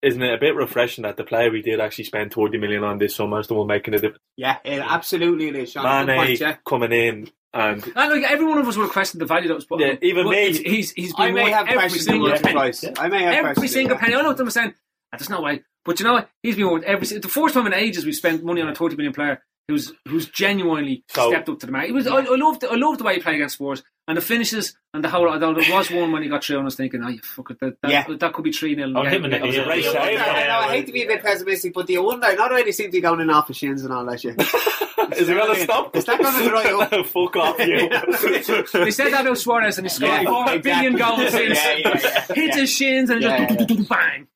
isn't 0.02 0.22
it 0.22 0.32
a 0.34 0.38
bit 0.38 0.54
refreshing 0.54 1.02
that 1.02 1.16
the 1.16 1.24
player 1.24 1.50
we 1.50 1.62
did 1.62 1.80
actually 1.80 2.04
spend 2.04 2.32
30 2.32 2.58
million 2.58 2.84
on 2.84 2.98
this 2.98 3.14
summer 3.16 3.40
is 3.40 3.46
the 3.48 3.54
one 3.54 3.66
making 3.66 3.94
a 3.94 3.98
difference? 3.98 4.22
Yeah, 4.36 4.58
it 4.64 4.78
absolutely 4.80 5.48
it 5.48 5.56
is. 5.56 5.72
Sean. 5.72 6.06
Mane 6.06 6.16
point, 6.18 6.40
yeah. 6.40 6.56
coming 6.66 6.92
in 6.92 7.30
and 7.52 7.82
And 7.84 8.12
like 8.12 8.22
every 8.30 8.44
one 8.46 8.58
of 8.58 8.68
us 8.68 8.76
would 8.76 8.84
have 8.84 8.92
questioned 8.92 9.20
the 9.20 9.26
value 9.26 9.48
that 9.48 9.54
was 9.54 9.64
put. 9.64 9.80
Yeah, 9.80 9.88
on. 9.90 9.98
even 10.02 10.24
But 10.26 10.30
me. 10.30 10.38
it's- 10.48 10.58
He's 10.58 10.90
he's 10.92 11.14
I 11.16 11.28
been 11.28 11.30
I 11.30 11.34
may 11.34 11.44
worth 11.44 11.52
have 11.54 11.66
every 11.68 11.78
questioned 11.80 12.02
single 12.04 12.26
it 12.26 12.30
once 12.30 12.40
or 12.40 12.42
penny. 12.44 12.54
twice. 12.54 12.84
I 12.98 13.08
may 13.08 13.22
have 13.22 13.32
every 13.34 13.42
questioned 13.54 13.64
it, 13.64 13.72
single 13.72 13.96
yeah. 13.96 14.00
penny. 14.00 14.14
I 14.14 14.22
know 14.22 14.28
what 14.28 14.36
them 14.36 14.50
saying. 14.50 14.74
"Ah, 15.12 15.16
There's 15.16 15.30
no 15.30 15.40
way, 15.40 15.62
but 15.84 15.98
you 15.98 16.04
know 16.04 16.12
what? 16.12 16.28
He's 16.42 16.56
been 16.56 16.70
worth 16.70 16.84
every. 16.84 17.18
The 17.18 17.28
first 17.28 17.54
time 17.54 17.66
in 17.66 17.74
ages 17.74 18.04
we've 18.04 18.14
spent 18.14 18.44
money 18.44 18.60
on 18.60 18.68
a 18.68 18.74
30 18.74 18.96
million 18.96 19.12
player 19.14 19.42
who's 19.66 19.92
who's 20.06 20.26
genuinely 20.28 21.04
So- 21.08 21.30
stepped 21.30 21.48
up 21.48 21.58
to 21.60 21.66
the 21.66 21.72
mark. 21.72 21.88
It 21.88 21.92
was. 21.92 22.06
I, 22.06 22.18
I 22.18 22.36
loved. 22.36 22.64
I 22.64 22.74
loved 22.76 23.00
the 23.00 23.04
way 23.04 23.14
he 23.14 23.20
played 23.20 23.36
against 23.36 23.54
Spurs 23.56 23.82
and 24.08 24.16
the 24.16 24.20
finishes 24.20 24.76
and 24.92 25.04
the 25.04 25.08
whole. 25.08 25.28
Although 25.28 25.54
there 25.54 25.72
was 25.72 25.90
one 25.90 26.10
when 26.10 26.22
he 26.24 26.28
got 26.28 26.42
through, 26.42 26.56
and 26.56 26.62
I 26.62 26.64
was 26.64 26.74
thinking, 26.74 27.02
oh, 27.04 27.08
you 27.08 27.20
fuck 27.22 27.50
it, 27.52 27.60
that, 27.60 27.76
that, 27.82 27.90
Yeah. 27.90 28.04
that 28.16 28.32
could 28.32 28.42
be 28.42 28.50
three 28.52 28.74
0 28.74 28.92
Oh, 28.96 29.02
him 29.04 29.24
and 29.24 29.32
the- 29.34 29.38
was 29.40 29.54
a 29.56 29.58
yeah, 29.60 29.74
yeah. 29.74 29.92
save. 29.92 30.20
I 30.20 30.46
know, 30.46 30.58
I 30.58 30.68
hate 30.70 30.86
to 30.86 30.92
be 30.92 31.02
a 31.04 31.06
bit 31.06 31.22
pessimistic, 31.22 31.72
but 31.74 31.86
do 31.86 31.92
you 31.92 32.02
wonder? 32.02 32.34
Not 32.34 32.50
only 32.50 32.72
seems 32.72 32.88
to 32.88 32.98
be 32.98 33.00
going 33.00 33.20
in 33.20 33.30
off 33.30 33.46
the 33.46 33.54
shins 33.54 33.84
and 33.84 33.92
all 33.92 34.04
that 34.06 34.20
shit. 34.20 34.34
is 35.16 35.28
he 35.28 35.34
going 35.34 35.54
to 35.54 35.62
stop? 35.62 35.94
Is 35.94 36.04
that 36.06 36.18
going 36.20 36.42
to 36.42 36.48
dry 36.48 36.98
up? 36.98 37.06
Fuck 37.06 37.36
off 37.36 37.58
you. 37.60 37.88
They 38.84 38.90
said 38.90 39.12
that 39.12 39.20
about 39.26 39.38
Suarez 39.38 39.78
and 39.78 39.86
he 39.86 39.90
scored 39.90 40.10
Yeah, 40.10 40.24
four 40.24 40.42
exactly. 40.54 40.70
billion 40.72 40.96
goals 40.96 41.30
since. 41.30 41.58
Yeah, 41.58 41.72
yeah, 41.76 41.88
yeah, 42.02 42.20
Hits 42.34 42.38
yeah. 42.56 42.56
his 42.56 42.70
shins 42.72 43.10
and 43.10 43.22
Yeah, 43.22 43.54
just 43.54 43.70
yeah, 43.70 43.84
bang. 43.88 44.26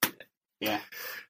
Yeah. 0.60 0.80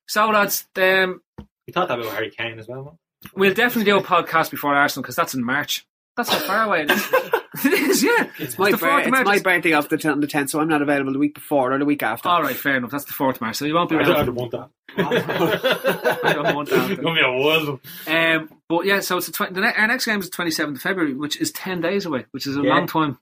So 0.06 0.26
lads, 0.28 0.66
um, 0.76 1.22
We 1.66 1.72
thought 1.72 1.88
that 1.88 1.98
about 2.00 2.12
Harry 2.12 2.30
Kane 2.30 2.58
as 2.58 2.68
well. 2.68 2.84
man. 2.84 2.98
We'll 3.36 3.54
definitely 3.54 3.90
do 3.90 3.96
a 3.98 4.02
podcast 4.02 4.50
before 4.50 4.74
Arsenal 4.74 5.02
because 5.02 5.14
that's 5.16 5.32
in 5.34 5.44
March. 5.44 5.86
That's 6.16 6.28
how 6.30 6.38
far 6.40 6.64
away 6.64 6.82
it 6.82 6.90
is. 6.90 7.06
it 7.64 7.72
is, 7.72 8.02
yeah. 8.02 8.28
It's 8.38 8.58
My 8.58 8.70
the 8.70 8.76
bir- 8.76 8.86
4th 8.86 8.92
of 8.94 9.00
it's 9.02 9.10
March. 9.10 9.26
my 9.26 9.38
birthday 9.38 9.72
off 9.72 9.88
the 9.88 9.96
10th, 9.96 10.20
the 10.20 10.26
10th, 10.26 10.50
so 10.50 10.60
I'm 10.60 10.68
not 10.68 10.82
available 10.82 11.12
the 11.12 11.18
week 11.18 11.34
before 11.34 11.72
or 11.72 11.78
the 11.78 11.84
week 11.86 12.02
after. 12.02 12.28
All 12.28 12.42
right, 12.42 12.54
fair 12.56 12.76
enough. 12.76 12.90
That's 12.90 13.04
the 13.04 13.14
4th 13.14 13.36
of 13.36 13.40
March, 13.40 13.56
so 13.56 13.64
you 13.64 13.74
won't 13.74 13.88
be 13.88 13.96
I 13.96 14.02
don't, 14.02 14.16
I 14.16 14.24
don't 14.24 14.34
want 14.34 14.50
that. 14.52 14.68
I 14.98 16.32
don't 16.34 16.54
want 16.54 16.68
that. 16.70 16.90
It's 16.90 17.00
gonna 17.00 17.14
be 17.14 17.20
a 17.24 17.32
whirl. 17.32 17.80
Um, 18.06 18.50
but 18.68 18.84
yeah, 18.84 19.00
so 19.00 19.16
it's 19.16 19.26
the, 19.26 19.32
20, 19.32 19.54
the 19.54 19.60
ne- 19.62 19.74
our 19.74 19.86
next 19.86 20.04
game 20.04 20.20
is 20.20 20.28
the 20.28 20.36
27th 20.36 20.74
of 20.76 20.80
February, 20.82 21.14
which 21.14 21.40
is 21.40 21.50
10 21.52 21.80
days 21.80 22.04
away, 22.06 22.26
which 22.32 22.46
is 22.46 22.56
a 22.56 22.62
Yeah. 22.62 22.74
long 22.74 22.86
time. 22.86 23.18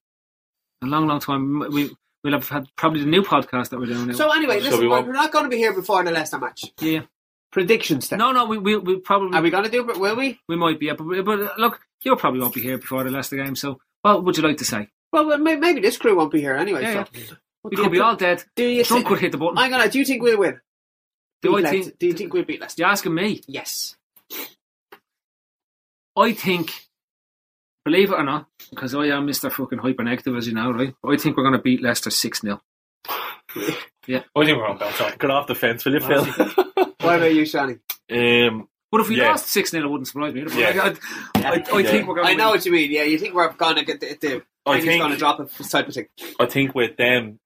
A 0.82 0.86
long, 0.86 1.06
long 1.06 1.20
time. 1.20 1.60
We, 1.70 1.90
we'll 2.24 2.32
have 2.32 2.48
had 2.48 2.66
probably 2.76 3.00
the 3.00 3.06
new 3.10 3.22
podcast 3.22 3.68
that 3.70 3.78
we're 3.78 3.86
doing 3.86 4.08
now. 4.08 4.14
So 4.14 4.30
anyway, 4.32 4.60
listen, 4.60 4.80
we 4.80 4.86
we're 4.88 4.96
won't- 4.96 5.06
we're 5.06 5.12
not 5.12 5.30
going 5.32 5.44
to 5.44 5.50
be 5.50 5.58
here 5.58 5.72
before 5.74 6.02
the 6.02 6.10
Leicester 6.10 6.38
match. 6.38 6.64
yeah. 6.80 7.02
Predictions 7.52 8.08
then. 8.08 8.20
No, 8.20 8.32
no, 8.32 8.44
we, 8.46 8.58
we, 8.58 8.76
we 8.76 9.00
probably. 9.00 9.36
Are 9.36 9.42
we 9.42 9.50
going 9.50 9.64
to 9.64 9.70
do 9.70 9.88
it? 9.88 9.98
Will 9.98 10.16
we? 10.16 10.38
We 10.48 10.56
might 10.56 10.78
be, 10.78 10.86
yeah, 10.86 10.94
but, 10.94 11.24
but 11.24 11.58
look, 11.58 11.80
you 12.02 12.14
probably 12.16 12.40
won't 12.40 12.54
be 12.54 12.60
here 12.60 12.78
before 12.78 13.02
the 13.02 13.10
Leicester 13.10 13.36
game. 13.36 13.56
So, 13.56 13.80
what 14.02 14.24
would 14.24 14.36
you 14.36 14.42
like 14.42 14.58
to 14.58 14.64
say? 14.64 14.88
Well, 15.12 15.36
maybe 15.38 15.80
this 15.80 15.96
crew 15.96 16.16
won't 16.16 16.30
be 16.30 16.40
here 16.40 16.54
anyway. 16.54 16.82
Yeah, 16.82 17.04
so. 17.04 17.36
We 17.64 17.76
could 17.76 17.90
be 17.90 18.00
all 18.00 18.16
dead. 18.16 18.44
Do 18.56 18.64
you 18.64 18.84
think? 18.84 19.06
could 19.06 19.18
hit 19.18 19.32
the 19.32 19.38
button. 19.38 19.58
I'm 19.58 19.70
gonna. 19.70 19.88
Do 19.88 19.98
you 19.98 20.04
think 20.04 20.22
we'll 20.22 20.38
win? 20.38 20.60
Do 21.42 21.56
Beat 21.56 21.66
I 21.66 21.70
think? 21.70 21.98
Do 21.98 22.06
you 22.06 22.12
think 22.12 22.32
we'll 22.32 22.44
beat 22.44 22.60
Leicester? 22.60 22.82
You're 22.82 22.90
asking 22.90 23.14
me. 23.14 23.42
Yes. 23.46 23.96
I 26.16 26.32
think, 26.32 26.72
believe 27.84 28.10
it 28.10 28.14
or 28.14 28.24
not, 28.24 28.46
because 28.70 28.94
I 28.94 29.06
am 29.06 29.26
Mr. 29.26 29.50
fucking 29.50 29.78
hyper 29.78 30.02
negative, 30.02 30.36
as 30.36 30.46
you 30.46 30.54
know, 30.54 30.70
right? 30.72 30.94
I 31.04 31.16
think 31.16 31.36
we're 31.36 31.44
going 31.44 31.54
to 31.54 31.62
beat 31.62 31.82
Leicester 31.82 32.10
6 32.10 32.40
0. 32.42 32.60
I 33.56 34.44
think 34.44 34.56
we're 34.58 34.66
on 34.66 34.78
bounce 34.78 35.00
off. 35.00 35.18
Get 35.18 35.30
off 35.30 35.46
the 35.46 35.54
fence, 35.54 35.84
will 35.84 35.94
you, 35.94 36.00
Phil? 36.00 36.24
What 36.24 37.16
about 37.16 37.34
you, 37.34 37.42
Shani? 37.42 37.78
um, 38.10 38.68
But 38.90 39.00
if 39.02 39.08
we 39.08 39.16
Yeah. 39.18 39.28
lost 39.30 39.46
6 39.48 39.70
0, 39.70 39.84
it 39.84 39.88
wouldn't 39.88 40.08
surprise 40.08 40.34
me. 40.34 40.44
Yeah. 40.56 40.70
Like, 40.70 40.98
I, 41.36 41.40
I, 41.40 41.52
I 41.72 41.78
Yeah. 41.80 41.90
think 41.90 42.08
we're 42.08 42.14
going 42.16 42.26
to 42.26 42.32
I 42.32 42.34
know 42.34 42.50
what 42.50 42.64
you 42.66 42.72
mean. 42.72 42.90
Yeah, 42.90 43.04
you 43.04 43.18
think 43.18 43.34
we're 43.34 43.52
going 43.52 43.76
to 43.76 43.84
get 43.84 44.00
the, 44.00 44.16
the 44.20 44.42
I 44.66 44.72
penny's 44.72 44.84
think 44.84 45.00
going 45.02 45.12
to 45.12 45.18
drop 45.18 45.40
it 45.40 45.50
type 45.70 45.88
of 45.88 45.94
thing. 45.94 46.06
I 46.38 46.46
think 46.46 46.74
with 46.74 46.96
them, 46.96 47.38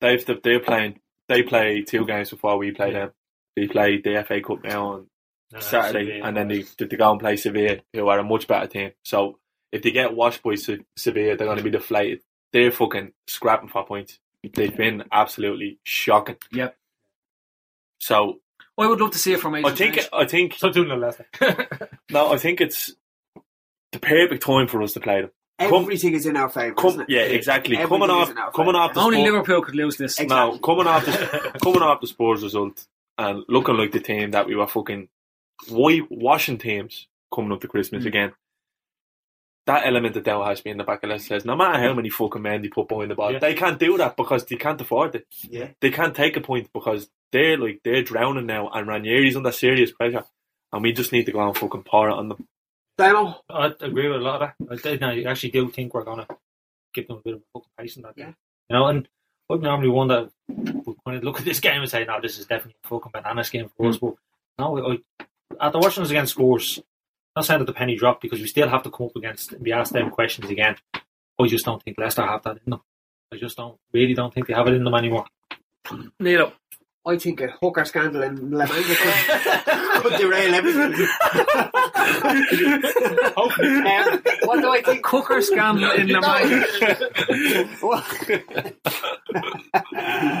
they've 0.00 0.24
they're 0.42 0.60
playing. 0.60 1.00
They 1.28 1.42
play 1.42 1.82
two 1.82 2.06
games 2.06 2.30
before 2.30 2.56
we 2.56 2.70
play 2.70 2.92
them. 2.92 3.10
They 3.56 3.66
play 3.66 4.00
the 4.00 4.24
FA 4.26 4.40
Cup 4.40 4.62
now 4.64 4.86
on 4.92 5.06
No, 5.52 5.60
Saturday, 5.60 6.04
Sevilla. 6.06 6.26
and 6.26 6.36
then 6.36 6.48
they, 6.48 6.64
they 6.78 6.96
go 6.96 7.10
and 7.10 7.20
play 7.20 7.36
Sevilla, 7.36 7.78
who 7.92 8.06
are 8.08 8.18
a 8.18 8.24
much 8.24 8.46
better 8.46 8.66
team. 8.66 8.92
So 9.04 9.38
if 9.72 9.82
they 9.82 9.90
get 9.90 10.14
washed 10.14 10.42
by 10.42 10.54
Se- 10.54 10.84
Sevilla, 10.96 11.36
they're 11.36 11.46
going 11.46 11.58
to 11.58 11.64
be 11.64 11.70
deflated. 11.70 12.20
They're 12.52 12.70
fucking 12.70 13.12
scrapping 13.26 13.68
for 13.68 13.84
points. 13.84 14.18
They've 14.54 14.76
been 14.76 15.04
absolutely 15.12 15.78
shocking. 15.84 16.36
Yep. 16.52 16.76
So 17.98 18.40
I 18.78 18.86
would 18.86 19.00
love 19.00 19.12
to 19.12 19.18
see 19.18 19.32
it 19.32 19.40
from 19.40 19.54
I 19.54 19.70
think 19.72 19.98
I 20.12 20.24
think 20.26 20.54
Stop 20.54 20.72
doing 20.74 20.88
the 20.88 20.96
Leicester. 20.96 21.26
no, 22.10 22.32
I 22.32 22.38
think 22.38 22.60
it's 22.60 22.94
the 23.92 23.98
perfect 23.98 24.42
time 24.44 24.68
for 24.68 24.82
us 24.82 24.92
to 24.94 25.00
play 25.00 25.22
them. 25.22 25.30
Come- 25.58 25.84
Everything 25.84 26.12
is 26.12 26.26
in 26.26 26.36
our 26.36 26.50
favour. 26.50 26.74
Come, 26.74 26.88
isn't 26.90 27.00
it? 27.02 27.10
yeah, 27.10 27.20
exactly. 27.22 27.76
Everything 27.78 28.00
coming 28.06 28.16
is 28.16 28.22
off, 28.28 28.30
in 28.30 28.38
our 28.38 28.50
coming 28.52 28.74
off 28.74 28.92
the 28.94 29.00
Only 29.00 29.18
Spurs- 29.18 29.32
Liverpool 29.32 29.62
could 29.62 29.74
lose 29.74 29.96
this. 29.96 30.20
Exactly. 30.20 30.52
No, 30.52 30.58
coming 30.58 30.86
off 30.86 31.04
the 31.06 31.58
coming 31.62 31.82
off 31.82 32.00
the 32.02 32.06
Spurs 32.06 32.42
result 32.42 32.86
and 33.16 33.42
looking 33.48 33.76
like 33.78 33.92
the 33.92 34.00
team 34.00 34.32
that 34.32 34.46
we 34.46 34.54
were 34.54 34.66
fucking 34.66 35.08
white 35.68 36.10
washing 36.10 36.58
teams 36.58 37.06
coming 37.34 37.52
up 37.52 37.62
to 37.62 37.68
Christmas 37.68 38.04
Mm. 38.04 38.08
again. 38.08 38.32
That 39.66 39.84
element 39.86 40.14
that 40.14 40.24
Dell 40.24 40.44
has 40.44 40.64
me 40.64 40.70
in 40.70 40.76
the 40.78 40.84
back 40.84 41.02
of 41.02 41.10
the 41.10 41.18
says 41.18 41.44
no 41.44 41.56
matter 41.56 41.78
how 41.80 41.92
many 41.92 42.08
fucking 42.08 42.40
men 42.42 42.62
they 42.62 42.68
put 42.68 42.88
behind 42.88 43.10
the 43.10 43.16
ball, 43.16 43.32
Yeah. 43.32 43.40
they 43.40 43.54
can't 43.54 43.78
do 43.80 43.96
that 43.98 44.16
because 44.16 44.44
they 44.46 44.54
can't 44.56 44.80
afford 44.80 45.16
it. 45.16 45.26
Yeah. 45.42 45.70
They 45.80 45.90
can't 45.90 46.14
take 46.14 46.36
a 46.36 46.40
point 46.40 46.70
because 46.72 47.08
they're 47.32 47.58
like 47.58 47.80
they're 47.82 48.02
drowning 48.02 48.46
now 48.46 48.68
and 48.68 48.86
Ranieri's 48.86 49.36
under 49.36 49.50
serious 49.52 49.90
pressure. 49.92 50.24
And 50.72 50.82
we 50.82 50.92
just 50.92 51.10
need 51.12 51.26
to 51.26 51.32
go 51.32 51.44
and 51.46 51.56
fucking 51.56 51.82
pour 51.84 52.08
it 52.08 52.12
on 52.14 52.28
them. 52.28 52.46
Damo? 52.98 53.40
I 53.50 53.72
agree 53.80 54.08
with 54.08 54.20
a 54.20 54.24
lot 54.24 54.42
of 54.42 54.50
that. 54.68 54.72
I, 54.72 54.76
did- 54.96 55.02
I 55.02 55.30
actually 55.30 55.50
do 55.50 55.68
think 55.70 55.94
we're 55.94 56.04
going 56.04 56.18
to 56.26 56.36
give 56.94 57.08
them 57.08 57.18
a 57.18 57.20
bit 57.22 57.34
of 57.34 57.40
a 57.40 57.44
fucking 57.58 57.70
pace 57.78 57.96
in 57.96 58.02
that. 58.02 58.14
Yeah. 58.16 58.32
You 58.70 58.76
know, 58.76 58.86
and 58.86 59.08
I've 59.50 59.60
normally 59.60 59.88
one 59.90 60.08
that 60.08 60.30
would 60.48 60.96
kind 61.04 61.16
of 61.18 61.24
look 61.24 61.38
at 61.38 61.44
this 61.44 61.60
game 61.60 61.80
and 61.82 61.90
say, 61.90 62.04
no, 62.04 62.20
this 62.20 62.38
is 62.38 62.46
definitely 62.46 62.76
a 62.84 62.88
fucking 62.88 63.12
banana 63.12 63.44
game 63.50 63.70
for 63.76 63.88
us. 63.88 63.96
Mm. 63.98 64.00
But 64.00 64.14
no, 64.58 64.92
I, 64.92 65.24
after 65.60 65.78
watching 65.78 66.02
us 66.02 66.10
against 66.10 66.34
Spurs, 66.34 66.80
not 67.36 67.44
saying 67.44 67.60
that 67.60 67.66
the 67.66 67.74
penny 67.74 67.94
dropped 67.96 68.22
because 68.22 68.40
we 68.40 68.46
still 68.46 68.68
have 68.68 68.82
to 68.82 68.90
come 68.90 69.06
up 69.06 69.16
against 69.16 69.52
and 69.52 69.62
be 69.62 69.72
asked 69.72 69.92
them 69.92 70.10
questions 70.10 70.50
again. 70.50 70.76
I 71.38 71.46
just 71.46 71.66
don't 71.66 71.82
think 71.82 71.98
Leicester 71.98 72.22
have 72.22 72.42
that 72.44 72.58
in 72.64 72.70
them. 72.70 72.80
I 73.32 73.36
just 73.36 73.56
don't, 73.56 73.78
really 73.92 74.14
don't 74.14 74.32
think 74.32 74.46
they 74.46 74.54
have 74.54 74.66
it 74.68 74.74
in 74.74 74.84
them 74.84 74.94
anymore. 74.94 75.26
Neil, 76.18 76.52
I 77.06 77.18
think 77.18 77.42
a 77.42 77.48
hooker 77.60 77.84
scandal 77.84 78.22
in 78.22 78.50
La 78.50 78.66
Manga 78.66 78.82
could, 80.02 80.12
could 80.12 80.20
derail 80.20 80.54
everything. 80.54 80.92
um, 83.36 84.22
what 84.44 84.60
do 84.60 84.70
I 84.70 84.82
think? 84.84 85.02
Cooker 85.04 85.40
scandal 85.42 85.90
in 85.92 86.08
the 86.08 86.20
mind. 86.20 86.66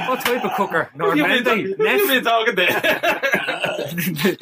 What 0.08 0.20
type 0.24 0.42
of 0.44 0.52
cooker? 0.56 0.88
Normandy? 0.94 1.50
You've 1.68 1.78
Neff? 1.78 2.08
been 2.08 2.24
talking 2.24 2.54
there. 2.54 2.80
the, 2.80 4.36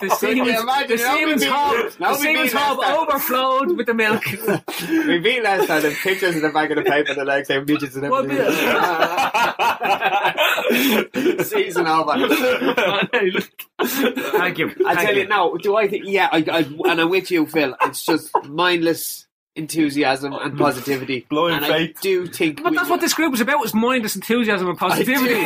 the 0.00 0.08
Siemens, 0.18 0.60
imagine 0.60 0.88
the 0.88 0.94
it, 0.94 0.98
that 0.98 1.00
would 1.00 1.00
Siemens 1.18 1.42
be- 1.42 1.46
hob, 1.48 1.76
that 1.76 1.98
the 1.98 2.04
would 2.08 2.18
be 2.18 2.22
Siemens 2.24 2.54
less 2.54 2.62
hob 2.62 2.80
than- 2.80 2.96
overflowed 2.96 3.76
with 3.76 3.86
the 3.86 3.94
milk. 3.94 4.24
we 5.06 5.18
beat 5.20 5.42
last 5.44 5.66
time. 5.68 5.82
The 5.82 5.90
pictures 6.02 6.34
in 6.36 6.42
the 6.42 6.48
back 6.50 6.70
of 6.70 6.76
the 6.76 6.82
paper, 6.82 7.14
the 7.14 7.24
legs, 7.24 7.46
saying 7.48 7.64
midgets 7.66 7.94
and 7.96 8.10
What 8.10 8.24
everything. 8.24 8.50
Season 11.44 11.86
over. 11.86 12.14
Thank 14.56 14.78
you. 14.78 14.86
I 14.86 14.94
tell 15.04 15.14
you 15.16 15.26
now, 15.26 15.54
do 15.54 15.76
I 15.76 15.88
think? 15.88 16.04
Yeah, 16.06 16.28
I, 16.30 16.38
I, 16.50 16.58
and 16.90 17.00
I'm 17.00 17.10
with 17.10 17.30
you, 17.30 17.46
Phil. 17.46 17.76
It's 17.82 18.04
just 18.04 18.30
mindless 18.44 19.26
enthusiasm 19.56 20.32
and 20.32 20.58
positivity. 20.66 21.26
Blind 21.28 21.56
and 21.56 21.66
faith. 21.66 21.96
I 21.96 22.00
do 22.00 22.26
think. 22.26 22.62
But 22.62 22.72
we- 22.72 22.76
that's 22.76 22.90
what 22.90 23.00
this 23.00 23.14
group 23.14 23.30
was 23.30 23.40
about, 23.40 23.60
was 23.60 23.72
mindless 23.74 24.16
enthusiasm 24.16 24.68
and 24.68 24.76
positivity. 24.78 25.34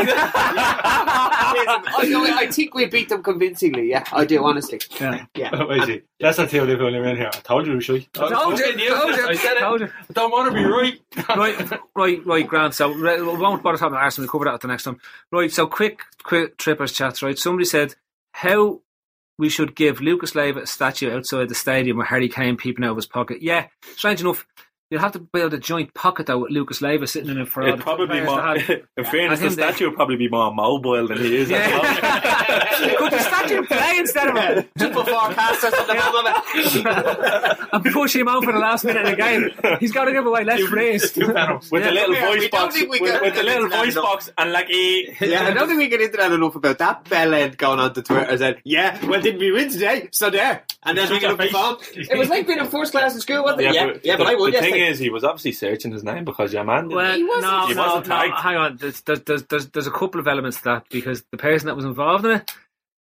I, 0.90 2.06
know, 2.08 2.24
I 2.24 2.46
think 2.46 2.74
we 2.74 2.86
beat 2.86 3.08
them 3.08 3.22
convincingly. 3.22 3.90
Yeah, 3.90 4.04
I 4.12 4.24
do. 4.24 4.44
Honestly. 4.44 4.80
Yeah. 5.00 5.26
Yeah. 5.34 5.64
Wait, 5.68 5.84
see. 5.84 6.02
That's 6.20 6.38
not 6.38 6.50
the 6.50 6.60
only 6.60 6.76
film 6.76 6.94
in 6.94 7.16
here. 7.16 7.30
I 7.32 7.38
told 7.40 7.66
you, 7.66 7.80
Shui. 7.80 8.08
Told 8.12 8.30
you, 8.30 8.36
told 8.36 8.58
you, 8.58 8.74
I 9.28 9.34
said 9.34 9.56
it. 9.56 9.60
told 9.60 9.80
you. 9.80 9.86
I 10.08 10.12
don't 10.12 10.30
want 10.30 10.52
to 10.52 10.54
be 10.58 10.64
right. 10.64 11.00
right, 11.36 11.80
right, 11.94 12.26
right, 12.26 12.46
Grant. 12.46 12.74
So 12.74 12.94
right, 12.94 13.20
we 13.20 13.26
won't 13.26 13.62
bother 13.62 13.78
talking 13.78 13.92
about 13.94 14.04
Arsenal. 14.04 14.24
We'll 14.26 14.32
cover 14.32 14.44
that 14.46 14.54
at 14.54 14.60
the 14.60 14.68
next 14.68 14.84
time. 14.84 15.00
Right. 15.30 15.50
So 15.52 15.66
quick, 15.66 16.00
quick 16.22 16.56
trippers 16.58 16.92
chats. 16.92 17.22
Right. 17.22 17.38
Somebody 17.38 17.64
said 17.66 17.94
how 18.32 18.80
we 19.38 19.48
should 19.48 19.74
give 19.74 20.00
Lucas 20.00 20.34
Leiva 20.34 20.60
a 20.62 20.66
statue 20.66 21.14
outside 21.14 21.48
the 21.48 21.54
stadium 21.54 21.96
with 21.98 22.08
Harry 22.08 22.28
Kane 22.28 22.56
peeping 22.56 22.84
out 22.84 22.90
of 22.90 22.96
his 22.96 23.06
pocket. 23.06 23.40
Yeah. 23.40 23.68
Strange 23.94 24.20
enough. 24.20 24.46
You'll 24.90 25.00
have 25.02 25.12
to 25.12 25.18
build 25.18 25.52
a 25.52 25.58
joint 25.58 25.92
pocket 25.92 26.26
though 26.26 26.38
with 26.38 26.50
Lucas 26.50 26.80
Leiva 26.80 27.06
sitting 27.06 27.28
in 27.28 27.38
it 27.38 27.48
for 27.48 27.60
all 27.62 27.68
It'd 27.68 27.80
the 27.80 27.84
probably 27.84 28.22
more. 28.22 28.40
have. 28.40 28.70
In 28.96 29.04
fairness, 29.04 29.40
the 29.40 29.50
statue 29.50 29.86
would 29.88 29.96
probably 29.96 30.16
be 30.16 30.28
more 30.30 30.52
mobile 30.54 31.06
than 31.06 31.18
he 31.18 31.36
is. 31.36 31.50
at 31.50 31.68
the 31.70 31.76
moment. 31.76 31.98
Yeah. 32.02 32.94
Could 32.98 33.12
the 33.12 33.18
statue 33.18 33.66
play 33.66 33.98
instead 33.98 34.28
of 34.28 34.36
him? 34.38 34.68
Triple 34.78 35.04
forecast 35.04 35.64
or 35.64 35.70
something. 35.72 35.96
and 37.72 37.84
push 37.92 38.16
him 38.16 38.28
out 38.28 38.44
for 38.44 38.52
the 38.52 38.58
last 38.58 38.84
minute 38.84 39.04
of 39.04 39.10
the 39.10 39.16
game. 39.16 39.50
He's 39.80 39.92
got 39.92 40.04
to 40.06 40.12
give 40.12 40.24
away 40.26 40.44
less 40.44 40.66
praise. 40.68 41.12
Two 41.12 41.32
panels. 41.32 41.70
with 41.70 41.82
Yeah. 41.82 41.88
the 41.90 41.94
little 41.94 42.14
Yeah, 42.14 42.26
voice 42.26 42.48
box, 42.48 42.74
with, 42.88 43.00
can- 43.00 43.20
with 43.22 43.34
the 43.34 43.42
little 43.42 43.68
voice 43.68 43.94
box, 43.94 44.30
and 44.38 44.52
like 44.52 44.66
eh. 44.70 45.14
Yeah, 45.20 45.46
I 45.48 45.50
don't 45.52 45.68
think 45.68 45.78
we 45.80 45.88
get 45.88 46.00
into 46.00 46.16
that 46.16 46.32
enough 46.32 46.54
about 46.56 46.78
that 46.78 47.04
bellend 47.04 47.56
going 47.58 47.78
on 47.78 47.92
to 47.94 48.02
Twitter 48.02 48.24
and 48.24 48.38
said, 48.38 48.60
"Yeah, 48.64 49.04
well, 49.06 49.20
didn't 49.20 49.40
we 49.40 49.52
win 49.52 49.70
today? 49.70 50.08
So 50.12 50.30
there." 50.30 50.64
And 50.84 50.96
then 50.96 51.10
we 51.10 51.18
get 51.20 51.30
up 51.32 51.38
the 51.38 51.48
phone. 51.48 51.76
It 51.94 52.16
was 52.16 52.28
like 52.30 52.46
being 52.46 52.58
in 52.60 52.66
first 52.68 52.92
class 52.92 53.14
in 53.14 53.20
school, 53.20 53.42
wasn't 53.42 53.62
it? 53.62 53.74
Yeah, 53.74 53.92
yeah, 54.02 54.16
but 54.16 54.26
I 54.28 54.34
would. 54.34 54.52
the 54.54 54.58
Yes, 54.58 54.64
thing 54.78 54.90
is, 54.92 54.98
he 54.98 55.10
was 55.10 55.24
obviously 55.24 55.52
searching 55.52 55.92
his 55.92 56.04
name 56.04 56.24
because 56.24 56.52
your 56.52 56.64
man. 56.64 56.88
Well, 56.88 57.16
He 57.16 57.24
wasn't- 57.24 57.52
no, 57.52 57.66
He 57.68 57.74
no, 57.74 57.82
wasn't 57.82 58.08
no, 58.08 58.14
tagged. 58.16 58.34
hang 58.34 58.56
on. 58.56 58.76
There's, 58.76 59.00
there's, 59.02 59.22
there's, 59.22 59.42
there's, 59.44 59.66
there's 59.70 59.86
a 59.86 59.90
couple 59.92 60.20
of 60.20 60.28
elements 60.28 60.58
to 60.58 60.64
that 60.64 60.84
because 60.90 61.24
the 61.32 61.38
person 61.38 61.66
that 61.66 61.76
was 61.76 61.84
involved 61.84 62.24
in 62.24 62.32
it, 62.32 62.50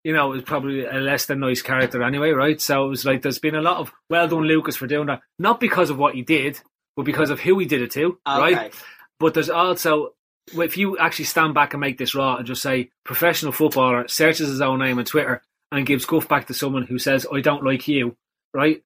you 0.04 0.14
know, 0.14 0.30
was 0.30 0.44
probably 0.44 0.86
a 0.86 0.94
less 1.00 1.26
than 1.26 1.40
nice 1.40 1.62
character 1.62 2.02
anyway, 2.04 2.32
right? 2.32 2.62
So 2.62 2.86
it 2.86 2.90
was 2.90 3.04
like 3.06 3.22
there's 3.22 3.40
been 3.40 3.56
a 3.56 3.62
lot 3.62 3.78
of 3.78 3.92
well 4.10 4.28
done, 4.28 4.44
Lucas, 4.44 4.76
for 4.78 4.88
doing 4.88 5.08
that. 5.08 5.22
Not 5.40 5.60
because 5.60 5.90
of 5.90 5.98
what 5.98 6.16
he 6.16 6.22
did, 6.22 6.60
but 6.96 7.04
because 7.04 7.30
of 7.30 7.40
who 7.40 7.60
he 7.60 7.66
did 7.66 7.82
it 7.82 7.92
to, 7.92 8.18
right? 8.26 8.74
But 9.20 9.34
there's 9.34 9.50
also, 9.50 10.14
if 10.54 10.78
you 10.78 10.98
actually 10.98 11.26
stand 11.26 11.54
back 11.54 11.74
and 11.74 11.82
make 11.82 11.98
this 11.98 12.16
raw 12.16 12.36
and 12.38 12.46
just 12.46 12.62
say 12.62 12.90
professional 13.04 13.52
footballer 13.52 14.08
searches 14.08 14.48
his 14.48 14.62
own 14.62 14.80
name 14.80 14.98
on 15.00 15.06
Twitter 15.06 15.42
and 15.72 15.86
gives 15.86 16.06
guff 16.06 16.30
back 16.30 16.48
to 16.48 16.54
someone 16.54 16.84
who 16.84 16.98
says 17.00 17.28
I 17.34 17.42
don't 17.42 17.66
like 17.66 17.88
you, 17.88 18.16
right? 18.54 18.82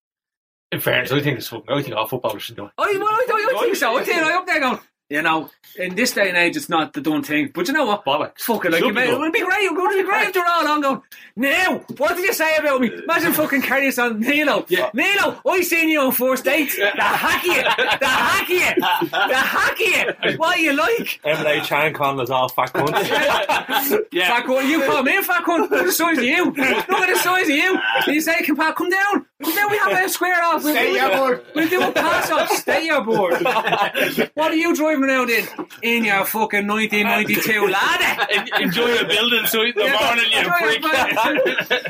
In 0.72 0.80
fairness, 0.80 1.12
I 1.12 1.20
think 1.22 1.38
it's 1.40 1.48
fucking. 1.48 1.66
I 1.70 1.82
think 1.82 1.96
all 1.96 2.08
footballers 2.08 2.44
should 2.44 2.56
do 2.56 2.66
it. 2.66 2.72
Oh, 2.78 2.84
I, 2.84 2.98
well, 2.98 3.08
I, 3.08 3.26
I, 3.30 3.58
I 3.58 3.64
think 3.64 3.76
so. 3.76 3.98
I 3.98 4.04
think 4.04 4.22
I 4.22 4.34
up 4.38 4.48
there 4.48 4.60
going, 4.60 4.80
you 5.10 5.22
know, 5.22 5.50
in 5.78 5.96
this 5.96 6.14
day 6.14 6.30
and 6.30 6.38
age, 6.38 6.56
it's 6.56 6.70
not 6.70 6.94
the 6.94 7.02
done 7.02 7.22
thing. 7.24 7.52
But 7.54 7.68
you 7.68 7.74
know 7.74 7.86
what? 7.86 8.06
Bollocks. 8.06 8.40
Fuck 8.40 8.64
it, 8.64 8.72
like, 8.72 8.80
Should 8.80 8.88
you 8.88 8.94
be 8.94 8.96
may, 9.02 9.08
it 9.10 9.12
done. 9.12 9.20
would 9.20 9.34
be 9.34 9.42
great. 9.42 9.64
It 9.64 9.74
would 9.74 9.90
be 9.94 10.04
great 10.04 10.28
if 10.28 10.34
they're 10.34 10.46
all 10.48 10.66
on 10.66 10.80
going, 10.80 11.02
now, 11.36 11.80
what 11.98 12.16
did 12.16 12.24
you 12.24 12.34
say 12.34 12.56
about 12.56 12.80
me? 12.80 12.90
Imagine 13.04 13.34
fucking 13.34 13.62
carrying 13.62 13.92
on 14.00 14.22
Nilo. 14.22 14.66
Nilo, 14.94 15.42
I 15.46 15.62
seen 15.64 15.90
you 15.90 16.00
on 16.00 16.14
first 16.14 16.46
dates. 16.46 16.78
The 16.78 16.84
hacky 16.84 17.58
it. 17.58 17.66
The 18.00 18.06
hacky 18.06 18.72
it. 18.72 18.76
The 19.12 19.34
hacky 19.36 20.24
it. 20.24 20.40
What 20.40 20.60
you 20.60 20.72
like? 20.74 21.20
Emily 21.26 21.60
Chan 21.62 21.94
calling 21.94 22.22
us 22.22 22.30
all 22.30 22.48
fat 22.48 22.72
cunts. 22.72 22.92
Fat 24.32 24.46
cunt, 24.46 24.70
you 24.70 24.82
call 24.86 25.04
me 25.04 25.18
a 25.18 25.22
fat 25.24 25.44
cunt. 25.44 25.70
Look 25.70 25.74
at 25.74 25.86
the 25.86 25.92
size 25.92 26.18
of 26.18 26.24
you. 26.24 26.46
Look 26.46 26.58
at 26.60 26.88
the 26.88 27.20
size 27.20 27.50
of 27.50 27.56
you. 27.56 27.78
And 28.06 28.16
you 28.16 28.22
say, 28.22 28.42
come, 28.46 28.56
back, 28.56 28.76
come 28.76 28.90
down. 28.90 29.26
Down, 29.42 29.72
we 29.72 29.78
have 29.78 30.06
a 30.06 30.10
square 30.10 30.44
off. 30.44 30.64
We'll, 30.64 30.74
Stay 30.74 30.92
we'll, 30.92 31.12
aboard. 31.12 31.46
we'll 31.56 31.70
do 31.70 31.82
a 31.82 31.92
pass 31.92 32.30
off. 32.32 32.50
Stay 32.50 32.90
aboard. 32.90 33.34
what 34.34 34.52
are 34.52 34.56
you 34.56 34.76
driving 34.76 35.04
around 35.04 35.30
in? 35.30 35.48
In 35.82 36.06
your 36.06 36.26
fucking 36.26 36.68
1992 36.68 37.68
lad. 37.68 38.62
Enjoy 38.62 38.98
a 38.98 39.06
building 39.06 39.46
site 39.46 39.76
in 39.76 39.84
the 39.84 39.90
morning, 40.02 40.26
you 40.32 40.44
freak. 40.60 40.82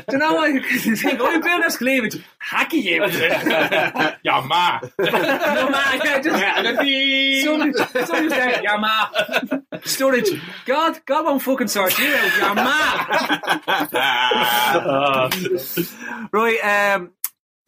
Do 0.06 0.12
you 0.12 0.18
know 0.18 0.34
what? 0.34 0.52
You 0.52 0.96
think, 0.96 1.20
I'm 1.20 1.40
building 1.40 1.60
this 1.60 1.76
cleavage. 1.76 2.18
Hacky 2.42 2.82
you. 2.82 3.02
Your 4.24 4.42
ma. 4.46 4.80
no 4.98 5.68
man, 5.68 6.00
yeah, 6.04 6.20
just, 6.20 7.44
somebody, 7.44 7.72
somebody's 8.06 8.30
there, 8.30 8.62
your 8.62 8.78
ma. 8.78 9.08
Storage. 9.84 10.30
God, 10.64 11.00
God 11.04 11.24
won't 11.24 11.42
fucking 11.42 11.68
sort 11.68 11.98
you 11.98 12.14
out, 12.14 12.36
your 12.38 12.54
ma. 12.54 13.02
right, 16.32 16.94
um, 16.94 17.10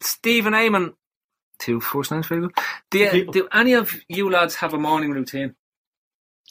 Stephen 0.05 0.53
Amon. 0.53 0.93
Two 1.57 1.79
first 1.79 2.11
names, 2.11 2.27
very 2.27 2.41
good. 2.41 2.51
Do, 2.91 3.31
do 3.31 3.47
any 3.53 3.73
of 3.73 3.93
you 4.09 4.29
lads 4.29 4.55
have 4.55 4.73
a 4.73 4.77
morning 4.77 5.11
routine? 5.11 5.55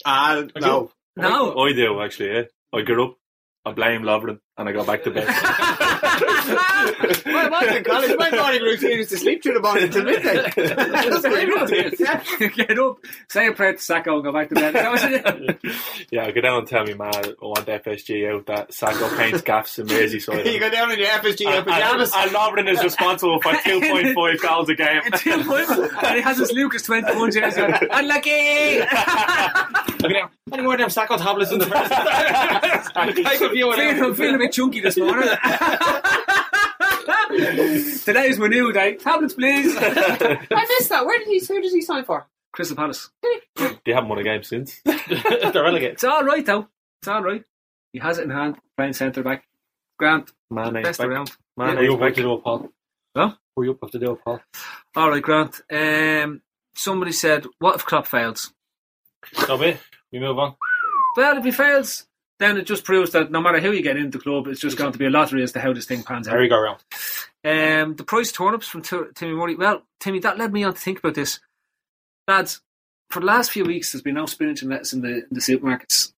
Ah, 0.04 0.44
no. 0.56 0.90
No. 1.16 1.56
I 1.58 1.72
do 1.72 2.00
actually. 2.00 2.32
Yeah, 2.32 2.42
I 2.72 2.82
get 2.82 2.98
up, 2.98 3.16
I 3.64 3.72
blame 3.72 4.02
Lovren, 4.02 4.40
and 4.56 4.68
I 4.68 4.72
got 4.72 4.86
back 4.86 5.02
to 5.04 5.10
bed. 5.10 5.26
My 7.26 7.48
my 7.48 7.76
in 7.76 7.84
college, 7.84 8.16
my 8.16 8.30
morning 8.30 8.62
routine 8.62 9.00
is 9.00 9.08
to 9.08 9.16
sleep 9.16 9.42
through 9.42 9.54
the 9.54 9.60
morning 9.60 9.84
until 9.84 10.04
midday. 10.04 10.50
That's 10.56 11.24
my 11.24 11.42
routine. 11.42 11.90
Get 12.54 12.78
up, 12.78 12.98
say 13.28 13.48
a 13.48 13.52
prayer 13.52 13.72
to 13.72 13.78
Sakho, 13.78 14.14
and 14.14 14.22
go 14.22 14.32
back 14.32 14.48
to 14.50 14.54
bed. 14.54 14.74
That 14.74 14.90
what 14.90 15.64
you 15.64 15.72
yeah, 16.10 16.26
I 16.26 16.30
go 16.30 16.40
down 16.40 16.58
and 16.58 16.68
tell 16.68 16.84
me, 16.84 16.94
man, 16.94 17.12
I 17.14 17.34
want 17.40 17.66
FSG 17.66 18.32
out 18.32 18.46
that 18.46 18.70
Sakho 18.70 19.16
paints 19.16 19.42
gaffs 19.42 19.78
in 19.78 19.86
Merseyside. 19.86 20.52
You 20.52 20.60
go 20.60 20.70
down 20.70 20.92
in 20.92 20.98
your 21.00 21.08
FSG 21.08 21.46
and, 21.46 21.66
pajamas. 21.66 22.12
and, 22.14 22.30
and 22.30 22.36
Lovren 22.36 22.70
is 22.70 22.82
responsible 22.82 23.40
for 23.42 23.52
2.5 23.52 24.40
goals 24.40 24.68
a 24.68 24.74
game. 24.74 25.02
Two 25.16 25.42
points, 25.44 25.70
and 25.70 26.16
he 26.16 26.20
has 26.20 26.38
his 26.38 26.52
Lucas 26.52 26.82
21 26.82 27.32
jersey 27.32 27.60
on. 27.60 27.74
Unlucky! 27.90 28.78
Look 28.78 28.92
at 28.92 30.00
them. 30.00 30.28
Any 30.52 30.62
more 30.62 30.74
of 30.74 30.78
them 30.78 30.88
Sakho 30.90 31.18
tablets 31.18 31.50
in 31.50 31.58
the 31.58 31.66
first? 31.66 31.90
Take 33.16 33.40
a 33.40 33.50
few 33.50 33.70
of 33.70 33.76
feeling, 34.16 34.38
them. 34.38 34.43
I'm 34.44 34.44
feeling 34.44 34.44
a 34.44 34.46
bit 34.46 34.52
chunky 34.52 34.80
this 34.80 34.96
morning. 34.96 35.28
Today's 38.04 38.38
my 38.38 38.48
new 38.48 38.72
day. 38.72 38.96
Tablets, 38.96 39.34
please. 39.34 39.74
I 39.76 40.66
missed 40.78 40.88
that. 40.90 41.04
Where 41.06 41.18
did 41.18 41.28
he? 41.28 41.44
Who 41.46 41.62
does 41.62 41.72
he 41.72 41.80
sign 41.80 42.04
for? 42.04 42.26
Crystal 42.52 42.76
Palace. 42.76 43.10
They 43.56 43.92
haven't 43.92 44.08
won 44.08 44.18
a 44.18 44.22
game 44.22 44.42
since. 44.42 44.80
They're 44.84 45.52
relegated. 45.54 45.94
It's 45.94 46.04
all 46.04 46.24
right 46.24 46.44
though. 46.44 46.68
It's 47.00 47.08
all 47.08 47.22
right. 47.22 47.42
He 47.92 47.98
has 47.98 48.18
it 48.18 48.24
in 48.24 48.30
hand. 48.30 48.56
Playing 48.76 48.92
centre 48.92 49.22
back. 49.22 49.44
Grant, 49.98 50.32
Man, 50.50 50.72
best 50.82 51.00
around. 51.00 51.30
Man, 51.56 51.76
Were 51.76 51.82
you 51.84 51.94
up 51.94 52.14
to 52.14 52.22
do 52.22 52.34
it, 52.34 52.42
Paul? 52.42 52.68
Huh? 53.16 53.32
Were 53.56 53.64
you 53.64 53.78
up 53.80 53.90
to 53.90 53.98
do 53.98 54.12
it, 54.12 54.24
Paul? 54.24 54.40
All 54.96 55.10
right, 55.10 55.22
Grant. 55.22 55.60
Um, 55.70 56.42
somebody 56.74 57.12
said, 57.12 57.46
"What 57.60 57.76
if 57.76 57.84
Klopp 57.84 58.06
fails?" 58.08 58.52
So 59.32 59.56
be. 59.56 59.76
We 60.12 60.18
move 60.18 60.38
on. 60.38 60.56
Well, 61.16 61.38
if 61.38 61.44
he 61.44 61.52
fails, 61.52 62.06
then 62.38 62.56
it 62.56 62.66
just 62.66 62.84
proves 62.84 63.12
that 63.12 63.30
no 63.30 63.40
matter 63.40 63.60
who 63.60 63.72
you 63.72 63.82
get 63.82 63.96
into 63.96 64.18
the 64.18 64.22
club, 64.22 64.46
it's 64.48 64.60
just 64.60 64.76
going 64.76 64.92
to 64.92 64.98
be 64.98 65.06
a 65.06 65.10
lottery 65.10 65.42
as 65.42 65.52
to 65.52 65.60
how 65.60 65.72
this 65.72 65.86
thing 65.86 66.02
pans 66.02 66.26
out. 66.28 66.32
There 66.32 66.42
you 66.42 66.48
go 66.48 66.60
round. 66.60 66.78
Um, 67.44 67.94
the 67.96 68.04
price 68.04 68.32
turnips 68.32 68.66
from 68.66 68.82
T- 68.82 69.00
Timmy 69.14 69.34
Murray. 69.34 69.54
Well, 69.54 69.82
Timmy, 70.00 70.18
that 70.20 70.38
led 70.38 70.52
me 70.52 70.64
on 70.64 70.74
to 70.74 70.80
think 70.80 70.98
about 70.98 71.14
this. 71.14 71.40
Lads, 72.26 72.60
for 73.10 73.20
the 73.20 73.26
last 73.26 73.50
few 73.52 73.64
weeks, 73.64 73.92
there's 73.92 74.02
been 74.02 74.14
no 74.14 74.26
spinach 74.26 74.62
and 74.62 74.70
lettuce 74.70 74.92
in 74.92 75.02
the, 75.02 75.08
in 75.08 75.26
the 75.30 75.40
supermarkets. 75.40 76.12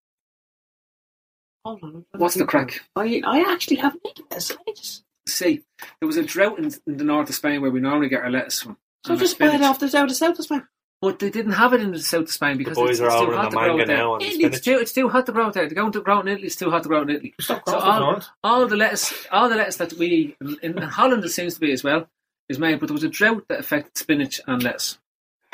Hold 1.65 1.83
on. 1.83 2.05
What's 2.17 2.37
the 2.37 2.45
crack? 2.45 2.81
I 2.95 3.21
I 3.27 3.41
actually 3.53 3.77
haven't 3.79 4.03
eaten 4.07 4.25
this. 4.31 4.53
I 4.53 4.73
just 4.73 5.03
See, 5.29 5.63
there 6.01 6.07
was 6.07 6.17
a 6.17 6.23
drought 6.23 6.61
in, 6.61 6.73
in 6.87 6.97
the 6.99 7.05
north 7.05 7.29
of 7.29 7.35
Spain 7.35 7.61
where 7.61 7.71
we 7.73 7.81
normally 7.81 8.09
get 8.09 8.23
our 8.23 8.31
lettuce 8.31 8.63
from. 8.63 8.77
so 9.05 9.17
just 9.17 9.39
buy 9.39 9.47
it 9.47 9.49
spinach. 9.51 9.67
off 9.69 9.81
the 9.81 9.99
out 9.99 10.09
of 10.09 10.17
south 10.17 10.39
of 10.39 10.45
Spain. 10.45 10.63
But 11.03 11.19
they 11.19 11.29
didn't 11.31 11.53
have 11.53 11.73
it 11.75 11.81
in 11.83 11.93
the 11.93 11.99
south 12.01 12.23
of 12.23 12.31
Spain 12.31 12.57
because 12.57 12.75
The 12.77 12.81
boys 12.83 12.91
it's, 12.93 13.01
are 13.01 13.07
it's 13.07 13.15
over 13.17 13.33
too 13.33 13.37
hot 13.37 13.51
to 13.51 13.57
grow 13.57 13.67
manga 13.69 13.83
it 13.83 13.87
there. 13.87 13.97
now 13.99 14.17
It's 14.17 14.35
spinach. 14.35 14.63
too, 14.65 14.79
it's 14.79 14.93
too 14.93 15.09
hot 15.09 15.27
to 15.27 15.33
grow 15.33 15.49
it 15.49 15.53
there. 15.55 15.67
They're 15.67 15.75
going 15.75 15.93
to 15.93 16.01
grow 16.01 16.19
it 16.19 16.23
in 16.23 16.29
Italy. 16.29 16.47
It's 16.47 16.57
too 16.57 16.71
hot 16.71 16.83
to 16.85 16.89
grow 16.89 17.01
it 17.03 17.11
in 17.11 17.17
Italy. 17.17 17.35
Stop 17.41 17.63
So 17.69 17.79
growing 17.79 17.85
all, 18.03 18.23
all 18.43 18.67
the 18.67 18.77
lettuce, 18.77 19.27
all 19.31 19.49
the 19.49 19.57
lettuce 19.57 19.77
that 19.77 19.93
we 19.95 20.37
in, 20.41 20.57
in 20.63 20.77
Holland 20.83 21.23
it 21.25 21.29
seems 21.31 21.55
to 21.55 21.61
be 21.61 21.73
as 21.73 21.85
well 21.85 22.09
is 22.49 22.59
made, 22.59 22.81
but 22.81 22.87
there 22.87 22.95
was 22.95 23.05
a 23.05 23.09
drought 23.09 23.45
that 23.49 23.61
affected 23.61 23.97
spinach 23.99 24.41
and 24.47 24.63
lettuce, 24.63 24.99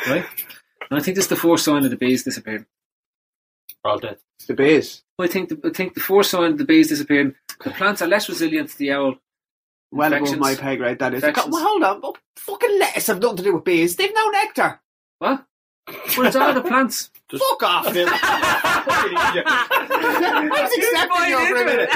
right? 0.09 0.25
And 0.91 1.01
I 1.01 1.03
think 1.03 1.17
this 1.17 1.25
is 1.25 1.29
the 1.31 1.37
first 1.37 1.65
sign 1.65 1.85
of 1.85 1.91
the 1.91 1.97
bees 1.97 2.23
disappearing. 2.23 2.67
all 3.85 3.99
dead. 3.99 4.19
It's 4.39 4.47
the 4.47 4.55
base. 4.55 5.03
I 5.19 5.27
think 5.27 5.49
the, 5.49 5.61
I 5.65 5.71
think 5.71 5.95
the 5.95 6.01
first 6.01 6.31
sign 6.31 6.53
of 6.53 6.59
the 6.59 6.65
bees 6.65 6.89
disappearing. 6.89 7.35
The 7.65 7.71
plants 7.71 8.01
are 8.03 8.09
less 8.09 8.29
resilient 8.29 8.71
to 8.71 8.79
the 8.79 8.93
owl. 8.93 9.15
Well 9.91 10.09
above 10.13 10.29
Infections. 10.29 10.41
my 10.41 10.55
pay 10.55 10.77
grade, 10.77 10.99
that 11.01 11.15
is. 11.15 11.23
Infections. 11.23 11.53
Well, 11.53 11.65
hold 11.65 11.83
on. 11.83 12.01
But 12.01 12.17
fucking 12.37 12.79
lettuce 12.79 13.07
have 13.09 13.21
nothing 13.21 13.37
to 13.39 13.43
do 13.43 13.55
with 13.55 13.65
bees. 13.65 13.97
They've 13.97 14.15
no 14.15 14.29
nectar. 14.31 14.81
What? 15.23 15.45
Well, 16.19 16.27
it's 16.27 16.35
all 16.35 16.53
the 16.53 16.63
plants. 16.63 17.11
Just 17.31 17.45
Fuck 17.51 17.63
off, 17.63 17.93
Phil. 17.93 18.09
I 18.11 18.89
was 20.51 20.73
accepting 20.77 21.29
you 21.31 21.39
for 21.47 21.63
a 21.63 21.65
minute. 21.65 21.89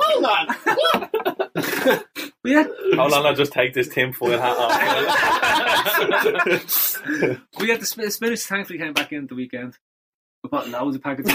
hold 0.00 0.24
on. 0.24 0.46
Yeah, 2.42 2.64
Hold 2.96 3.12
on, 3.12 3.26
I'll 3.26 3.34
just 3.34 3.52
take 3.52 3.74
this 3.74 3.88
tinfoil 3.88 4.38
hat 4.38 4.56
off. 4.56 4.80
we 7.60 7.68
had 7.68 7.82
the 7.82 7.84
sp- 7.84 8.08
spinach. 8.08 8.40
Thankfully, 8.40 8.78
came 8.78 8.94
back 8.94 9.12
in 9.12 9.26
the 9.26 9.34
weekend. 9.34 9.76
We 10.42 10.48
bought 10.48 10.68
loads 10.70 10.96
of 10.96 11.02
packets. 11.02 11.30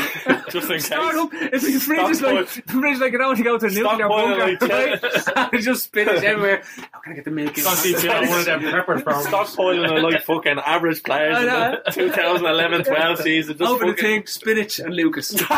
just 0.51 0.70
in 0.72 0.80
Start 0.80 1.12
case. 1.14 1.22
up. 1.22 1.30
It's 1.53 1.64
like 1.64 1.74
the 1.74 1.80
fridge 1.80 2.10
is 2.10 2.22
like 2.24 2.49
the 2.66 2.74
fridge 2.74 2.93
is 2.95 2.99
like 3.01 3.12
you 3.12 3.18
know 3.20 3.28
when 3.30 3.38
you 3.38 3.43
go 3.43 3.58
to 3.60 3.66
a 3.68 3.70
Stop 3.70 3.99
nuclear 3.99 4.08
bunker, 4.10 4.39
like 4.39 4.62
right? 4.62 5.49
There's 5.51 5.66
just 5.66 5.84
spinach 5.84 6.24
everywhere. 6.24 6.64
How 6.91 6.99
can 7.01 7.12
I 7.14 7.16
get 7.16 7.26
the 7.26 7.30
milk 7.32 7.56
in? 7.56 7.64
Can't 7.66 7.78
see 7.78 7.93
Phil 7.93 8.12
on 8.12 8.28
one 8.28 8.39
of 8.39 8.45
them 8.45 8.62
pepper 8.62 8.97
farms. 8.99 9.28
Stockpiling 9.28 10.01
like 10.01 10.24
fucking 10.24 10.58
average 10.58 11.03
players 11.03 11.38
in 11.38 11.45
the 11.45 11.82
2011-12 11.86 13.18
season. 13.22 13.58
Just 13.60 13.70
Over 13.72 13.86
the 13.86 13.91
fucking- 13.91 14.03
thing, 14.03 14.26
spinach 14.26 14.80
and 14.80 14.95
Lucas. 14.95 15.39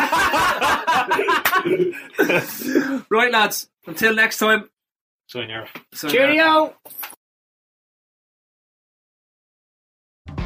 right, 3.10 3.32
lads. 3.32 3.70
Until 3.86 4.14
next 4.14 4.38
time. 4.38 4.68
So 5.28 5.40
in 5.40 5.48
Cheerio. 5.94 6.74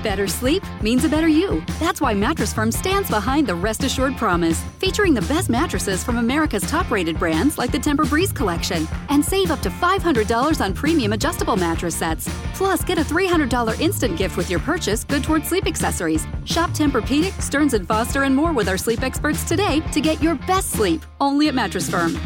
Better 0.03 0.27
sleep 0.27 0.65
means 0.83 1.05
a 1.05 1.09
better 1.09 1.29
you. 1.29 1.63
That's 1.79 2.01
why 2.01 2.13
Mattress 2.13 2.53
Firm 2.53 2.73
stands 2.73 3.09
behind 3.09 3.47
the 3.47 3.55
Rest 3.55 3.85
Assured 3.85 4.17
Promise, 4.17 4.61
featuring 4.79 5.15
the 5.15 5.23
best 5.23 5.49
mattresses 5.49 6.03
from 6.03 6.19
America's 6.19 6.63
top 6.63 6.91
rated 6.91 7.19
brands 7.21 7.57
like 7.57 7.71
the 7.71 7.79
Tempur 7.79 8.09
Breeze 8.09 8.33
collection. 8.33 8.89
And 9.11 9.25
save 9.25 9.53
up 9.53 9.61
to 9.61 9.71
$500 9.71 10.61
on 10.65 10.75
premium 10.75 11.13
adjustable 11.13 11.57
mattress 11.57 11.95
sets. 11.95 12.29
Plus, 12.55 12.83
get 12.83 12.99
a 12.99 13.03
$300 13.03 13.81
instant 13.81 14.19
gift 14.19 14.37
with 14.37 14.51
your 14.51 14.61
purchase, 14.61 15.05
good 15.05 15.23
towards 15.23 15.47
sleep 15.47 15.67
accessories. 15.67 16.27
Shop 16.47 16.71
Tempur-Pedic, 16.71 17.41
Stearns 17.41 17.77
& 17.79 17.87
Foster, 17.87 18.25
and 18.25 18.35
more 18.35 18.53
with 18.53 18.69
our 18.69 18.79
sleep 18.79 19.03
experts 19.03 19.45
today 19.45 19.81
to 19.93 20.01
get 20.01 20.21
your 20.21 20.35
best 20.47 20.71
sleep, 20.71 21.03
only 21.21 21.47
at 21.47 21.55
Mattress 21.55 21.89
Firm. 21.89 22.17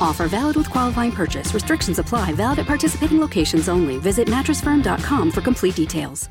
Offer 0.00 0.28
valid 0.28 0.56
with 0.56 0.70
qualifying 0.70 1.12
purchase. 1.12 1.52
Restrictions 1.52 1.98
apply. 1.98 2.32
Valid 2.32 2.60
at 2.60 2.66
participating 2.66 3.20
locations 3.20 3.68
only. 3.68 3.98
Visit 3.98 4.26
mattressfirm.com 4.28 5.30
for 5.30 5.42
complete 5.42 5.76
details. 5.76 6.30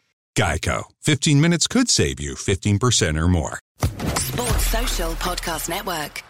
Geico. 0.37 0.83
15 1.01 1.39
minutes 1.41 1.67
could 1.67 1.89
save 1.89 2.19
you 2.19 2.35
15% 2.35 3.17
or 3.21 3.27
more. 3.27 3.59
Sports 4.17 4.67
Social 4.67 5.11
Podcast 5.13 5.69
Network. 5.69 6.23